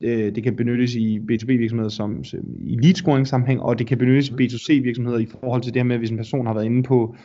øh, 0.02 0.36
det 0.36 0.44
kan 0.44 0.56
benyttes 0.56 0.96
i 0.96 1.20
B2B 1.20 1.48
virksomheder 1.48 1.90
som, 1.90 2.24
som 2.24 2.40
i 2.60 2.78
lead 2.82 2.96
scoring 2.96 3.28
sammenhæng, 3.28 3.62
og 3.62 3.80
det 3.80 3.88
kan 3.88 3.98
benyttes 3.98 4.30
i 4.30 4.34
B2C 4.34 4.84
virksomheder 4.84 5.18
i 5.18 5.26
forhold 5.26 5.62
til 5.62 5.74
det 5.74 5.80
her 5.80 5.88
med, 5.88 5.98
hvis 5.98 6.12
en 6.12 6.18
person 6.18 6.46
har 6.46 6.54
været 6.54 6.66
inde 6.66 6.84
på 6.84 7.16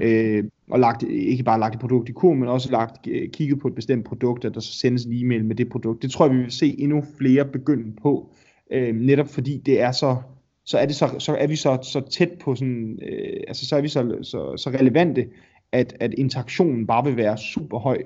øh, 0.00 0.44
og 0.70 0.80
lagt, 0.80 1.02
ikke 1.02 1.44
bare 1.44 1.60
lagt 1.60 1.74
et 1.74 1.80
produkt 1.80 2.08
i 2.08 2.12
kur, 2.12 2.34
men 2.34 2.48
også 2.48 2.70
lagt, 2.70 3.06
øh, 3.08 3.28
kigget 3.28 3.60
på 3.60 3.68
et 3.68 3.74
bestemt 3.74 4.04
produkt, 4.04 4.44
at 4.44 4.54
der 4.54 4.60
så 4.60 4.72
sendes 4.72 5.04
en 5.04 5.12
e-mail 5.12 5.44
med 5.44 5.56
det 5.56 5.68
produkt. 5.68 6.02
Det 6.02 6.10
tror 6.10 6.26
jeg, 6.26 6.34
vi 6.36 6.40
vil 6.40 6.50
se 6.50 6.74
endnu 6.78 7.04
flere 7.18 7.44
begynde 7.44 7.96
på, 8.02 8.34
øh, 8.72 8.94
netop 8.94 9.28
fordi 9.28 9.62
det 9.66 9.80
er 9.80 9.92
så 9.92 10.16
så 10.64 10.78
er, 10.78 10.86
det 10.86 10.94
så, 10.94 11.14
så 11.18 11.36
er 11.36 11.46
vi 11.46 11.56
så, 11.56 11.78
så 11.82 12.02
tæt 12.10 12.30
på 12.40 12.54
sådan, 12.54 12.98
øh, 13.02 13.40
altså 13.48 13.66
så 13.66 13.76
er 13.76 13.80
vi 13.80 13.88
så, 13.88 14.18
så, 14.22 14.56
så 14.56 14.70
relevante, 14.70 15.26
at, 15.72 15.96
at 16.00 16.14
interaktionen 16.14 16.86
bare 16.86 17.04
vil 17.04 17.16
være 17.16 17.38
super 17.38 17.78
høj. 17.78 18.02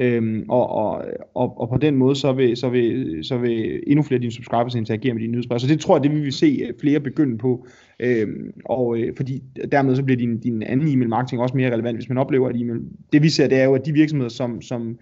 Øhm, 0.00 0.44
og, 0.48 0.68
og, 0.70 1.04
og, 1.34 1.60
og 1.60 1.68
på 1.68 1.76
den 1.76 1.96
måde, 1.96 2.16
så 2.16 2.32
vil, 2.32 2.56
så 2.56 2.68
vil, 2.68 3.18
så 3.22 3.38
vil 3.38 3.82
endnu 3.86 4.02
flere 4.02 4.16
af 4.16 4.20
dine 4.20 4.32
subscribers 4.32 4.74
interagere 4.74 5.14
med 5.14 5.20
dine 5.20 5.32
nyhedsbrev. 5.32 5.58
Så 5.58 5.66
det 5.66 5.80
tror 5.80 5.96
jeg, 5.96 6.02
det 6.02 6.24
vi 6.24 6.30
se 6.30 6.66
øh, 6.68 6.74
flere 6.80 7.00
begynde 7.00 7.38
på. 7.38 7.66
Øhm, 8.00 8.52
og 8.64 8.98
øh, 8.98 9.16
fordi 9.16 9.42
dermed 9.72 9.96
så 9.96 10.02
bliver 10.02 10.18
din, 10.18 10.38
din 10.38 10.62
anden 10.62 10.88
e-mail 10.88 11.08
marketing 11.08 11.42
også 11.42 11.56
mere 11.56 11.72
relevant, 11.72 11.96
hvis 11.96 12.08
man 12.08 12.18
oplever, 12.18 12.48
at 12.48 12.56
e-mail... 12.56 12.80
Det 13.12 13.22
vi 13.22 13.28
ser, 13.28 13.48
det 13.48 13.60
er 13.60 13.64
jo, 13.64 13.74
at 13.74 13.86
de 13.86 13.92
virksomheder, 13.92 14.30
som, 14.30 14.62
som, 14.62 14.98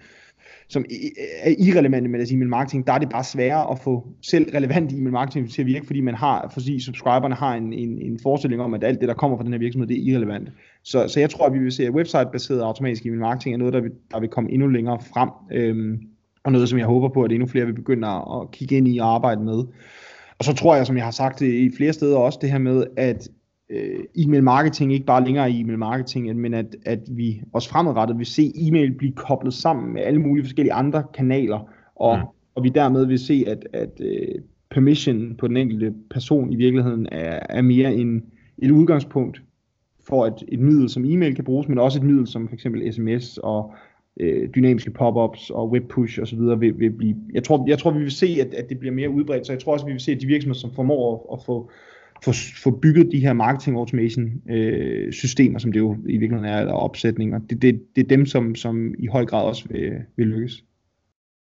som 0.69 0.85
er 1.43 1.55
irrelevante 1.59 2.09
med 2.09 2.19
deres 2.19 2.33
e-mail 2.33 2.49
marketing, 2.49 2.87
der 2.87 2.93
er 2.93 2.99
det 2.99 3.09
bare 3.09 3.25
sværere 3.25 3.71
at 3.71 3.79
få 3.79 4.07
selv 4.23 4.51
relevant 4.55 4.93
e-mail 4.93 5.13
marketing 5.13 5.51
til 5.51 5.63
at 5.63 5.67
virke, 5.67 5.87
fordi 5.87 6.01
man 6.01 6.15
har, 6.15 6.51
fordi 6.55 6.81
subscriberne 6.81 7.35
har 7.35 7.55
en, 7.55 7.73
en, 7.73 7.99
en 8.03 8.19
forestilling 8.23 8.63
om, 8.63 8.75
at 8.75 8.85
alt 8.85 9.01
det, 9.01 9.09
der 9.09 9.15
kommer 9.15 9.37
fra 9.37 9.45
den 9.45 9.53
her 9.53 9.59
virksomhed, 9.59 9.89
det 9.89 9.97
er 9.97 10.03
irrelevant. 10.03 10.49
Så, 10.87 11.09
så 11.09 11.21
jeg 11.21 11.31
tror, 11.31 11.47
at 11.47 11.53
vi 11.53 11.59
vil 11.59 11.73
se, 11.73 11.87
at 11.87 11.93
website-baseret 11.93 12.61
automatisk 12.61 13.07
e-mail 13.07 13.21
marketing 13.21 13.55
er 13.55 13.59
noget, 13.59 13.75
der 13.75 13.81
vil, 13.81 13.91
der 14.11 14.21
vil 14.21 14.29
komme 14.29 14.53
endnu 14.53 14.69
længere 14.69 14.99
frem, 15.01 15.31
øhm, 15.53 16.01
og 16.45 16.53
noget, 16.53 16.69
som 16.69 16.79
jeg 16.79 16.87
håber 16.87 17.09
på, 17.09 17.23
at 17.23 17.33
endnu 17.33 17.47
flere 17.47 17.67
vil 17.67 17.73
begynde 17.75 18.09
at 18.09 18.51
kigge 18.53 18.77
ind 18.77 18.89
i 18.89 18.99
og 18.99 19.15
arbejde 19.15 19.43
med. 19.43 19.65
Og 20.39 20.45
så 20.45 20.55
tror 20.55 20.77
jeg, 20.77 20.87
som 20.87 20.97
jeg 20.97 21.05
har 21.05 21.11
sagt 21.11 21.41
i 21.43 21.71
flere 21.77 21.93
steder 21.93 22.17
også, 22.19 22.39
det 22.43 22.51
her 22.51 22.59
med, 22.59 22.87
at 22.97 23.29
øh, 23.71 24.01
e-mail 24.17 24.43
marketing 24.43 24.93
ikke 24.93 25.07
bare 25.07 25.25
længere 25.25 25.51
e-mail 25.51 25.79
marketing, 25.79 26.37
men 26.37 26.55
at, 26.55 26.77
at 26.87 27.01
vi 27.11 27.43
også 27.53 27.69
fremadrettet 27.69 28.19
vil 28.19 28.27
se 28.27 28.53
e-mail 28.57 28.93
blive 28.93 29.13
koblet 29.13 29.55
sammen 29.55 29.95
med 29.95 30.03
alle 30.03 30.21
mulige 30.21 30.45
forskellige 30.45 30.73
andre 30.73 31.05
kanaler, 31.15 31.71
og, 31.97 32.19
mm. 32.19 32.25
og 32.55 32.63
vi 32.63 32.69
dermed 32.69 33.07
vil 33.07 33.19
se, 33.19 33.45
at, 33.47 33.67
at 33.73 34.01
uh, 34.01 34.43
permission 34.71 35.35
på 35.37 35.49
den 35.49 35.57
enkelte 35.57 35.95
person 36.11 36.53
i 36.53 36.57
virkeligheden 36.57 37.09
er, 37.13 37.39
er 37.49 37.63
mere 37.63 37.95
en, 37.95 38.23
et 38.59 38.71
udgangspunkt 38.71 39.43
for 40.09 40.27
et, 40.27 40.43
et 40.49 40.61
middel 40.61 40.89
som 40.89 41.05
e-mail 41.05 41.35
kan 41.35 41.45
bruges, 41.45 41.69
men 41.69 41.79
også 41.79 41.99
et 41.99 42.05
middel 42.05 42.27
som 42.27 42.49
f.eks. 42.49 42.67
sms 42.95 43.39
og 43.39 43.75
øh, 44.21 44.49
dynamiske 44.55 44.91
pop-ups 44.91 45.51
og 45.51 45.71
webpush 45.71 46.21
osv. 46.23 46.39
Vil, 46.39 46.79
vil 46.79 46.91
blive, 46.91 47.17
jeg 47.33 47.45
tror, 47.45 47.65
jeg 47.69 47.79
tror, 47.79 47.91
vi 47.91 47.99
vil 47.99 48.11
se, 48.11 48.37
at, 48.41 48.55
at 48.55 48.69
det 48.69 48.79
bliver 48.79 48.95
mere 48.95 49.11
udbredt, 49.11 49.47
så 49.47 49.53
jeg 49.53 49.61
tror 49.61 49.73
også, 49.73 49.87
vi 49.87 49.93
vil 49.93 50.01
se, 50.01 50.13
at 50.13 50.21
de 50.21 50.27
virksomheder, 50.27 50.61
som 50.61 50.73
formår 50.73 51.33
at, 51.33 51.39
at 51.39 51.45
få 51.47 51.71
få, 52.25 52.33
få 52.63 52.71
bygget 52.71 53.13
de 53.13 53.21
her 53.21 53.33
marketing 53.33 53.77
automation 53.77 54.43
øh, 54.51 55.13
systemer, 55.13 55.59
som 55.59 55.73
det 55.73 55.81
jo 55.81 55.97
i 56.09 56.17
virkeligheden 56.17 56.45
er, 56.45 56.61
eller 56.61 56.73
opsætninger, 56.73 57.39
det, 57.39 57.63
det, 57.63 57.83
det 57.97 58.05
er 58.05 58.09
dem, 58.09 58.27
som, 58.27 58.55
som 58.55 58.95
i 58.99 59.07
høj 59.07 59.25
grad 59.25 59.45
også 59.45 59.69
vil, 59.69 59.93
vil 60.17 60.27
lykkes. 60.27 60.65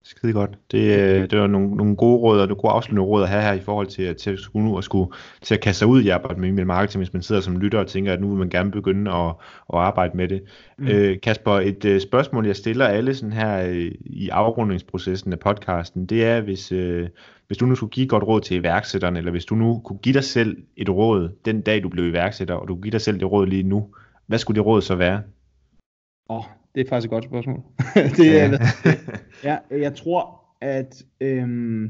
Skide 0.06 0.34
godt. 0.34 0.60
Det, 0.72 1.00
øh, 1.00 1.30
det 1.30 1.40
var 1.40 1.48
nogle, 1.48 1.76
nogle 1.76 1.96
gode 1.96 2.18
råd, 2.18 2.40
og 2.40 2.48
nogle 2.48 2.62
gode 2.62 2.74
afsluttende 2.74 3.02
råd 3.02 3.24
at 3.24 3.30
have 3.30 3.42
her 3.42 3.54
i 3.54 3.60
forhold 3.60 3.88
til, 3.88 4.16
til 4.16 4.32
at 4.32 4.40
skulle 4.40 4.66
nu 4.66 4.78
at 4.78 4.84
skulle 4.84 5.12
til 5.42 5.56
at 5.56 5.62
kaste 5.62 5.80
sig 5.80 5.88
ud 5.88 6.02
i 6.02 6.10
arbejde 6.10 6.42
med 6.42 6.50
email 6.50 6.68
marketing, 6.68 7.00
hvis 7.00 7.14
man 7.14 7.22
sidder 7.22 7.42
som 7.42 7.58
lytter 7.58 7.80
og 7.80 7.88
tænker, 7.88 8.14
at 8.14 8.22
nu 8.22 8.30
vil 8.30 8.38
man 8.38 8.50
gerne 8.50 8.72
begynde 8.72 9.12
at, 9.12 9.30
at 9.74 9.80
arbejde 9.80 10.18
med 10.18 10.28
det. 10.28 10.44
Mm. 10.78 10.88
Øh, 10.88 11.22
Kasper, 11.22 11.52
et 11.52 11.86
uh, 11.86 12.00
spørgsmål, 12.00 12.46
jeg 12.46 12.56
stiller 12.56 12.86
alle 12.86 13.16
sådan 13.16 13.34
her 13.34 13.70
uh, 13.70 13.76
i 14.06 14.30
afrundingsprocessen 14.30 15.34
af 15.34 15.40
podcasten, 15.40 16.06
det 16.06 16.26
er, 16.26 16.42
hvis, 16.42 16.72
uh, 16.72 17.08
hvis 17.48 17.58
du 17.58 17.66
nu 17.66 17.76
skulle 17.76 17.92
give 17.92 18.08
godt 18.08 18.24
råd 18.24 18.42
til 18.42 18.58
iværksætteren, 18.58 19.18
eller 19.18 19.32
hvis 19.32 19.46
du 19.46 19.56
nu 19.56 19.82
kunne 19.86 20.00
give 20.00 20.14
dig 20.14 20.24
selv 20.24 20.58
et 20.78 20.90
råd 20.90 21.30
den 21.46 21.62
dag, 21.62 21.84
du 21.84 21.90
blev 21.90 22.06
iværksætter, 22.06 22.56
og 22.56 22.68
du 22.68 22.74
kunne 22.74 22.84
give 22.84 22.92
dig 22.92 23.02
selv 23.02 23.20
det 23.20 23.32
råd 23.32 23.48
lige 23.48 23.64
nu, 23.64 23.96
hvad 24.28 24.38
skulle 24.38 24.56
det 24.56 24.66
råd 24.66 24.82
så 24.82 24.96
være? 24.96 25.22
Åh, 26.30 26.38
oh, 26.38 26.44
det 26.76 26.86
er 26.86 26.90
faktisk 26.90 27.06
et 27.06 27.12
godt 27.12 27.24
spørgsmål. 27.24 27.62
det 28.18 28.42
er, 28.42 28.50
ja, 28.86 28.92
jeg 29.72 29.96
tror, 29.96 30.40
at 30.62 31.04
øhm, 31.22 31.90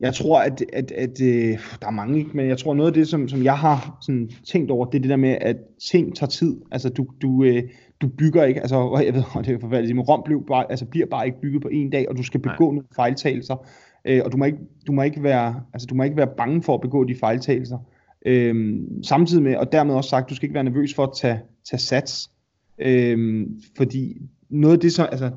jeg 0.00 0.14
tror, 0.14 0.40
at, 0.40 0.64
at, 0.72 0.92
at 0.92 1.20
øh, 1.20 1.58
der 1.80 1.86
er 1.86 1.90
mange, 1.90 2.18
ikke? 2.18 2.30
men 2.34 2.48
jeg 2.48 2.58
tror 2.58 2.74
noget 2.74 2.90
af 2.90 2.94
det, 2.94 3.08
som, 3.08 3.28
som 3.28 3.42
jeg 3.42 3.58
har 3.58 3.98
sådan, 4.02 4.30
tænkt 4.44 4.70
over, 4.70 4.86
det 4.86 4.98
er 4.98 5.02
det 5.02 5.10
der 5.10 5.16
med, 5.16 5.36
at 5.40 5.56
ting 5.90 6.16
tager 6.16 6.30
tid. 6.30 6.60
Altså 6.70 6.88
du, 6.88 7.06
du, 7.22 7.44
øh, 7.44 7.62
du 8.00 8.08
bygger 8.08 8.44
ikke, 8.44 8.60
altså 8.60 8.96
jeg 9.06 9.14
ved, 9.14 9.22
det 9.44 9.54
er 9.54 9.60
forfærdeligt, 9.60 9.96
men 9.96 10.04
Rom 10.04 10.22
blev 10.24 10.46
bare, 10.46 10.70
altså, 10.70 10.86
bliver 10.86 11.06
bare 11.06 11.26
ikke 11.26 11.40
bygget 11.40 11.62
på 11.62 11.68
en 11.68 11.90
dag, 11.90 12.08
og 12.08 12.16
du 12.16 12.22
skal 12.22 12.40
begå 12.40 12.64
Nej. 12.64 12.74
nogle 12.74 12.84
fejltagelser, 12.96 13.66
øh, 14.04 14.22
og 14.24 14.32
du 14.32 14.36
må, 14.36 14.44
ikke, 14.44 14.58
du, 14.86 14.92
må 14.92 15.02
ikke 15.02 15.22
være, 15.22 15.62
altså, 15.72 15.86
du 15.86 15.94
må 15.94 16.02
ikke 16.02 16.16
være 16.16 16.34
bange 16.36 16.62
for 16.62 16.74
at 16.74 16.80
begå 16.80 17.04
de 17.04 17.14
fejltagelser. 17.14 17.78
Øh, 18.26 18.76
samtidig 19.02 19.42
med, 19.42 19.56
og 19.56 19.72
dermed 19.72 19.94
også 19.94 20.10
sagt, 20.10 20.30
du 20.30 20.34
skal 20.34 20.46
ikke 20.46 20.54
være 20.54 20.64
nervøs 20.64 20.94
for 20.94 21.02
at 21.02 21.12
tage, 21.16 21.40
tage 21.70 21.80
sats. 21.80 22.30
Øhm, 22.78 23.60
fordi 23.76 24.16
noget 24.50 24.74
af 24.74 24.80
det 24.80 24.92
så, 24.92 25.04
altså 25.04 25.30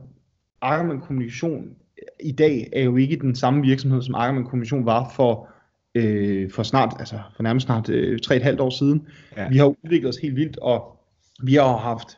Ackermann 0.61 1.01
Kommunikation 1.01 1.75
i 2.19 2.31
dag 2.31 2.69
er 2.73 2.83
jo 2.83 2.95
ikke 2.95 3.15
den 3.15 3.35
samme 3.35 3.61
virksomhed, 3.61 4.01
som 4.01 4.15
Ackermann 4.15 4.45
Kommunikation 4.45 4.85
var 4.85 5.11
for, 5.15 5.49
øh, 5.95 6.51
for 6.51 6.63
snart, 6.63 6.95
altså 6.99 7.19
for 7.35 7.43
nærmest 7.43 7.65
snart 7.65 7.89
øh, 7.89 8.19
3,5 8.25 8.61
år 8.61 8.69
siden. 8.69 9.07
Ja. 9.37 9.49
Vi 9.49 9.57
har 9.57 9.65
udviklet 9.65 10.09
os 10.09 10.17
helt 10.17 10.35
vildt, 10.35 10.57
og 10.57 10.97
vi 11.43 11.53
har 11.53 11.77
haft 11.77 12.17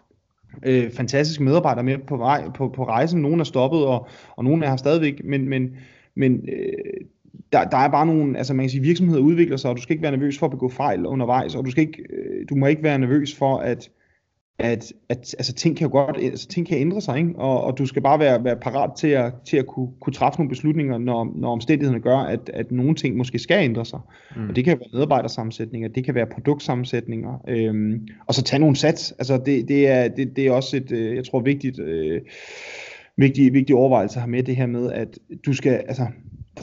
øh, 0.63 0.91
fantastiske 0.91 1.43
medarbejdere 1.43 1.83
med 1.83 1.97
på, 2.07 2.17
vej, 2.17 2.49
på, 2.55 2.69
på 2.75 2.83
rejsen. 2.83 3.21
Nogle 3.21 3.39
er 3.39 3.43
stoppet, 3.43 3.85
og, 3.85 4.07
og 4.35 4.43
nogle 4.43 4.65
er 4.65 4.69
her 4.69 4.77
stadigvæk, 4.77 5.21
men, 5.23 5.49
men, 5.49 5.77
men 6.15 6.49
øh, 6.49 7.05
der, 7.53 7.63
der 7.63 7.77
er 7.77 7.89
bare 7.89 8.05
nogle, 8.05 8.37
altså 8.37 8.53
man 8.53 8.63
kan 8.63 8.69
sige, 8.69 8.81
virksomheder 8.81 9.21
udvikler 9.21 9.57
sig, 9.57 9.69
og 9.69 9.77
du 9.77 9.81
skal 9.81 9.93
ikke 9.93 10.03
være 10.03 10.11
nervøs 10.11 10.39
for 10.39 10.45
at 10.45 10.51
begå 10.51 10.69
fejl 10.69 11.05
undervejs, 11.05 11.55
og 11.55 11.65
du, 11.65 11.71
skal 11.71 11.81
ikke, 11.81 12.03
øh, 12.09 12.45
du 12.49 12.55
må 12.55 12.65
ikke 12.65 12.83
være 12.83 12.99
nervøs 12.99 13.35
for, 13.35 13.57
at, 13.57 13.89
at, 14.59 14.93
at 15.09 15.35
altså, 15.37 15.53
ting 15.53 15.77
kan 15.77 15.87
jo 15.87 15.91
godt, 15.91 16.17
altså, 16.17 16.47
ting 16.47 16.67
kan 16.67 16.77
ændre 16.77 17.01
sig, 17.01 17.17
ikke? 17.17 17.35
Og, 17.35 17.63
og 17.63 17.77
du 17.77 17.85
skal 17.85 18.01
bare 18.01 18.19
være, 18.19 18.43
være 18.43 18.55
parat 18.55 18.91
til 18.97 19.07
at, 19.07 19.33
til 19.45 19.57
at 19.57 19.67
kunne, 19.67 19.89
kunne 20.01 20.13
træffe 20.13 20.39
nogle 20.39 20.49
beslutninger, 20.49 20.97
når, 20.97 21.33
når 21.35 21.51
omstændighederne 21.51 22.01
gør, 22.01 22.17
at, 22.17 22.51
at 22.53 22.71
nogle 22.71 22.95
ting 22.95 23.17
måske 23.17 23.39
skal 23.39 23.63
ændre 23.63 23.85
sig. 23.85 23.99
Mm. 24.35 24.49
Og 24.49 24.55
det 24.55 24.65
kan 24.65 24.79
være 24.79 24.89
medarbejdersammensætninger, 24.93 25.89
det 25.89 26.05
kan 26.05 26.15
være 26.15 26.25
produktsammensætninger, 26.25 27.43
øhm, 27.47 28.07
og 28.27 28.33
så 28.33 28.43
tage 28.43 28.59
nogle 28.59 28.75
sats. 28.75 29.11
Altså 29.11 29.41
det, 29.45 29.67
det, 29.67 29.87
er, 29.87 30.07
det, 30.07 30.35
det 30.35 30.47
er 30.47 30.51
også 30.51 30.77
et, 30.77 30.91
øh, 30.91 31.15
jeg 31.15 31.25
tror, 31.25 31.39
vigtigt, 31.39 31.79
øh, 31.79 32.21
vigtig, 33.17 33.53
vigtig 33.53 33.75
overvejelse 33.75 34.15
at 34.15 34.21
have 34.21 34.31
med 34.31 34.43
det 34.43 34.55
her 34.55 34.67
med, 34.67 34.91
at 34.91 35.19
du 35.45 35.53
skal, 35.53 35.71
altså 35.71 36.05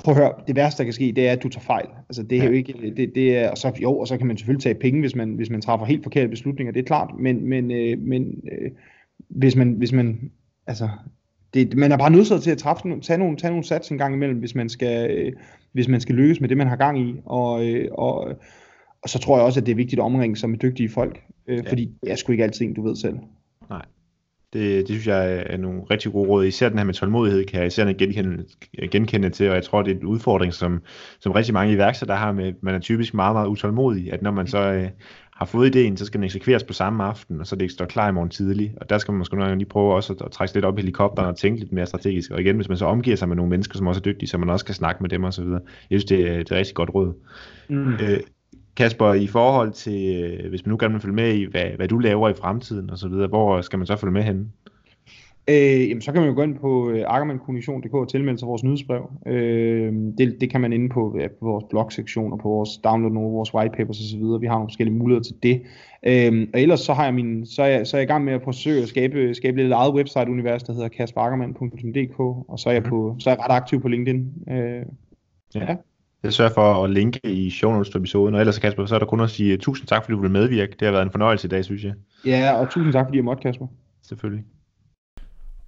prøv 0.05 0.15
at 0.15 0.21
høre, 0.21 0.33
det 0.47 0.57
værste, 0.57 0.79
der 0.79 0.85
kan 0.85 0.93
ske, 0.93 1.13
det 1.17 1.29
er, 1.29 1.33
at 1.33 1.43
du 1.43 1.49
tager 1.49 1.65
fejl. 1.65 1.87
Altså, 2.09 2.23
det 2.23 2.39
er 2.39 2.43
ja. 2.43 2.49
jo 2.49 2.53
ikke, 2.53 2.93
det, 2.97 3.15
det 3.15 3.37
er, 3.37 3.51
og 3.51 3.59
så, 3.59 3.73
jo, 3.83 3.99
og 3.99 4.09
så 4.09 4.17
kan 4.17 4.27
man 4.27 4.37
selvfølgelig 4.37 4.63
tage 4.63 4.75
penge, 4.75 5.01
hvis 5.01 5.15
man, 5.15 5.35
hvis 5.35 5.51
man 5.51 5.61
træffer 5.61 5.87
helt 5.87 6.03
forkerte 6.03 6.29
beslutninger, 6.29 6.73
det 6.73 6.81
er 6.81 6.85
klart, 6.85 7.11
men, 7.19 7.49
men, 7.49 7.71
øh, 7.71 7.99
men 7.99 8.43
øh, 8.53 8.71
hvis 9.29 9.57
man, 9.57 9.73
hvis 9.73 9.93
man, 9.93 10.31
altså, 10.67 10.89
det, 11.55 11.77
man 11.77 11.93
er 11.93 11.97
bare 11.97 12.11
nødt 12.11 12.43
til 12.43 12.51
at 12.51 12.59
træffe, 12.59 13.01
tage 13.01 13.19
nogle, 13.19 13.37
tage 13.37 13.51
nogle 13.51 13.65
sats 13.65 13.89
en 13.89 13.99
gang 13.99 14.15
imellem, 14.15 14.39
hvis 14.39 14.55
man 14.55 14.69
skal, 14.69 15.11
øh, 15.11 15.33
hvis 15.73 15.89
man 15.89 16.01
skal 16.01 16.15
lykkes 16.15 16.41
med 16.41 16.49
det, 16.49 16.57
man 16.57 16.69
har 16.69 16.77
gang 16.77 17.01
i, 17.01 17.15
og, 17.25 17.67
øh, 17.67 17.89
og, 17.93 18.29
og 19.03 19.09
så 19.09 19.19
tror 19.19 19.37
jeg 19.37 19.45
også, 19.45 19.61
at 19.61 19.67
det 19.67 19.73
er 19.73 19.77
vigtigt 19.77 20.01
at 20.01 20.05
omringe 20.05 20.37
sig 20.37 20.51
med 20.51 20.59
dygtige 20.59 20.89
folk, 20.89 21.23
øh, 21.47 21.57
ja. 21.65 21.71
fordi 21.71 21.91
det 22.03 22.13
er 22.13 22.17
sgu 22.17 22.33
ikke 22.33 22.45
altid 22.45 22.75
du 22.75 22.83
ved 22.83 22.97
selv. 22.97 23.19
Nej. 23.71 23.85
Det, 24.53 24.89
det 24.89 24.89
synes 24.89 25.07
jeg 25.07 25.45
er 25.47 25.57
nogle 25.57 25.83
rigtig 25.91 26.13
gode 26.13 26.29
råd. 26.29 26.45
Især 26.45 26.69
den 26.69 26.79
her 26.79 26.85
med 26.85 26.95
tålmodighed 26.95 27.45
kan 27.45 27.59
jeg 27.59 27.67
især 27.67 27.93
genkende, 27.93 28.45
genkende 28.91 29.31
til, 29.31 29.49
og 29.49 29.55
jeg 29.55 29.65
tror, 29.65 29.83
det 29.83 29.93
er 29.93 30.01
en 30.01 30.07
udfordring, 30.07 30.55
som, 30.55 30.83
som 31.21 31.33
rigtig 31.33 31.55
mange 31.55 31.73
iværksættere 31.73 32.19
har 32.19 32.33
med, 32.33 32.53
man 32.63 32.75
er 32.75 32.79
typisk 32.79 33.15
meget, 33.15 33.35
meget 33.35 33.49
utålmodig, 33.49 34.13
at 34.13 34.23
når 34.23 34.31
man 34.31 34.47
så 34.47 34.59
øh, 34.59 34.89
har 35.37 35.47
fået 35.47 35.67
ideen, 35.67 35.97
så 35.97 36.07
skal 36.07 36.19
den 36.19 36.25
eksekveres 36.25 36.65
på 36.65 36.73
samme 36.73 37.05
aften, 37.05 37.41
og 37.41 37.47
så 37.47 37.57
det 37.57 37.71
står 37.71 37.85
klar 37.85 38.09
i 38.09 38.13
morgen 38.13 38.31
tidlig. 38.31 38.75
Og 38.81 38.91
der 38.91 38.99
skal 38.99 39.13
man 39.13 39.19
måske 39.19 39.35
nogle 39.35 39.49
gange 39.49 39.59
lige 39.59 39.69
prøve 39.69 39.95
også 39.95 40.13
at, 40.13 40.23
at 40.23 40.33
trække 40.33 40.55
lidt 40.55 40.65
op 40.65 40.79
i 40.79 40.81
helikopteren 40.81 41.29
og 41.29 41.37
tænke 41.37 41.61
lidt 41.61 41.73
mere 41.73 41.87
strategisk. 41.87 42.31
Og 42.31 42.41
igen, 42.41 42.57
hvis 42.57 42.69
man 42.69 42.79
så 42.79 42.85
omgiver 42.85 43.17
sig 43.17 43.29
med 43.29 43.37
nogle 43.37 43.51
mennesker, 43.51 43.79
som 43.79 43.87
også 43.87 43.99
er 43.99 44.03
dygtige, 44.03 44.29
så 44.29 44.39
man 44.39 44.51
også 44.51 44.65
kan 44.65 44.75
snakke 44.75 45.03
med 45.03 45.11
dem 45.11 45.25
osv. 45.25 45.45
Jeg 45.45 45.61
synes, 45.91 46.05
det, 46.05 46.21
er, 46.21 46.39
det 46.39 46.51
er 46.51 46.57
rigtig 46.57 46.75
godt 46.75 46.91
råd. 46.95 47.15
Mm. 47.69 47.93
Øh, 47.93 48.21
Kasper, 48.77 49.15
i 49.15 49.27
forhold 49.27 49.73
til, 49.73 50.25
øh, 50.25 50.49
hvis 50.49 50.67
man 50.67 50.71
nu 50.71 50.77
gerne 50.81 50.95
vil 50.95 51.01
følge 51.01 51.15
med 51.15 51.35
i, 51.35 51.45
hvad, 51.45 51.65
hvad 51.77 51.89
du 51.89 51.99
laver 51.99 52.29
i 52.29 52.35
fremtiden 52.35 52.91
og 52.91 52.99
så 52.99 53.09
videre, 53.09 53.29
hvor 53.29 53.61
skal 53.61 53.79
man 53.79 53.87
så 53.87 53.97
følge 53.97 54.13
med 54.13 54.23
henne? 54.23 54.47
Øh, 55.51 55.89
jamen, 55.89 56.03
så 56.03 56.13
kan 56.13 56.21
man 56.21 56.31
jo 56.31 56.35
gå 56.37 56.43
ind 56.43 56.59
på 56.59 56.91
øh, 56.91 57.05
ackermankommunikation.dk 57.07 57.95
og 57.95 58.09
tilmelde 58.09 58.39
sig 58.39 58.49
vores 58.49 58.65
nyhedsbrev. 58.65 59.11
Øh, 59.27 59.93
det, 60.19 60.37
det 60.41 60.51
kan 60.51 60.61
man 60.61 60.73
inde 60.73 60.89
på, 60.89 61.17
ja, 61.21 61.29
på 61.29 61.47
vores 61.47 61.65
blogsektion 61.71 62.33
og 62.33 62.39
på 62.39 62.49
vores 62.49 62.71
download 62.85 63.13
nogle 63.13 63.31
vores 63.31 63.55
whitepapers 63.55 64.01
osv. 64.01 64.41
Vi 64.41 64.47
har 64.47 64.55
nogle 64.55 64.69
forskellige 64.69 64.97
muligheder 64.97 65.23
til 65.23 65.35
det. 65.43 65.63
Øh, 66.07 66.49
og 66.55 66.61
ellers 66.61 66.81
så, 66.81 66.93
har 66.93 67.05
jeg 67.05 67.15
min, 67.15 67.47
så, 67.47 67.63
er 67.63 67.67
jeg, 67.67 67.87
så 67.87 67.97
er 67.97 68.01
jeg 68.01 68.09
i 68.09 68.13
gang 68.13 68.25
med 68.25 68.33
at 68.33 68.43
forsøge 68.43 68.83
at 68.83 68.89
skabe, 68.89 69.35
skabe 69.35 69.57
lidt 69.57 69.73
eget 69.73 69.95
website-univers, 69.95 70.63
der 70.63 70.73
hedder 70.73 70.89
kasperackermann.dk, 70.89 72.21
og 72.21 72.59
så 72.59 72.69
er, 72.69 72.73
jeg 72.73 72.83
mhm. 72.83 72.91
på, 72.91 73.17
så 73.19 73.31
er 73.31 73.35
jeg 73.35 73.45
ret 73.45 73.57
aktiv 73.57 73.81
på 73.81 73.89
LinkedIn. 73.89 74.33
Øh, 74.51 74.83
ja. 75.55 75.61
ja. 75.61 75.77
Jeg 76.27 76.33
sørger 76.33 76.53
for 76.55 76.85
at 76.85 76.91
linke 76.91 77.21
i 77.25 77.51
show 77.51 77.73
notes 77.73 77.89
til 77.89 77.99
episoden, 77.99 78.35
og 78.35 78.41
ellers 78.41 78.59
Kasper, 78.59 78.87
så 78.87 78.95
er 78.95 78.99
der 78.99 79.07
kun 79.07 79.21
at 79.21 79.31
sige 79.31 79.57
tusind 79.57 79.89
tak, 79.89 80.05
fordi 80.05 80.13
du 80.13 80.21
ville 80.21 80.33
medvirke. 80.33 80.73
Det 80.81 80.87
har 80.87 80.93
været 80.93 81.03
en 81.03 81.11
fornøjelse 81.11 81.47
i 81.47 81.49
dag, 81.49 81.65
synes 81.65 81.85
jeg. 81.85 81.93
Ja, 82.27 82.53
og 82.53 82.71
tusind 82.71 82.93
tak, 82.93 83.07
fordi 83.07 83.17
jeg 83.17 83.25
måtte, 83.25 83.43
Kasper. 83.43 83.67
Selvfølgelig. 84.03 84.45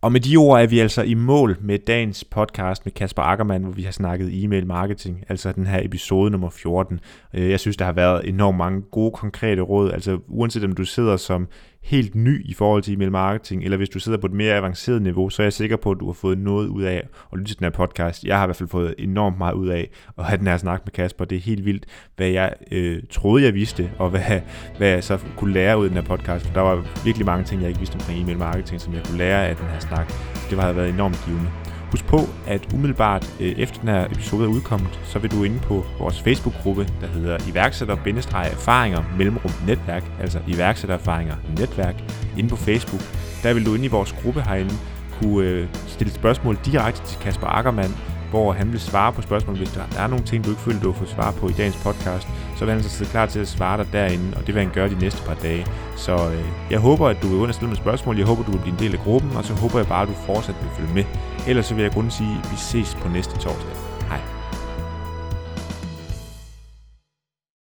Og 0.01 0.13
med 0.13 0.21
de 0.21 0.37
ord 0.37 0.63
er 0.63 0.67
vi 0.67 0.79
altså 0.79 1.03
i 1.03 1.15
mål 1.15 1.57
med 1.61 1.79
dagens 1.79 2.25
podcast 2.25 2.87
med 2.87 2.93
Kasper 2.93 3.23
Ackermann, 3.23 3.65
hvor 3.65 3.73
vi 3.73 3.83
har 3.83 3.91
snakket 3.91 4.45
e-mail 4.45 4.67
marketing, 4.67 5.25
altså 5.29 5.53
den 5.53 5.67
her 5.67 5.81
episode 5.85 6.31
nummer 6.31 6.51
14. 6.51 7.01
Øh, 7.35 7.51
jeg 7.51 7.61
synes, 7.61 7.77
der 7.77 7.85
har 7.85 7.93
været 7.93 8.29
enormt 8.29 8.59
mange 8.59 8.83
gode, 8.83 9.11
konkrete 9.11 9.63
råd, 9.63 9.93
altså 9.93 10.19
uanset 10.29 10.65
om 10.65 10.73
du 10.73 10.85
sidder 10.85 11.17
som 11.17 11.49
helt 11.83 12.15
ny 12.15 12.51
i 12.51 12.55
forhold 12.55 12.83
til 12.83 12.95
e-mail 12.95 13.13
marketing, 13.13 13.65
eller 13.65 13.77
hvis 13.77 13.89
du 13.89 13.99
sidder 13.99 14.19
på 14.19 14.27
et 14.27 14.33
mere 14.33 14.55
avanceret 14.55 15.03
niveau, 15.03 15.31
så 15.31 15.43
er 15.43 15.45
jeg 15.45 15.53
sikker 15.53 15.77
på, 15.77 15.91
at 15.91 16.01
du 16.01 16.07
har 16.07 16.13
fået 16.13 16.39
noget 16.39 16.69
ud 16.69 16.83
af 16.83 17.09
at 17.33 17.39
lytte 17.39 17.51
til 17.51 17.59
den 17.59 17.65
her 17.65 17.71
podcast. 17.71 18.25
Jeg 18.25 18.37
har 18.37 18.45
i 18.45 18.47
hvert 18.47 18.57
fald 18.57 18.69
fået 18.69 18.95
enormt 18.99 19.39
meget 19.39 19.55
ud 19.55 19.69
af 19.69 19.91
at 20.19 20.25
have 20.25 20.39
den 20.39 20.47
her 20.47 20.57
snak 20.57 20.81
med 20.85 20.93
Kasper. 20.93 21.25
Det 21.25 21.37
er 21.37 21.41
helt 21.43 21.65
vildt, 21.65 21.87
hvad 22.17 22.29
jeg 22.29 22.53
øh, 22.73 23.03
troede, 23.11 23.45
jeg 23.45 23.55
vidste, 23.55 23.91
og 23.99 24.11
hvad, 24.11 24.41
hvad 24.77 24.89
jeg 24.89 25.05
så 25.05 25.19
kunne 25.37 25.53
lære 25.53 25.79
ud 25.79 25.85
af 25.85 25.91
den 25.91 25.99
her 25.99 26.17
podcast. 26.17 26.47
For 26.47 26.55
der 26.55 26.61
var 26.61 27.03
virkelig 27.05 27.27
mange 27.27 27.45
ting, 27.45 27.61
jeg 27.61 27.69
ikke 27.69 27.81
vidste 27.81 27.95
omkring 27.95 28.21
e-mail 28.21 28.39
marketing, 28.39 28.81
som 28.81 28.95
jeg 28.95 29.03
kunne 29.05 29.19
lære 29.19 29.49
af 29.49 29.57
den 29.57 29.67
her 29.67 29.79
snak. 29.79 30.09
Det 30.51 30.59
har 30.59 30.73
været 30.73 30.89
enormt 30.89 31.23
givende. 31.27 31.68
Husk 31.91 32.07
på, 32.07 32.21
at 32.47 32.73
umiddelbart 32.75 33.35
øh, 33.41 33.53
efter 33.59 33.81
den 33.81 33.89
her 33.89 34.05
episode 34.05 34.45
er 34.45 34.49
udkommet, 34.49 35.01
så 35.05 35.19
vil 35.19 35.31
du 35.31 35.45
inde 35.45 35.59
på 35.59 35.85
vores 35.99 36.21
Facebook-gruppe, 36.21 36.89
der 37.01 37.07
hedder 37.07 37.39
iværksætter-erfaringer 37.49 39.03
mellemrum 39.17 39.53
netværk, 39.67 40.05
altså 40.21 40.39
iværksættererfaringer 40.49 41.35
netværk, 41.59 41.95
inde 42.39 42.49
på 42.51 42.57
Facebook. 42.57 43.03
Der 43.43 43.55
vil 43.55 43.67
du 43.67 43.75
inde 43.75 43.85
i 43.85 43.89
vores 43.89 44.13
gruppe 44.23 44.43
herinde 44.43 44.75
kunne 45.21 45.47
øh, 45.47 45.69
stille 45.87 46.13
spørgsmål 46.13 46.59
direkte 46.65 47.07
til 47.07 47.19
Kasper 47.21 47.47
Ackermann, 47.47 47.95
hvor 48.31 48.53
han 48.53 48.73
vil 48.73 48.81
svare 48.81 49.13
på 49.13 49.23
spørgsmål. 49.23 49.57
Hvis 49.57 49.71
der 49.71 49.83
er 49.99 50.07
nogle 50.07 50.25
ting, 50.25 50.45
du 50.45 50.51
ikke 50.51 50.63
føler, 50.63 50.81
du 50.81 50.93
har 50.93 50.99
fået 50.99 51.11
svar 51.11 51.31
på 51.33 51.49
i 51.49 51.53
dagens 51.53 51.77
podcast, 51.77 52.29
så 52.57 52.65
vil 52.65 52.75
han 52.75 52.83
så 52.83 52.89
sidde 52.89 53.11
klar 53.11 53.27
til 53.27 53.41
at 53.41 53.49
svare 53.49 53.79
dig 53.79 53.93
derinde, 53.93 54.37
og 54.37 54.47
det 54.47 54.55
vil 54.55 54.63
han 54.63 54.73
gøre 54.75 54.89
de 54.89 54.99
næste 54.99 55.23
par 55.23 55.35
dage. 55.35 55.67
Så 55.97 56.13
øh, 56.13 56.45
jeg 56.71 56.79
håber, 56.79 57.09
at 57.09 57.23
du 57.23 57.29
vil 57.29 57.39
understille 57.39 57.69
med 57.69 57.77
spørgsmål. 57.77 58.19
Jeg 58.19 58.27
håber, 58.27 58.43
du 58.43 58.51
vil 58.51 58.59
blive 58.59 58.73
en 58.73 58.79
del 58.79 58.93
af 58.95 59.01
gruppen, 59.01 59.37
og 59.37 59.45
så 59.45 59.55
håber 59.55 59.79
jeg 59.79 59.87
bare, 59.87 60.03
at 60.03 60.09
du 60.09 60.15
fortsat 60.15 60.55
vil 60.63 60.71
følge 60.77 60.95
med. 60.95 61.05
Ellers 61.49 61.67
så 61.67 61.75
vil 61.75 61.83
jeg 61.83 61.93
kun 61.93 62.11
sige, 62.11 62.37
at 62.45 62.51
vi 62.51 62.57
ses 62.57 62.95
på 62.95 63.09
næste 63.09 63.39
torsdag. 63.39 63.88